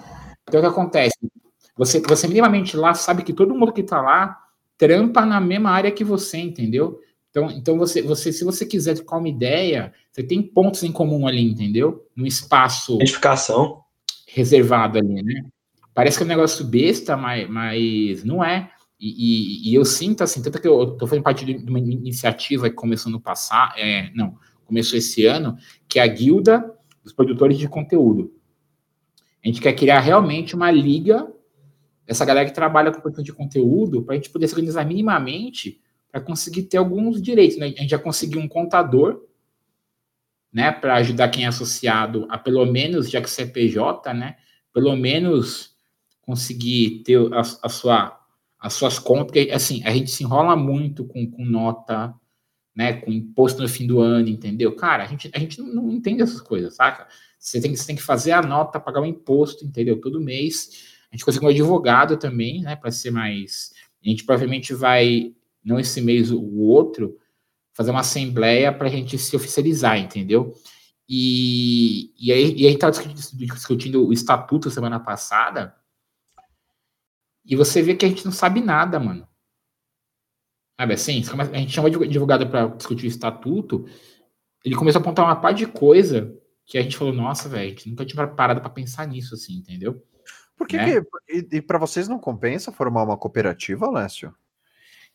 então 0.49 0.61
o 0.61 0.63
que 0.63 0.69
acontece? 0.69 1.17
Você, 1.77 2.01
você 2.01 2.29
minimamente 2.29 2.77
lá 2.77 2.93
sabe 2.93 3.23
que 3.23 3.33
todo 3.33 3.55
mundo 3.55 3.73
que 3.73 3.81
está 3.81 4.01
lá 4.03 4.42
trampa 4.83 5.25
na 5.25 5.41
mesma 5.41 5.71
área 5.71 5.93
que 5.93 6.03
você, 6.03 6.39
entendeu? 6.39 6.99
Então, 7.31 7.49
então 7.53 7.79
você, 7.79 8.03
você, 8.03 8.33
se 8.33 8.43
você 8.45 8.67
quiser 8.67 8.97
trocar 8.97 9.19
uma 9.19 9.29
ideia, 9.29 9.93
você 10.11 10.25
tem 10.25 10.43
pontos 10.43 10.83
em 10.83 10.91
comum 10.91 11.25
ali, 11.25 11.53
entendeu? 11.53 12.05
No 12.17 12.27
espaço 12.27 12.97
Identificação. 12.97 13.81
reservado 14.27 14.99
ali, 14.99 15.23
né? 15.23 15.45
Parece 15.95 16.17
que 16.17 16.25
é 16.25 16.27
um 16.27 16.29
negócio 16.29 16.65
besta, 16.65 17.17
mas, 17.17 17.49
mas 17.49 18.25
não 18.25 18.43
é. 18.43 18.73
E, 18.99 19.69
e, 19.69 19.71
e 19.71 19.75
eu 19.75 19.85
sinto 19.85 20.25
assim, 20.25 20.43
tanto 20.43 20.61
que 20.61 20.67
eu 20.67 20.95
estou 20.95 21.07
fazendo 21.07 21.23
parte 21.23 21.45
de 21.45 21.71
uma 21.71 21.79
iniciativa 21.79 22.69
que 22.69 22.75
começou 22.75 23.11
no 23.13 23.21
passado, 23.21 23.75
é, 23.77 24.11
não, 24.15 24.37
começou 24.65 24.99
esse 24.99 25.25
ano, 25.27 25.57
que 25.89 26.01
é 26.01 26.03
a 26.03 26.07
Guilda 26.09 26.75
dos 27.05 27.13
produtores 27.13 27.57
de 27.57 27.69
conteúdo. 27.69 28.33
A 29.45 29.47
gente 29.47 29.61
quer 29.61 29.75
criar 29.75 30.01
realmente 30.01 30.57
uma 30.57 30.73
liga, 30.73 31.33
essa 32.07 32.25
galera 32.25 32.49
que 32.49 32.55
trabalha 32.55 32.93
com 32.93 33.01
produção 33.01 33.25
de 33.25 33.33
conteúdo, 33.33 34.03
para 34.03 34.15
a 34.15 34.17
gente 34.17 34.31
poder 34.31 34.49
se 34.49 34.55
organizar 34.55 34.85
minimamente 34.85 35.81
para 36.11 36.21
conseguir 36.21 36.65
ter 36.65 36.77
alguns 36.77 37.23
direitos. 37.23 37.57
Né? 37.57 37.67
A 37.67 37.69
gente 37.69 37.91
já 37.91 37.99
conseguiu 37.99 38.41
um 38.41 38.49
contador, 38.49 39.23
né, 40.53 40.71
para 40.71 40.97
ajudar 40.97 41.31
quem 41.31 41.45
é 41.45 41.49
associado 41.49 42.27
a 42.29 42.37
pelo 42.37 42.67
menos, 42.67 43.11
já 43.11 43.23
que 43.23 43.31
você 43.31 43.43
é 43.43 43.47
PJ, 43.47 44.13
né, 44.13 44.37
pelo 44.71 44.95
menos 44.95 45.75
conseguir 46.21 47.03
ter 47.05 47.19
a, 47.33 47.41
a 47.41 47.69
sua, 47.71 48.21
as 48.61 48.75
suas 48.75 48.99
contas, 48.99 49.27
porque 49.27 49.51
assim, 49.51 49.83
a 49.85 49.91
gente 49.91 50.11
se 50.11 50.23
enrola 50.23 50.55
muito 50.55 51.07
com, 51.07 51.27
com 51.31 51.43
nota, 51.43 52.15
né, 52.75 52.93
com 52.95 53.11
imposto 53.11 53.63
no 53.63 53.69
fim 53.69 53.87
do 53.87 54.01
ano, 54.01 54.29
entendeu? 54.29 54.77
Cara, 54.77 55.05
a 55.05 55.07
gente, 55.07 55.31
a 55.35 55.39
gente 55.39 55.59
não, 55.59 55.69
não 55.69 55.91
entende 55.91 56.23
essas 56.23 56.41
coisas, 56.41 56.75
saca? 56.75 57.09
Você 57.39 57.61
tem, 57.61 57.75
você 57.75 57.87
tem 57.87 57.97
que 57.97 58.03
fazer 58.03 58.33
a 58.33 58.43
nota, 58.43 58.79
pagar 58.79 59.01
o 59.01 59.07
imposto, 59.07 59.65
entendeu? 59.65 60.01
Todo 60.01 60.21
mês. 60.21 60.92
A 61.13 61.17
gente 61.17 61.27
consegue 61.27 61.45
um 61.45 61.51
advogado 61.51 62.17
também, 62.17 62.63
né, 62.63 62.75
para 62.75 62.91
ser 62.91 63.11
mais. 63.11 63.73
A 64.03 64.09
gente 64.09 64.25
provavelmente 64.25 64.73
vai, 64.73 65.35
não 65.63 65.79
esse 65.79 66.01
mês, 66.01 66.31
o 66.31 66.59
outro, 66.59 67.19
fazer 67.75 67.91
uma 67.91 68.01
assembleia 68.01 68.73
para 68.73 68.89
a 68.89 68.91
gente 68.91 69.19
se 69.19 69.37
oficializar, 69.37 69.99
entendeu? 69.99 70.55
E, 71.07 72.13
e 72.19 72.33
aí, 72.33 72.55
e 72.57 72.67
aí 72.67 72.79
tá 72.79 72.89
discutindo, 72.89 73.55
discutindo 73.55 74.07
o 74.09 74.13
estatuto 74.13 74.71
semana 74.71 74.99
passada, 74.99 75.75
e 77.45 77.55
você 77.55 77.83
vê 77.83 77.95
que 77.95 78.07
a 78.07 78.09
gente 78.09 78.25
não 78.25 78.33
sabe 78.33 78.61
nada, 78.61 78.99
mano. 78.99 79.29
Sabe 80.81 80.95
assim? 80.95 81.23
A 81.53 81.59
gente 81.59 81.73
chamou 81.73 81.91
de 81.91 82.03
advogado 82.03 82.49
para 82.49 82.69
discutir 82.69 83.07
o 83.07 83.09
estatuto. 83.09 83.85
Ele 84.65 84.75
começou 84.75 85.01
a 85.01 85.03
apontar 85.03 85.25
uma 85.25 85.37
par 85.37 85.53
de 85.53 85.67
coisa 85.67 86.35
que 86.65 86.79
a 86.79 86.83
gente 86.83 86.97
falou, 86.97 87.13
nossa, 87.13 87.49
velho, 87.49 87.67
a 87.67 87.69
gente 87.69 87.91
nunca 87.91 88.07
tinha 88.07 88.27
parado 88.27 88.61
para 88.61 88.71
pensar 88.71 89.07
nisso, 89.07 89.35
assim, 89.35 89.55
entendeu? 89.55 90.03
Por 90.63 90.69
que, 90.69 90.77
né? 90.77 91.01
que 91.01 91.07
e, 91.29 91.57
e 91.59 91.61
para 91.61 91.79
vocês 91.79 92.07
não 92.07 92.19
compensa 92.19 92.71
formar 92.71 93.03
uma 93.03 93.17
cooperativa, 93.17 93.91
Lécio? 93.91 94.33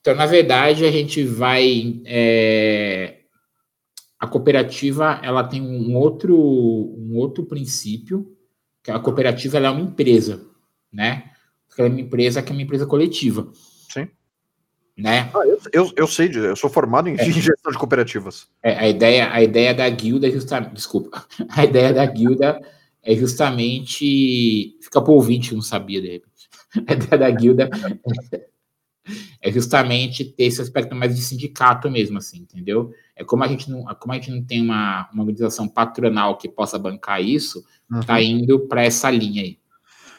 Então, 0.01 0.13
na 0.13 0.25
verdade, 0.25 0.85
a 0.85 0.91
gente 0.91 1.23
vai. 1.23 2.01
É, 2.05 3.21
a 4.19 4.27
cooperativa 4.27 5.19
ela 5.23 5.43
tem 5.43 5.61
um 5.61 5.95
outro, 5.95 6.35
um 6.35 7.15
outro 7.15 7.45
princípio, 7.45 8.35
que 8.83 8.91
a 8.91 8.99
cooperativa 8.99 9.57
é 9.57 9.69
uma 9.69 9.81
empresa, 9.81 10.45
né? 10.91 11.31
Ela 11.77 11.87
é 11.87 11.91
uma 11.91 12.01
empresa 12.01 12.41
que 12.41 12.51
é 12.51 12.53
uma 12.53 12.61
empresa 12.61 12.85
coletiva. 12.85 13.51
Sim 13.89 14.09
né? 14.97 15.29
Ah, 15.33 15.45
eu, 15.45 15.59
eu, 15.71 15.93
eu, 15.95 16.07
sei, 16.07 16.31
eu 16.33 16.55
sou 16.55 16.69
formado 16.69 17.07
em 17.07 17.13
é. 17.13 17.23
gestão 17.29 17.71
de 17.71 17.77
cooperativas. 17.77 18.47
É, 18.63 18.73
a, 18.73 18.89
ideia, 18.89 19.31
a 19.31 19.41
ideia 19.43 19.73
da 19.73 19.87
guilda 19.87 20.27
é 20.27 20.31
justamente. 20.31 20.73
Desculpa. 20.73 21.23
A 21.55 21.63
ideia 21.63 21.93
da 21.93 22.05
guilda 22.05 22.59
é 23.07 23.15
justamente. 23.15 24.77
Fica 24.81 25.01
para 25.01 25.11
o 25.11 25.15
ouvinte 25.15 25.49
que 25.49 25.55
não 25.55 25.61
sabia, 25.61 26.01
de 26.01 26.09
repente. 26.09 26.49
Ideia 26.77 27.17
da 27.17 27.31
guilda 27.31 27.69
é 29.41 29.49
justamente 29.49 30.25
ter 30.25 30.43
esse 30.43 30.61
aspecto 30.61 30.93
mais 30.93 31.15
de 31.15 31.21
sindicato 31.21 31.89
mesmo, 31.89 32.17
assim, 32.17 32.39
entendeu? 32.39 32.91
É 33.15 33.23
como 33.23 33.45
a 33.45 33.47
gente 33.47 33.71
não, 33.71 33.85
como 33.95 34.11
a 34.11 34.15
gente 34.15 34.29
não 34.29 34.43
tem 34.43 34.61
uma, 34.61 35.09
uma 35.13 35.23
organização 35.23 35.69
patronal 35.69 36.37
que 36.37 36.49
possa 36.49 36.77
bancar 36.77 37.21
isso, 37.21 37.63
uhum. 37.89 38.01
tá 38.01 38.21
indo 38.21 38.67
para 38.67 38.83
essa 38.83 39.09
linha 39.09 39.41
aí. 39.41 39.57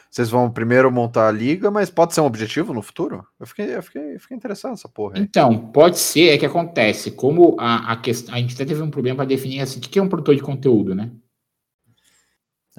Vocês 0.09 0.27
vão 0.27 0.49
primeiro 0.49 0.91
montar 0.91 1.27
a 1.27 1.31
liga, 1.31 1.69
mas 1.69 1.91
pode 1.91 2.15
ser 2.15 2.21
um 2.21 2.25
objetivo 2.25 2.73
no 2.73 2.81
futuro? 2.81 3.23
Eu 3.39 3.45
fiquei, 3.45 3.75
eu 3.75 3.83
fiquei, 3.83 4.17
fiquei 4.17 4.35
interessado 4.35 4.71
nessa 4.71 4.89
porra. 4.89 5.17
Aí. 5.17 5.21
Então, 5.21 5.55
pode 5.67 5.99
ser, 5.99 6.29
é 6.29 6.37
que 6.39 6.47
acontece. 6.47 7.11
Como 7.11 7.55
a, 7.59 7.91
a 7.91 7.95
questão. 7.95 8.33
A 8.33 8.39
gente 8.39 8.55
até 8.55 8.65
teve 8.65 8.81
um 8.81 8.89
problema 8.89 9.17
para 9.17 9.25
definir 9.25 9.61
assim, 9.61 9.77
o 9.77 9.81
que 9.83 9.99
é 9.99 10.01
um 10.01 10.09
produtor 10.09 10.35
de 10.35 10.41
conteúdo, 10.41 10.95
né? 10.95 11.11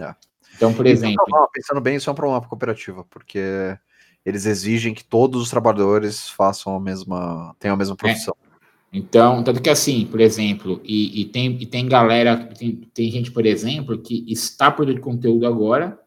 É. 0.00 0.14
Então, 0.56 0.72
por 0.72 0.86
exemplo. 0.86 1.16
Problema, 1.24 1.48
pensando 1.52 1.80
bem, 1.80 1.96
isso 1.96 2.08
é 2.08 2.12
um 2.12 2.16
problema 2.16 2.40
para 2.40 2.46
a 2.46 2.50
cooperativa, 2.50 3.04
porque 3.04 3.76
eles 4.24 4.46
exigem 4.46 4.94
que 4.94 5.04
todos 5.04 5.42
os 5.42 5.50
trabalhadores 5.50 6.28
façam 6.28 6.76
a 6.76 6.80
mesma. 6.80 7.54
tenham 7.58 7.74
a 7.74 7.78
mesma 7.78 7.94
é. 7.94 7.96
profissão. 7.96 8.36
É. 8.46 8.50
Então, 8.92 9.44
tanto 9.44 9.62
que 9.62 9.70
assim, 9.70 10.04
por 10.04 10.20
exemplo, 10.20 10.80
e, 10.82 11.20
e, 11.20 11.24
tem, 11.24 11.56
e 11.60 11.66
tem 11.66 11.86
galera, 11.86 12.36
tem, 12.36 12.76
tem 12.92 13.10
gente, 13.10 13.30
por 13.30 13.46
exemplo, 13.46 13.96
que 13.98 14.24
está 14.26 14.68
produzindo 14.68 15.00
conteúdo 15.00 15.46
agora 15.46 16.00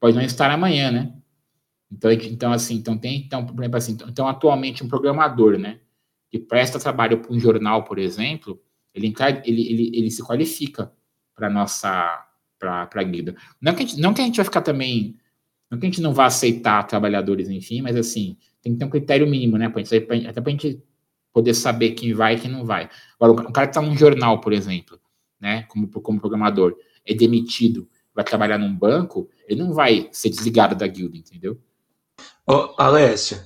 pode 0.00 0.16
não 0.16 0.22
estar 0.22 0.50
amanhã, 0.50 0.90
né? 0.90 1.14
Então, 1.92 2.10
então 2.10 2.52
assim, 2.52 2.76
então 2.76 2.96
tem, 2.96 3.18
então, 3.18 3.44
por 3.44 3.60
exemplo, 3.60 3.76
assim, 3.76 3.96
então, 4.08 4.26
atualmente 4.26 4.82
um 4.82 4.88
programador, 4.88 5.58
né, 5.58 5.80
que 6.30 6.38
presta 6.38 6.78
trabalho 6.78 7.18
para 7.18 7.32
um 7.32 7.38
jornal, 7.38 7.84
por 7.84 7.98
exemplo, 7.98 8.60
ele, 8.94 9.12
ele, 9.44 9.70
ele, 9.70 9.90
ele 9.94 10.10
se 10.10 10.22
qualifica 10.22 10.92
para 11.34 11.50
nossa, 11.50 12.26
para 12.60 12.88
a 12.94 13.02
guida. 13.02 13.34
Não 13.60 13.74
que, 13.74 13.86
gente, 13.86 14.00
não 14.00 14.12
que 14.12 14.20
a 14.20 14.24
gente 14.24 14.36
vai 14.36 14.44
ficar 14.44 14.60
também, 14.60 15.16
não 15.70 15.78
que 15.80 15.86
a 15.86 15.88
gente 15.88 16.02
não 16.02 16.12
vá 16.12 16.26
aceitar 16.26 16.86
trabalhadores, 16.86 17.48
enfim, 17.48 17.80
mas 17.80 17.96
assim, 17.96 18.36
tem 18.62 18.74
que 18.74 18.78
ter 18.78 18.84
um 18.84 18.90
critério 18.90 19.26
mínimo, 19.26 19.56
né, 19.56 19.68
pra 19.68 19.82
gente, 19.82 19.94
até 20.28 20.40
para 20.40 20.50
a 20.50 20.52
gente 20.52 20.82
poder 21.32 21.54
saber 21.54 21.92
quem 21.92 22.12
vai 22.12 22.34
e 22.34 22.38
quem 22.38 22.50
não 22.50 22.64
vai. 22.64 22.90
Agora, 23.18 23.48
um 23.48 23.52
cara 23.52 23.66
que 23.66 23.76
está 23.76 23.80
num 23.80 23.96
jornal, 23.96 24.40
por 24.40 24.52
exemplo, 24.52 25.00
né, 25.40 25.62
como, 25.68 25.88
como 25.88 26.20
programador, 26.20 26.76
é 27.06 27.14
demitido, 27.14 27.88
vai 28.14 28.24
trabalhar 28.24 28.58
num 28.58 28.74
banco, 28.74 29.28
ele 29.48 29.62
não 29.62 29.72
vai 29.72 30.08
ser 30.12 30.28
desligado 30.28 30.74
da 30.74 30.86
guilda, 30.86 31.16
entendeu? 31.16 31.58
Ô, 32.46 32.74
Alessio, 32.76 33.38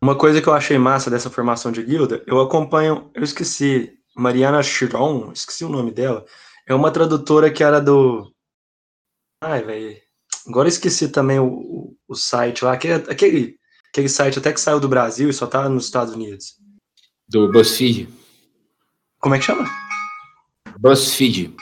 uma 0.00 0.14
coisa 0.14 0.40
que 0.40 0.48
eu 0.48 0.54
achei 0.54 0.78
massa 0.78 1.10
dessa 1.10 1.28
formação 1.28 1.72
de 1.72 1.82
guilda, 1.82 2.22
eu 2.26 2.40
acompanho, 2.40 3.10
eu 3.14 3.22
esqueci, 3.22 3.98
Mariana 4.14 4.62
Chiron, 4.62 5.32
esqueci 5.32 5.64
o 5.64 5.68
nome 5.68 5.90
dela, 5.90 6.24
é 6.66 6.74
uma 6.74 6.90
tradutora 6.90 7.50
que 7.50 7.64
era 7.64 7.80
do. 7.80 8.32
Ai, 9.42 9.62
velho. 9.62 9.96
Agora 10.46 10.68
eu 10.68 10.70
esqueci 10.70 11.08
também 11.08 11.38
o, 11.38 11.46
o, 11.46 11.96
o 12.08 12.14
site 12.14 12.64
lá, 12.64 12.74
aquele, 12.74 12.94
aquele, 12.94 13.56
aquele 13.90 14.08
site 14.08 14.38
até 14.38 14.52
que 14.52 14.60
saiu 14.60 14.78
do 14.78 14.88
Brasil 14.88 15.30
e 15.30 15.32
só 15.32 15.46
tá 15.46 15.68
nos 15.68 15.86
Estados 15.86 16.14
Unidos. 16.14 16.56
Do 17.28 17.50
BuzzFeed. 17.50 18.08
Como 19.18 19.34
é 19.34 19.38
que 19.38 19.44
chama? 19.44 19.64
BuzzFeed. 20.78 21.54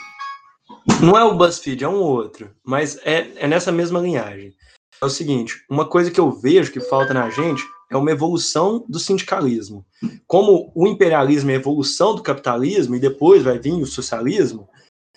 Não 1.03 1.17
é 1.17 1.23
o 1.25 1.37
BuzzFeed, 1.37 1.85
é 1.85 1.89
um 1.89 2.01
outro, 2.01 2.51
mas 2.65 2.97
é, 3.05 3.31
é 3.37 3.47
nessa 3.47 3.71
mesma 3.71 4.01
linhagem. 4.01 4.55
É 5.01 5.05
o 5.05 5.11
seguinte, 5.11 5.65
uma 5.71 5.87
coisa 5.87 6.11
que 6.11 6.19
eu 6.19 6.33
vejo 6.33 6.73
que 6.73 6.81
falta 6.81 7.15
na 7.15 7.31
gente 7.31 7.63
é 7.91 7.97
uma 7.97 8.11
evolução 8.11 8.85
do 8.89 8.99
sindicalismo. 8.99 9.87
Como 10.27 10.73
o 10.75 10.87
imperialismo 10.87 11.51
é 11.51 11.55
a 11.55 11.59
evolução 11.59 12.15
do 12.15 12.23
capitalismo 12.23 12.97
e 12.97 13.01
depois 13.01 13.43
vai 13.43 13.59
vir 13.59 13.75
o 13.75 13.87
socialismo, 13.87 14.69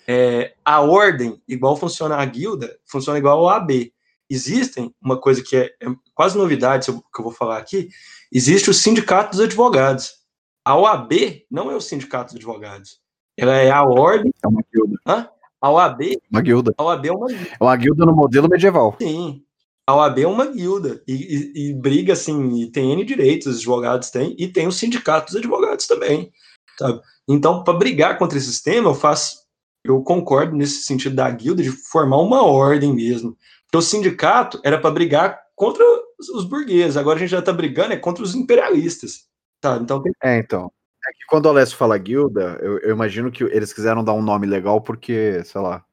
é, 0.06 0.54
a 0.64 0.80
ordem, 0.80 1.40
igual 1.46 1.76
funciona 1.76 2.16
a 2.16 2.24
guilda, 2.24 2.76
funciona 2.86 3.18
igual 3.18 3.40
ao 3.40 3.48
AB. 3.48 3.92
Existem, 4.28 4.94
uma 5.00 5.20
coisa 5.20 5.42
que 5.42 5.56
é, 5.56 5.66
é 5.80 5.86
quase 6.14 6.36
novidade 6.36 6.86
que 6.86 7.20
eu 7.20 7.24
vou 7.24 7.32
falar 7.32 7.58
aqui, 7.58 7.88
existe 8.32 8.70
o 8.70 8.74
sindicato 8.74 9.32
dos 9.32 9.40
advogados. 9.40 10.22
A 10.64 10.76
OAB 10.76 11.44
não 11.50 11.70
é 11.70 11.76
o 11.76 11.80
sindicato 11.80 12.32
dos 12.32 12.36
advogados. 12.36 13.00
Ela 13.36 13.56
é 13.56 13.70
a 13.70 13.82
ordem. 13.82 14.32
É 14.42 14.48
uma 14.48 14.62
guilda. 14.72 14.96
Hã? 15.06 15.28
A 15.60 15.70
OAB. 15.70 16.00
Uma 16.30 16.40
guilda. 16.40 16.74
A 16.78 16.84
OAB 16.84 17.06
é 17.06 17.12
uma 17.12 17.26
guilda. 17.26 17.48
É 17.60 17.64
uma 17.64 17.76
guilda 17.76 18.06
no 18.06 18.14
modelo 18.14 18.48
medieval. 18.48 18.96
Sim. 19.00 19.42
A 19.86 19.96
OAB 19.96 20.20
é 20.20 20.26
uma 20.26 20.46
guilda 20.46 21.02
e, 21.08 21.12
e, 21.12 21.70
e, 21.70 21.74
briga 21.74 22.12
assim, 22.12 22.62
e 22.62 22.70
tem 22.70 22.92
N 22.92 23.04
direitos, 23.04 23.48
os 23.48 23.58
advogados 23.58 24.10
têm, 24.10 24.36
e 24.38 24.46
tem 24.46 24.68
o 24.68 24.72
sindicato 24.72 25.26
dos 25.26 25.36
advogados 25.36 25.88
também, 25.88 26.32
sabe? 26.78 27.00
Então, 27.28 27.64
para 27.64 27.76
brigar 27.76 28.16
contra 28.16 28.38
esse 28.38 28.46
sistema, 28.46 28.90
eu 28.90 28.94
faço, 28.94 29.41
eu 29.84 30.02
concordo 30.02 30.54
nesse 30.56 30.82
sentido 30.84 31.16
da 31.16 31.30
guilda 31.30 31.62
de 31.62 31.70
formar 31.70 32.18
uma 32.18 32.42
ordem 32.42 32.94
mesmo. 32.94 33.36
Porque 33.64 33.78
o 33.78 33.82
sindicato 33.82 34.60
era 34.62 34.78
para 34.78 34.90
brigar 34.90 35.40
contra 35.54 35.84
os, 36.18 36.44
burgueses, 36.44 36.96
agora 36.96 37.16
a 37.16 37.20
gente 37.20 37.30
já 37.30 37.40
está 37.40 37.52
brigando 37.52 37.92
é 37.92 37.96
contra 37.96 38.22
os 38.22 38.34
imperialistas, 38.34 39.26
tá? 39.60 39.76
Então 39.76 40.02
tem... 40.02 40.12
É, 40.22 40.38
então. 40.38 40.70
É 41.04 41.12
que 41.12 41.26
quando 41.26 41.46
o 41.46 41.48
Alessio 41.48 41.76
fala 41.76 41.98
guilda, 41.98 42.58
eu, 42.62 42.78
eu 42.78 42.90
imagino 42.90 43.30
que 43.30 43.42
eles 43.44 43.72
quiseram 43.72 44.04
dar 44.04 44.12
um 44.12 44.22
nome 44.22 44.46
legal 44.46 44.80
porque, 44.80 45.42
sei 45.44 45.60
lá, 45.60 45.84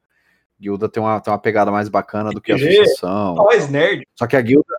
guilda 0.60 0.88
tem 0.88 1.02
uma, 1.02 1.20
tem 1.20 1.32
uma 1.32 1.38
pegada 1.38 1.70
mais 1.70 1.88
bacana 1.88 2.30
do 2.30 2.40
que 2.40 2.52
a 2.52 2.54
associação. 2.54 3.34
Nós, 3.34 3.68
nerd. 3.68 4.06
Só 4.14 4.26
que 4.26 4.36
a 4.36 4.40
guilda, 4.40 4.72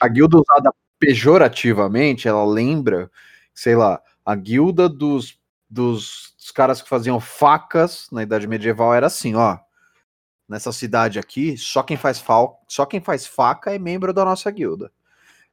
a 0.00 0.08
guilda 0.08 0.38
usada 0.38 0.74
pejorativamente, 0.98 2.26
ela 2.26 2.44
lembra, 2.44 3.10
sei 3.54 3.76
lá, 3.76 4.02
a 4.24 4.34
guilda 4.34 4.88
dos, 4.88 5.38
dos, 5.70 6.34
dos 6.36 6.50
caras 6.50 6.82
que 6.82 6.88
faziam 6.88 7.20
facas 7.20 8.08
na 8.10 8.22
Idade 8.22 8.48
Medieval 8.48 8.92
era 8.92 9.06
assim, 9.06 9.34
ó. 9.34 9.58
Nessa 10.48 10.72
cidade 10.72 11.18
aqui, 11.18 11.56
só 11.56 11.80
quem 11.80 11.96
faz, 11.96 12.18
fal, 12.18 12.60
só 12.66 12.84
quem 12.84 13.00
faz 13.00 13.24
faca 13.24 13.72
é 13.72 13.78
membro 13.78 14.12
da 14.12 14.24
nossa 14.24 14.50
guilda. 14.50 14.90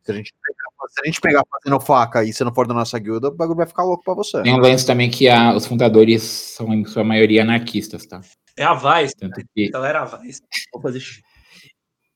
Se 0.03 0.11
a 0.11 0.15
gente 0.15 0.33
pegar, 0.33 0.89
se 0.89 1.01
a 1.01 1.05
gente 1.05 1.21
pegar 1.21 1.43
fazendo 1.51 1.79
faca 1.79 2.23
e 2.23 2.33
você 2.33 2.43
não 2.43 2.53
for 2.53 2.65
da 2.65 2.73
nossa 2.73 2.97
guilda, 2.97 3.27
o 3.27 3.35
bagulho 3.35 3.57
vai 3.57 3.67
ficar 3.67 3.83
louco 3.83 4.03
pra 4.03 4.15
você. 4.15 4.41
Tem 4.41 4.53
um 4.53 4.57
lance 4.57 4.87
também 4.87 5.11
que 5.11 5.29
a, 5.29 5.53
os 5.53 5.67
fundadores 5.67 6.23
são, 6.23 6.73
em 6.73 6.83
sua 6.85 7.03
maioria, 7.03 7.43
anarquistas, 7.43 8.07
tá? 8.07 8.21
É 8.55 8.63
a 8.63 8.73
Vaz. 8.73 9.13
Tanto 9.13 9.39
que... 9.53 9.69
Galera, 9.69 10.01
a 10.01 10.05
Vaz. 10.05 10.41
Vou 10.73 10.81
fazer 10.81 10.99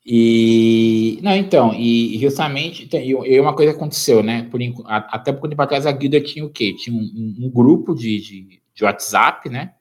E. 0.05 1.19
Não, 1.21 1.35
então, 1.35 1.73
e 1.73 2.17
justamente, 2.19 2.89
e, 2.91 3.39
uma 3.39 3.55
coisa 3.55 3.71
aconteceu, 3.71 4.23
né? 4.23 4.47
Por, 4.49 4.59
até 4.87 5.31
por 5.31 5.47
tempo 5.47 5.61
atrás 5.61 5.85
a 5.85 5.91
guilda 5.91 6.19
tinha 6.19 6.43
o 6.45 6.49
quê? 6.49 6.73
Tinha 6.75 6.95
um, 6.95 7.35
um 7.39 7.49
grupo 7.49 7.93
de, 7.93 8.19
de, 8.19 8.61
de, 8.73 8.83
WhatsApp, 8.83 9.47
né? 9.49 9.73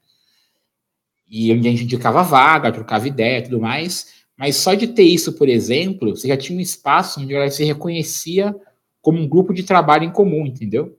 E 1.29 1.53
onde 1.53 1.69
a 1.69 1.71
gente 1.71 1.85
indicava 1.85 2.23
vaga, 2.23 2.73
trocava 2.73 3.09
ideia 3.09 3.39
e 3.39 3.43
tudo 3.43 3.61
mais. 3.61 4.21
Mas 4.37 4.57
só 4.57 4.75
de 4.75 4.89
ter 4.89 5.05
isso, 5.05 5.35
por 5.35 5.49
exemplo, 5.49 6.17
você 6.17 6.29
já 6.29 6.37
tinha 6.37 6.59
um 6.59 6.63
espaço 6.63 7.21
onde 7.21 7.35
ela 7.35 7.51
se 7.51 7.65
reconhecia 7.65 8.55
como 9.01 9.19
um 9.19 9.29
grupo 9.29 9.55
de 9.55 9.63
trabalho 9.63 10.05
em 10.05 10.13
comum, 10.13 10.47
entendeu? 10.47 10.99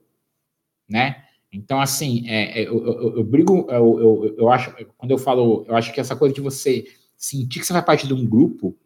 Né? 0.88 1.24
Então, 1.52 1.80
assim, 1.80 2.24
é, 2.28 2.60
é, 2.60 2.66
eu, 2.66 2.84
eu, 2.84 3.16
eu, 3.18 3.24
brigo, 3.24 3.66
eu, 3.70 4.00
eu, 4.00 4.34
eu 4.38 4.50
acho, 4.50 4.74
quando 4.96 5.10
eu 5.10 5.18
falo, 5.18 5.64
eu 5.68 5.76
acho 5.76 5.92
que 5.92 6.00
essa 6.00 6.16
coisa 6.16 6.34
de 6.34 6.40
você 6.40 6.84
sentir 7.16 7.60
que 7.60 7.66
você 7.66 7.72
faz 7.72 7.84
parte 7.84 8.06
de 8.06 8.14
um 8.14 8.26
grupo 8.26 8.76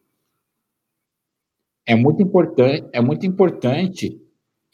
é 1.87 1.95
muito 1.95 2.21
importante, 2.21 2.87
é 2.93 3.01
muito 3.01 3.25
importante 3.25 4.21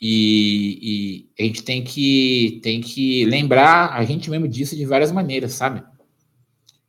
e, 0.02 1.30
e, 1.38 1.42
a 1.42 1.46
gente 1.46 1.64
tem 1.64 1.82
que, 1.82 2.60
tem 2.62 2.82
que 2.82 3.24
lembrar 3.26 3.94
a 3.94 4.04
gente 4.04 4.30
mesmo 4.30 4.48
disso 4.48 4.76
de 4.76 4.86
várias 4.86 5.12
maneiras, 5.12 5.54
sabe? 5.54 5.82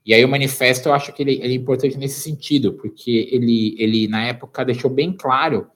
E 0.05 0.13
aí 0.13 0.25
o 0.25 0.29
manifesto 0.29 0.89
eu 0.89 0.95
acho 0.95 1.13
que 1.13 1.23
ele, 1.23 1.35
ele 1.35 1.53
é 1.53 1.57
importante 1.57 1.97
nesse 1.97 2.21
sentido, 2.21 2.75
porque 2.75 3.29
ele, 3.31 3.77
ele 3.79 4.09
na 4.09 4.27
época 4.27 4.65
deixou 4.65 4.91
bem 4.91 5.13
claro, 5.13 5.71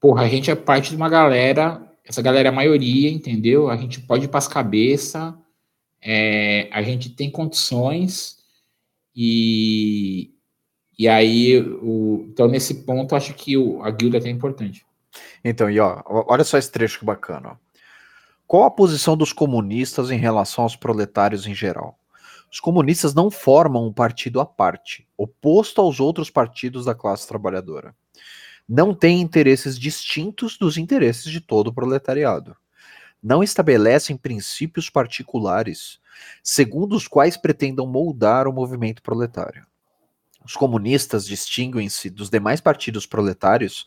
porra, 0.00 0.22
a 0.22 0.28
gente 0.28 0.50
é 0.50 0.56
parte 0.56 0.90
de 0.90 0.96
uma 0.96 1.08
galera 1.08 1.88
essa 2.08 2.22
galera 2.22 2.48
é 2.48 2.50
a 2.50 2.54
maioria, 2.54 3.10
entendeu? 3.10 3.68
A 3.68 3.76
gente 3.76 4.00
pode 4.00 4.24
ir 4.24 4.28
para 4.28 4.38
as 4.38 4.48
cabeças, 4.48 5.34
é, 6.00 6.66
a 6.72 6.80
gente 6.80 7.10
tem 7.10 7.30
condições 7.30 8.38
e, 9.14 10.30
e 10.98 11.08
aí, 11.08 11.60
o, 11.60 12.26
então 12.28 12.48
nesse 12.48 12.82
ponto, 12.82 13.14
acho 13.14 13.34
que 13.34 13.56
o, 13.56 13.82
a 13.82 13.90
guilda 13.90 14.18
é 14.18 14.30
importante. 14.30 14.84
Então, 15.44 15.70
e 15.70 15.78
ó, 15.78 16.02
olha 16.06 16.44
só 16.44 16.58
esse 16.58 16.70
trecho 16.70 16.98
que 16.98 17.04
bacana. 17.04 17.58
Qual 18.46 18.64
a 18.64 18.70
posição 18.70 19.16
dos 19.16 19.32
comunistas 19.32 20.10
em 20.10 20.18
relação 20.18 20.64
aos 20.64 20.74
proletários 20.74 21.46
em 21.46 21.54
geral? 21.54 21.98
Os 22.50 22.60
comunistas 22.60 23.14
não 23.14 23.30
formam 23.30 23.86
um 23.86 23.92
partido 23.92 24.40
à 24.40 24.46
parte, 24.46 25.06
oposto 25.16 25.80
aos 25.80 26.00
outros 26.00 26.30
partidos 26.30 26.86
da 26.86 26.94
classe 26.94 27.28
trabalhadora 27.28 27.94
não 28.68 28.94
tem 28.94 29.20
interesses 29.20 29.78
distintos 29.78 30.58
dos 30.58 30.76
interesses 30.76 31.32
de 31.32 31.40
todo 31.40 31.68
o 31.68 31.72
proletariado. 31.72 32.54
Não 33.22 33.42
estabelecem 33.42 34.16
princípios 34.16 34.90
particulares, 34.90 35.98
segundo 36.42 36.94
os 36.94 37.08
quais 37.08 37.36
pretendam 37.36 37.86
moldar 37.86 38.46
o 38.46 38.52
movimento 38.52 39.02
proletário. 39.02 39.66
Os 40.48 40.54
comunistas 40.54 41.26
distinguem-se 41.26 42.08
dos 42.08 42.30
demais 42.30 42.58
partidos 42.58 43.04
proletários 43.04 43.84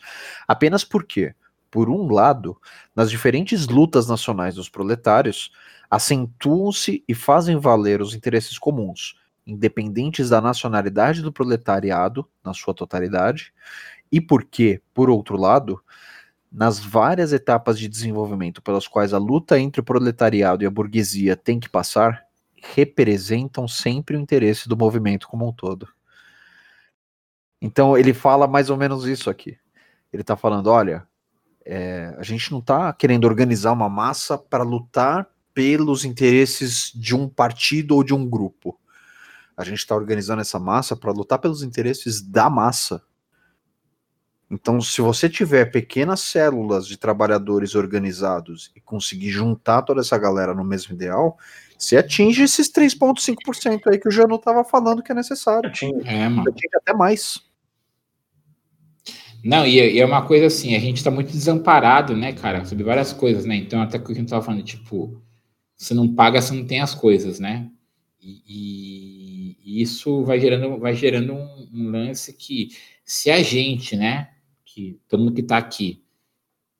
apenas 0.47 0.83
porque, 0.83 1.33
por 1.71 1.89
um 1.89 2.13
lado, 2.13 2.55
nas 2.95 3.09
diferentes 3.09 3.65
lutas 3.65 4.07
nacionais 4.07 4.53
dos 4.53 4.69
proletários, 4.69 5.51
acentuam-se 5.89 7.03
e 7.07 7.15
fazem 7.15 7.57
valer 7.57 7.99
os 7.99 8.13
interesses 8.13 8.59
comuns, 8.59 9.15
independentes 9.43 10.29
da 10.29 10.39
nacionalidade 10.39 11.23
do 11.23 11.33
proletariado, 11.33 12.29
na 12.45 12.53
sua 12.53 12.75
totalidade, 12.75 13.51
e 14.11 14.21
porque, 14.21 14.83
por 14.93 15.09
outro 15.09 15.37
lado, 15.37 15.81
nas 16.51 16.77
várias 16.77 17.33
etapas 17.33 17.79
de 17.79 17.87
desenvolvimento 17.87 18.61
pelas 18.61 18.87
quais 18.87 19.15
a 19.15 19.17
luta 19.17 19.59
entre 19.59 19.81
o 19.81 19.83
proletariado 19.83 20.63
e 20.63 20.67
a 20.67 20.69
burguesia 20.69 21.35
tem 21.35 21.59
que 21.59 21.69
passar, 21.69 22.23
representam 22.75 23.67
sempre 23.67 24.15
o 24.15 24.19
interesse 24.19 24.69
do 24.69 24.77
movimento 24.77 25.27
como 25.27 25.49
um 25.49 25.51
todo. 25.51 25.87
Então 27.61 27.97
ele 27.97 28.13
fala 28.13 28.47
mais 28.47 28.69
ou 28.69 28.77
menos 28.77 29.05
isso 29.05 29.29
aqui. 29.29 29.57
Ele 30.11 30.21
está 30.21 30.35
falando, 30.35 30.67
olha, 30.67 31.07
é, 31.65 32.13
a 32.17 32.23
gente 32.23 32.51
não 32.51 32.59
está 32.59 32.91
querendo 32.91 33.25
organizar 33.25 33.71
uma 33.71 33.89
massa 33.89 34.37
para 34.37 34.63
lutar 34.63 35.27
pelos 35.53 36.03
interesses 36.03 36.91
de 36.93 37.15
um 37.15 37.29
partido 37.29 37.95
ou 37.95 38.03
de 38.03 38.13
um 38.13 38.27
grupo. 38.27 38.79
A 39.55 39.63
gente 39.63 39.79
está 39.79 39.95
organizando 39.95 40.41
essa 40.41 40.57
massa 40.57 40.95
para 40.95 41.11
lutar 41.11 41.39
pelos 41.39 41.61
interesses 41.61 42.21
da 42.21 42.49
massa, 42.49 43.03
então, 44.51 44.81
se 44.81 44.99
você 44.99 45.29
tiver 45.29 45.71
pequenas 45.71 46.19
células 46.19 46.85
de 46.85 46.97
trabalhadores 46.97 47.73
organizados 47.73 48.69
e 48.75 48.81
conseguir 48.81 49.29
juntar 49.29 49.81
toda 49.83 50.01
essa 50.01 50.17
galera 50.17 50.53
no 50.53 50.65
mesmo 50.65 50.93
ideal, 50.93 51.37
você 51.79 51.95
atinge 51.95 52.43
esses 52.43 52.69
3,5% 52.69 53.83
aí 53.87 53.97
que 53.97 54.09
o 54.09 54.11
Jano 54.11 54.35
estava 54.35 54.65
falando 54.65 55.01
que 55.01 55.13
é 55.13 55.15
necessário. 55.15 55.69
Atinge, 55.69 56.05
é, 56.05 56.27
mano. 56.27 56.49
atinge 56.49 56.75
até 56.75 56.93
mais. 56.93 57.39
Não, 59.43 59.65
e, 59.65 59.95
e, 59.95 59.99
é 59.99 60.05
uma 60.05 60.25
coisa 60.25 60.45
assim, 60.47 60.75
a 60.75 60.79
gente 60.79 60.97
está 60.97 61.09
muito 61.09 61.31
desamparado, 61.31 62.15
né, 62.15 62.33
cara, 62.33 62.63
sobre 62.65 62.83
várias 62.83 63.11
coisas, 63.11 63.45
né? 63.45 63.55
Então, 63.55 63.81
até 63.81 63.97
que 63.97 64.11
a 64.11 64.15
gente 64.15 64.25
estava 64.25 64.43
falando, 64.43 64.63
tipo, 64.63 65.21
você 65.75 65.93
não 65.93 66.13
paga, 66.13 66.41
você 66.41 66.53
não 66.53 66.65
tem 66.65 66.79
as 66.79 66.93
coisas, 66.93 67.39
né? 67.39 67.69
E, 68.21 69.57
e, 69.65 69.81
isso 69.81 70.23
vai 70.23 70.39
gerando, 70.39 70.77
vai 70.77 70.93
gerando 70.93 71.33
um, 71.33 71.69
um 71.73 71.91
lance 71.91 72.33
que, 72.33 72.69
se 73.03 73.31
a 73.31 73.41
gente, 73.41 73.95
né, 73.95 74.29
que 74.63 74.99
todo 75.07 75.21
mundo 75.21 75.33
que 75.33 75.41
está 75.41 75.57
aqui 75.57 76.03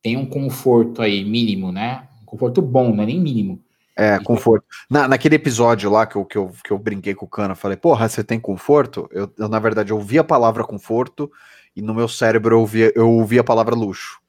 tem 0.02 0.18
um 0.18 0.26
conforto 0.26 1.02
aí 1.02 1.24
mínimo, 1.24 1.72
né? 1.72 2.08
Um 2.22 2.26
conforto 2.26 2.62
bom, 2.62 2.94
não 2.94 3.04
é 3.04 3.08
nem 3.08 3.20
mínimo. 3.20 3.64
É, 3.96 4.18
conforto. 4.20 4.66
Na, 4.90 5.08
naquele 5.08 5.36
episódio 5.36 5.90
lá 5.92 6.06
que 6.06 6.16
eu, 6.16 6.26
que, 6.26 6.38
eu, 6.38 6.52
que 6.64 6.72
eu 6.72 6.80
brinquei 6.80 7.14
com 7.14 7.26
o 7.26 7.30
Cana, 7.30 7.56
falei, 7.56 7.78
porra, 7.78 8.08
você 8.08 8.24
tem 8.24 8.40
conforto? 8.40 9.08
Eu, 9.12 9.32
eu, 9.38 9.50
na 9.50 9.60
verdade, 9.60 9.92
eu 9.92 9.98
ouvi 9.98 10.18
a 10.18 10.24
palavra 10.24 10.64
conforto 10.64 11.32
e 11.76 11.82
no 11.82 11.94
meu 11.94 12.08
cérebro 12.08 12.56
eu 12.56 12.60
ouvi, 12.60 12.92
eu 12.96 13.10
ouvi 13.10 13.40
a 13.40 13.44
palavra 13.44 13.76
luxo. 13.76 14.20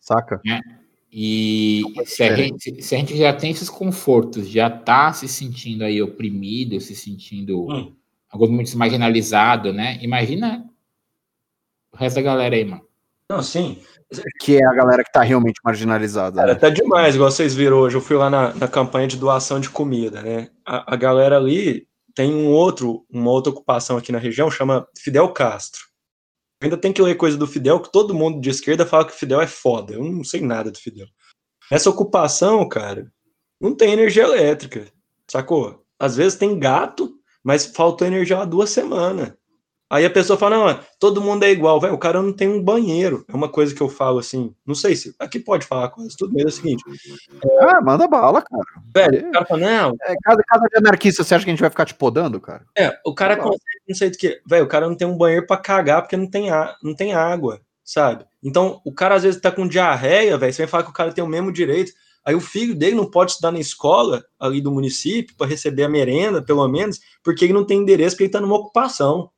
Saca? 0.00 0.40
É. 0.46 0.60
E 1.10 1.82
se 2.04 2.22
a, 2.22 2.36
gente, 2.36 2.82
se 2.82 2.94
a, 2.94 2.98
gente, 2.98 3.16
já 3.16 3.32
tem 3.32 3.50
esses 3.50 3.70
confortos, 3.70 4.48
já 4.48 4.68
tá 4.68 5.12
se 5.12 5.26
sentindo 5.26 5.82
aí 5.82 6.02
oprimido, 6.02 6.80
se 6.80 6.94
sentindo 6.94 7.62
hum. 7.70 7.94
alguns 8.28 8.50
momentos 8.50 8.74
marginalizado, 8.74 9.72
né? 9.72 9.98
Imagina 10.02 10.68
o 11.90 11.96
resto 11.96 12.16
da 12.16 12.22
galera 12.22 12.54
aí, 12.54 12.64
mano. 12.64 12.82
Não, 13.30 13.42
sim. 13.42 13.78
Que 14.40 14.56
é 14.56 14.64
a 14.64 14.74
galera 14.74 15.02
que 15.02 15.10
tá 15.10 15.22
realmente 15.22 15.58
marginalizada. 15.64 16.36
Cara, 16.36 16.52
né? 16.52 16.58
tá 16.58 16.68
demais, 16.68 17.14
igual 17.14 17.30
vocês 17.30 17.54
viram 17.54 17.78
hoje. 17.78 17.96
Eu 17.96 18.00
fui 18.00 18.16
lá 18.16 18.30
na, 18.30 18.54
na 18.54 18.68
campanha 18.68 19.08
de 19.08 19.16
doação 19.16 19.58
de 19.58 19.70
comida, 19.70 20.22
né? 20.22 20.50
A, 20.64 20.94
a 20.94 20.96
galera 20.96 21.36
ali 21.36 21.88
tem 22.14 22.32
um 22.32 22.46
outro, 22.48 23.04
uma 23.10 23.30
outra 23.30 23.50
ocupação 23.50 23.96
aqui 23.96 24.12
na 24.12 24.18
região, 24.18 24.50
chama 24.50 24.86
Fidel 24.96 25.28
Castro. 25.30 25.80
Ainda 26.62 26.76
tem 26.76 26.92
que 26.92 27.02
ler 27.02 27.16
coisa 27.16 27.36
do 27.36 27.46
Fidel, 27.46 27.80
que 27.80 27.92
todo 27.92 28.14
mundo 28.14 28.40
de 28.40 28.48
esquerda 28.50 28.86
fala 28.86 29.04
que 29.04 29.12
o 29.12 29.16
Fidel 29.16 29.40
é 29.40 29.46
foda. 29.46 29.94
Eu 29.94 30.04
não 30.04 30.24
sei 30.24 30.40
nada 30.40 30.70
do 30.70 30.78
Fidel. 30.78 31.06
Essa 31.70 31.90
ocupação, 31.90 32.66
cara, 32.68 33.12
não 33.60 33.74
tem 33.74 33.92
energia 33.92 34.22
elétrica, 34.22 34.86
sacou? 35.30 35.84
Às 35.98 36.16
vezes 36.16 36.38
tem 36.38 36.58
gato, 36.58 37.18
mas 37.42 37.66
faltou 37.66 38.06
energia 38.06 38.38
há 38.38 38.44
duas 38.44 38.70
semanas. 38.70 39.32
Aí 39.88 40.04
a 40.04 40.10
pessoa 40.10 40.36
fala, 40.36 40.74
não, 40.74 40.80
todo 40.98 41.20
mundo 41.20 41.44
é 41.44 41.50
igual, 41.50 41.80
velho, 41.80 41.94
o 41.94 41.98
cara 41.98 42.20
não 42.20 42.32
tem 42.32 42.48
um 42.48 42.60
banheiro. 42.60 43.24
É 43.28 43.34
uma 43.34 43.48
coisa 43.48 43.72
que 43.72 43.80
eu 43.80 43.88
falo 43.88 44.18
assim, 44.18 44.52
não 44.66 44.74
sei 44.74 44.96
se, 44.96 45.14
aqui 45.16 45.38
pode 45.38 45.64
falar 45.64 45.90
coisas, 45.90 46.16
tudo 46.16 46.34
bem, 46.34 46.42
é 46.42 46.48
o 46.48 46.50
seguinte. 46.50 46.82
É, 47.44 47.64
ah, 47.64 47.80
manda 47.80 48.08
bala, 48.08 48.42
cara. 48.42 48.64
Velho, 48.92 49.28
o 49.28 49.32
cara 49.32 49.46
fala, 49.46 49.60
não. 49.60 49.96
É, 50.02 50.14
casa, 50.22 50.42
casa 50.44 50.64
de 50.68 50.78
anarquista, 50.78 51.22
você 51.22 51.34
acha 51.34 51.44
que 51.44 51.50
a 51.50 51.52
gente 51.52 51.60
vai 51.60 51.70
ficar 51.70 51.84
te 51.84 51.94
podando, 51.94 52.40
cara? 52.40 52.66
É, 52.76 52.98
o 53.06 53.14
cara 53.14 53.36
consegue, 53.36 53.82
não 53.88 53.94
sei 53.94 54.10
do 54.10 54.18
que, 54.18 54.40
velho, 54.44 54.64
o 54.64 54.68
cara 54.68 54.88
não 54.88 54.96
tem 54.96 55.06
um 55.06 55.16
banheiro 55.16 55.46
para 55.46 55.56
cagar 55.56 56.02
porque 56.02 56.16
não 56.16 56.28
tem, 56.28 56.50
a, 56.50 56.74
não 56.82 56.94
tem 56.94 57.14
água, 57.14 57.60
sabe? 57.84 58.24
Então, 58.42 58.80
o 58.84 58.92
cara 58.92 59.14
às 59.14 59.22
vezes 59.22 59.40
tá 59.40 59.52
com 59.52 59.68
diarreia, 59.68 60.36
velho, 60.36 60.52
você 60.52 60.62
vem 60.62 60.70
falar 60.70 60.82
que 60.82 60.90
o 60.90 60.94
cara 60.94 61.12
tem 61.12 61.22
o 61.22 61.28
mesmo 61.28 61.52
direito. 61.52 61.92
Aí 62.24 62.34
o 62.34 62.40
filho 62.40 62.74
dele 62.74 62.96
não 62.96 63.08
pode 63.08 63.30
estudar 63.30 63.52
na 63.52 63.60
escola 63.60 64.24
ali 64.36 64.60
do 64.60 64.72
município 64.72 65.36
para 65.36 65.46
receber 65.46 65.84
a 65.84 65.88
merenda, 65.88 66.42
pelo 66.42 66.66
menos, 66.66 66.98
porque 67.22 67.44
ele 67.44 67.52
não 67.52 67.64
tem 67.64 67.78
endereço, 67.78 68.16
porque 68.16 68.24
ele 68.24 68.32
tá 68.32 68.40
numa 68.40 68.56
ocupação. 68.56 69.30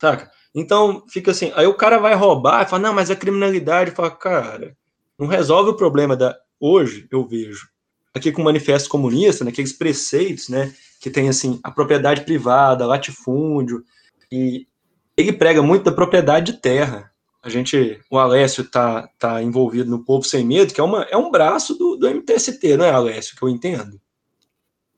Saca? 0.00 0.30
Então, 0.54 1.04
fica 1.08 1.30
assim, 1.30 1.52
aí 1.54 1.66
o 1.66 1.74
cara 1.74 1.98
vai 1.98 2.14
roubar 2.14 2.62
e 2.62 2.68
fala, 2.68 2.82
não, 2.82 2.94
mas 2.94 3.10
a 3.10 3.16
criminalidade, 3.16 3.90
fala, 3.90 4.10
cara, 4.10 4.76
não 5.18 5.26
resolve 5.26 5.70
o 5.70 5.76
problema 5.76 6.16
da. 6.16 6.34
Hoje, 6.58 7.06
eu 7.10 7.26
vejo, 7.26 7.68
aqui 8.14 8.32
com 8.32 8.40
o 8.40 8.44
Manifesto 8.44 8.88
Comunista, 8.88 9.44
né, 9.44 9.50
aqueles 9.50 9.74
preceitos, 9.74 10.48
né, 10.48 10.72
que 10.98 11.10
tem, 11.10 11.28
assim, 11.28 11.60
a 11.62 11.70
propriedade 11.70 12.22
privada, 12.22 12.86
latifúndio, 12.86 13.84
e 14.32 14.66
ele 15.14 15.32
prega 15.32 15.62
muito 15.62 15.84
da 15.84 15.92
propriedade 15.92 16.52
de 16.52 16.58
terra. 16.58 17.10
A 17.42 17.50
gente, 17.50 18.00
o 18.10 18.18
Alessio 18.18 18.64
tá, 18.64 19.08
tá 19.18 19.42
envolvido 19.42 19.90
no 19.90 20.04
Povo 20.04 20.24
Sem 20.24 20.44
Medo, 20.44 20.72
que 20.72 20.80
é, 20.80 20.84
uma, 20.84 21.02
é 21.04 21.16
um 21.16 21.30
braço 21.30 21.74
do, 21.74 21.96
do 21.96 22.08
MTST, 22.08 22.76
não 22.76 22.84
é, 22.86 22.90
Alessio, 22.90 23.36
que 23.36 23.42
eu 23.42 23.48
entendo? 23.48 24.00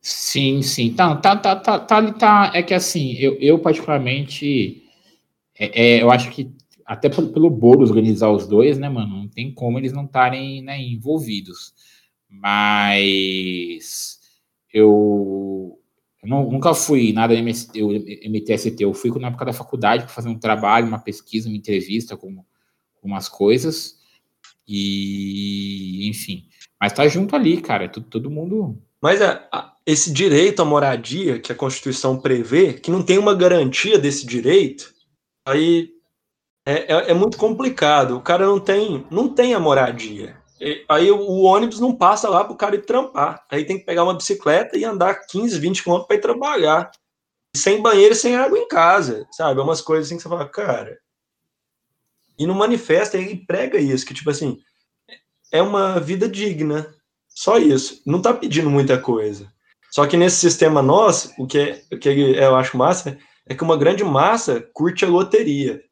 Sim, 0.01 0.63
sim. 0.63 0.95
Tá, 0.95 1.17
tá, 1.17 1.37
tá, 1.37 1.57
tá, 1.57 1.79
tá, 1.81 2.13
tá, 2.13 2.53
é 2.55 2.63
que 2.63 2.73
assim, 2.73 3.15
eu, 3.19 3.37
eu 3.41 3.59
particularmente 3.59 4.88
é, 5.59 5.97
é, 5.97 6.03
eu 6.03 6.11
acho 6.11 6.31
que 6.31 6.53
até 6.89 7.09
pelo, 7.09 7.29
pelo 7.29 7.51
Boros 7.51 7.91
organizar 7.91 8.31
os 8.31 8.47
dois, 8.47 8.79
né, 8.79 8.89
mano? 8.89 9.17
Não 9.17 9.29
tem 9.29 9.53
como 9.53 9.79
eles 9.79 9.93
não 9.93 10.05
estarem 10.05 10.63
né, 10.63 10.81
envolvidos. 10.81 11.75
Mas 12.31 14.19
eu, 14.73 15.79
eu 16.23 16.29
não, 16.29 16.51
nunca 16.51 16.73
fui 16.73 17.13
nada 17.13 17.35
MST, 17.35 17.79
MTST. 18.27 18.83
Eu 18.83 18.95
fui 18.95 19.11
na 19.21 19.29
época 19.29 19.45
da 19.45 19.53
faculdade 19.53 20.05
para 20.05 20.13
fazer 20.13 20.31
um 20.31 20.39
trabalho, 20.39 20.87
uma 20.87 20.99
pesquisa, 20.99 21.49
uma 21.49 21.57
entrevista 21.57 22.17
com, 22.17 22.37
com 22.37 23.09
umas 23.09 23.29
coisas. 23.29 23.99
E, 24.67 26.09
enfim. 26.09 26.47
Mas 26.81 26.93
tá 26.93 27.07
junto 27.07 27.37
ali, 27.37 27.61
cara. 27.61 27.89
Todo, 27.89 28.07
todo 28.07 28.31
mundo. 28.31 28.81
Mas 29.01 29.21
é, 29.21 29.47
esse 29.85 30.11
direito 30.13 30.63
à 30.63 30.65
moradia 30.65 31.39
que 31.39 31.53
a 31.53 31.55
Constituição 31.55 32.19
prevê, 32.19 32.73
que 32.75 32.91
não 32.91 33.03
tem 33.03 33.19
uma 33.19 33.35
garantia 33.35 33.99
desse 33.99 34.27
direito, 34.27 34.95
Aí 35.49 35.91
é, 36.67 36.93
é, 36.93 37.11
é, 37.11 37.15
muito 37.15 37.39
complicado. 37.39 38.17
O 38.17 38.21
cara 38.21 38.45
não 38.45 38.61
tem, 38.61 39.07
não 39.11 39.33
tem 39.33 39.55
a 39.55 39.59
moradia. 39.59 40.37
E, 40.61 40.85
aí 40.87 41.11
o, 41.11 41.17
o, 41.19 41.45
ônibus 41.45 41.81
não 41.81 41.97
passa 41.97 42.29
lá 42.29 42.45
para 42.45 42.53
o 42.53 42.57
cara 42.57 42.75
ir 42.75 42.85
trampar. 42.85 43.43
Aí 43.51 43.65
tem 43.65 43.79
que 43.79 43.87
pegar 43.87 44.05
uma 44.05 44.13
bicicleta 44.13 44.77
e 44.77 44.85
andar 44.85 45.15
15, 45.27 45.59
20 45.59 45.83
quilômetros 45.83 46.07
para 46.07 46.17
ir 46.17 46.21
trabalhar. 46.21 46.91
Sem 47.57 47.81
banheiro 47.81 48.13
e 48.13 48.17
sem 48.17 48.37
água 48.37 48.59
em 48.59 48.69
casa, 48.69 49.27
sabe? 49.33 49.59
É 49.59 49.63
umas 49.63 49.81
coisas 49.81 50.07
assim 50.07 50.17
que 50.17 50.23
você 50.23 50.29
fala, 50.29 50.47
cara. 50.47 50.99
E 52.39 52.47
no 52.47 52.55
manifesto 52.55 53.17
ele 53.17 53.45
prega 53.47 53.79
isso, 53.79 54.05
que 54.05 54.13
tipo 54.13 54.29
assim, 54.29 54.59
é 55.51 55.63
uma 55.63 55.99
vida 55.99 56.29
digna. 56.29 56.95
Só 57.27 57.57
isso. 57.57 58.03
Não 58.05 58.21
tá 58.21 58.35
pedindo 58.35 58.69
muita 58.69 58.99
coisa. 58.99 59.51
Só 59.91 60.07
que 60.07 60.19
nesse 60.19 60.37
sistema 60.37 60.83
nosso, 60.83 61.33
o 61.39 61.47
que, 61.47 61.59
é, 61.59 61.83
o 61.91 61.99
que 61.99 62.11
eu 62.11 62.55
acho 62.55 62.77
massa 62.77 63.19
é 63.49 63.55
que 63.55 63.65
uma 63.65 63.77
grande 63.77 64.05
massa 64.05 64.61
curte 64.73 65.05
a 65.05 65.09
loteria. 65.09 65.83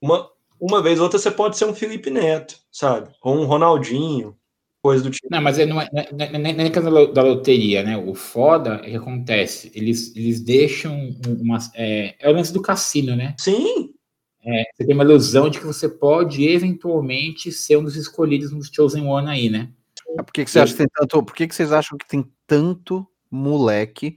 Uma, 0.00 0.28
uma 0.60 0.82
vez 0.82 0.98
ou 0.98 1.04
outra 1.04 1.18
você 1.18 1.30
pode 1.30 1.56
ser 1.56 1.64
um 1.64 1.74
Felipe 1.74 2.10
Neto, 2.10 2.58
sabe? 2.70 3.10
Ou 3.22 3.36
um 3.36 3.46
Ronaldinho, 3.46 4.36
coisa 4.82 5.04
do 5.04 5.10
tipo. 5.10 5.28
Não, 5.30 5.40
mas 5.40 5.58
não 5.58 5.80
é, 5.80 5.88
não 5.92 6.24
é, 6.24 6.54
não 6.54 6.64
é 6.64 7.06
da 7.12 7.22
loteria, 7.22 7.82
né? 7.82 7.96
O 7.96 8.14
foda 8.14 8.80
é 8.84 8.90
que 8.90 8.96
acontece, 8.96 9.70
eles, 9.74 10.14
eles 10.16 10.40
deixam 10.40 11.16
uma. 11.26 11.58
É, 11.74 12.16
é 12.18 12.28
o 12.28 12.32
lance 12.32 12.52
do 12.52 12.62
cassino, 12.62 13.14
né? 13.14 13.34
Sim. 13.38 13.94
É, 14.44 14.64
você 14.72 14.86
tem 14.86 14.94
uma 14.94 15.04
ilusão 15.04 15.50
de 15.50 15.58
que 15.58 15.66
você 15.66 15.88
pode 15.88 16.48
eventualmente 16.48 17.52
ser 17.52 17.76
um 17.76 17.84
dos 17.84 17.96
escolhidos 17.96 18.50
nos 18.50 18.70
Chosen 18.72 19.06
One 19.06 19.28
aí, 19.28 19.50
né? 19.50 19.68
Por 20.16 20.32
que, 20.32 20.44
que 20.44 20.50
você 20.50 20.60
acha 20.60 20.72
que 20.72 20.78
tem 20.78 20.88
tanto. 20.92 21.22
Por 21.22 21.34
que, 21.34 21.46
que 21.46 21.54
vocês 21.54 21.72
acham 21.72 21.98
que 21.98 22.08
tem 22.08 22.24
tanto 22.46 23.06
moleque 23.30 24.16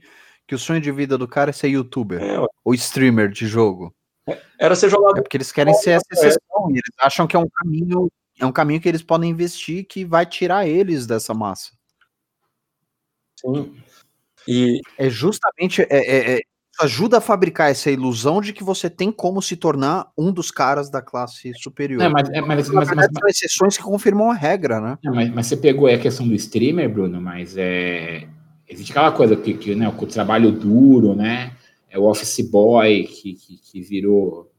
que 0.52 0.54
o 0.54 0.58
sonho 0.58 0.82
de 0.82 0.92
vida 0.92 1.16
do 1.16 1.26
cara 1.26 1.48
é 1.48 1.52
ser 1.52 1.68
youtuber 1.68 2.22
é, 2.22 2.38
ou 2.62 2.74
streamer 2.74 3.30
de 3.30 3.46
jogo. 3.46 3.94
É, 4.28 4.38
era 4.60 4.76
ser 4.76 4.90
jogador. 4.90 5.20
É 5.20 5.22
porque 5.22 5.38
eles 5.38 5.50
querem 5.50 5.72
ser 5.72 5.92
essa 5.92 6.04
exceção. 6.12 6.68
É. 6.68 6.72
Eles 6.72 6.94
acham 7.00 7.26
que 7.26 7.34
é 7.34 7.38
um 7.38 7.48
caminho, 7.48 8.12
é 8.38 8.44
um 8.44 8.52
caminho 8.52 8.78
que 8.78 8.86
eles 8.86 9.02
podem 9.02 9.30
investir 9.30 9.86
que 9.86 10.04
vai 10.04 10.26
tirar 10.26 10.68
eles 10.68 11.06
dessa 11.06 11.32
massa. 11.32 11.70
Sim. 13.40 13.74
E 14.46 14.82
é 14.98 15.08
justamente 15.08 15.80
é, 15.82 15.86
é, 15.90 16.36
é 16.36 16.40
ajuda 16.80 17.16
a 17.16 17.20
fabricar 17.22 17.70
essa 17.70 17.90
ilusão 17.90 18.42
de 18.42 18.52
que 18.52 18.62
você 18.62 18.90
tem 18.90 19.10
como 19.10 19.40
se 19.40 19.56
tornar 19.56 20.12
um 20.18 20.30
dos 20.30 20.50
caras 20.50 20.90
da 20.90 21.00
classe 21.00 21.50
superior. 21.54 22.02
É, 22.02 22.10
mas, 22.10 22.28
é, 22.28 22.42
mas, 22.42 22.68
mas, 22.68 22.90
mas, 22.90 23.06
são 23.06 23.28
exceções 23.28 23.76
que 23.78 23.82
confirmam 23.82 24.30
a 24.30 24.34
regra, 24.34 24.82
né? 24.82 24.98
É, 25.02 25.08
mas, 25.08 25.30
mas, 25.30 25.46
você 25.46 25.56
pegou 25.56 25.88
a 25.88 25.96
questão 25.96 26.28
do 26.28 26.34
streamer, 26.34 26.90
Bruno, 26.92 27.22
mas 27.22 27.56
é, 27.56 28.28
existe 28.68 28.92
aquela 28.92 29.12
coisa 29.12 29.36
que, 29.36 29.54
que 29.54 29.74
né, 29.74 29.88
o 29.88 30.06
trabalho 30.06 30.52
duro, 30.52 31.14
né? 31.14 31.56
É 31.90 31.98
o 31.98 32.04
office 32.04 32.40
boy 32.50 33.04
que, 33.04 33.34
que, 33.34 33.58
que 33.58 33.80
virou 33.80 34.50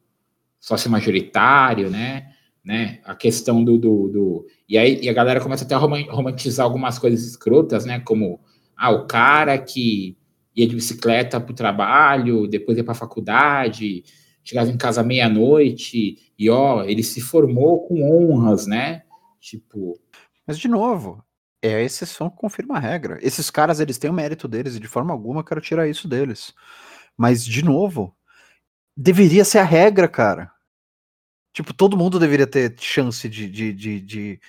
sócio 0.59 0.89
majoritário, 0.89 1.89
né? 1.89 2.33
né? 2.63 2.99
A 3.03 3.13
questão 3.13 3.63
do, 3.63 3.77
do, 3.77 4.07
do, 4.07 4.47
E 4.69 4.77
aí 4.77 4.99
e 5.01 5.09
a 5.09 5.13
galera 5.13 5.41
começa 5.41 5.65
até 5.65 5.75
a 5.75 5.77
romantizar 5.77 6.65
algumas 6.65 6.97
coisas 6.97 7.25
escrotas, 7.25 7.85
né? 7.85 7.99
Como 7.99 8.39
ah, 8.77 8.91
o 8.91 9.05
cara 9.05 9.57
que 9.57 10.17
ia 10.55 10.67
de 10.67 10.75
bicicleta 10.75 11.39
para 11.39 11.51
o 11.51 11.55
trabalho, 11.55 12.47
depois 12.47 12.77
ia 12.77 12.83
para 12.83 12.93
a 12.93 12.95
faculdade, 12.95 14.03
chegava 14.43 14.69
em 14.69 14.77
casa 14.77 15.03
meia-noite 15.03 16.17
e 16.37 16.49
ó, 16.49 16.83
ele 16.83 17.03
se 17.03 17.19
formou 17.19 17.85
com 17.87 18.03
honras, 18.03 18.65
né? 18.65 19.03
Tipo. 19.39 19.99
Mas 20.47 20.57
de 20.57 20.67
novo, 20.67 21.23
é 21.63 21.75
a 21.75 21.81
exceção 21.81 22.29
que 22.29 22.35
confirma 22.35 22.75
a 22.75 22.79
regra. 22.79 23.17
Esses 23.21 23.49
caras, 23.49 23.79
eles 23.79 23.97
têm 23.97 24.09
o 24.09 24.13
mérito 24.13 24.49
deles 24.49 24.75
e 24.75 24.79
de 24.81 24.87
forma 24.87 25.13
alguma 25.13 25.39
eu 25.39 25.45
quero 25.45 25.61
tirar 25.61 25.87
isso 25.87 26.09
deles. 26.09 26.53
Mas, 27.17 27.45
de 27.45 27.63
novo, 27.63 28.13
deveria 28.95 29.45
ser 29.45 29.59
a 29.59 29.63
regra, 29.63 30.09
cara. 30.09 30.51
Tipo, 31.53 31.73
todo 31.73 31.95
mundo 31.97 32.19
deveria 32.19 32.45
ter 32.45 32.75
chance 32.77 33.29
de, 33.29 33.49
de, 33.49 33.71
de, 33.73 34.01
de, 34.01 34.41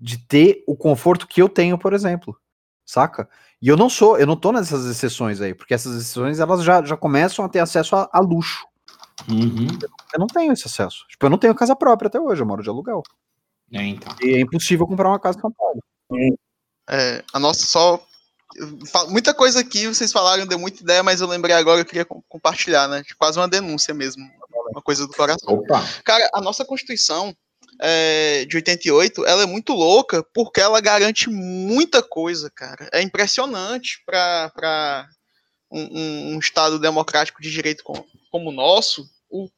de 0.00 0.18
ter 0.26 0.64
o 0.66 0.76
conforto 0.76 1.28
que 1.28 1.40
eu 1.40 1.48
tenho, 1.48 1.78
por 1.78 1.92
exemplo. 1.92 2.36
Saca? 2.84 3.28
E 3.62 3.68
eu 3.68 3.76
não 3.76 3.88
sou, 3.88 4.18
eu 4.18 4.26
não 4.26 4.36
tô 4.36 4.50
nessas 4.50 4.86
exceções 4.86 5.40
aí, 5.40 5.54
porque 5.54 5.74
essas 5.74 5.94
exceções 5.94 6.40
elas 6.40 6.64
já, 6.64 6.82
já 6.82 6.96
começam 6.96 7.44
a 7.44 7.48
ter 7.48 7.60
acesso 7.60 7.94
a, 7.94 8.08
a 8.12 8.18
luxo. 8.18 8.66
Uhum. 9.28 9.68
Eu 10.12 10.18
não 10.18 10.26
tenho 10.26 10.52
esse 10.52 10.66
acesso. 10.66 11.06
Tipo, 11.08 11.26
eu 11.26 11.30
não 11.30 11.38
tenho 11.38 11.54
casa 11.54 11.76
própria 11.76 12.08
até 12.08 12.18
hoje, 12.18 12.42
eu 12.42 12.46
moro 12.46 12.62
de 12.62 12.68
aluguel. 12.68 13.02
É, 13.72 13.82
então. 13.82 14.12
E 14.22 14.36
é 14.36 14.40
impossível 14.40 14.86
comprar 14.86 15.08
uma 15.08 15.20
casa 15.20 15.38
em 15.38 15.40
São 15.42 15.52
Paulo. 15.52 15.82
É, 16.14 16.28
a 17.32 17.38
nossa 17.38 17.66
só. 17.66 18.04
Muita 19.08 19.34
coisa 19.34 19.60
aqui 19.60 19.86
vocês 19.86 20.10
falaram, 20.10 20.46
deu 20.46 20.58
muita 20.58 20.82
ideia, 20.82 21.02
mas 21.02 21.20
eu 21.20 21.28
lembrei 21.28 21.54
agora, 21.54 21.80
eu 21.80 21.84
queria 21.84 22.04
compartilhar, 22.04 22.88
né? 22.88 23.02
Quase 23.18 23.38
uma 23.38 23.48
denúncia 23.48 23.94
mesmo. 23.94 24.28
Uma 24.70 24.82
coisa 24.82 25.06
do 25.06 25.12
coração. 25.12 25.54
Opa. 25.54 25.86
Cara, 26.04 26.28
a 26.34 26.40
nossa 26.40 26.64
Constituição, 26.64 27.34
é, 27.80 28.44
de 28.46 28.56
88, 28.56 29.24
ela 29.24 29.42
é 29.42 29.46
muito 29.46 29.72
louca 29.72 30.22
porque 30.34 30.60
ela 30.60 30.80
garante 30.80 31.30
muita 31.30 32.02
coisa, 32.02 32.50
cara. 32.50 32.88
É 32.92 33.00
impressionante 33.00 34.02
para 34.04 35.08
um, 35.70 36.34
um, 36.34 36.38
Estado 36.38 36.78
democrático 36.78 37.40
de 37.40 37.50
direito 37.50 37.84
como, 37.84 38.04
como 38.30 38.50
o 38.50 38.52
nosso, 38.52 39.08
o, 39.30 39.48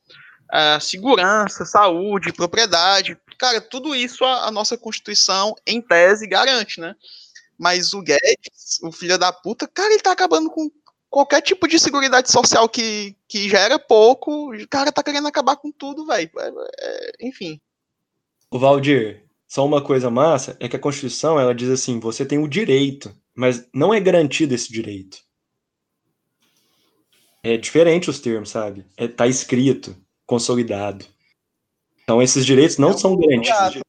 a 0.51 0.81
segurança, 0.81 1.65
saúde, 1.65 2.33
propriedade, 2.33 3.17
cara, 3.39 3.61
tudo 3.61 3.95
isso 3.95 4.25
a, 4.25 4.49
a, 4.49 4.51
nossa 4.51 4.77
Constituição, 4.77 5.55
em 5.67 5.81
tese, 5.81 6.27
garante, 6.27 6.81
né? 6.81 6.95
Mas 7.61 7.93
o 7.93 8.01
Guedes, 8.01 8.81
o 8.83 8.91
filho 8.91 9.19
da 9.19 9.31
puta, 9.31 9.69
cara, 9.69 9.93
ele 9.93 10.03
tá 10.03 10.13
acabando 10.13 10.49
com 10.49 10.71
qualquer 11.11 11.43
tipo 11.43 11.69
de 11.69 11.79
seguridade 11.79 12.31
social 12.31 12.67
que, 12.67 13.15
que 13.29 13.51
já 13.51 13.59
era 13.59 13.79
pouco, 13.79 14.51
o 14.51 14.67
cara 14.67 14.91
tá 14.91 15.03
querendo 15.03 15.29
acabar 15.29 15.57
com 15.57 15.71
tudo, 15.71 16.07
velho. 16.07 16.31
É, 16.39 16.53
é, 16.81 17.13
enfim. 17.21 17.61
O 18.51 18.59
Valdir, 18.59 19.27
só 19.47 19.67
uma 19.67 19.85
coisa 19.85 20.11
massa 20.11 20.57
é 20.59 20.71
que 20.71 20.77
a 20.77 20.79
Constituição 20.79 21.39
ela 21.39 21.55
diz 21.55 21.69
assim: 21.69 22.01
você 22.01 22.25
tem 22.25 22.39
o 22.39 22.49
direito, 22.49 23.15
mas 23.35 23.69
não 23.75 23.93
é 23.93 24.01
garantido 24.01 24.55
esse 24.55 24.73
direito. 24.73 25.19
É 27.43 27.59
diferente 27.59 28.09
os 28.09 28.21
termos, 28.21 28.49
sabe? 28.49 28.87
É, 28.97 29.07
tá 29.07 29.27
escrito, 29.27 29.95
consolidado. 30.25 31.05
Então 32.05 32.23
esses 32.23 32.47
direitos 32.47 32.79
não 32.79 32.93
é 32.93 32.97
são 32.97 33.15
garantidos. 33.19 33.83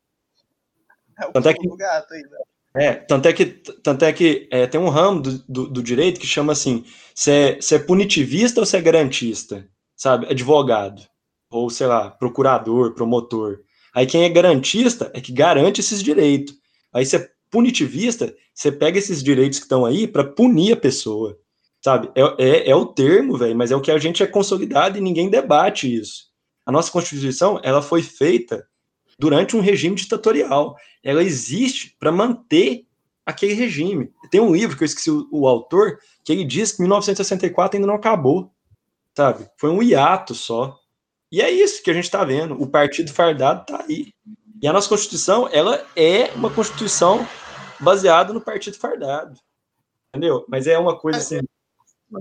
É 1.18 1.26
o 1.26 1.32
tanto 1.32 1.48
é 1.48 1.54
que, 1.54 1.78
gato 1.78 2.14
aí, 2.14 2.24
é, 2.76 2.94
tanto 2.94 3.28
é 3.28 3.34
que, 3.34 3.46
tanto 3.46 4.06
é 4.06 4.14
que 4.14 4.48
é, 4.52 4.66
tem 4.66 4.80
um 4.80 4.90
ramo 4.90 5.22
do, 5.22 5.38
do, 5.48 5.68
do, 5.68 5.84
direito 5.84 6.20
que 6.20 6.28
chama 6.28 6.54
assim: 6.54 6.86
se 7.14 7.32
é, 7.32 7.60
é 7.60 7.80
punitivista 7.80 8.60
ou 8.60 8.66
se 8.66 8.78
é 8.78 8.82
garantista, 8.82 9.68
sabe? 9.96 10.28
Advogado, 10.28 11.02
ou 11.50 11.70
sei 11.70 11.88
lá, 11.88 12.10
procurador, 12.10 12.94
promotor. 12.94 13.60
Aí 13.94 14.06
quem 14.06 14.24
é 14.24 14.30
garantista 14.30 15.12
é 15.14 15.20
que 15.20 15.34
garante 15.34 15.82
esses 15.82 16.02
direitos. 16.02 16.56
Aí 16.94 17.06
se 17.06 17.18
é 17.18 17.30
punitivista, 17.50 18.34
você 18.54 18.72
pega 18.72 18.98
esses 18.98 19.22
direitos 19.22 19.60
que 19.60 19.66
estão 19.66 19.86
aí 19.86 20.08
para 20.08 20.24
punir 20.24 20.74
a 20.74 20.78
pessoa 20.78 21.38
sabe? 21.84 22.10
É, 22.16 22.22
é, 22.38 22.70
é 22.70 22.76
o 22.76 22.86
termo, 22.86 23.38
velho, 23.38 23.56
mas 23.56 23.72
é 23.72 23.76
o 23.76 23.82
que 23.82 23.92
a 23.92 23.98
gente 23.98 24.22
é 24.22 24.28
consolidado 24.28 24.98
e 24.98 25.02
ninguém 25.02 25.30
debate 25.30 25.94
isso. 25.94 26.26
A 26.66 26.72
nossa 26.72 26.92
Constituição, 26.92 27.60
ela 27.64 27.82
foi 27.82 28.04
feita 28.04 28.66
durante 29.20 29.58
um 29.58 29.62
regime 29.62 29.96
ditatorial. 29.96 30.76
Ela 31.04 31.24
existe 31.24 31.96
para 32.00 32.12
manter 32.12 32.86
aquele 33.26 33.54
regime. 33.54 34.12
Tem 34.30 34.40
um 34.40 34.54
livro 34.54 34.78
que 34.78 34.84
eu 34.84 34.86
esqueci 34.86 35.10
o, 35.10 35.28
o, 35.32 35.48
autor, 35.48 36.00
que 36.24 36.32
ele 36.32 36.44
diz 36.44 36.72
que 36.72 36.82
1964 36.82 37.78
ainda 37.78 37.88
não 37.88 37.96
acabou, 37.96 38.52
sabe? 39.16 39.50
Foi 39.58 39.70
um 39.70 39.82
hiato 39.82 40.36
só. 40.36 40.78
E 41.32 41.42
é 41.42 41.50
isso 41.50 41.82
que 41.82 41.90
a 41.90 41.94
gente 41.94 42.06
está 42.06 42.24
vendo. 42.24 42.62
O 42.62 42.68
partido 42.68 43.12
fardado 43.14 43.62
está 43.62 43.84
aí. 43.84 44.14
E 44.62 44.68
a 44.68 44.74
nossa 44.74 44.90
Constituição, 44.90 45.50
ela 45.52 45.86
é 45.96 46.32
uma 46.36 46.50
Constituição 46.50 47.28
baseada 47.80 48.34
no 48.34 48.42
partido 48.42 48.78
fardado. 48.78 49.40
Entendeu? 50.10 50.46
Mas 50.48 50.68
é 50.68 50.78
uma 50.78 50.98
coisa 50.98 51.18
assim 51.18 51.40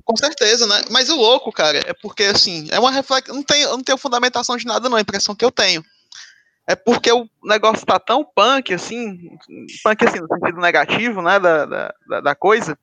com 0.05 0.17
certeza, 0.17 0.67
né? 0.67 0.83
Mas 0.91 1.09
o 1.09 1.17
louco, 1.17 1.51
cara, 1.51 1.79
é 1.79 1.93
porque 1.93 2.25
assim, 2.25 2.69
é 2.71 2.79
uma 2.79 2.91
reflexão. 2.91 3.35
Não 3.35 3.43
tem, 3.43 3.65
não 3.65 3.83
tenho 3.83 3.99
fundamentação 3.99 4.57
de 4.57 4.65
nada, 4.65 4.89
não, 4.89 4.97
a 4.97 5.01
impressão 5.01 5.35
que 5.35 5.45
eu 5.45 5.51
tenho. 5.51 5.85
É 6.71 6.77
porque 6.77 7.11
o 7.11 7.27
negócio 7.43 7.85
tá 7.85 7.99
tão 7.99 8.25
punk, 8.25 8.73
assim, 8.73 9.19
punk 9.83 10.05
assim, 10.07 10.21
no 10.21 10.29
sentido 10.29 10.61
negativo, 10.61 11.21
né, 11.21 11.41
da, 11.41 11.67
da, 11.67 12.21
da 12.21 12.35
coisa, 12.37 12.79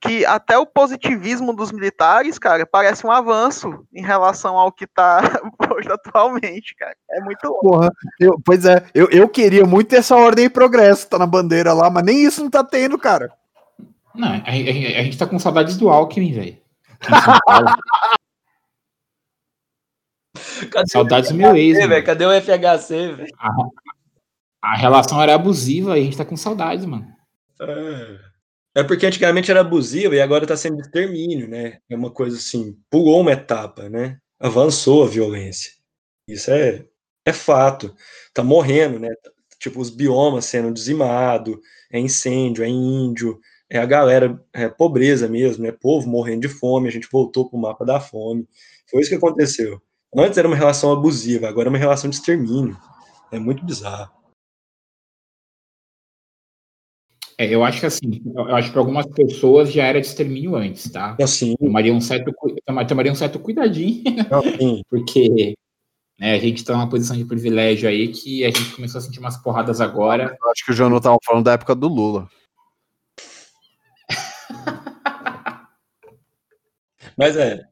que 0.00 0.26
até 0.26 0.58
o 0.58 0.66
positivismo 0.66 1.54
dos 1.54 1.70
militares, 1.70 2.36
cara, 2.36 2.66
parece 2.66 3.06
um 3.06 3.12
avanço 3.12 3.86
em 3.94 4.02
relação 4.02 4.58
ao 4.58 4.72
que 4.72 4.88
tá 4.88 5.20
hoje 5.72 5.88
atualmente, 5.88 6.74
cara. 6.74 6.96
É 7.12 7.20
muito 7.20 7.44
louco. 7.44 7.70
Porra, 7.70 7.92
eu, 8.18 8.40
pois 8.44 8.64
é, 8.64 8.84
eu, 8.92 9.08
eu 9.08 9.28
queria 9.28 9.64
muito 9.64 9.94
essa 9.94 10.16
ordem 10.16 10.46
e 10.46 10.50
progresso, 10.50 11.08
tá 11.08 11.16
na 11.16 11.26
bandeira 11.26 11.72
lá, 11.72 11.88
mas 11.88 12.02
nem 12.02 12.24
isso 12.24 12.42
não 12.42 12.50
tá 12.50 12.64
tendo, 12.64 12.98
cara. 12.98 13.30
Não, 14.16 14.26
a, 14.26 14.32
a, 14.32 14.50
a 14.50 15.04
gente 15.04 15.16
tá 15.16 15.28
com 15.28 15.38
saudades 15.38 15.76
do 15.76 15.88
Alckmin, 15.88 16.32
velho. 16.32 16.58
saudades 20.90 21.30
do 21.30 21.36
meu 21.36 21.56
ex. 21.56 21.86
Véio, 21.86 22.04
cadê 22.04 22.24
o 22.24 22.40
FHC, 22.40 23.12
velho? 23.12 23.28
A, 23.38 24.72
a, 24.72 24.76
relação 24.76 25.20
era 25.22 25.34
abusiva 25.34 25.98
e 25.98 26.00
a 26.00 26.04
gente 26.04 26.16
tá 26.16 26.24
com 26.24 26.36
saudades, 26.36 26.84
mano. 26.84 27.06
É 28.74 28.84
porque 28.84 29.06
antigamente 29.06 29.50
era 29.50 29.60
abusiva 29.60 30.14
e 30.14 30.20
agora 30.20 30.46
tá 30.46 30.56
sendo 30.56 30.80
extermínio, 30.80 31.48
né? 31.48 31.78
É 31.88 31.96
uma 31.96 32.10
coisa 32.10 32.36
assim, 32.36 32.76
pulou 32.90 33.20
uma 33.20 33.32
etapa, 33.32 33.88
né? 33.88 34.18
Avançou 34.38 35.04
a 35.04 35.08
violência. 35.08 35.72
Isso 36.28 36.50
é, 36.50 36.84
é 37.24 37.32
fato. 37.32 37.94
Tá 38.32 38.44
morrendo, 38.44 39.00
né? 39.00 39.08
Tipo, 39.58 39.80
os 39.80 39.90
biomas 39.90 40.44
sendo 40.44 40.72
dizimados, 40.72 41.56
é 41.90 41.98
incêndio, 41.98 42.62
é 42.62 42.68
índio, 42.68 43.40
é 43.70 43.78
a 43.78 43.86
galera, 43.86 44.40
é 44.52 44.68
pobreza 44.68 45.28
mesmo, 45.28 45.66
é 45.66 45.72
povo 45.72 46.08
morrendo 46.08 46.42
de 46.42 46.48
fome, 46.48 46.88
a 46.88 46.92
gente 46.92 47.08
voltou 47.10 47.48
para 47.48 47.58
o 47.58 47.60
mapa 47.60 47.84
da 47.84 48.00
fome. 48.00 48.46
Foi 48.88 49.00
isso 49.00 49.10
que 49.10 49.16
aconteceu. 49.16 49.82
Antes 50.16 50.38
era 50.38 50.48
uma 50.48 50.56
relação 50.56 50.90
abusiva, 50.92 51.48
agora 51.48 51.68
é 51.68 51.70
uma 51.70 51.78
relação 51.78 52.08
de 52.08 52.16
extermínio. 52.16 52.76
É 53.30 53.38
muito 53.38 53.64
bizarro. 53.64 54.10
É, 57.36 57.54
eu 57.54 57.62
acho 57.62 57.78
que 57.78 57.86
assim, 57.86 58.20
eu 58.34 58.56
acho 58.56 58.68
que 58.68 58.72
para 58.72 58.80
algumas 58.80 59.06
pessoas 59.06 59.70
já 59.72 59.84
era 59.84 60.00
de 60.00 60.06
extermínio 60.08 60.56
antes, 60.56 60.90
tá? 60.90 61.16
Assim. 61.22 61.54
Tomaria 61.56 61.94
um 61.94 62.00
certo, 62.00 62.32
tomaria 62.88 63.12
um 63.12 63.14
certo 63.14 63.38
cuidadinho, 63.38 64.02
Assim. 64.28 64.82
porque 64.90 65.54
né, 66.18 66.34
a 66.34 66.38
gente 66.38 66.56
está 66.56 66.72
numa 66.72 66.88
posição 66.88 67.16
de 67.16 67.24
privilégio 67.24 67.88
aí 67.88 68.08
que 68.08 68.44
a 68.44 68.50
gente 68.50 68.74
começou 68.74 68.98
a 68.98 69.02
sentir 69.02 69.20
umas 69.20 69.36
porradas 69.36 69.80
agora. 69.80 70.36
Eu 70.42 70.50
acho 70.50 70.64
que 70.64 70.72
o 70.72 70.74
João 70.74 70.96
estava 70.96 71.16
falando 71.24 71.44
da 71.44 71.52
época 71.52 71.76
do 71.76 71.86
Lula. 71.86 72.28
Mas 77.16 77.36
é. 77.36 77.64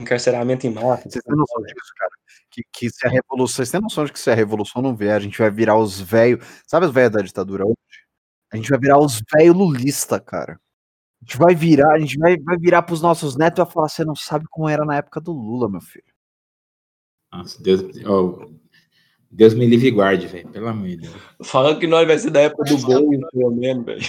Encarceramento 0.00 0.66
em 0.66 0.70
massa. 0.70 1.08
Vocês 1.08 1.22
têm 1.22 1.36
noção 1.36 1.62
disso, 1.62 1.92
cara? 1.96 2.10
Que, 2.50 2.62
que 2.72 2.90
se 2.90 3.06
a 3.06 3.10
revolução. 3.10 3.56
Vocês 3.56 3.70
têm 3.70 3.80
noção 3.80 4.04
de 4.04 4.12
que 4.12 4.18
se 4.18 4.30
a 4.30 4.34
revolução 4.34 4.80
não 4.80 4.96
vier, 4.96 5.14
a 5.14 5.20
gente 5.20 5.38
vai 5.38 5.50
virar 5.50 5.76
os 5.76 6.00
velhos. 6.00 6.44
Sabe 6.66 6.86
os 6.86 6.92
velhos 6.92 7.12
da 7.12 7.20
ditadura 7.20 7.66
hoje? 7.66 7.76
A 8.52 8.56
gente 8.56 8.70
vai 8.70 8.78
virar 8.78 8.98
os 8.98 9.22
velhos 9.32 9.56
lulista, 9.56 10.18
cara. 10.18 10.58
A 11.20 11.24
gente 11.24 11.36
vai 11.36 11.54
virar, 11.54 11.92
a 11.92 11.98
gente 11.98 12.18
vai, 12.18 12.38
vai 12.38 12.56
virar 12.56 12.82
pros 12.82 13.02
nossos 13.02 13.36
netos 13.36 13.58
e 13.58 13.64
vai 13.64 13.72
falar: 13.72 13.88
você 13.88 14.04
não 14.04 14.16
sabe 14.16 14.46
como 14.50 14.68
era 14.68 14.84
na 14.84 14.96
época 14.96 15.20
do 15.20 15.32
Lula, 15.32 15.68
meu 15.68 15.80
filho. 15.80 16.04
Nossa, 17.30 17.62
Deus, 17.62 17.82
oh, 18.06 18.50
Deus 19.30 19.54
me 19.54 19.66
livre 19.66 19.88
e 19.88 19.90
guarde, 19.92 20.26
velho. 20.26 20.48
Pelo 20.48 20.66
amor 20.66 20.88
de 20.88 20.96
Deus. 20.96 21.14
Fala 21.44 21.78
que 21.78 21.86
nós 21.86 22.06
vai 22.06 22.18
ser 22.18 22.30
da 22.30 22.40
época 22.40 22.64
do 22.64 22.78
Boulos, 22.78 23.30
pelo 23.30 23.50
menos, 23.52 23.84
velho. 23.84 24.02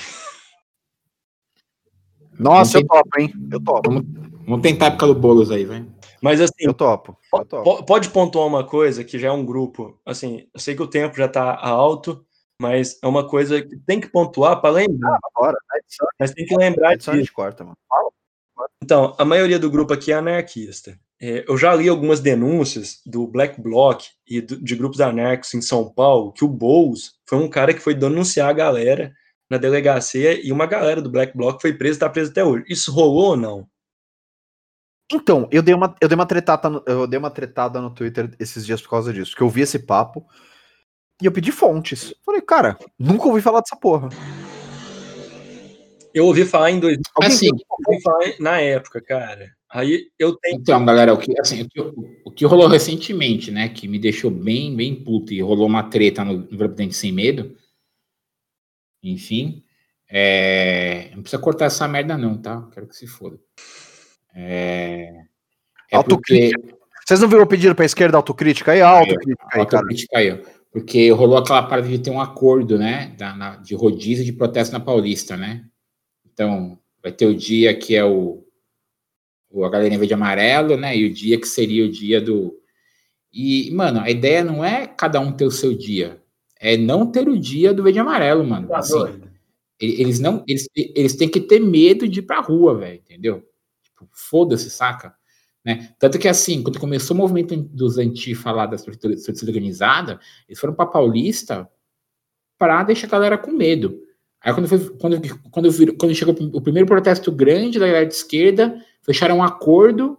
Nossa, 2.39 2.79
eu 2.79 2.87
topo, 2.87 3.19
hein? 3.19 3.31
Eu 3.51 3.61
topo. 3.61 3.91
Vamos, 3.91 4.30
vamos 4.51 4.63
tentar 4.63 4.85
a 4.85 4.87
época 4.89 5.07
do 5.07 5.15
Boulos 5.15 5.49
aí, 5.49 5.65
velho. 5.65 5.91
Mas 6.21 6.39
assim, 6.39 6.53
eu 6.59 6.73
topo, 6.73 7.17
eu 7.33 7.45
topo. 7.45 7.83
Pode 7.83 8.09
pontuar 8.09 8.45
uma 8.45 8.63
coisa 8.63 9.03
que 9.03 9.17
já 9.17 9.29
é 9.29 9.31
um 9.31 9.45
grupo. 9.45 9.99
Assim, 10.05 10.47
eu 10.53 10.59
sei 10.59 10.75
que 10.75 10.83
o 10.83 10.87
tempo 10.87 11.17
já 11.17 11.27
tá 11.27 11.57
alto, 11.59 12.23
mas 12.59 12.99
é 13.01 13.07
uma 13.07 13.27
coisa 13.27 13.61
que 13.61 13.75
tem 13.77 13.99
que 13.99 14.07
pontuar 14.07 14.61
para 14.61 14.75
lembrar. 14.75 15.15
Ah, 15.15 15.29
bora, 15.35 15.57
mas 16.19 16.31
tem 16.31 16.45
que 16.45 16.55
lembrar 16.55 16.95
disso. 16.95 17.33
Corta, 17.33 17.63
mano. 17.63 17.77
Então, 18.83 19.15
a 19.17 19.25
maioria 19.25 19.57
do 19.57 19.71
grupo 19.71 19.93
aqui 19.93 20.11
é 20.11 20.15
anarquista. 20.15 20.99
É, 21.19 21.45
eu 21.47 21.57
já 21.57 21.73
li 21.73 21.87
algumas 21.87 22.19
denúncias 22.19 22.99
do 23.05 23.27
Black 23.27 23.61
Bloc 23.61 24.01
e 24.27 24.41
de 24.41 24.75
grupos 24.75 25.01
anarquistas 25.01 25.53
em 25.53 25.61
São 25.61 25.89
Paulo 25.89 26.31
que 26.33 26.43
o 26.43 26.47
Boulos 26.47 27.13
foi 27.27 27.37
um 27.37 27.47
cara 27.47 27.73
que 27.73 27.79
foi 27.79 27.93
denunciar 27.93 28.49
a 28.49 28.53
galera 28.53 29.13
na 29.49 29.57
delegacia 29.57 30.39
e 30.43 30.51
uma 30.51 30.65
galera 30.65 31.01
do 31.01 31.11
Black 31.11 31.35
Bloc 31.35 31.61
foi 31.61 31.73
presa 31.73 31.93
e 31.93 31.97
está 31.97 32.09
presa 32.09 32.31
até 32.31 32.43
hoje. 32.43 32.65
Isso 32.69 32.91
rolou 32.91 33.31
ou 33.31 33.37
não? 33.37 33.67
Então, 35.11 35.47
eu 35.51 35.61
dei 35.61 35.73
uma, 35.73 35.95
eu 35.99 36.07
dei 36.07 36.15
uma 36.15 36.25
tretada, 36.25 36.69
no, 36.69 36.83
eu 36.85 37.07
dei 37.07 37.19
uma 37.19 37.29
tretada 37.29 37.81
no 37.81 37.89
Twitter 37.89 38.33
esses 38.39 38.65
dias 38.65 38.81
por 38.81 38.89
causa 38.89 39.13
disso, 39.13 39.35
que 39.35 39.41
eu 39.41 39.49
vi 39.49 39.61
esse 39.61 39.79
papo 39.79 40.25
e 41.21 41.25
eu 41.25 41.31
pedi 41.31 41.51
fontes. 41.51 42.13
Falei, 42.25 42.41
cara, 42.41 42.77
nunca 42.97 43.27
ouvi 43.27 43.41
falar 43.41 43.61
dessa 43.61 43.75
porra. 43.75 44.09
Eu 46.13 46.25
ouvi 46.25 46.45
falar 46.45 46.71
em 46.71 46.79
dois. 46.79 46.97
Assim, 47.21 47.47
eu 47.47 47.85
ouvi 47.87 48.01
falar 48.01 48.33
na 48.39 48.59
época, 48.59 49.01
cara. 49.01 49.51
Aí 49.69 50.09
eu 50.19 50.35
tenho. 50.35 50.59
Então, 50.59 50.83
galera, 50.83 51.13
o 51.13 51.17
que, 51.17 51.33
assim, 51.39 51.61
o 51.61 51.69
que, 51.69 51.79
o 52.25 52.31
que, 52.31 52.45
rolou 52.45 52.67
recentemente, 52.67 53.51
né? 53.51 53.69
Que 53.69 53.87
me 53.87 53.97
deixou 53.97 54.29
bem, 54.29 54.75
bem 54.75 54.93
puto 54.93 55.33
e 55.33 55.41
rolou 55.41 55.67
uma 55.67 55.83
treta 55.83 56.25
no, 56.25 56.39
no 56.39 56.57
Presidente 56.57 56.95
Sem 56.95 57.11
Medo. 57.11 57.55
Enfim. 59.01 59.63
É, 60.09 61.09
não 61.15 61.21
precisa 61.21 61.41
cortar 61.41 61.65
essa 61.65 61.87
merda, 61.87 62.17
não, 62.17 62.37
tá? 62.37 62.67
Quero 62.73 62.87
que 62.87 62.95
se 62.95 63.07
foda. 63.07 63.39
É, 64.35 65.23
é 65.91 65.95
autocrítica. 65.95 66.59
Porque... 66.59 66.81
Vocês 67.05 67.19
não 67.19 67.27
viram 67.27 67.43
o 67.43 67.47
pedido 67.47 67.75
para 67.75 67.83
a 67.83 67.85
esquerda 67.85 68.17
autocrítica 68.17 68.71
aí? 68.71 68.81
Autocrítica 68.81 69.47
aí, 69.51 69.59
autocrítica 69.59 70.17
aí. 70.17 70.43
Porque 70.71 71.11
rolou 71.11 71.37
aquela 71.37 71.63
parada 71.63 71.87
de 71.87 71.99
ter 71.99 72.09
um 72.09 72.21
acordo, 72.21 72.77
né? 72.77 73.13
Da, 73.17 73.35
na, 73.35 73.55
de 73.57 73.75
rodízio 73.75 74.23
de 74.23 74.31
protesto 74.31 74.71
na 74.71 74.79
Paulista, 74.79 75.35
né? 75.35 75.65
Então, 76.31 76.79
vai 77.03 77.11
ter 77.11 77.25
o 77.25 77.35
dia 77.35 77.73
que 77.77 77.95
é 77.95 78.05
o 78.05 78.45
a 79.61 79.69
galerinha 79.69 79.99
verde 79.99 80.13
amarelo, 80.13 80.77
né? 80.77 80.95
E 80.95 81.05
o 81.05 81.13
dia 81.13 81.39
que 81.39 81.47
seria 81.47 81.85
o 81.85 81.91
dia 81.91 82.21
do. 82.21 82.57
E, 83.33 83.69
mano, 83.71 83.99
a 83.99 84.09
ideia 84.09 84.43
não 84.43 84.63
é 84.63 84.87
cada 84.87 85.19
um 85.19 85.31
ter 85.31 85.45
o 85.45 85.51
seu 85.51 85.73
dia. 85.75 86.21
É 86.59 86.77
não 86.77 87.05
ter 87.11 87.27
o 87.27 87.37
dia 87.37 87.73
do 87.73 87.83
verde 87.83 87.99
amarelo, 87.99 88.45
mano. 88.45 88.67
Tá 88.69 88.77
Assim, 88.77 89.21
eles 89.79 90.19
não. 90.19 90.43
Eles, 90.47 90.69
eles 90.75 91.15
têm 91.15 91.27
que 91.27 91.41
ter 91.41 91.59
medo 91.59 92.07
de 92.07 92.19
ir 92.19 92.23
pra 92.23 92.39
rua, 92.39 92.77
velho, 92.77 92.99
entendeu? 92.99 93.43
Tipo, 94.05 94.09
foda-se, 94.13 94.69
saca? 94.69 95.13
Né? 95.63 95.93
Tanto 95.99 96.17
que, 96.17 96.27
assim, 96.27 96.63
quando 96.63 96.79
começou 96.79 97.15
o 97.15 97.19
movimento 97.19 97.55
dos 97.55 97.97
antifa 97.97 98.51
lá 98.51 98.65
das 98.65 98.83
torcidas 98.83 99.43
organizada, 99.43 100.19
eles 100.47 100.59
foram 100.59 100.73
pra 100.73 100.85
Paulista 100.85 101.69
pra 102.57 102.83
deixar 102.83 103.07
a 103.07 103.09
galera 103.11 103.37
com 103.37 103.51
medo. 103.51 103.99
Aí, 104.43 104.53
quando, 104.53 104.67
foi, 104.67 104.79
quando, 104.97 105.21
quando, 105.51 105.71
virou- 105.71 105.95
quando 105.95 106.15
chegou 106.15 106.35
o 106.53 106.61
primeiro 106.61 106.87
protesto 106.87 107.31
grande 107.31 107.77
da 107.79 107.85
galera 107.85 108.07
de 108.07 108.13
esquerda, 108.13 108.83
fecharam 109.03 109.37
um 109.37 109.43
acordo, 109.43 110.17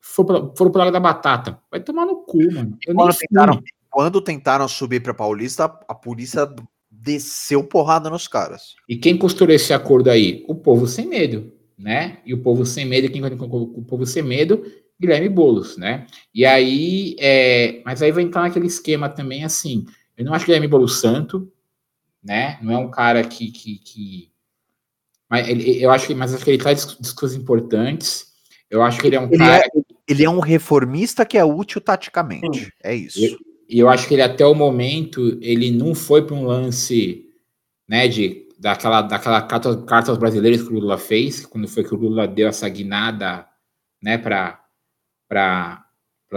foram 0.00 0.54
foram 0.56 0.70
pro 0.70 0.78
Lago 0.78 0.90
da 0.90 1.00
Batata. 1.00 1.58
Vai 1.70 1.80
tomar 1.80 2.06
no 2.06 2.16
cu, 2.22 2.38
mano. 2.52 2.78
Quando 2.84 3.14
tentaram, 3.16 3.62
quando 3.90 4.20
tentaram 4.22 4.66
subir 4.68 5.02
pra 5.02 5.12
Paulista, 5.12 5.64
a 5.64 5.94
polícia 5.94 6.48
desceu 6.90 7.62
porrada 7.64 8.08
nos 8.08 8.26
caras. 8.26 8.74
E 8.88 8.96
quem 8.96 9.18
costurou 9.18 9.54
esse 9.54 9.74
acordo 9.74 10.08
aí? 10.08 10.44
O 10.48 10.54
povo 10.54 10.86
sem 10.86 11.06
medo, 11.06 11.52
né? 11.82 12.18
E 12.24 12.32
o 12.32 12.38
povo 12.38 12.64
sem 12.64 12.84
medo, 12.84 13.10
quem 13.10 13.22
o 13.24 13.82
povo 13.82 14.06
sem 14.06 14.22
medo? 14.22 14.64
Guilherme 15.00 15.28
Boulos, 15.28 15.76
né? 15.76 16.06
E 16.32 16.46
aí, 16.46 17.16
é, 17.18 17.82
mas 17.84 18.00
aí 18.02 18.12
vai 18.12 18.22
entrar 18.22 18.42
naquele 18.42 18.68
esquema 18.68 19.08
também, 19.08 19.42
assim, 19.44 19.84
eu 20.16 20.24
não 20.24 20.32
acho 20.32 20.46
Guilherme 20.46 20.68
Boulos 20.68 21.00
santo, 21.00 21.50
né? 22.22 22.58
Não 22.62 22.72
é 22.72 22.78
um 22.78 22.88
cara 22.90 23.24
que, 23.24 23.50
que, 23.50 23.78
que- 23.78 24.30
mas 25.28 25.48
ele, 25.48 25.82
eu 25.82 25.90
acho 25.90 26.06
que, 26.06 26.14
mas 26.14 26.32
acho 26.32 26.44
que 26.44 26.50
ele 26.50 26.62
traz 26.62 26.84
dis- 26.86 26.96
discussões 27.00 27.34
importantes. 27.34 28.26
Eu 28.70 28.80
acho 28.82 29.00
que 29.00 29.06
ele 29.08 29.16
é 29.16 29.20
um 29.20 29.26
Ele 29.28 29.38
cara 29.38 29.56
é, 29.56 29.62
ele 30.06 30.24
é 30.24 30.30
um 30.30 30.38
reformista 30.40 31.26
que 31.26 31.36
é 31.36 31.44
útil 31.44 31.80
taticamente. 31.80 32.72
É 32.82 32.94
isso. 32.94 33.18
E 33.68 33.78
eu 33.78 33.88
acho 33.88 34.06
que 34.06 34.14
ele 34.14 34.22
até 34.22 34.46
o 34.46 34.54
momento 34.54 35.38
ele 35.42 35.70
não 35.70 35.94
foi 35.94 36.24
para 36.24 36.36
um 36.36 36.44
lance, 36.44 37.26
né, 37.88 38.06
de 38.06 38.41
daquela 38.62 39.02
daquela 39.02 39.42
carta, 39.42 39.76
carta 39.82 40.12
aos 40.12 40.18
brasileiros 40.18 40.62
que 40.62 40.72
o 40.72 40.78
Lula 40.78 40.96
fez, 40.96 41.44
quando 41.44 41.66
foi 41.66 41.82
que 41.82 41.92
o 41.92 41.98
Lula 41.98 42.28
deu 42.28 42.46
essa 42.46 42.68
guinada, 42.68 43.44
né, 44.00 44.16
para 44.16 45.84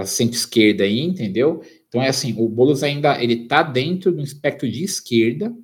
centro-esquerda 0.05 0.83
aí, 0.83 1.01
entendeu? 1.01 1.61
Então 1.87 2.01
é 2.01 2.07
assim, 2.07 2.33
o 2.35 2.49
Boulos 2.49 2.81
ainda 2.81 3.21
ele 3.21 3.47
tá 3.47 3.61
dentro 3.61 4.11
do 4.11 4.23
espectro 4.23 4.69
de 4.69 4.83
esquerda, 4.83 5.55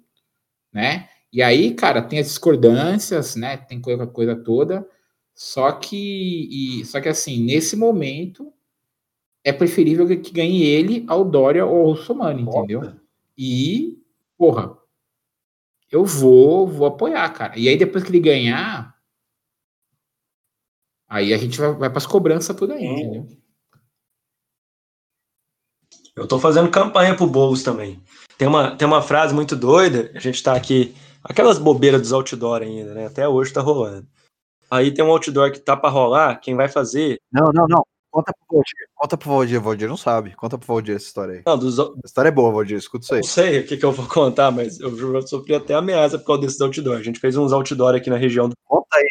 né? 0.71 1.09
E 1.33 1.41
aí, 1.41 1.73
cara, 1.73 2.01
tem 2.01 2.19
as 2.19 2.27
discordâncias, 2.27 3.35
né? 3.35 3.57
Tem 3.57 3.81
coisa 3.81 4.05
coisa 4.05 4.35
toda. 4.35 4.87
Só 5.33 5.71
que 5.71 6.81
e, 6.81 6.85
só 6.85 7.01
que 7.01 7.09
assim, 7.09 7.43
nesse 7.43 7.75
momento 7.75 8.53
é 9.43 9.51
preferível 9.51 10.07
que, 10.07 10.17
que 10.17 10.31
ganhe 10.31 10.63
ele 10.63 11.05
ao 11.07 11.25
Dória 11.25 11.65
ou 11.65 11.89
ao 11.89 11.95
Somani, 11.95 12.43
entendeu? 12.43 12.93
E, 13.35 13.97
porra, 14.37 14.77
eu 15.91 16.05
vou, 16.05 16.67
vou 16.67 16.87
apoiar, 16.87 17.29
cara. 17.33 17.59
E 17.59 17.67
aí 17.67 17.77
depois 17.77 18.03
que 18.03 18.09
ele 18.09 18.19
ganhar, 18.19 18.95
aí 21.09 21.33
a 21.33 21.37
gente 21.37 21.59
vai, 21.59 21.73
vai 21.73 21.89
para 21.89 21.97
as 21.97 22.05
cobranças 22.05 22.55
tudo 22.55 22.73
aí, 22.73 22.85
entendeu? 22.85 23.27
Eu 26.15 26.27
tô 26.27 26.39
fazendo 26.39 26.71
campanha 26.71 27.15
pro 27.15 27.27
Boulos 27.27 27.63
também. 27.63 28.01
Tem 28.37 28.47
uma, 28.47 28.75
tem 28.75 28.87
uma 28.87 29.01
frase 29.01 29.33
muito 29.33 29.55
doida, 29.55 30.11
a 30.15 30.19
gente 30.19 30.41
tá 30.41 30.55
aqui, 30.55 30.95
aquelas 31.23 31.57
bobeiras 31.57 32.01
dos 32.01 32.13
outdoor 32.13 32.61
ainda, 32.61 32.93
né? 32.93 33.07
Até 33.07 33.27
hoje 33.27 33.53
tá 33.53 33.61
rolando. 33.61 34.07
Aí 34.69 34.93
tem 34.93 35.03
um 35.03 35.11
outdoor 35.11 35.51
que 35.51 35.59
tá 35.59 35.75
pra 35.75 35.89
rolar, 35.89 36.39
quem 36.39 36.55
vai 36.55 36.69
fazer. 36.69 37.19
Não, 37.31 37.51
não, 37.53 37.67
não. 37.67 37.85
Conta 38.11 38.33
pro 38.33 38.57
Valdir. 38.57 38.87
Conta 38.95 39.17
pro 39.17 39.29
Valdir. 39.29 39.59
O 39.59 39.63
Valdir 39.63 39.87
não 39.89 39.97
sabe. 39.97 40.35
Conta 40.35 40.57
pro 40.57 40.67
Valdir 40.67 40.95
essa 40.95 41.05
história 41.05 41.35
aí. 41.35 41.41
Não, 41.45 41.57
dos, 41.57 41.79
A 41.79 41.91
história 42.05 42.27
é 42.29 42.31
boa, 42.31 42.51
Valdir. 42.51 42.77
Escuta 42.77 43.05
isso 43.05 43.13
aí. 43.13 43.21
não 43.21 43.27
sei 43.27 43.59
o 43.61 43.65
que, 43.65 43.77
que 43.77 43.85
eu 43.85 43.91
vou 43.91 44.05
contar, 44.07 44.51
mas 44.51 44.79
eu 44.79 44.91
sofri 45.27 45.55
até 45.55 45.73
ameaça 45.73 46.19
por 46.19 46.25
causa 46.25 46.41
desses 46.41 46.59
outdoor. 46.59 46.97
A 46.97 47.03
gente 47.03 47.19
fez 47.19 47.37
uns 47.37 47.53
outdoor 47.53 47.95
aqui 47.95 48.09
na 48.09 48.17
região 48.17 48.49
do. 48.49 48.55
Conta 48.65 48.97
aí. 48.97 49.07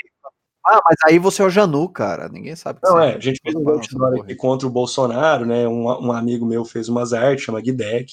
Ah, 0.66 0.78
mas 0.84 0.96
aí 1.06 1.18
você 1.18 1.40
é 1.40 1.46
o 1.46 1.50
Janu, 1.50 1.88
cara. 1.88 2.28
Ninguém 2.28 2.54
sabe 2.54 2.80
que 2.80 2.86
Não, 2.86 2.96
você 2.98 3.04
é, 3.06 3.14
a 3.16 3.18
gente 3.18 3.40
fez 3.42 3.56
um 3.56 3.66
outdoor 3.68 4.20
aqui 4.20 4.34
contra 4.34 4.66
o 4.68 4.70
Bolsonaro, 4.70 5.46
né? 5.46 5.66
Um, 5.66 5.84
um 5.86 6.12
amigo 6.12 6.44
meu 6.44 6.64
fez 6.64 6.88
umas 6.88 7.14
artes, 7.14 7.44
chama 7.46 7.60
Guidec, 7.62 8.12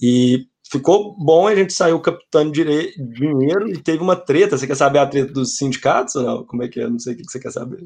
e 0.00 0.46
ficou 0.70 1.16
bom, 1.18 1.48
a 1.48 1.54
gente 1.54 1.72
saiu 1.72 1.98
captando 1.98 2.52
dire- 2.52 2.92
dinheiro 2.98 3.68
e 3.68 3.82
teve 3.82 4.02
uma 4.02 4.14
treta. 4.14 4.58
Você 4.58 4.66
quer 4.66 4.76
saber 4.76 4.98
a 4.98 5.06
treta 5.06 5.32
dos 5.32 5.56
sindicatos 5.56 6.14
ou 6.14 6.22
não? 6.22 6.44
Como 6.44 6.62
é 6.62 6.68
que 6.68 6.78
é? 6.80 6.88
Não 6.88 6.98
sei 6.98 7.14
o 7.14 7.16
que 7.16 7.24
você 7.24 7.40
quer 7.40 7.50
saber. 7.50 7.82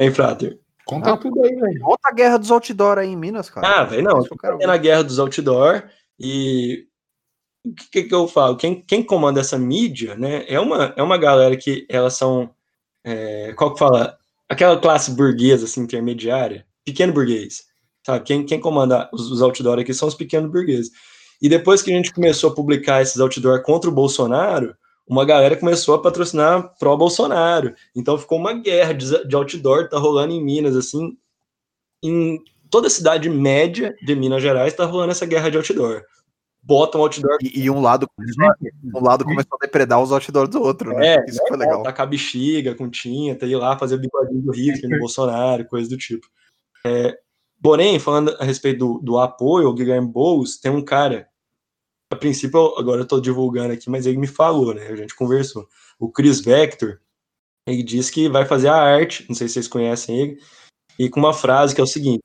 Hein, 0.00 0.10
Frater? 0.10 0.58
Conta 0.86 1.12
Ah, 1.12 1.16
tudo 1.18 1.42
aí, 1.44 1.54
velho. 1.54 1.80
Conta 1.82 2.08
a 2.08 2.12
guerra 2.12 2.38
dos 2.38 2.50
outdoor 2.50 2.98
aí 2.98 3.10
em 3.10 3.16
Minas, 3.16 3.50
cara. 3.50 3.80
Ah, 3.80 3.84
velho, 3.84 4.02
não. 4.02 4.18
Eu 4.18 4.38
quero 4.38 4.58
na 4.58 4.76
guerra 4.78 5.04
dos 5.04 5.18
outdoor 5.18 5.84
e 6.18 6.86
o 7.64 7.74
que, 7.74 7.90
que, 7.90 8.02
que 8.04 8.14
eu 8.14 8.26
falo? 8.26 8.56
Quem, 8.56 8.80
quem 8.80 9.02
comanda 9.02 9.40
essa 9.40 9.58
mídia, 9.58 10.16
né, 10.16 10.46
é 10.48 10.58
uma, 10.58 10.94
é 10.96 11.02
uma 11.02 11.18
galera 11.18 11.54
que 11.54 11.86
elas 11.88 12.14
são, 12.14 12.50
é, 13.04 13.52
qual 13.52 13.74
que 13.74 13.78
fala? 13.78 14.16
Aquela 14.48 14.80
classe 14.80 15.10
burguesa, 15.10 15.66
assim, 15.66 15.82
intermediária, 15.82 16.66
pequeno 16.84 17.12
burguês, 17.12 17.64
sabe? 18.04 18.24
Quem, 18.24 18.44
quem 18.46 18.58
comanda 18.58 19.08
os, 19.12 19.30
os 19.30 19.42
outdoor 19.42 19.78
aqui 19.78 19.92
são 19.92 20.08
os 20.08 20.14
pequenos 20.14 20.50
burgueses. 20.50 20.90
E 21.42 21.48
depois 21.48 21.82
que 21.82 21.92
a 21.92 21.94
gente 21.94 22.12
começou 22.12 22.50
a 22.50 22.54
publicar 22.54 23.02
esses 23.02 23.20
outdoor 23.20 23.62
contra 23.62 23.90
o 23.90 23.94
Bolsonaro, 23.94 24.74
uma 25.10 25.24
galera 25.24 25.56
começou 25.56 25.96
a 25.96 26.00
patrocinar 26.00 26.72
pró-Bolsonaro. 26.78 27.74
Então 27.96 28.16
ficou 28.16 28.38
uma 28.38 28.52
guerra 28.52 28.92
de, 28.92 29.26
de 29.26 29.34
outdoor, 29.34 29.88
tá 29.88 29.98
rolando 29.98 30.32
em 30.32 30.42
Minas, 30.42 30.76
assim, 30.76 31.18
em 32.00 32.38
toda 32.70 32.88
cidade 32.88 33.28
média 33.28 33.92
de 34.06 34.14
Minas 34.14 34.40
Gerais 34.40 34.72
tá 34.72 34.84
rolando 34.84 35.10
essa 35.10 35.26
guerra 35.26 35.50
de 35.50 35.56
outdoor. 35.56 36.04
Botam 36.62 37.00
outdoor. 37.00 37.38
E, 37.42 37.62
e 37.62 37.70
um 37.70 37.80
lado, 37.80 38.08
um 38.94 39.02
lado 39.02 39.24
começou 39.24 39.58
a 39.60 39.66
depredar 39.66 40.00
os 40.00 40.12
outdoors 40.12 40.48
do 40.48 40.62
outro, 40.62 40.94
né? 40.94 41.16
É, 41.16 41.24
Isso 41.26 41.40
foi 41.48 41.56
legal. 41.56 41.82
Tacar 41.82 42.08
bexiga 42.08 42.76
com 42.76 42.88
tinta, 42.88 43.46
ir 43.46 43.56
lá 43.56 43.76
fazer 43.76 43.96
o 43.96 43.98
bigodinho 43.98 44.42
do 44.42 44.52
Hitler 44.52 44.92
no 44.92 44.98
Bolsonaro, 45.00 45.66
coisa 45.66 45.88
do 45.88 45.96
tipo. 45.96 46.28
É, 46.86 47.18
porém, 47.60 47.98
falando 47.98 48.36
a 48.38 48.44
respeito 48.44 48.78
do, 48.78 48.98
do 49.00 49.18
apoio 49.18 49.66
ao 49.66 49.74
Guilherme 49.74 50.06
Boulos, 50.06 50.60
tem 50.60 50.70
um 50.70 50.84
cara, 50.84 51.26
a 52.10 52.16
princípio, 52.16 52.74
agora 52.76 53.02
eu 53.02 53.06
tô 53.06 53.20
divulgando 53.20 53.72
aqui, 53.72 53.88
mas 53.88 54.04
ele 54.04 54.18
me 54.18 54.26
falou, 54.26 54.74
né? 54.74 54.88
A 54.88 54.96
gente 54.96 55.14
conversou. 55.14 55.68
O 55.98 56.10
Chris 56.10 56.40
Vector, 56.40 56.98
ele 57.66 57.82
disse 57.82 58.10
que 58.10 58.28
vai 58.28 58.44
fazer 58.44 58.68
a 58.68 58.76
arte, 58.76 59.24
não 59.28 59.36
sei 59.36 59.46
se 59.46 59.54
vocês 59.54 59.68
conhecem 59.68 60.18
ele, 60.18 60.40
e 60.98 61.08
com 61.08 61.20
uma 61.20 61.32
frase 61.32 61.74
que 61.74 61.80
é 61.80 61.84
o 61.84 61.86
seguinte: 61.86 62.22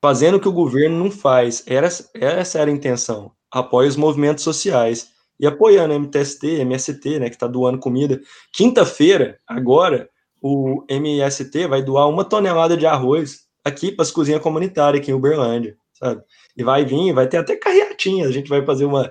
fazendo 0.00 0.36
o 0.36 0.40
que 0.40 0.48
o 0.48 0.52
governo 0.52 0.96
não 0.96 1.10
faz. 1.10 1.64
Era, 1.66 1.88
essa 2.14 2.58
era 2.58 2.70
a 2.70 2.74
intenção. 2.74 3.32
Apoia 3.50 3.88
os 3.88 3.96
movimentos 3.96 4.44
sociais. 4.44 5.10
E 5.38 5.46
apoiando 5.46 5.94
MTST, 5.94 6.60
MST, 6.60 7.18
né, 7.18 7.30
que 7.30 7.36
está 7.36 7.46
doando 7.46 7.78
comida. 7.78 8.20
Quinta-feira, 8.52 9.40
agora, 9.46 10.08
o 10.40 10.84
MST 10.88 11.66
vai 11.66 11.82
doar 11.82 12.08
uma 12.08 12.24
tonelada 12.24 12.76
de 12.76 12.86
arroz 12.86 13.46
aqui 13.64 13.90
para 13.90 14.02
as 14.02 14.10
cozinhas 14.10 14.42
comunitárias 14.42 15.02
aqui 15.02 15.10
em 15.10 15.14
Uberlândia, 15.14 15.76
sabe? 15.94 16.22
E 16.60 16.62
vai 16.62 16.84
vir, 16.84 17.14
vai 17.14 17.26
ter 17.26 17.38
até 17.38 17.56
carreatinha, 17.56 18.28
a 18.28 18.32
gente 18.32 18.48
vai 18.48 18.64
fazer 18.64 18.84
uma, 18.84 19.10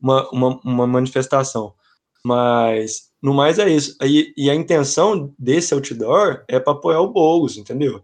uma, 0.00 0.30
uma, 0.30 0.60
uma 0.62 0.86
manifestação. 0.86 1.74
Mas, 2.24 3.10
no 3.22 3.32
mais 3.32 3.58
é 3.58 3.68
isso. 3.68 3.96
E, 4.02 4.32
e 4.36 4.50
a 4.50 4.54
intenção 4.54 5.34
desse 5.38 5.72
outdoor 5.72 6.44
é 6.46 6.60
para 6.60 6.74
apoiar 6.74 7.00
o 7.00 7.12
Boulos, 7.12 7.56
entendeu? 7.56 8.02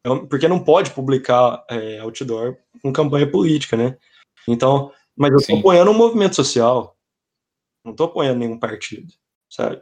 Então, 0.00 0.26
porque 0.26 0.48
não 0.48 0.58
pode 0.58 0.90
publicar 0.90 1.64
é, 1.70 2.00
outdoor 2.00 2.56
com 2.82 2.92
campanha 2.92 3.30
política, 3.30 3.76
né? 3.76 3.96
Então, 4.48 4.92
mas 5.16 5.30
eu 5.30 5.38
estou 5.38 5.58
apoiando 5.58 5.90
um 5.90 5.94
movimento 5.94 6.34
social, 6.36 6.96
não 7.84 7.92
estou 7.92 8.06
apoiando 8.06 8.40
nenhum 8.40 8.58
partido, 8.58 9.12
sabe? 9.48 9.80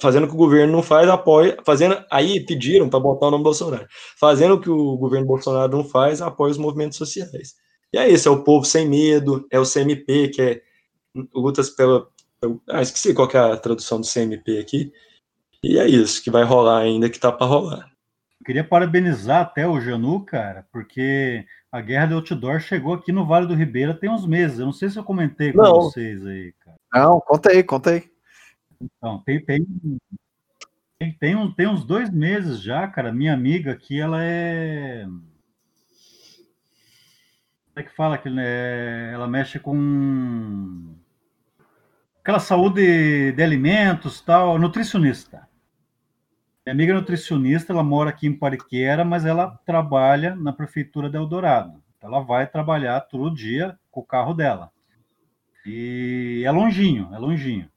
Fazendo 0.00 0.24
o 0.24 0.28
que 0.28 0.34
o 0.34 0.38
governo 0.38 0.72
não 0.72 0.82
faz, 0.82 1.08
apoia. 1.08 1.58
Fazendo, 1.64 2.02
aí 2.10 2.44
pediram 2.46 2.88
para 2.88 3.00
botar 3.00 3.26
o 3.26 3.30
nome 3.30 3.44
Bolsonaro. 3.44 3.86
Fazendo 4.18 4.54
o 4.54 4.60
que 4.60 4.70
o 4.70 4.96
governo 4.96 5.26
Bolsonaro 5.26 5.70
não 5.70 5.84
faz, 5.84 6.22
apoia 6.22 6.52
os 6.52 6.58
movimentos 6.58 6.96
sociais. 6.96 7.54
E 7.94 7.96
é 7.96 8.10
isso, 8.10 8.28
é 8.28 8.32
o 8.32 8.42
povo 8.42 8.64
sem 8.64 8.88
medo, 8.88 9.46
é 9.52 9.60
o 9.60 9.64
CMP, 9.64 10.26
que 10.26 10.42
é 10.42 10.62
lutas 11.32 11.70
pela. 11.70 12.08
pelo- 12.40 12.60
ah, 12.68 12.82
esqueci 12.82 13.14
qual 13.14 13.28
que 13.28 13.36
é 13.36 13.40
a 13.40 13.56
tradução 13.56 14.00
do 14.00 14.06
CMP 14.06 14.58
aqui. 14.58 14.92
E 15.62 15.78
é 15.78 15.86
isso 15.86 16.20
que 16.20 16.28
vai 16.28 16.42
rolar 16.42 16.80
ainda, 16.80 17.08
que 17.08 17.20
tá 17.20 17.30
para 17.30 17.46
rolar. 17.46 17.88
Queria 18.44 18.64
parabenizar 18.64 19.42
até 19.42 19.68
o 19.68 19.80
Janu, 19.80 20.24
cara, 20.26 20.66
porque 20.72 21.46
a 21.70 21.80
guerra 21.80 22.06
de 22.06 22.14
outdoor 22.14 22.58
chegou 22.58 22.94
aqui 22.94 23.12
no 23.12 23.24
Vale 23.24 23.46
do 23.46 23.54
Ribeira 23.54 23.94
tem 23.94 24.10
uns 24.10 24.26
meses. 24.26 24.58
Eu 24.58 24.66
não 24.66 24.72
sei 24.72 24.90
se 24.90 24.98
eu 24.98 25.04
comentei 25.04 25.52
com 25.52 25.62
Não. 25.62 25.82
vocês 25.82 26.26
aí, 26.26 26.52
cara. 26.64 26.76
Não, 26.92 27.20
conta 27.20 27.52
aí, 27.52 27.62
conta 27.62 27.90
aí. 27.90 28.10
Então, 28.82 29.22
tem, 29.24 29.38
tem, 29.40 29.64
tem, 30.98 31.12
tem, 31.12 31.36
um, 31.36 31.52
tem 31.54 31.68
uns 31.68 31.84
dois 31.84 32.10
meses 32.10 32.60
já, 32.60 32.88
cara. 32.88 33.12
Minha 33.12 33.34
amiga 33.34 33.70
aqui, 33.70 34.00
ela 34.00 34.18
é. 34.20 35.06
É 37.76 37.82
que 37.82 37.90
fala 37.90 38.16
que 38.16 38.30
né? 38.30 39.12
ela 39.12 39.26
mexe 39.26 39.58
com 39.58 40.94
aquela 42.20 42.38
saúde 42.38 43.32
de 43.32 43.42
alimentos, 43.42 44.20
tal, 44.20 44.58
nutricionista. 44.58 45.48
Minha 46.64 46.72
amiga 46.72 46.94
nutricionista, 46.94 47.72
ela 47.72 47.82
mora 47.82 48.10
aqui 48.10 48.26
em 48.26 48.38
Pariquera, 48.38 49.04
mas 49.04 49.26
ela 49.26 49.60
trabalha 49.66 50.34
na 50.36 50.52
prefeitura 50.52 51.10
de 51.10 51.16
Eldorado. 51.16 51.82
Ela 52.00 52.20
vai 52.20 52.46
trabalhar 52.46 53.00
todo 53.00 53.34
dia 53.34 53.78
com 53.90 54.00
o 54.00 54.06
carro 54.06 54.34
dela. 54.34 54.70
E 55.66 56.42
é 56.46 56.50
longinho, 56.50 57.10
é 57.12 57.18
longinho. 57.18 57.68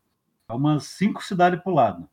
É 0.47 0.53
umas 0.53 0.85
cinco 0.85 1.23
cidades 1.23 1.59
para 1.61 1.71
o 1.71 1.75
lado. 1.75 2.09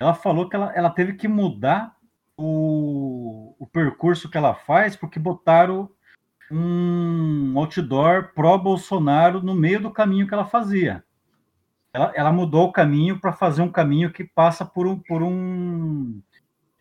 Ela 0.00 0.12
falou 0.12 0.48
que 0.48 0.56
ela, 0.56 0.72
ela 0.74 0.90
teve 0.90 1.14
que 1.14 1.28
mudar 1.28 1.96
o, 2.36 3.54
o 3.58 3.66
percurso 3.66 4.28
que 4.28 4.36
ela 4.36 4.54
faz 4.54 4.96
porque 4.96 5.18
botaram 5.18 5.88
um 6.50 7.58
outdoor 7.58 8.32
pró-Bolsonaro 8.34 9.42
no 9.42 9.54
meio 9.54 9.80
do 9.80 9.90
caminho 9.90 10.26
que 10.26 10.34
ela 10.34 10.46
fazia. 10.46 11.04
Ela, 11.92 12.12
ela 12.14 12.32
mudou 12.32 12.68
o 12.68 12.72
caminho 12.72 13.20
para 13.20 13.32
fazer 13.32 13.62
um 13.62 13.70
caminho 13.70 14.12
que 14.12 14.24
passa 14.24 14.64
por 14.64 14.86
um, 14.86 14.98
por 14.98 15.22
um, 15.22 16.20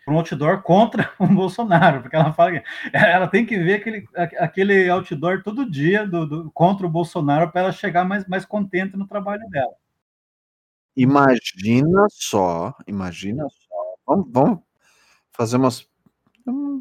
por 0.06 0.14
um 0.14 0.18
outdoor 0.18 0.62
contra 0.62 1.12
o 1.20 1.28
Bolsonaro, 1.28 2.02
porque 2.02 2.16
ela 2.16 2.34
fala 2.34 2.60
que 2.60 2.64
ela 2.94 3.28
tem 3.28 3.46
que 3.46 3.58
ver 3.58 3.76
aquele, 3.76 4.08
aquele 4.16 4.90
outdoor 4.90 5.44
todo 5.44 5.70
dia 5.70 6.08
do, 6.08 6.26
do 6.26 6.52
contra 6.52 6.86
o 6.86 6.90
Bolsonaro 6.90 7.52
para 7.52 7.62
ela 7.62 7.72
chegar 7.72 8.06
mais, 8.06 8.26
mais 8.28 8.46
contente 8.46 8.96
no 8.96 9.08
trabalho 9.08 9.48
dela. 9.50 9.74
Imagina 10.96 12.06
só, 12.10 12.76
imagina 12.86 13.48
só. 13.50 13.96
Vamos, 14.06 14.28
vamos 14.32 14.60
fazer 15.32 15.58
umas 15.58 15.90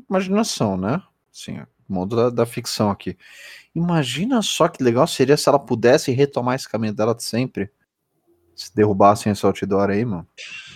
imaginação, 0.09 0.77
né? 0.77 1.03
Sim, 1.31 1.63
mundo 1.93 2.17
da, 2.17 2.31
da, 2.31 2.47
ficção 2.47 2.91
aqui. 2.91 3.17
Imagina 3.75 4.43
só 4.43 4.69
que 4.69 4.83
legal 4.83 5.07
seria 5.07 5.37
se 5.37 5.49
ela 5.49 5.59
pudesse 5.59 6.11
retomar 6.13 6.55
esse 6.55 6.69
caminho 6.69 6.95
dela 6.95 7.15
de 7.15 7.23
sempre. 7.23 7.71
Se 8.55 8.75
derrubassem 8.75 9.33
esse 9.33 9.47
outdoor 9.47 9.89
aí, 9.91 10.05
mano, 10.05 10.27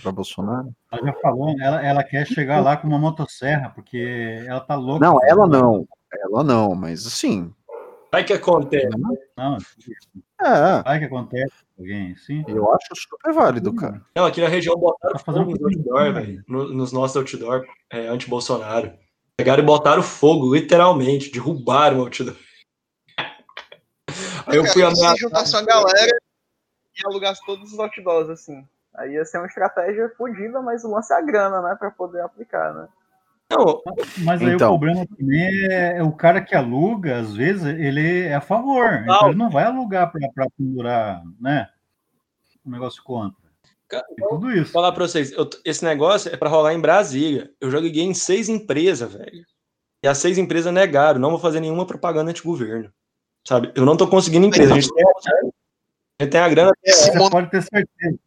pra 0.01 0.11
Bolsonaro. 0.11 0.73
Ela 0.91 1.05
já 1.05 1.13
falou, 1.21 1.55
ela, 1.59 1.85
ela 1.85 2.03
quer 2.03 2.25
chegar 2.25 2.59
lá 2.59 2.75
com 2.77 2.87
uma 2.87 2.97
motosserra, 2.97 3.69
porque 3.69 4.43
ela 4.47 4.59
tá 4.59 4.75
louca. 4.75 5.05
Não, 5.05 5.19
ela 5.23 5.45
não. 5.45 5.87
Ela 6.11 6.43
não, 6.43 6.73
mas 6.73 7.05
assim. 7.05 7.53
Vai 8.11 8.23
que 8.23 8.33
acontece. 8.33 8.87
Não, 9.37 9.57
é. 10.41 10.83
Vai 10.83 10.99
que 10.99 11.05
acontece 11.05 11.65
alguém, 11.77 12.15
sim. 12.15 12.43
Eu 12.47 12.71
acho 12.73 12.87
super 12.95 13.33
válido, 13.33 13.73
cara. 13.73 14.01
Não, 14.15 14.25
aqui 14.25 14.41
na 14.41 14.47
região 14.47 14.75
botaram 14.77 15.13
Tá 15.13 15.19
fazendo 15.19 15.45
fogo 15.45 15.57
nos 15.61 15.75
outdoor, 15.75 16.13
velho. 16.13 16.43
No, 16.47 16.73
nos 16.73 16.91
nossos 16.91 17.17
outdoor 17.17 17.65
é, 17.89 18.07
anti-Bolsonaro. 18.07 18.93
Pegaram 19.37 19.61
e 19.61 19.65
botaram 19.65 20.01
fogo, 20.01 20.53
literalmente, 20.55 21.29
derrubaram 21.29 21.97
o 21.97 22.01
outdoor. 22.01 22.37
Aí 24.47 24.57
eu 24.57 24.65
fui 24.65 24.81
andar. 24.81 25.13
Se 25.15 25.21
juntasse 25.21 25.53
uma 25.55 25.65
galera 25.65 26.17
e 26.95 27.05
alugasse 27.05 27.45
todos 27.45 27.73
os 27.73 27.79
outdoors, 27.79 28.29
assim. 28.29 28.65
Aí 28.95 29.13
ia 29.13 29.25
ser 29.25 29.39
uma 29.39 29.47
estratégia 29.47 30.09
fodida, 30.17 30.61
mas 30.61 30.85
o 30.85 30.89
lance 30.89 31.13
é 31.13 31.17
a 31.17 31.21
grana, 31.21 31.61
né? 31.61 31.75
Pra 31.77 31.91
poder 31.91 32.21
aplicar, 32.21 32.73
né? 32.73 32.87
Não, 33.51 33.81
Mas 34.19 34.41
aí 34.41 34.53
Então. 34.53 34.73
o 34.73 34.79
problema 34.79 35.05
também 35.05 35.67
é, 35.69 35.97
é 35.97 36.03
o 36.03 36.11
cara 36.13 36.41
que 36.41 36.55
aluga, 36.55 37.19
às 37.19 37.35
vezes, 37.35 37.65
ele 37.65 38.23
é 38.23 38.35
a 38.35 38.41
favor. 38.41 39.03
Então 39.03 39.27
ele 39.27 39.37
não 39.37 39.49
vai 39.49 39.65
alugar 39.65 40.11
para 40.11 40.47
pendurar, 40.57 41.21
né? 41.39 41.69
Um 42.65 42.71
negócio 42.71 43.03
contra. 43.03 43.44
Cara, 43.87 44.05
E 44.17 44.27
tudo 44.27 44.51
isso. 44.51 44.71
falar 44.71 44.91
pra 44.91 45.07
vocês, 45.07 45.31
eu 45.31 45.47
esse 45.63 45.83
negócio 45.85 46.33
é 46.33 46.37
pra 46.37 46.49
rolar 46.49 46.73
em 46.73 46.79
Brasília. 46.81 47.51
Eu 47.61 47.69
já 47.69 47.79
liguei 47.79 48.03
em 48.03 48.13
seis 48.13 48.49
empresas, 48.49 49.11
velho. 49.13 49.45
E 50.03 50.07
as 50.07 50.17
seis 50.17 50.37
empresas 50.37 50.73
negaram, 50.73 51.19
não 51.19 51.31
vou 51.31 51.39
fazer 51.39 51.59
nenhuma 51.59 51.85
propaganda 51.85 52.31
anti-governo. 52.31 52.91
Sabe? 53.47 53.71
Eu 53.75 53.85
não 53.85 53.95
tô 53.95 54.07
conseguindo 54.07 54.45
empresa. 54.47 54.73
A 54.73 54.79
gente 54.79 54.93
tem 54.93 55.03
a, 55.03 55.09
a, 55.09 56.23
gente 56.23 56.31
tem 56.31 56.41
a 56.41 56.49
grana. 56.49 56.71
Esse 56.83 57.11
Você 57.11 57.17
mundo, 57.17 57.31
pode 57.31 57.51
ter 57.51 57.61
certeza. 57.61 58.17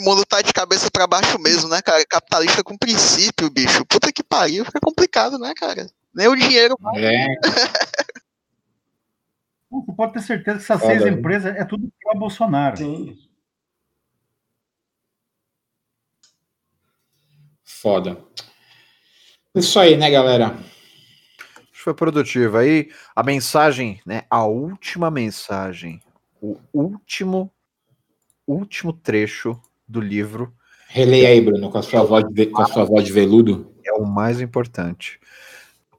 o 0.00 0.04
mundo 0.04 0.24
tá 0.26 0.42
de 0.42 0.52
cabeça 0.52 0.90
pra 0.90 1.06
baixo 1.06 1.38
mesmo, 1.38 1.68
né, 1.68 1.80
cara? 1.80 2.04
Capitalista 2.08 2.64
com 2.64 2.76
princípio, 2.76 3.50
bicho. 3.50 3.84
Puta 3.86 4.12
que 4.12 4.22
pariu, 4.24 4.64
fica 4.64 4.80
complicado, 4.80 5.38
né, 5.38 5.52
cara? 5.56 5.86
Nem 6.12 6.26
o 6.26 6.34
dinheiro. 6.34 6.76
É, 6.96 7.26
Você 9.70 9.92
pode 9.96 10.12
ter 10.14 10.22
certeza 10.22 10.58
que 10.58 10.64
essas 10.72 10.80
seis 10.80 11.06
empresas 11.06 11.54
é 11.54 11.64
tudo 11.64 11.88
para 12.02 12.18
Bolsonaro. 12.18 12.76
Sim. 12.76 13.16
Foda. 17.80 18.18
Isso 19.54 19.78
aí, 19.78 19.96
né, 19.96 20.10
galera? 20.10 20.46
Acho 20.46 21.72
que 21.72 21.78
foi 21.78 21.94
produtivo. 21.94 22.58
Aí 22.58 22.90
a 23.14 23.22
mensagem, 23.22 24.00
né? 24.04 24.22
A 24.30 24.44
última 24.44 25.10
mensagem, 25.10 26.00
o 26.40 26.58
último, 26.72 27.52
último 28.46 28.92
trecho 28.92 29.60
do 29.86 30.00
livro 30.00 30.52
Releia 30.90 31.28
aí, 31.28 31.40
Bruno, 31.40 31.70
com 31.70 31.76
a 31.76 31.82
sua 31.82 32.02
voz 32.02 32.24
de, 32.30 32.46
com 32.46 32.62
a 32.62 32.66
sua 32.66 32.82
voz 32.82 33.04
de 33.04 33.12
veludo. 33.12 33.70
é 33.84 33.92
o 33.92 34.06
mais 34.06 34.40
importante. 34.40 35.20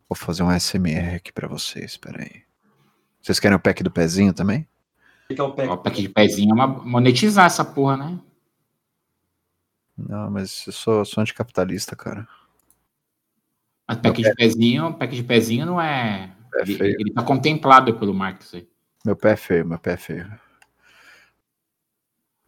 Vou 0.10 0.15
fazer 0.15 0.41
um 0.41 0.51
SMR 0.60 1.15
aqui 1.15 1.31
pra 1.31 1.47
vocês, 1.47 1.95
peraí. 1.95 2.41
Vocês 3.22 3.39
querem 3.39 3.56
o 3.56 3.60
pack 3.60 3.84
do 3.84 3.91
pezinho 3.91 4.34
também? 4.34 4.68
O 5.30 5.35
que 5.35 5.39
é 5.39 5.43
o 5.43 5.51
PEC? 5.51 5.69
Ó, 5.69 5.77
pack 5.77 6.01
de 6.01 6.10
pezinho 6.10 6.49
é 6.49 6.53
uma 6.56 6.65
monetizar 6.65 7.45
essa 7.45 7.64
porra, 7.64 7.97
né? 7.97 8.19
Não, 10.07 10.30
mas 10.30 10.65
eu 10.67 10.73
sou, 10.73 11.05
sou 11.05 11.21
anticapitalista, 11.21 11.95
cara. 11.95 12.27
Mas 13.88 13.97
pack 13.97 14.21
de 14.21 14.35
pezinho, 14.35 14.93
pack 14.93 15.15
de 15.15 15.23
pezinho 15.23 15.65
não 15.65 15.81
é. 15.81 16.35
É 16.55 16.61
Ele, 16.61 16.95
ele 16.99 17.13
tá 17.13 17.23
contemplado 17.23 17.93
pelo 17.97 18.13
Marx 18.13 18.53
aí. 18.53 18.67
Meu 19.05 19.15
pé 19.15 19.31
é 19.31 19.35
feio, 19.35 19.65
meu 19.65 19.80
pé 19.80 19.93
é 19.93 19.97
feio. 19.97 20.39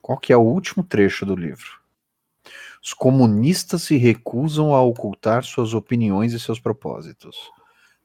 Qual 0.02 0.18
que 0.18 0.34
é 0.34 0.38
o 0.38 0.41
último 0.41 0.84
trecho 0.84 1.26
do 1.26 1.36
livro? 1.36 1.80
Os 2.84 2.94
comunistas 2.94 3.84
se 3.84 3.95
recusam 3.95 4.73
a 4.73 4.82
ocultar 4.82 5.44
suas 5.44 5.73
opiniões 5.73 6.34
e 6.34 6.40
seus 6.40 6.60
propósitos. 6.60 7.38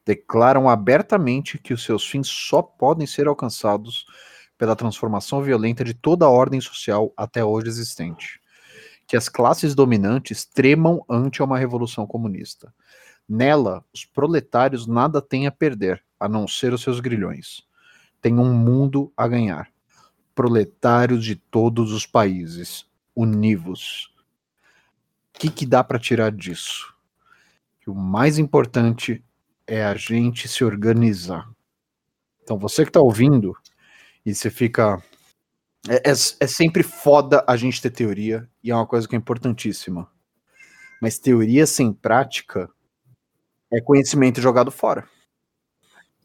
Declaram 0.04 0.68
abertamente 0.68 1.58
que 1.58 1.72
os 1.72 1.82
seus 1.82 2.06
fins 2.06 2.28
só 2.28 2.62
podem 2.62 3.06
ser 3.06 3.26
alcançados 3.26 4.06
pela 4.58 4.76
transformação 4.76 5.42
violenta 5.42 5.82
de 5.82 5.94
toda 5.94 6.26
a 6.26 6.30
ordem 6.30 6.60
social 6.60 7.12
até 7.16 7.44
hoje 7.44 7.68
existente. 7.68 8.40
Que 9.06 9.16
as 9.16 9.28
classes 9.28 9.74
dominantes 9.74 10.44
tremam 10.44 11.04
ante 11.08 11.42
uma 11.42 11.58
revolução 11.58 12.06
comunista. 12.06 12.72
Nela, 13.28 13.84
os 13.92 14.04
proletários 14.04 14.86
nada 14.86 15.20
têm 15.20 15.46
a 15.46 15.52
perder, 15.52 16.02
a 16.18 16.28
não 16.28 16.46
ser 16.48 16.72
os 16.72 16.82
seus 16.82 17.00
grilhões 17.00 17.66
tem 18.26 18.40
um 18.40 18.52
mundo 18.52 19.12
a 19.16 19.28
ganhar. 19.28 19.70
Proletários 20.34 21.24
de 21.24 21.36
todos 21.36 21.92
os 21.92 22.04
países, 22.04 22.84
univos. 23.14 24.12
O 25.32 25.38
que, 25.38 25.48
que 25.48 25.64
dá 25.64 25.84
para 25.84 25.96
tirar 25.96 26.32
disso? 26.32 26.92
Que 27.80 27.88
o 27.88 27.94
mais 27.94 28.36
importante 28.36 29.24
é 29.64 29.84
a 29.84 29.94
gente 29.94 30.48
se 30.48 30.64
organizar. 30.64 31.48
Então, 32.42 32.58
você 32.58 32.82
que 32.82 32.90
está 32.90 33.00
ouvindo 33.00 33.56
e 34.24 34.34
você 34.34 34.50
fica. 34.50 35.00
É, 35.88 36.10
é, 36.10 36.10
é 36.10 36.46
sempre 36.46 36.82
foda 36.82 37.44
a 37.46 37.56
gente 37.56 37.80
ter 37.80 37.90
teoria 37.90 38.48
e 38.62 38.70
é 38.70 38.74
uma 38.74 38.86
coisa 38.86 39.08
que 39.08 39.14
é 39.14 39.18
importantíssima. 39.18 40.08
Mas 41.00 41.18
teoria 41.18 41.66
sem 41.66 41.92
prática 41.92 42.68
é 43.72 43.80
conhecimento 43.80 44.40
jogado 44.40 44.70
fora. 44.70 45.06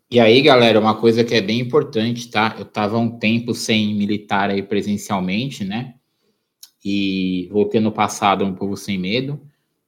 E 0.10 0.20
aí, 0.20 0.42
galera, 0.42 0.80
uma 0.80 1.00
coisa 1.00 1.24
que 1.24 1.34
é 1.34 1.42
bem 1.42 1.60
importante, 1.60 2.30
tá? 2.30 2.56
Eu 2.60 2.66
tava 2.66 2.98
um 2.98 3.18
tempo 3.18 3.54
sem 3.54 3.96
militar 3.96 4.50
aí 4.50 4.62
presencialmente, 4.62 5.64
né? 5.64 5.96
E 6.84 7.48
voltei 7.52 7.80
no 7.80 7.92
passado 7.92 8.44
um 8.44 8.54
pouco 8.54 8.76
sem 8.76 8.98
medo, 8.98 9.40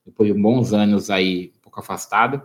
depois 0.06 0.32
de 0.32 0.40
bons 0.40 0.72
anos 0.72 1.10
aí 1.10 1.52
um 1.58 1.62
pouco 1.62 1.80
afastado. 1.80 2.42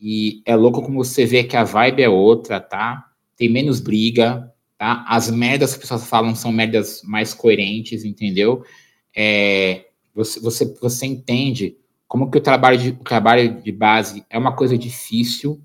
E 0.00 0.42
é 0.46 0.54
louco 0.54 0.82
como 0.82 1.02
você 1.02 1.26
vê 1.26 1.42
que 1.42 1.56
a 1.56 1.64
vibe 1.64 2.02
é 2.02 2.08
outra, 2.08 2.60
tá? 2.60 3.10
Tem 3.36 3.48
menos 3.48 3.80
briga, 3.80 4.49
tá? 4.80 5.04
As 5.06 5.30
merdas 5.30 5.72
que 5.72 5.74
as 5.74 5.80
pessoas 5.82 6.08
falam 6.08 6.34
são 6.34 6.50
merdas 6.50 7.02
mais 7.04 7.34
coerentes, 7.34 8.02
entendeu? 8.02 8.64
É, 9.14 9.84
você, 10.14 10.40
você, 10.40 10.74
você 10.80 11.04
entende 11.04 11.76
como 12.08 12.30
que 12.30 12.38
o 12.38 12.40
trabalho, 12.40 12.78
de, 12.78 12.88
o 12.88 13.04
trabalho 13.04 13.60
de 13.60 13.70
base 13.70 14.24
é 14.30 14.38
uma 14.38 14.56
coisa 14.56 14.78
difícil, 14.78 15.60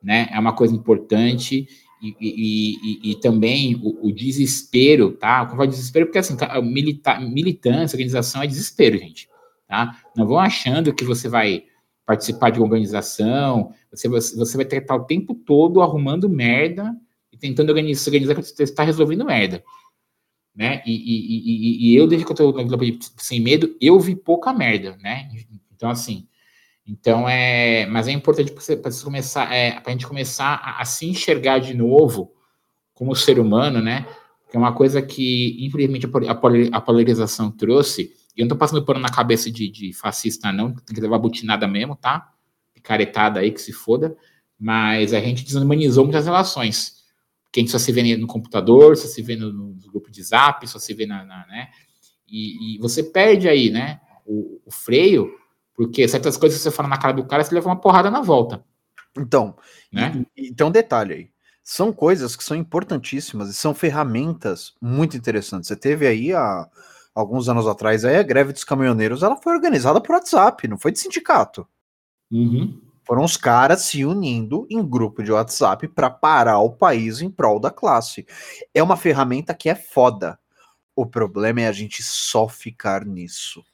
né? 0.00 0.28
É 0.30 0.38
uma 0.38 0.52
coisa 0.52 0.72
importante 0.72 1.66
e, 2.00 2.16
e, 2.20 2.76
e, 3.10 3.10
e 3.10 3.14
também 3.16 3.74
o, 3.82 4.06
o, 4.06 4.12
desespero, 4.12 5.10
tá? 5.10 5.48
Falo 5.48 5.66
desespero 5.66 6.06
porque 6.06 6.18
assim, 6.20 6.36
milita, 6.62 7.18
militância, 7.18 7.96
organização 7.96 8.44
é 8.44 8.46
desespero, 8.46 8.96
gente, 8.96 9.28
tá? 9.66 10.00
Não 10.16 10.24
vão 10.24 10.38
achando 10.38 10.94
que 10.94 11.04
você 11.04 11.28
vai 11.28 11.64
participar 12.06 12.50
de 12.50 12.60
uma 12.60 12.66
organização, 12.66 13.74
você, 13.90 14.08
você, 14.08 14.56
vai 14.56 14.66
estar 14.66 14.94
o 14.94 15.04
tempo 15.04 15.34
todo 15.34 15.82
arrumando 15.82 16.28
merda 16.28 16.96
tentando 17.40 17.70
organizar, 17.70 18.02
se 18.02 18.10
organizar 18.10 18.34
você 18.34 18.62
está 18.62 18.82
resolvendo 18.82 19.24
merda, 19.24 19.64
né? 20.54 20.82
E, 20.84 20.92
e, 20.92 21.90
e, 21.90 21.96
eu, 21.96 22.06
desde 22.06 22.24
que 22.24 22.32
eu 22.32 22.34
estou 22.34 22.52
na 22.52 22.76
Vila 22.76 22.98
Sem 23.16 23.40
Medo, 23.40 23.76
eu 23.80 23.98
vi 23.98 24.14
pouca 24.14 24.52
merda, 24.52 24.96
né? 24.98 25.28
Então, 25.74 25.88
assim, 25.88 26.28
então 26.86 27.28
é, 27.28 27.86
mas 27.86 28.08
é 28.08 28.12
importante 28.12 28.52
para 28.52 28.60
você, 28.60 28.76
você, 28.76 29.38
é, 29.38 29.72
para 29.80 29.90
a 29.90 29.92
gente 29.92 30.06
começar 30.06 30.60
a, 30.62 30.82
a, 30.82 30.84
se 30.84 31.06
enxergar 31.06 31.58
de 31.60 31.72
novo 31.72 32.32
como 32.92 33.14
ser 33.14 33.38
humano, 33.38 33.80
né? 33.80 34.06
Que 34.50 34.56
é 34.56 34.60
uma 34.60 34.74
coisa 34.74 35.00
que, 35.00 35.64
infelizmente, 35.64 36.06
a, 36.72 36.80
polarização 36.80 37.50
trouxe. 37.50 38.12
eu 38.36 38.44
não 38.44 38.48
tô 38.48 38.56
passando 38.56 38.84
pano 38.84 38.98
na 38.98 39.08
cabeça 39.08 39.50
de, 39.50 39.70
de 39.70 39.92
fascista, 39.92 40.52
não, 40.52 40.74
tem 40.74 40.94
que 40.94 41.00
levar 41.00 41.18
butinada 41.18 41.68
mesmo, 41.68 41.94
tá? 41.94 42.32
Picaretada 42.74 43.40
aí, 43.40 43.52
que 43.52 43.60
se 43.60 43.72
foda. 43.72 44.16
Mas 44.58 45.14
a 45.14 45.20
gente 45.20 45.44
desumanizou 45.44 46.04
muitas 46.04 46.26
relações. 46.26 46.99
Quem 47.52 47.66
só 47.66 47.78
se 47.78 47.90
vê 47.92 48.16
no 48.16 48.26
computador, 48.26 48.96
só 48.96 49.08
se 49.08 49.22
vê 49.22 49.36
no, 49.36 49.52
no 49.52 49.74
grupo 49.90 50.10
de 50.10 50.22
zap, 50.22 50.66
só 50.66 50.78
se 50.78 50.94
vê 50.94 51.06
na. 51.06 51.24
na 51.24 51.46
né? 51.46 51.68
E, 52.28 52.76
e, 52.76 52.78
você 52.78 53.02
perde 53.02 53.48
aí, 53.48 53.70
né? 53.70 54.00
O, 54.24 54.60
o, 54.64 54.70
freio, 54.70 55.32
porque 55.74 56.06
certas 56.06 56.36
coisas 56.36 56.58
que 56.58 56.62
você 56.62 56.70
fala 56.70 56.88
na 56.88 56.98
cara 56.98 57.12
do 57.12 57.26
cara, 57.26 57.42
você 57.42 57.54
leva 57.54 57.68
uma 57.68 57.80
porrada 57.80 58.10
na 58.10 58.20
volta. 58.20 58.64
Então, 59.18 59.56
né? 59.92 60.24
E, 60.36 60.48
então, 60.48 60.70
detalhe 60.70 61.12
aí. 61.12 61.30
São 61.62 61.92
coisas 61.92 62.36
que 62.36 62.44
são 62.44 62.56
importantíssimas 62.56 63.50
e 63.50 63.54
são 63.54 63.74
ferramentas 63.74 64.74
muito 64.80 65.16
interessantes. 65.16 65.68
Você 65.68 65.76
teve 65.76 66.06
aí 66.06 66.32
a 66.32 66.68
alguns 67.14 67.48
anos 67.48 67.66
atrás, 67.66 68.04
aí 68.04 68.16
a 68.16 68.22
greve 68.22 68.52
dos 68.52 68.64
caminhoneiros 68.64 69.22
ela 69.22 69.36
foi 69.36 69.52
organizada 69.52 70.00
por 70.00 70.14
WhatsApp, 70.14 70.66
não 70.68 70.78
foi 70.78 70.92
de 70.92 71.00
sindicato. 71.00 71.66
Uhum. 72.30 72.80
Foram 73.10 73.24
os 73.24 73.36
caras 73.36 73.82
se 73.82 74.04
unindo 74.04 74.68
em 74.70 74.88
grupo 74.88 75.20
de 75.20 75.32
WhatsApp 75.32 75.88
para 75.88 76.08
parar 76.08 76.60
o 76.60 76.70
país 76.70 77.20
em 77.20 77.28
prol 77.28 77.58
da 77.58 77.68
classe. 77.68 78.24
É 78.72 78.80
uma 78.80 78.96
ferramenta 78.96 79.52
que 79.52 79.68
é 79.68 79.74
foda. 79.74 80.38
O 80.94 81.04
problema 81.04 81.62
é 81.62 81.66
a 81.66 81.72
gente 81.72 82.04
só 82.04 82.48
ficar 82.48 83.04
nisso. 83.04 83.64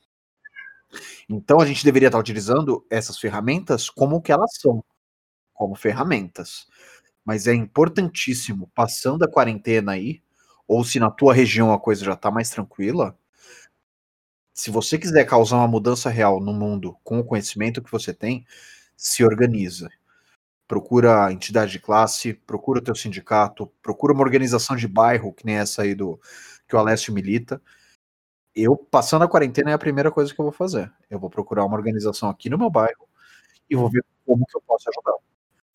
Então 1.28 1.60
a 1.60 1.66
gente 1.66 1.84
deveria 1.84 2.08
estar 2.08 2.18
utilizando 2.18 2.82
essas 2.88 3.18
ferramentas 3.18 3.90
como 3.90 4.22
que 4.22 4.32
elas 4.32 4.54
são, 4.54 4.82
como 5.52 5.74
ferramentas. 5.74 6.66
Mas 7.22 7.46
é 7.46 7.52
importantíssimo, 7.52 8.70
passando 8.74 9.22
a 9.22 9.30
quarentena 9.30 9.92
aí, 9.92 10.22
ou 10.66 10.82
se 10.82 10.98
na 10.98 11.10
tua 11.10 11.34
região 11.34 11.74
a 11.74 11.78
coisa 11.78 12.02
já 12.02 12.14
está 12.14 12.30
mais 12.30 12.48
tranquila, 12.48 13.14
se 14.54 14.70
você 14.70 14.96
quiser 14.96 15.26
causar 15.26 15.58
uma 15.58 15.68
mudança 15.68 16.08
real 16.08 16.40
no 16.40 16.54
mundo 16.54 16.96
com 17.04 17.18
o 17.18 17.24
conhecimento 17.24 17.82
que 17.82 17.92
você 17.92 18.14
tem, 18.14 18.46
se 18.96 19.24
organiza. 19.24 19.88
Procura 20.66 21.26
a 21.26 21.32
entidade 21.32 21.72
de 21.72 21.78
classe, 21.78 22.34
procura 22.34 22.80
o 22.80 22.82
teu 22.82 22.94
sindicato, 22.94 23.70
procura 23.82 24.12
uma 24.12 24.22
organização 24.22 24.74
de 24.74 24.88
bairro, 24.88 25.32
que 25.32 25.46
nem 25.46 25.56
essa 25.56 25.82
aí 25.82 25.94
do 25.94 26.20
que 26.68 26.74
o 26.74 26.78
Alessio 26.78 27.14
milita. 27.14 27.60
Eu, 28.54 28.76
passando 28.76 29.22
a 29.22 29.28
quarentena, 29.28 29.70
é 29.70 29.74
a 29.74 29.78
primeira 29.78 30.10
coisa 30.10 30.34
que 30.34 30.40
eu 30.40 30.44
vou 30.44 30.52
fazer. 30.52 30.90
Eu 31.10 31.18
vou 31.18 31.30
procurar 31.30 31.64
uma 31.64 31.76
organização 31.76 32.28
aqui 32.28 32.48
no 32.48 32.58
meu 32.58 32.70
bairro 32.70 33.06
e 33.68 33.76
vou 33.76 33.90
ver 33.90 34.04
como 34.24 34.44
que 34.46 34.56
eu 34.56 34.62
posso 34.66 34.88
ajudar. 34.88 35.14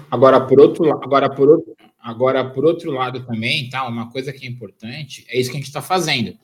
Agora, 0.09 0.45
por 0.45 0.59
outro, 0.59 0.91
agora, 1.01 1.29
por 1.29 1.47
outro, 1.47 1.75
agora, 1.99 2.49
por 2.49 2.65
outro 2.65 2.91
lado 2.91 3.25
também, 3.25 3.69
tá? 3.69 3.87
Uma 3.87 4.11
coisa 4.11 4.33
que 4.33 4.45
é 4.45 4.49
importante 4.49 5.25
é 5.29 5.39
isso 5.39 5.49
que 5.49 5.55
a 5.55 5.59
gente 5.59 5.67
está 5.67 5.81
fazendo 5.81 6.37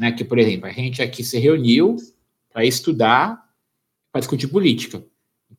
né? 0.00 0.10
Que, 0.10 0.24
por 0.24 0.38
exemplo, 0.38 0.66
a 0.66 0.72
gente 0.72 1.02
aqui 1.02 1.22
se 1.22 1.38
reuniu 1.38 1.96
para 2.50 2.64
estudar, 2.64 3.46
para 4.10 4.20
discutir 4.20 4.48
política. 4.48 5.04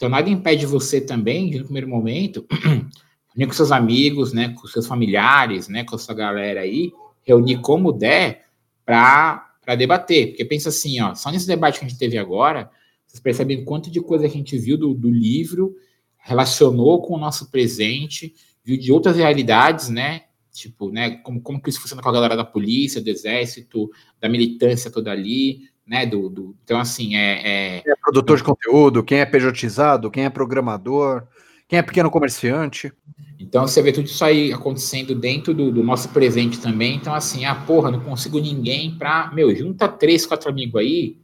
Então, 0.01 0.09
nada 0.09 0.27
impede 0.31 0.65
você 0.65 0.99
também, 0.99 1.51
no 1.51 1.65
primeiro 1.65 1.87
momento, 1.87 2.43
reunir 3.29 3.45
com 3.45 3.53
seus 3.53 3.71
amigos, 3.71 4.33
né, 4.33 4.49
com 4.49 4.65
seus 4.65 4.87
familiares, 4.87 5.67
né, 5.67 5.83
com 5.83 5.95
a 5.95 5.99
sua 5.99 6.15
galera 6.15 6.61
aí, 6.61 6.91
reunir 7.21 7.61
como 7.61 7.93
der 7.93 8.47
para 8.83 9.75
debater. 9.77 10.29
Porque 10.29 10.43
pensa 10.43 10.69
assim, 10.69 10.99
ó, 10.99 11.13
só 11.13 11.29
nesse 11.29 11.45
debate 11.45 11.77
que 11.77 11.85
a 11.85 11.87
gente 11.87 11.99
teve 11.99 12.17
agora, 12.17 12.71
vocês 13.05 13.21
percebem 13.21 13.63
quanto 13.63 13.91
de 13.91 14.01
coisa 14.01 14.25
a 14.25 14.27
gente 14.27 14.57
viu 14.57 14.75
do, 14.75 14.95
do 14.95 15.11
livro, 15.11 15.75
relacionou 16.17 17.03
com 17.03 17.13
o 17.13 17.19
nosso 17.19 17.51
presente, 17.51 18.33
viu 18.63 18.79
de 18.79 18.91
outras 18.91 19.15
realidades, 19.15 19.89
né? 19.89 20.23
Tipo, 20.51 20.89
né, 20.89 21.17
como, 21.17 21.39
como 21.41 21.61
que 21.61 21.69
isso 21.69 21.79
funciona 21.79 22.01
com 22.01 22.09
a 22.09 22.13
galera 22.13 22.35
da 22.35 22.43
polícia, 22.43 22.99
do 22.99 23.07
exército, 23.07 23.87
da 24.19 24.27
militância 24.27 24.89
toda 24.89 25.11
ali, 25.11 25.69
né, 25.91 26.05
do, 26.05 26.29
do 26.29 26.55
então 26.63 26.79
assim, 26.79 27.17
é, 27.17 27.77
é... 27.77 27.81
Quem 27.81 27.91
é 27.91 27.95
produtor 27.95 28.37
de 28.37 28.43
conteúdo, 28.43 29.03
quem 29.03 29.19
é 29.19 29.25
pejotizado, 29.25 30.09
quem 30.09 30.23
é 30.23 30.29
programador, 30.29 31.27
quem 31.67 31.77
é 31.77 31.81
pequeno 31.81 32.09
comerciante. 32.09 32.93
Então 33.37 33.67
você 33.67 33.81
vê 33.81 33.91
tudo 33.91 34.05
isso 34.05 34.23
aí 34.23 34.53
acontecendo 34.53 35.13
dentro 35.13 35.53
do, 35.53 35.69
do 35.69 35.83
nosso 35.83 36.07
presente 36.09 36.61
também, 36.61 36.95
então 36.95 37.13
assim, 37.13 37.43
ah, 37.43 37.55
porra, 37.55 37.91
não 37.91 37.99
consigo 37.99 38.39
ninguém 38.39 38.97
pra, 38.97 39.29
meu, 39.33 39.53
junta 39.53 39.89
três, 39.89 40.25
quatro 40.25 40.49
amigos 40.49 40.79
aí, 40.79 41.17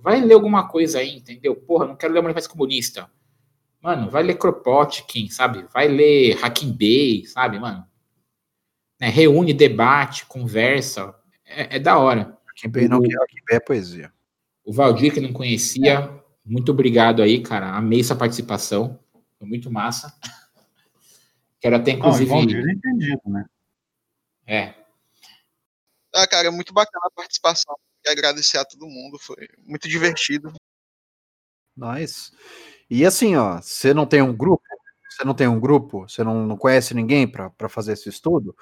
vai 0.00 0.20
ler 0.20 0.34
alguma 0.34 0.68
coisa 0.68 1.00
aí, 1.00 1.16
entendeu? 1.16 1.56
Porra, 1.56 1.86
não 1.86 1.96
quero 1.96 2.12
ler 2.12 2.20
o 2.20 2.22
Manifesto 2.22 2.50
Comunista. 2.50 3.10
Mano, 3.82 4.08
vai 4.08 4.22
ler 4.22 4.36
Kropotkin, 4.36 5.28
sabe? 5.28 5.64
Vai 5.74 5.88
ler 5.88 6.36
Hacking 6.36 6.72
Bay, 6.72 7.24
sabe, 7.26 7.58
mano? 7.58 7.84
né, 9.00 9.08
reúne, 9.08 9.54
debate, 9.54 10.26
conversa, 10.26 11.14
é, 11.44 11.76
é 11.76 11.78
da 11.78 11.98
hora. 11.98 12.37
Quem 12.58 12.88
não 12.88 13.00
quer 13.00 13.16
que 13.28 13.54
é 13.54 13.60
poesia. 13.60 14.12
O 14.64 14.72
Valdir, 14.72 15.14
que 15.14 15.20
não 15.20 15.32
conhecia, 15.32 16.10
muito 16.44 16.72
obrigado 16.72 17.22
aí, 17.22 17.42
cara. 17.42 17.74
Amei 17.76 18.00
essa 18.00 18.16
participação. 18.16 18.98
Foi 19.38 19.46
muito 19.46 19.70
massa. 19.70 20.12
Quero 21.60 21.76
até, 21.76 21.92
inclusive. 21.92 22.28
Não, 22.28 22.36
Valdir 22.36 22.68
é 22.68 22.72
entendido, 22.72 23.22
né? 23.26 23.46
É. 24.46 24.74
Ah, 26.14 26.26
cara, 26.26 26.50
muito 26.50 26.72
bacana 26.72 27.06
a 27.06 27.10
participação. 27.10 27.76
Quero 28.02 28.18
agradecer 28.18 28.58
a 28.58 28.64
todo 28.64 28.86
mundo. 28.86 29.18
Foi 29.18 29.48
muito 29.64 29.88
divertido. 29.88 30.52
Nice. 31.76 32.32
E 32.90 33.04
assim, 33.04 33.36
ó, 33.36 33.60
você 33.60 33.94
não 33.94 34.06
tem 34.06 34.20
um 34.20 34.34
grupo, 34.34 34.62
você 35.08 35.24
não 35.24 35.34
tem 35.34 35.46
um 35.46 35.60
grupo, 35.60 36.08
você 36.08 36.24
não, 36.24 36.46
não 36.46 36.56
conhece 36.56 36.94
ninguém 36.94 37.28
para 37.28 37.68
fazer 37.68 37.92
esse 37.92 38.08
estudo, 38.08 38.56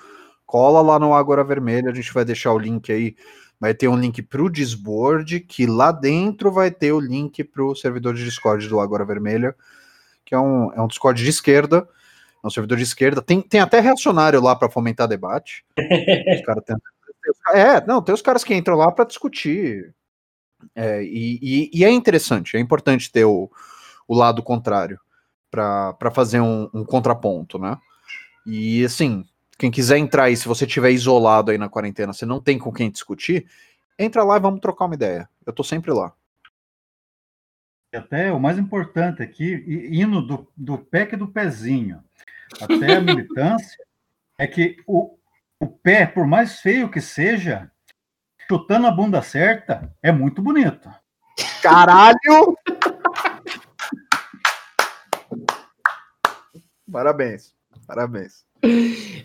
cola 0.45 0.83
lá 0.83 0.99
no 0.99 1.15
Agora 1.15 1.45
Vermelha, 1.45 1.91
a 1.91 1.95
gente 1.95 2.13
vai 2.13 2.25
deixar 2.25 2.53
o 2.53 2.59
link 2.59 2.93
aí. 2.93 3.17
Vai 3.59 3.75
ter 3.75 3.89
um 3.89 3.97
link 3.97 4.23
para 4.23 4.43
o 4.43 4.51
Discord, 4.51 5.41
que 5.41 5.67
lá 5.67 5.91
dentro 5.91 6.53
vai 6.53 6.71
ter 6.71 6.93
o 6.93 7.01
link 7.01 7.43
para 7.43 7.65
o 7.65 7.75
servidor 7.75 8.15
de 8.15 8.25
Discord 8.25 8.69
do 8.69 8.81
Agora 8.81 9.05
Vermelha, 9.05 9.55
que 10.25 10.35
é 10.35 10.39
um, 10.39 10.73
é 10.73 10.81
um 10.81 10.87
Discord 10.87 11.23
de 11.23 11.31
esquerda, 11.31 11.89
é 12.43 12.47
um 12.47 12.51
servidor 12.51 12.77
de 12.77 12.85
esquerda. 12.85 13.23
Tem, 13.23 13.41
tem 13.41 13.61
até 13.61 13.81
reacionário 13.81 14.43
lá 14.43 14.55
para 14.55 14.71
fomentar 14.71 15.09
debate. 15.09 15.65
tem, 15.75 16.77
é, 17.55 17.85
não, 17.87 18.03
tem 18.03 18.15
os 18.15 18.23
caras 18.23 18.45
que 18.45 18.55
entram 18.55 18.77
lá 18.77 18.93
para 18.93 19.05
discutir. 19.05 19.95
É, 20.75 21.03
e, 21.03 21.39
e, 21.43 21.71
e, 21.73 21.85
é 21.85 21.91
interessante, 21.91 22.57
é 22.57 22.61
importante 22.61 23.11
ter 23.11 23.25
o, 23.25 23.51
o 24.09 24.15
lado 24.15 24.43
contrário 24.43 24.99
para 25.51 26.11
fazer 26.13 26.41
um, 26.41 26.69
um 26.73 26.85
contraponto, 26.85 27.59
né? 27.59 27.79
E 28.47 28.85
assim, 28.85 29.25
quem 29.59 29.71
quiser 29.71 29.99
entrar 29.99 30.25
aí, 30.25 30.37
se 30.37 30.47
você 30.47 30.67
estiver 30.67 30.91
isolado 30.91 31.51
aí 31.51 31.59
na 31.59 31.69
quarentena, 31.69 32.13
você 32.13 32.27
não 32.27 32.41
tem 32.41 32.59
com 32.59 32.73
quem 32.73 32.91
discutir, 32.91 33.47
entra 33.99 34.23
lá 34.23 34.37
e 34.37 34.41
vamos 34.41 34.61
trocar 34.61 34.85
uma 34.85 34.95
ideia. 34.95 35.29
Eu 35.45 35.53
tô 35.53 35.65
sempre 35.65 35.93
lá. 35.93 36.13
E 37.93 37.97
até 37.97 38.31
o 38.33 38.39
mais 38.39 38.59
importante 38.59 39.23
aqui, 39.23 39.65
indo 39.91 40.21
do, 40.21 40.53
do 40.57 40.79
PEC 40.79 41.17
do 41.17 41.29
pezinho 41.29 42.03
até 42.61 42.97
a 42.97 43.01
militância, 43.01 43.79
é 44.39 44.47
que 44.47 44.77
o, 44.87 45.17
o 45.59 45.67
pé, 45.67 46.07
por 46.07 46.27
mais 46.27 46.61
feio 46.61 46.91
que 46.91 47.01
seja, 47.01 47.71
chutando 48.47 48.87
a 48.87 48.91
bunda 48.91 49.23
certa, 49.23 49.91
é 50.03 50.13
muito 50.13 50.43
bonito. 50.43 50.91
Caralho! 51.63 52.57
Parabéns, 56.91 57.53
parabéns. 57.85 58.46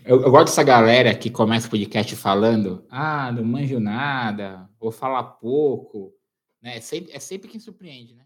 Eu, 0.04 0.20
eu, 0.20 0.30
gosto 0.30 0.46
dessa 0.46 0.64
galera 0.64 1.14
que 1.14 1.30
começa 1.30 1.68
o 1.68 1.70
podcast 1.70 2.16
falando: 2.16 2.84
ah, 2.90 3.30
não 3.30 3.44
manjo 3.44 3.78
nada, 3.78 4.68
vou 4.80 4.90
falar 4.90 5.22
pouco. 5.22 6.12
Né? 6.60 6.78
É, 6.78 6.80
sempre, 6.80 7.12
é 7.12 7.18
sempre 7.20 7.48
quem 7.48 7.60
surpreende, 7.60 8.14
né? 8.14 8.24